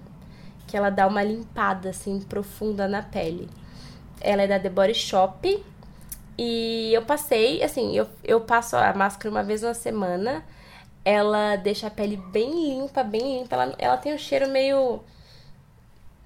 que 0.68 0.76
ela 0.76 0.90
dá 0.90 1.08
uma 1.08 1.24
limpada 1.24 1.90
assim 1.90 2.20
profunda 2.20 2.86
na 2.86 3.02
pele. 3.02 3.50
Ela 4.20 4.44
é 4.44 4.48
da 4.48 4.60
The 4.60 4.70
Body 4.70 4.94
Shop 4.94 5.64
e 6.42 6.94
eu 6.94 7.02
passei, 7.02 7.62
assim, 7.62 7.94
eu, 7.98 8.08
eu 8.24 8.40
passo 8.40 8.78
a 8.78 8.94
máscara 8.94 9.30
uma 9.30 9.44
vez 9.44 9.62
na 9.62 9.74
semana. 9.74 10.42
Ela 11.04 11.58
deixa 11.58 11.88
a 11.88 11.92
pele 11.92 12.16
bem 12.16 12.50
limpa, 12.50 13.04
bem 13.04 13.40
limpa. 13.40 13.56
Ela, 13.56 13.76
ela 13.78 13.98
tem 13.98 14.14
um 14.14 14.18
cheiro 14.18 14.48
meio. 14.48 15.04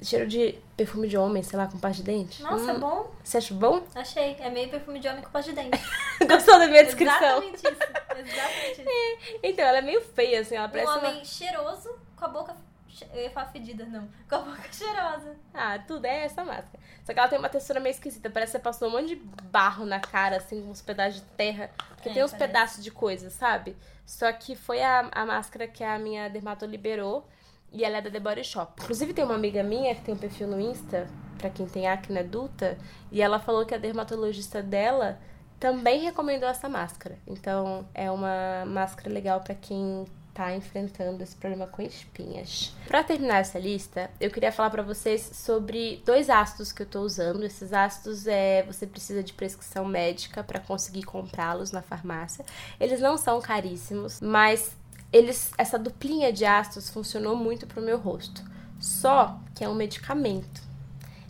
Cheiro 0.04 0.28
de 0.28 0.60
perfume 0.78 1.08
de 1.08 1.18
homem, 1.18 1.42
sei 1.42 1.58
lá, 1.58 1.66
com 1.66 1.80
pasta 1.80 1.98
de 1.98 2.04
dente. 2.04 2.44
Nossa, 2.44 2.70
é 2.70 2.76
hum. 2.76 2.80
bom. 2.80 3.12
Você 3.24 3.40
acha 3.40 3.56
bom? 3.56 3.82
Achei. 3.96 4.38
É 4.40 4.52
meio 4.52 4.70
perfume 4.70 5.00
de 5.00 5.08
homem 5.08 5.24
com 5.24 5.32
pasta 5.32 5.52
de 5.52 5.56
dente. 5.56 5.84
Gostou 6.28 6.60
da 6.60 6.68
minha 6.68 6.84
descrição? 6.84 7.42
Exatamente 7.42 7.56
isso. 7.56 7.68
Exatamente 8.20 8.82
isso. 8.82 8.90
É, 8.90 9.40
então, 9.50 9.66
ela 9.66 9.80
é 9.80 9.82
meio 9.82 10.02
feia, 10.02 10.42
assim. 10.42 10.56
Ela 10.56 10.70
parece 10.70 10.92
um 10.92 10.98
homem 11.00 11.14
uma... 11.16 11.26
cheiroso 11.26 11.90
com 12.16 12.26
a 12.26 12.28
boca 12.28 12.56
eu 13.14 13.22
ia 13.22 13.30
falar 13.30 13.48
fedida, 13.48 13.86
não. 13.86 14.08
Com 14.30 14.36
a 14.36 14.40
boca 14.40 14.72
cheirosa. 14.72 15.36
Ah, 15.54 15.80
tudo 15.80 16.06
é 16.06 16.26
essa 16.26 16.44
máscara. 16.44 16.80
Só 17.04 17.14
que 17.14 17.20
ela 17.20 17.28
tem 17.28 17.40
uma 17.40 17.50
textura 17.50 17.80
meio 17.80 17.94
esquisita. 17.94 18.30
Parece 18.30 18.52
que 18.52 18.58
você 18.58 18.64
passou 18.64 18.88
um 18.88 18.92
monte 18.92 19.10
de 19.10 19.16
barro 19.16 19.86
na 19.86 20.00
cara, 20.00 20.38
assim, 20.38 20.62
uns 20.68 20.82
pedaços 20.82 21.16
de 21.16 21.28
terra. 21.38 21.70
Porque 21.96 22.10
é, 22.10 22.14
tem 22.14 22.24
uns 22.24 22.32
parece. 22.32 22.48
pedaços 22.48 22.84
de 22.84 22.92
coisa, 22.92 23.30
sabe? 23.30 23.76
Só 24.06 24.32
que 24.32 24.56
foi 24.56 24.82
a, 24.82 25.10
a 25.12 25.26
máscara 25.26 25.68
que 25.68 25.84
a 25.84 25.98
minha 25.98 26.30
dermato 26.30 26.66
liberou. 26.66 27.28
E 27.72 27.84
ela 27.84 27.98
é 27.98 28.02
da 28.02 28.12
The 28.12 28.20
Body 28.20 28.44
Shop. 28.44 28.74
Inclusive, 28.84 29.14
tem 29.14 29.26
uma 29.26 29.34
amiga 29.34 29.64
minha 29.64 29.96
que 29.96 30.02
tem 30.02 30.14
um 30.14 30.18
perfil 30.18 30.48
no 30.48 30.60
Insta, 30.60 31.08
pra 31.40 31.50
quem 31.50 31.66
tem 31.66 31.88
acne 31.88 32.20
adulta. 32.20 32.78
E 33.12 33.20
ela 33.20 33.40
falou 33.40 33.66
que 33.66 33.74
a 33.74 33.80
dermatologista 33.80 34.62
dela 34.62 35.20
também 35.60 36.02
recomendou 36.02 36.48
essa 36.48 36.70
máscara. 36.70 37.18
Então, 37.26 37.88
é 37.96 38.12
uma 38.12 38.64
máscara 38.68 39.10
legal 39.10 39.42
para 39.42 39.56
quem 39.56 40.06
tá 40.34 40.56
enfrentando 40.56 41.22
esse 41.22 41.36
problema 41.36 41.68
com 41.68 41.82
espinhas. 41.82 42.76
Para 42.88 43.04
terminar 43.04 43.40
essa 43.40 43.60
lista, 43.60 44.10
eu 44.20 44.32
queria 44.32 44.52
falar 44.52 44.72
para 44.72 44.82
vocês 44.82 45.22
sobre 45.34 46.02
dois 46.06 46.30
ácidos 46.30 46.72
que 46.72 46.82
eu 46.82 46.88
tô 46.88 47.02
usando. 47.02 47.44
Esses 47.44 47.72
ácidos 47.72 48.26
é 48.26 48.64
você 48.64 48.88
precisa 48.88 49.24
de 49.24 49.32
prescrição 49.32 49.86
médica 49.86 50.44
para 50.44 50.60
conseguir 50.60 51.04
comprá-los 51.04 51.72
na 51.72 51.82
farmácia. 51.82 52.44
Eles 52.80 53.00
não 53.00 53.18
são 53.18 53.40
caríssimos, 53.40 54.20
mas 54.22 54.76
eles 55.12 55.52
essa 55.58 55.78
duplinha 55.78 56.34
de 56.34 56.46
ácidos 56.46 56.90
funcionou 56.90 57.36
muito 57.36 57.68
pro 57.68 57.82
meu 57.82 58.00
rosto. 58.00 58.44
Só 58.80 59.40
que 59.54 59.64
é 59.64 59.70
um 59.70 59.76
medicamento. 59.76 60.62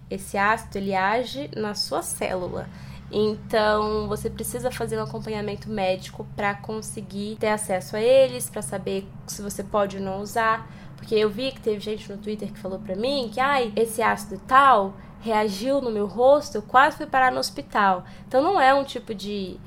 Esse 0.10 0.38
ácido 0.38 0.78
ele 0.78 0.96
age 0.96 1.52
na 1.56 1.76
sua 1.76 2.02
célula. 2.02 2.70
Então, 3.14 4.08
você 4.08 4.28
precisa 4.28 4.72
fazer 4.72 4.98
um 4.98 5.04
acompanhamento 5.04 5.70
médico 5.70 6.26
para 6.36 6.56
conseguir 6.56 7.38
ter 7.40 7.50
acesso 7.50 7.96
a 7.96 8.02
eles, 8.02 8.50
para 8.50 8.64
saber 8.64 9.08
se 9.28 9.40
você 9.42 9.64
pode 9.64 9.98
ou 9.98 10.04
não 10.04 10.20
usar. 10.20 10.68
Porque 10.98 11.14
eu 11.14 11.30
vi 11.30 11.52
que 11.52 11.62
teve 11.62 11.80
gente 11.80 12.12
no 12.12 12.18
Twitter 12.18 12.52
que 12.52 12.58
falou 12.58 12.80
pra 12.80 12.96
mim 12.96 13.30
que, 13.32 13.40
ai, 13.40 13.72
esse 13.76 14.02
ácido 14.02 14.42
tal 14.48 14.96
reagiu 15.22 15.80
no 15.80 15.92
meu 15.92 16.08
rosto, 16.08 16.56
eu 16.56 16.62
quase 16.62 16.98
fui 16.98 17.06
parar 17.06 17.32
no 17.32 17.40
hospital. 17.40 18.04
Então, 18.28 18.42
não 18.42 18.60
é 18.60 18.74
um 18.74 18.84
tipo 18.84 19.14
de, 19.14 19.58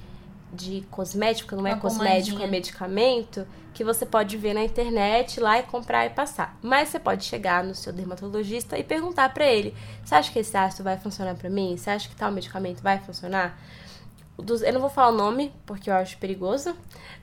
de 0.53 0.85
cosmético, 0.91 1.55
não 1.55 1.67
é 1.67 1.75
Uma 1.75 1.81
cosmético, 1.81 2.43
é 2.43 2.47
medicamento 2.47 3.47
que 3.77 3.85
você 3.85 4.07
pode 4.07 4.39
ver 4.39 4.55
na 4.55 4.65
internet 4.65 5.39
lá 5.39 5.59
e 5.59 5.63
comprar 5.63 6.07
e 6.07 6.11
passar. 6.11 6.59
Mas 6.63 6.89
você 6.89 6.99
pode 6.99 7.27
chegar 7.27 7.63
no 7.63 7.75
seu 7.75 7.93
dermatologista 7.93 8.79
e 8.79 8.83
perguntar 8.83 9.35
para 9.35 9.45
ele: 9.45 9.77
"Você 10.03 10.15
acha 10.15 10.33
que 10.33 10.39
esse 10.39 10.57
ácido 10.57 10.83
vai 10.83 10.97
funcionar 10.97 11.35
para 11.35 11.51
mim? 11.51 11.77
Você 11.77 11.91
acha 11.91 12.09
que 12.09 12.17
tal 12.17 12.33
medicamento 12.33 12.83
vai 12.83 12.99
funcionar?" 12.99 13.59
Eu 14.39 14.73
não 14.73 14.81
vou 14.81 14.89
falar 14.89 15.09
o 15.09 15.17
nome 15.17 15.53
porque 15.67 15.91
eu 15.91 15.95
acho 15.95 16.17
perigoso, 16.17 16.75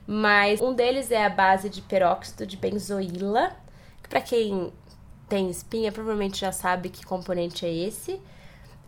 mas 0.06 0.60
um 0.60 0.72
deles 0.72 1.10
é 1.10 1.24
a 1.24 1.28
base 1.28 1.68
de 1.68 1.82
peróxido 1.82 2.46
de 2.46 2.56
benzoíla, 2.56 3.56
que 4.00 4.08
para 4.08 4.20
quem 4.20 4.72
tem 5.28 5.50
espinha 5.50 5.90
provavelmente 5.90 6.40
já 6.40 6.52
sabe 6.52 6.88
que 6.88 7.04
componente 7.04 7.66
é 7.66 7.72
esse. 7.72 8.20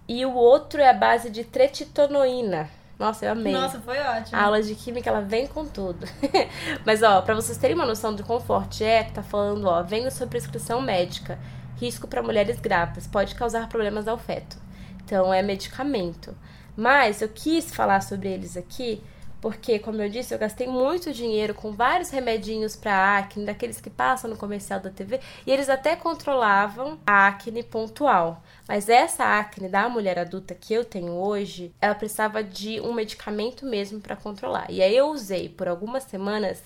E 0.06 0.24
o 0.24 0.34
outro 0.34 0.80
é 0.80 0.88
a 0.88 0.94
base 0.94 1.30
de 1.30 1.42
tretinoína, 1.42 2.70
nossa, 2.98 3.26
eu 3.26 3.32
amei. 3.32 3.52
Nossa, 3.52 3.80
foi 3.80 3.98
ótimo. 3.98 4.38
A 4.38 4.42
aula 4.42 4.62
de 4.62 4.74
química, 4.74 5.10
ela 5.10 5.20
vem 5.20 5.46
com 5.46 5.66
tudo. 5.66 6.06
Mas, 6.84 7.02
ó, 7.02 7.20
pra 7.22 7.34
vocês 7.34 7.58
terem 7.58 7.76
uma 7.76 7.86
noção 7.86 8.14
do 8.14 8.24
conforto, 8.24 8.82
é 8.82 9.04
que 9.04 9.12
tá 9.12 9.22
falando, 9.22 9.66
ó, 9.66 9.82
vendo 9.82 10.10
sua 10.10 10.26
prescrição 10.26 10.80
médica. 10.80 11.38
Risco 11.78 12.08
para 12.08 12.22
mulheres 12.22 12.58
grávidas, 12.58 13.06
pode 13.06 13.34
causar 13.34 13.68
problemas 13.68 14.08
ao 14.08 14.16
feto. 14.16 14.56
Então, 15.04 15.32
é 15.32 15.42
medicamento. 15.42 16.34
Mas 16.74 17.20
eu 17.20 17.28
quis 17.28 17.74
falar 17.74 18.00
sobre 18.00 18.28
eles 18.30 18.56
aqui 18.56 19.02
porque, 19.40 19.78
como 19.78 20.02
eu 20.02 20.08
disse, 20.08 20.34
eu 20.34 20.38
gastei 20.38 20.66
muito 20.66 21.12
dinheiro 21.12 21.54
com 21.54 21.70
vários 21.70 22.10
remedinhos 22.10 22.74
para 22.74 23.18
acne, 23.18 23.44
daqueles 23.44 23.80
que 23.80 23.90
passam 23.90 24.30
no 24.30 24.36
comercial 24.36 24.80
da 24.80 24.90
TV, 24.90 25.20
e 25.46 25.52
eles 25.52 25.68
até 25.68 25.94
controlavam 25.94 26.98
a 27.06 27.28
acne 27.28 27.62
pontual. 27.62 28.42
Mas 28.68 28.88
essa 28.88 29.38
acne 29.38 29.68
da 29.68 29.88
mulher 29.88 30.18
adulta 30.18 30.54
que 30.54 30.74
eu 30.74 30.84
tenho 30.84 31.12
hoje, 31.12 31.72
ela 31.80 31.94
precisava 31.94 32.42
de 32.42 32.80
um 32.80 32.92
medicamento 32.92 33.64
mesmo 33.64 34.00
para 34.00 34.16
controlar. 34.16 34.70
E 34.70 34.82
aí 34.82 34.96
eu 34.96 35.08
usei 35.08 35.48
por 35.48 35.68
algumas 35.68 36.02
semanas 36.04 36.62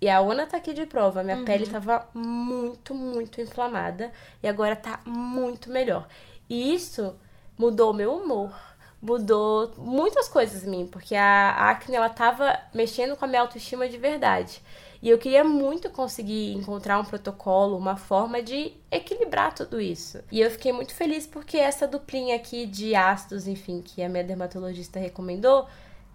e 0.00 0.08
a 0.08 0.18
Ana 0.18 0.46
tá 0.46 0.56
aqui 0.56 0.72
de 0.72 0.86
prova. 0.86 1.22
Minha 1.22 1.36
uhum. 1.36 1.44
pele 1.44 1.66
tava 1.66 2.08
muito, 2.12 2.94
muito 2.94 3.40
inflamada. 3.40 4.10
E 4.42 4.48
agora 4.48 4.74
tá 4.74 5.00
muito 5.06 5.70
melhor. 5.70 6.08
E 6.48 6.74
isso 6.74 7.14
mudou 7.56 7.92
meu 7.92 8.14
humor 8.14 8.52
mudou 9.00 9.72
muitas 9.78 10.28
coisas 10.28 10.64
em 10.64 10.70
mim, 10.70 10.86
porque 10.86 11.14
a 11.14 11.70
acne 11.70 11.96
ela 11.96 12.10
tava 12.10 12.58
mexendo 12.74 13.16
com 13.16 13.24
a 13.24 13.28
minha 13.28 13.40
autoestima 13.40 13.88
de 13.88 13.96
verdade. 13.96 14.62
E 15.02 15.08
eu 15.08 15.16
queria 15.16 15.42
muito 15.42 15.88
conseguir 15.88 16.52
encontrar 16.52 17.00
um 17.00 17.04
protocolo, 17.04 17.76
uma 17.76 17.96
forma 17.96 18.42
de 18.42 18.74
equilibrar 18.90 19.54
tudo 19.54 19.80
isso. 19.80 20.22
E 20.30 20.40
eu 20.40 20.50
fiquei 20.50 20.72
muito 20.72 20.94
feliz 20.94 21.26
porque 21.26 21.56
essa 21.56 21.88
duplinha 21.88 22.36
aqui 22.36 22.66
de 22.66 22.94
ácidos, 22.94 23.48
enfim, 23.48 23.80
que 23.80 24.02
a 24.02 24.08
minha 24.10 24.22
dermatologista 24.22 25.00
recomendou, 25.00 25.66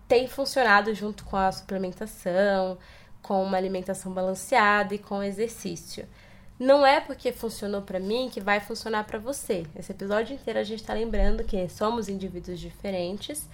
tem 0.08 0.28
funcionado 0.28 0.94
junto 0.94 1.26
com 1.26 1.36
a 1.36 1.52
suplementação, 1.52 2.78
com 3.24 3.44
uma 3.44 3.58
alimentação 3.58 4.12
balanceada 4.14 4.94
e 4.94 5.00
com 5.00 5.24
exercício. 5.24 6.08
não 6.60 6.86
é 6.86 7.02
porque 7.02 7.34
funcionou 7.34 7.82
para 7.82 8.00
mim 8.00 8.30
que 8.32 8.40
vai 8.40 8.60
funcionar 8.62 9.04
para 9.06 9.20
você. 9.20 9.66
Esse 9.76 9.92
episódio 9.92 10.36
inteiro 10.36 10.60
a 10.60 10.64
gente 10.64 10.84
tá 10.84 10.94
lembrando 10.94 11.44
que 11.44 11.68
somos 11.68 12.08
indivíduos 12.08 12.60
diferentes 12.60 13.50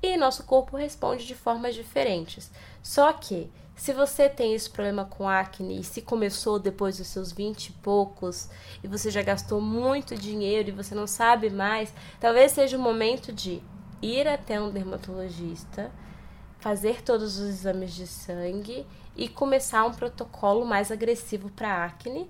e 0.00 0.16
nosso 0.16 0.44
corpo 0.44 0.76
responde 0.76 1.26
de 1.26 1.34
formas 1.34 1.74
diferentes. 1.74 2.50
Só 2.82 3.12
que 3.12 3.50
se 3.78 3.92
você 3.92 4.28
tem 4.28 4.54
esse 4.54 4.68
problema 4.68 5.04
com 5.04 5.28
acne 5.28 5.80
e 5.80 5.84
se 5.84 6.02
começou 6.02 6.58
depois 6.58 6.98
dos 6.98 7.06
seus 7.06 7.30
20 7.30 7.68
e 7.68 7.72
poucos 7.74 8.50
e 8.82 8.88
você 8.88 9.08
já 9.08 9.22
gastou 9.22 9.60
muito 9.60 10.16
dinheiro 10.16 10.68
e 10.68 10.72
você 10.72 10.96
não 10.96 11.06
sabe 11.06 11.48
mais, 11.48 11.94
talvez 12.18 12.50
seja 12.50 12.76
o 12.76 12.80
momento 12.80 13.32
de 13.32 13.62
ir 14.02 14.26
até 14.26 14.60
um 14.60 14.68
dermatologista, 14.68 15.92
fazer 16.58 17.02
todos 17.02 17.38
os 17.38 17.48
exames 17.48 17.94
de 17.94 18.08
sangue 18.08 18.84
e 19.16 19.28
começar 19.28 19.84
um 19.84 19.92
protocolo 19.92 20.66
mais 20.66 20.90
agressivo 20.90 21.48
para 21.48 21.84
acne, 21.84 22.28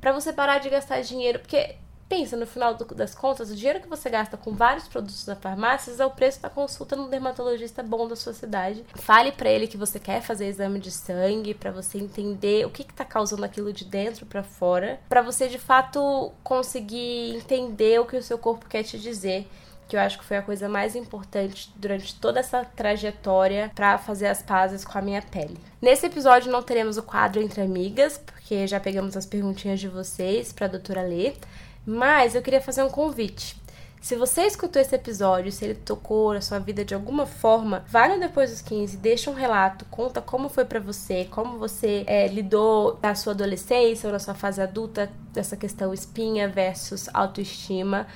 para 0.00 0.12
você 0.12 0.32
parar 0.32 0.58
de 0.58 0.68
gastar 0.68 1.00
dinheiro, 1.02 1.38
porque 1.38 1.76
pensa, 2.08 2.36
no 2.36 2.46
final 2.46 2.74
do, 2.74 2.84
das 2.94 3.14
contas, 3.14 3.50
o 3.50 3.54
dinheiro 3.54 3.80
que 3.80 3.88
você 3.88 4.08
gasta 4.08 4.36
com 4.36 4.52
vários 4.52 4.88
produtos 4.88 5.24
da 5.24 5.36
farmácia 5.36 5.94
é 5.98 6.06
o 6.06 6.10
preço 6.10 6.40
da 6.40 6.48
consulta 6.48 6.96
no 6.96 7.08
dermatologista 7.08 7.82
bom 7.82 8.08
da 8.08 8.16
sua 8.16 8.32
cidade. 8.32 8.84
Fale 8.94 9.32
para 9.32 9.50
ele 9.50 9.66
que 9.66 9.76
você 9.76 9.98
quer 9.98 10.22
fazer 10.22 10.46
exame 10.46 10.78
de 10.78 10.90
sangue 10.90 11.54
para 11.54 11.70
você 11.70 11.98
entender 11.98 12.66
o 12.66 12.70
que 12.70 12.82
está 12.82 13.04
causando 13.04 13.44
aquilo 13.44 13.72
de 13.72 13.84
dentro 13.84 14.26
para 14.26 14.42
fora, 14.42 15.00
para 15.08 15.22
você 15.22 15.48
de 15.48 15.58
fato 15.58 16.32
conseguir 16.42 17.36
entender 17.36 18.00
o 18.00 18.06
que 18.06 18.16
o 18.16 18.22
seu 18.22 18.38
corpo 18.38 18.66
quer 18.66 18.82
te 18.82 18.98
dizer 18.98 19.46
que 19.88 19.96
eu 19.96 20.00
acho 20.00 20.18
que 20.18 20.24
foi 20.24 20.36
a 20.36 20.42
coisa 20.42 20.68
mais 20.68 20.94
importante 20.94 21.72
durante 21.76 22.14
toda 22.14 22.40
essa 22.40 22.62
trajetória 22.62 23.72
para 23.74 23.96
fazer 23.96 24.26
as 24.26 24.42
pazes 24.42 24.84
com 24.84 24.98
a 24.98 25.02
minha 25.02 25.22
pele. 25.22 25.56
Nesse 25.80 26.04
episódio 26.04 26.52
não 26.52 26.62
teremos 26.62 26.98
o 26.98 27.02
quadro 27.02 27.40
Entre 27.40 27.62
Amigas, 27.62 28.18
porque 28.18 28.66
já 28.66 28.78
pegamos 28.78 29.16
as 29.16 29.24
perguntinhas 29.24 29.80
de 29.80 29.88
vocês 29.88 30.52
para 30.52 30.66
a 30.66 30.68
doutora 30.68 31.00
ler, 31.00 31.34
mas 31.88 32.34
eu 32.34 32.42
queria 32.42 32.60
fazer 32.60 32.82
um 32.82 32.90
convite. 32.90 33.56
Se 33.98 34.14
você 34.14 34.42
escutou 34.42 34.80
esse 34.80 34.94
episódio, 34.94 35.50
se 35.50 35.64
ele 35.64 35.74
tocou 35.74 36.34
na 36.34 36.40
sua 36.42 36.58
vida 36.58 36.84
de 36.84 36.94
alguma 36.94 37.24
forma, 37.24 37.82
vai 37.88 38.14
no 38.14 38.20
Depois 38.20 38.50
dos 38.50 38.60
15, 38.60 38.98
deixa 38.98 39.30
um 39.30 39.34
relato, 39.34 39.86
conta 39.86 40.20
como 40.20 40.50
foi 40.50 40.66
para 40.66 40.78
você, 40.78 41.24
como 41.30 41.58
você 41.58 42.04
é, 42.06 42.28
lidou 42.28 42.98
na 43.02 43.14
sua 43.14 43.32
adolescência 43.32 44.06
ou 44.06 44.12
na 44.12 44.18
sua 44.18 44.34
fase 44.34 44.60
adulta, 44.60 45.10
dessa 45.32 45.56
questão 45.56 45.94
espinha 45.94 46.46
versus 46.46 47.08
autoestima. 47.14 48.06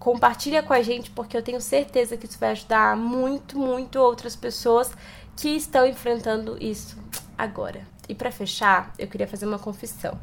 Compartilha 0.00 0.60
com 0.60 0.72
a 0.72 0.82
gente, 0.82 1.10
porque 1.12 1.36
eu 1.36 1.42
tenho 1.42 1.60
certeza 1.60 2.16
que 2.16 2.26
isso 2.26 2.38
vai 2.38 2.50
ajudar 2.50 2.96
muito, 2.96 3.56
muito 3.56 4.00
outras 4.00 4.34
pessoas 4.34 4.90
que 5.36 5.50
estão 5.50 5.86
enfrentando 5.86 6.58
isso 6.60 6.98
agora. 7.38 7.82
E 8.08 8.14
para 8.14 8.32
fechar, 8.32 8.92
eu 8.98 9.06
queria 9.06 9.28
fazer 9.28 9.46
uma 9.46 9.58
confissão 9.58 10.18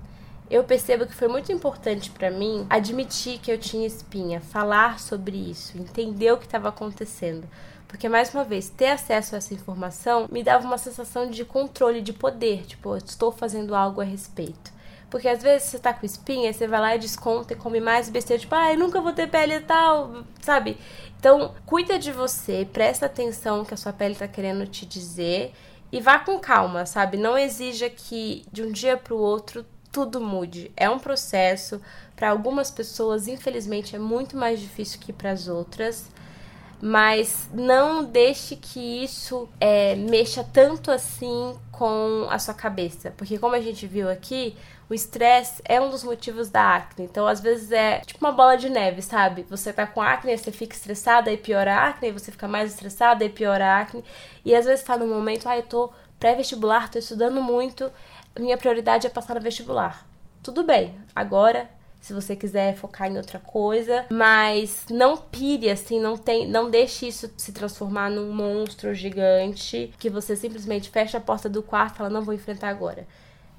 eu 0.50 0.64
percebo 0.64 1.06
que 1.06 1.14
foi 1.14 1.28
muito 1.28 1.52
importante 1.52 2.10
para 2.10 2.32
mim 2.32 2.66
admitir 2.70 3.40
que 3.40 3.52
eu 3.52 3.58
tinha 3.58 3.86
espinha, 3.86 4.40
falar 4.40 5.00
sobre 5.00 5.36
isso, 5.36 5.78
entender 5.78 6.32
o 6.32 6.38
que 6.38 6.46
estava 6.46 6.70
acontecendo. 6.70 7.48
Porque, 7.88 8.10
mais 8.10 8.34
uma 8.34 8.44
vez, 8.44 8.70
ter 8.70 8.90
acesso 8.90 9.36
a 9.36 9.38
essa 9.38 9.54
informação 9.54 10.28
me 10.30 10.44
dava 10.44 10.66
uma 10.66 10.78
sensação 10.78 11.30
de 11.30 11.46
controle, 11.46 12.02
de 12.02 12.12
poder. 12.12 12.66
Tipo, 12.66 12.92
eu 12.92 12.98
estou 12.98 13.32
fazendo 13.32 13.74
algo 13.74 14.02
a 14.02 14.04
respeito. 14.04 14.76
Porque 15.10 15.28
às 15.30 15.42
vezes 15.42 15.70
você 15.70 15.80
tá 15.80 15.94
com 15.94 16.06
espinha, 16.06 16.52
você 16.52 16.68
vai 16.68 16.82
lá 16.82 16.96
e 16.96 17.00
desconta 17.00 17.54
e 17.54 17.56
come 17.56 17.80
mais 17.80 18.10
besteira, 18.10 18.42
tipo, 18.42 18.54
ah, 18.54 18.76
nunca 18.76 19.00
vou 19.00 19.14
ter 19.14 19.30
pele 19.30 19.56
e 19.56 19.62
tal, 19.62 20.26
sabe? 20.42 20.78
Então, 21.18 21.56
cuida 21.66 21.98
de 21.98 22.12
você, 22.12 22.68
presta 22.72 23.06
atenção 23.06 23.64
que 23.64 23.74
a 23.74 23.78
sua 23.78 23.94
pele 23.94 24.16
tá 24.16 24.28
querendo 24.28 24.68
te 24.68 24.86
dizer 24.86 25.54
e 25.94 26.02
vá 26.02 26.20
com 26.20 26.38
calma, 26.40 26.86
sabe? 26.86 27.16
Não 27.16 27.38
exija 27.38 27.90
que 27.90 28.46
de 28.52 28.62
um 28.62 28.72
dia 28.72 28.98
pro 28.98 29.18
outro 29.18 29.66
tudo 29.98 30.22
mude. 30.22 30.72
É 30.78 30.88
um 30.88 31.00
processo. 31.00 31.82
Para 32.16 32.30
algumas 32.30 32.70
pessoas, 32.70 33.28
infelizmente, 33.28 33.96
é 33.96 34.00
muito 34.00 34.38
mais 34.38 34.60
difícil 34.60 35.00
que 35.00 35.12
para 35.12 35.32
as 35.32 35.48
outras. 35.48 36.12
Mas 36.80 37.50
não 37.52 38.04
deixe 38.04 38.56
que 38.56 39.04
isso 39.04 39.50
é, 39.60 39.96
mexa 39.96 40.44
tanto 40.54 40.92
assim 40.92 41.58
com 41.72 42.28
a 42.30 42.38
sua 42.38 42.54
cabeça. 42.54 43.12
Porque, 43.18 43.40
como 43.40 43.56
a 43.56 43.60
gente 43.60 43.88
viu 43.88 44.08
aqui, 44.08 44.56
o 44.88 44.94
estresse 44.94 45.64
é 45.66 45.82
um 45.82 45.90
dos 45.90 46.04
motivos 46.04 46.48
da 46.52 46.76
acne. 46.76 47.06
Então, 47.06 47.26
às 47.26 47.42
vezes 47.42 47.72
é 47.72 48.02
tipo 48.02 48.24
uma 48.24 48.32
bola 48.32 48.56
de 48.56 48.70
neve, 48.70 49.02
sabe? 49.02 49.48
Você 49.50 49.74
tá 49.74 49.88
com 49.88 50.00
acne, 50.00 50.38
você 50.38 50.52
fica 50.52 50.76
estressada 50.76 51.32
e 51.32 51.38
piora 51.38 51.74
a 51.74 51.88
acne, 51.88 52.12
você 52.12 52.32
fica 52.32 52.48
mais 52.48 52.72
estressada 52.72 53.26
e 53.26 53.30
piora 53.30 53.66
a 53.66 53.82
acne. 53.82 54.04
E 54.46 54.54
às 54.54 54.66
vezes 54.66 54.86
tá 54.86 54.96
no 54.96 55.08
momento, 55.08 55.50
ah, 55.50 55.58
eu 55.58 55.64
tô 55.64 55.90
pré-vestibular, 56.20 56.92
tô 56.92 57.00
estudando 57.00 57.42
muito 57.42 57.92
minha 58.40 58.58
prioridade 58.58 59.08
é 59.08 59.10
passar 59.10 59.36
no 59.36 59.42
vestibular. 59.42 60.08
Tudo 60.42 60.64
bem, 60.64 60.96
agora 61.16 61.70
se 62.00 62.14
você 62.14 62.36
quiser 62.36 62.76
focar 62.76 63.12
em 63.12 63.18
outra 63.18 63.40
coisa, 63.40 64.06
mas 64.10 64.86
não 64.90 65.18
pire 65.18 65.70
assim, 65.70 66.00
não 66.00 66.18
tem, 66.18 66.48
não 66.48 66.70
deixe 66.70 67.08
isso 67.08 67.30
se 67.36 67.52
transformar 67.52 68.10
num 68.10 68.32
monstro 68.32 68.94
gigante 68.94 69.94
que 70.00 70.10
você 70.10 70.36
simplesmente 70.36 70.90
fecha 70.90 71.18
a 71.18 71.22
porta 71.22 71.50
do 71.50 71.62
quarto 71.62 71.96
e 71.96 71.98
fala 71.98 72.10
não 72.10 72.22
vou 72.22 72.34
enfrentar 72.34 72.70
agora. 72.70 73.06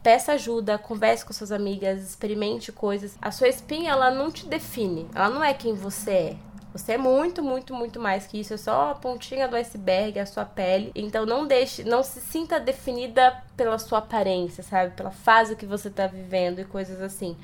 Peça 0.03 0.33
ajuda, 0.33 0.79
converse 0.79 1.25
com 1.25 1.33
suas 1.33 1.53
amigas, 1.53 2.01
experimente 2.03 2.73
coisas. 2.73 3.19
A 3.21 3.31
sua 3.31 3.49
espinha 3.49 3.91
ela 3.91 4.11
não 4.11 4.31
te 4.31 4.47
define, 4.47 5.09
ela 5.15 5.29
não 5.29 5.43
é 5.45 5.53
quem 5.53 5.75
você 5.75 6.11
é. 6.11 6.37
Você 6.73 6.93
é 6.93 6.99
muito, 6.99 7.43
muito, 7.43 7.75
muito 7.75 7.99
mais 7.99 8.27
que 8.27 8.41
isso. 8.41 8.55
É 8.55 8.57
só 8.57 8.91
a 8.91 8.95
pontinha 8.95 9.49
do 9.49 9.57
iceberg, 9.57 10.19
a 10.19 10.27
sua 10.27 10.45
pele. 10.45 10.93
Então 10.95 11.25
não 11.25 11.47
deixe, 11.47 11.83
não 11.85 12.03
se 12.03 12.21
sinta 12.21 12.61
definida 12.61 13.43
pela 13.57 13.79
sua 13.79 13.99
aparência, 13.99 14.63
sabe? 14.63 14.95
Pela 14.95 15.11
fase 15.11 15.57
que 15.57 15.67
você 15.67 15.89
tá 15.89 16.07
vivendo 16.07 16.61
e 16.61 16.65
coisas 16.65 17.01
assim. 17.01 17.37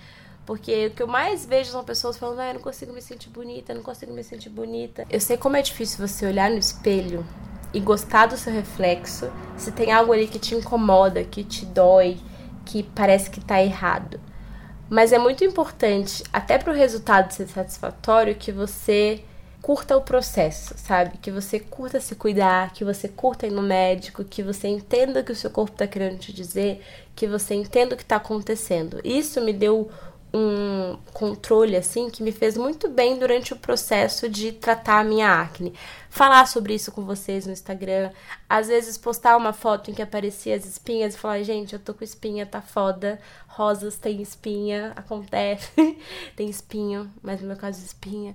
Porque 0.47 0.87
o 0.87 0.91
que 0.91 1.03
eu 1.03 1.07
mais 1.07 1.47
vejo 1.47 1.71
são 1.71 1.83
pessoas 1.83 2.19
falando, 2.19 2.41
ah, 2.41 2.49
eu 2.49 2.55
não 2.55 2.61
consigo 2.61 2.93
me 2.93 3.01
sentir 3.01 3.31
bonita, 3.31 3.73
não 3.73 3.83
consigo 3.83 4.13
me 4.13 4.23
sentir 4.23 4.51
bonita. 4.51 5.07
Eu 5.09 5.21
sei 5.21 5.39
como 5.39 5.57
é 5.57 5.63
difícil 5.63 6.07
você 6.07 6.27
olhar 6.27 6.51
no 6.51 6.59
espelho 6.59 7.27
e 7.73 7.81
gostar 7.81 8.27
do 8.27 8.37
seu 8.37 8.53
reflexo, 8.53 9.33
se 9.57 9.73
tem 9.73 9.91
algo 9.91 10.13
ali 10.13 10.29
que 10.29 10.39
te 10.39 10.55
incomoda, 10.55 11.25
que 11.25 11.43
te 11.43 11.65
dói, 11.65 12.19
que 12.65 12.83
parece 12.83 13.31
que 13.31 13.41
tá 13.41 13.61
errado. 13.63 14.21
Mas 14.89 15.13
é 15.13 15.19
muito 15.19 15.45
importante, 15.45 16.23
até 16.33 16.59
para 16.59 16.73
o 16.73 16.77
resultado 16.77 17.33
ser 17.33 17.49
satisfatório, 17.49 18.35
que 18.35 18.53
você 18.53 19.25
curta 19.63 19.97
o 19.97 20.03
processo, 20.03 20.75
sabe? 20.77 21.17
Que 21.17 21.31
você 21.31 21.59
curta 21.59 21.99
se 21.99 22.15
cuidar, 22.15 22.71
que 22.75 22.85
você 22.85 23.09
curta 23.09 23.47
ir 23.47 23.51
no 23.51 23.63
médico, 23.63 24.23
que 24.23 24.43
você 24.43 24.69
entenda 24.69 25.21
o 25.21 25.25
que 25.25 25.33
o 25.33 25.37
seu 25.37 25.51
corpo 25.51 25.73
está 25.73 25.87
querendo 25.87 26.19
te 26.19 26.35
dizer, 26.35 26.85
que 27.17 27.27
você 27.27 27.55
entenda 27.55 27.95
o 27.95 27.97
que 27.97 28.03
está 28.03 28.17
acontecendo. 28.17 29.01
Isso 29.03 29.41
me 29.41 29.55
deu 29.55 29.91
um 30.37 30.99
controle 31.13 31.77
assim 31.77 32.11
que 32.11 32.21
me 32.21 32.33
fez 32.33 32.57
muito 32.57 32.89
bem 32.89 33.17
durante 33.17 33.53
o 33.53 33.57
processo 33.57 34.29
de 34.29 34.51
tratar 34.51 34.99
a 34.99 35.05
minha 35.05 35.33
acne. 35.41 35.73
Falar 36.11 36.47
sobre 36.47 36.75
isso 36.75 36.91
com 36.91 37.05
vocês 37.05 37.47
no 37.47 37.53
Instagram, 37.53 38.11
às 38.49 38.67
vezes 38.67 38.99
postar 38.99 39.37
uma 39.37 39.53
foto 39.53 39.91
em 39.91 39.95
que 39.95 40.03
aparecia 40.03 40.57
as 40.57 40.67
espinhas 40.67 41.15
e 41.15 41.19
falar, 41.19 41.43
gente, 41.45 41.73
eu 41.73 41.79
tô 41.79 41.95
com 41.95 42.03
espinha, 42.03 42.45
tá 42.45 42.61
foda. 42.61 43.21
Rosas 43.55 43.97
tem 43.97 44.21
espinha, 44.21 44.93
acontece. 44.97 45.71
tem 46.35 46.49
espinho, 46.49 47.09
mas 47.23 47.41
no 47.41 47.47
meu 47.47 47.57
caso 47.57 47.85
espinha. 47.85 48.35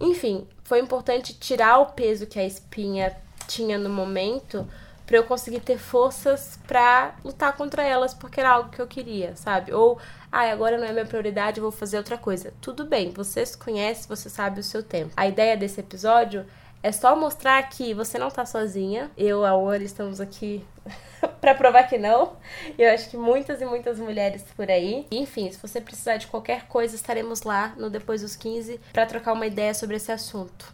Enfim, 0.00 0.46
foi 0.64 0.80
importante 0.80 1.32
tirar 1.34 1.78
o 1.78 1.86
peso 1.86 2.26
que 2.26 2.38
a 2.38 2.44
espinha 2.44 3.16
tinha 3.46 3.78
no 3.78 3.88
momento 3.88 4.66
para 5.06 5.16
eu 5.16 5.24
conseguir 5.24 5.60
ter 5.60 5.78
forças 5.78 6.58
para 6.66 7.14
lutar 7.24 7.56
contra 7.56 7.82
elas, 7.82 8.12
porque 8.12 8.40
era 8.40 8.50
algo 8.50 8.70
que 8.70 8.80
eu 8.80 8.86
queria, 8.86 9.34
sabe? 9.36 9.72
Ou, 9.72 9.98
ah, 10.30 10.50
agora 10.50 10.76
não 10.76 10.84
é 10.86 10.92
minha 10.92 11.06
prioridade, 11.06 11.60
vou 11.60 11.70
fazer 11.70 11.96
outra 11.96 12.18
coisa. 12.18 12.52
Tudo 12.60 12.84
bem, 12.84 13.10
você 13.12 13.46
se 13.46 13.56
conhece, 13.56 14.08
você 14.08 14.28
sabe 14.28 14.60
o 14.60 14.64
seu 14.64 14.82
tempo. 14.82 15.12
A 15.16 15.26
ideia 15.26 15.56
desse 15.56 15.80
episódio 15.80 16.44
é 16.82 16.92
só 16.92 17.16
mostrar 17.16 17.62
que 17.68 17.92
você 17.92 18.18
não 18.18 18.30
tá 18.30 18.46
sozinha. 18.46 19.10
Eu, 19.16 19.44
a 19.44 19.56
Ori, 19.56 19.84
estamos 19.84 20.20
aqui 20.20 20.64
para 21.40 21.54
provar 21.54 21.84
que 21.84 21.98
não. 21.98 22.36
Eu 22.78 22.92
acho 22.92 23.10
que 23.10 23.16
muitas 23.16 23.60
e 23.60 23.64
muitas 23.64 23.98
mulheres 23.98 24.44
por 24.56 24.70
aí. 24.70 25.06
Enfim, 25.10 25.50
se 25.50 25.58
você 25.58 25.80
precisar 25.80 26.16
de 26.16 26.26
qualquer 26.26 26.66
coisa, 26.66 26.94
estaremos 26.94 27.42
lá 27.42 27.74
no 27.76 27.90
Depois 27.90 28.22
dos 28.22 28.36
15 28.36 28.80
para 28.92 29.06
trocar 29.06 29.32
uma 29.32 29.46
ideia 29.46 29.74
sobre 29.74 29.96
esse 29.96 30.12
assunto. 30.12 30.72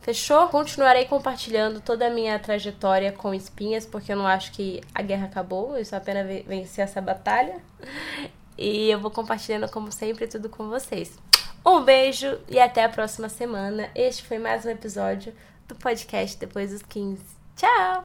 Fechou? 0.00 0.46
Continuarei 0.48 1.04
compartilhando 1.06 1.80
toda 1.80 2.06
a 2.06 2.10
minha 2.10 2.38
trajetória 2.38 3.10
com 3.10 3.34
espinhas, 3.34 3.84
porque 3.84 4.12
eu 4.12 4.16
não 4.16 4.26
acho 4.26 4.52
que 4.52 4.80
a 4.94 5.02
guerra 5.02 5.26
acabou, 5.26 5.76
eu 5.76 5.84
só 5.84 5.96
apenas 5.96 6.44
venci 6.46 6.80
essa 6.80 7.00
batalha. 7.00 7.56
E 8.56 8.88
eu 8.88 9.00
vou 9.00 9.10
compartilhando, 9.10 9.68
como 9.68 9.90
sempre, 9.90 10.28
tudo 10.28 10.48
com 10.48 10.68
vocês. 10.68 11.18
Um 11.66 11.82
beijo 11.82 12.38
e 12.48 12.60
até 12.60 12.84
a 12.84 12.88
próxima 12.88 13.28
semana. 13.28 13.90
Este 13.92 14.22
foi 14.22 14.38
mais 14.38 14.64
um 14.64 14.70
episódio 14.70 15.34
do 15.66 15.74
podcast 15.74 16.38
Depois 16.38 16.70
dos 16.70 16.82
15. 16.82 17.20
Tchau! 17.56 18.04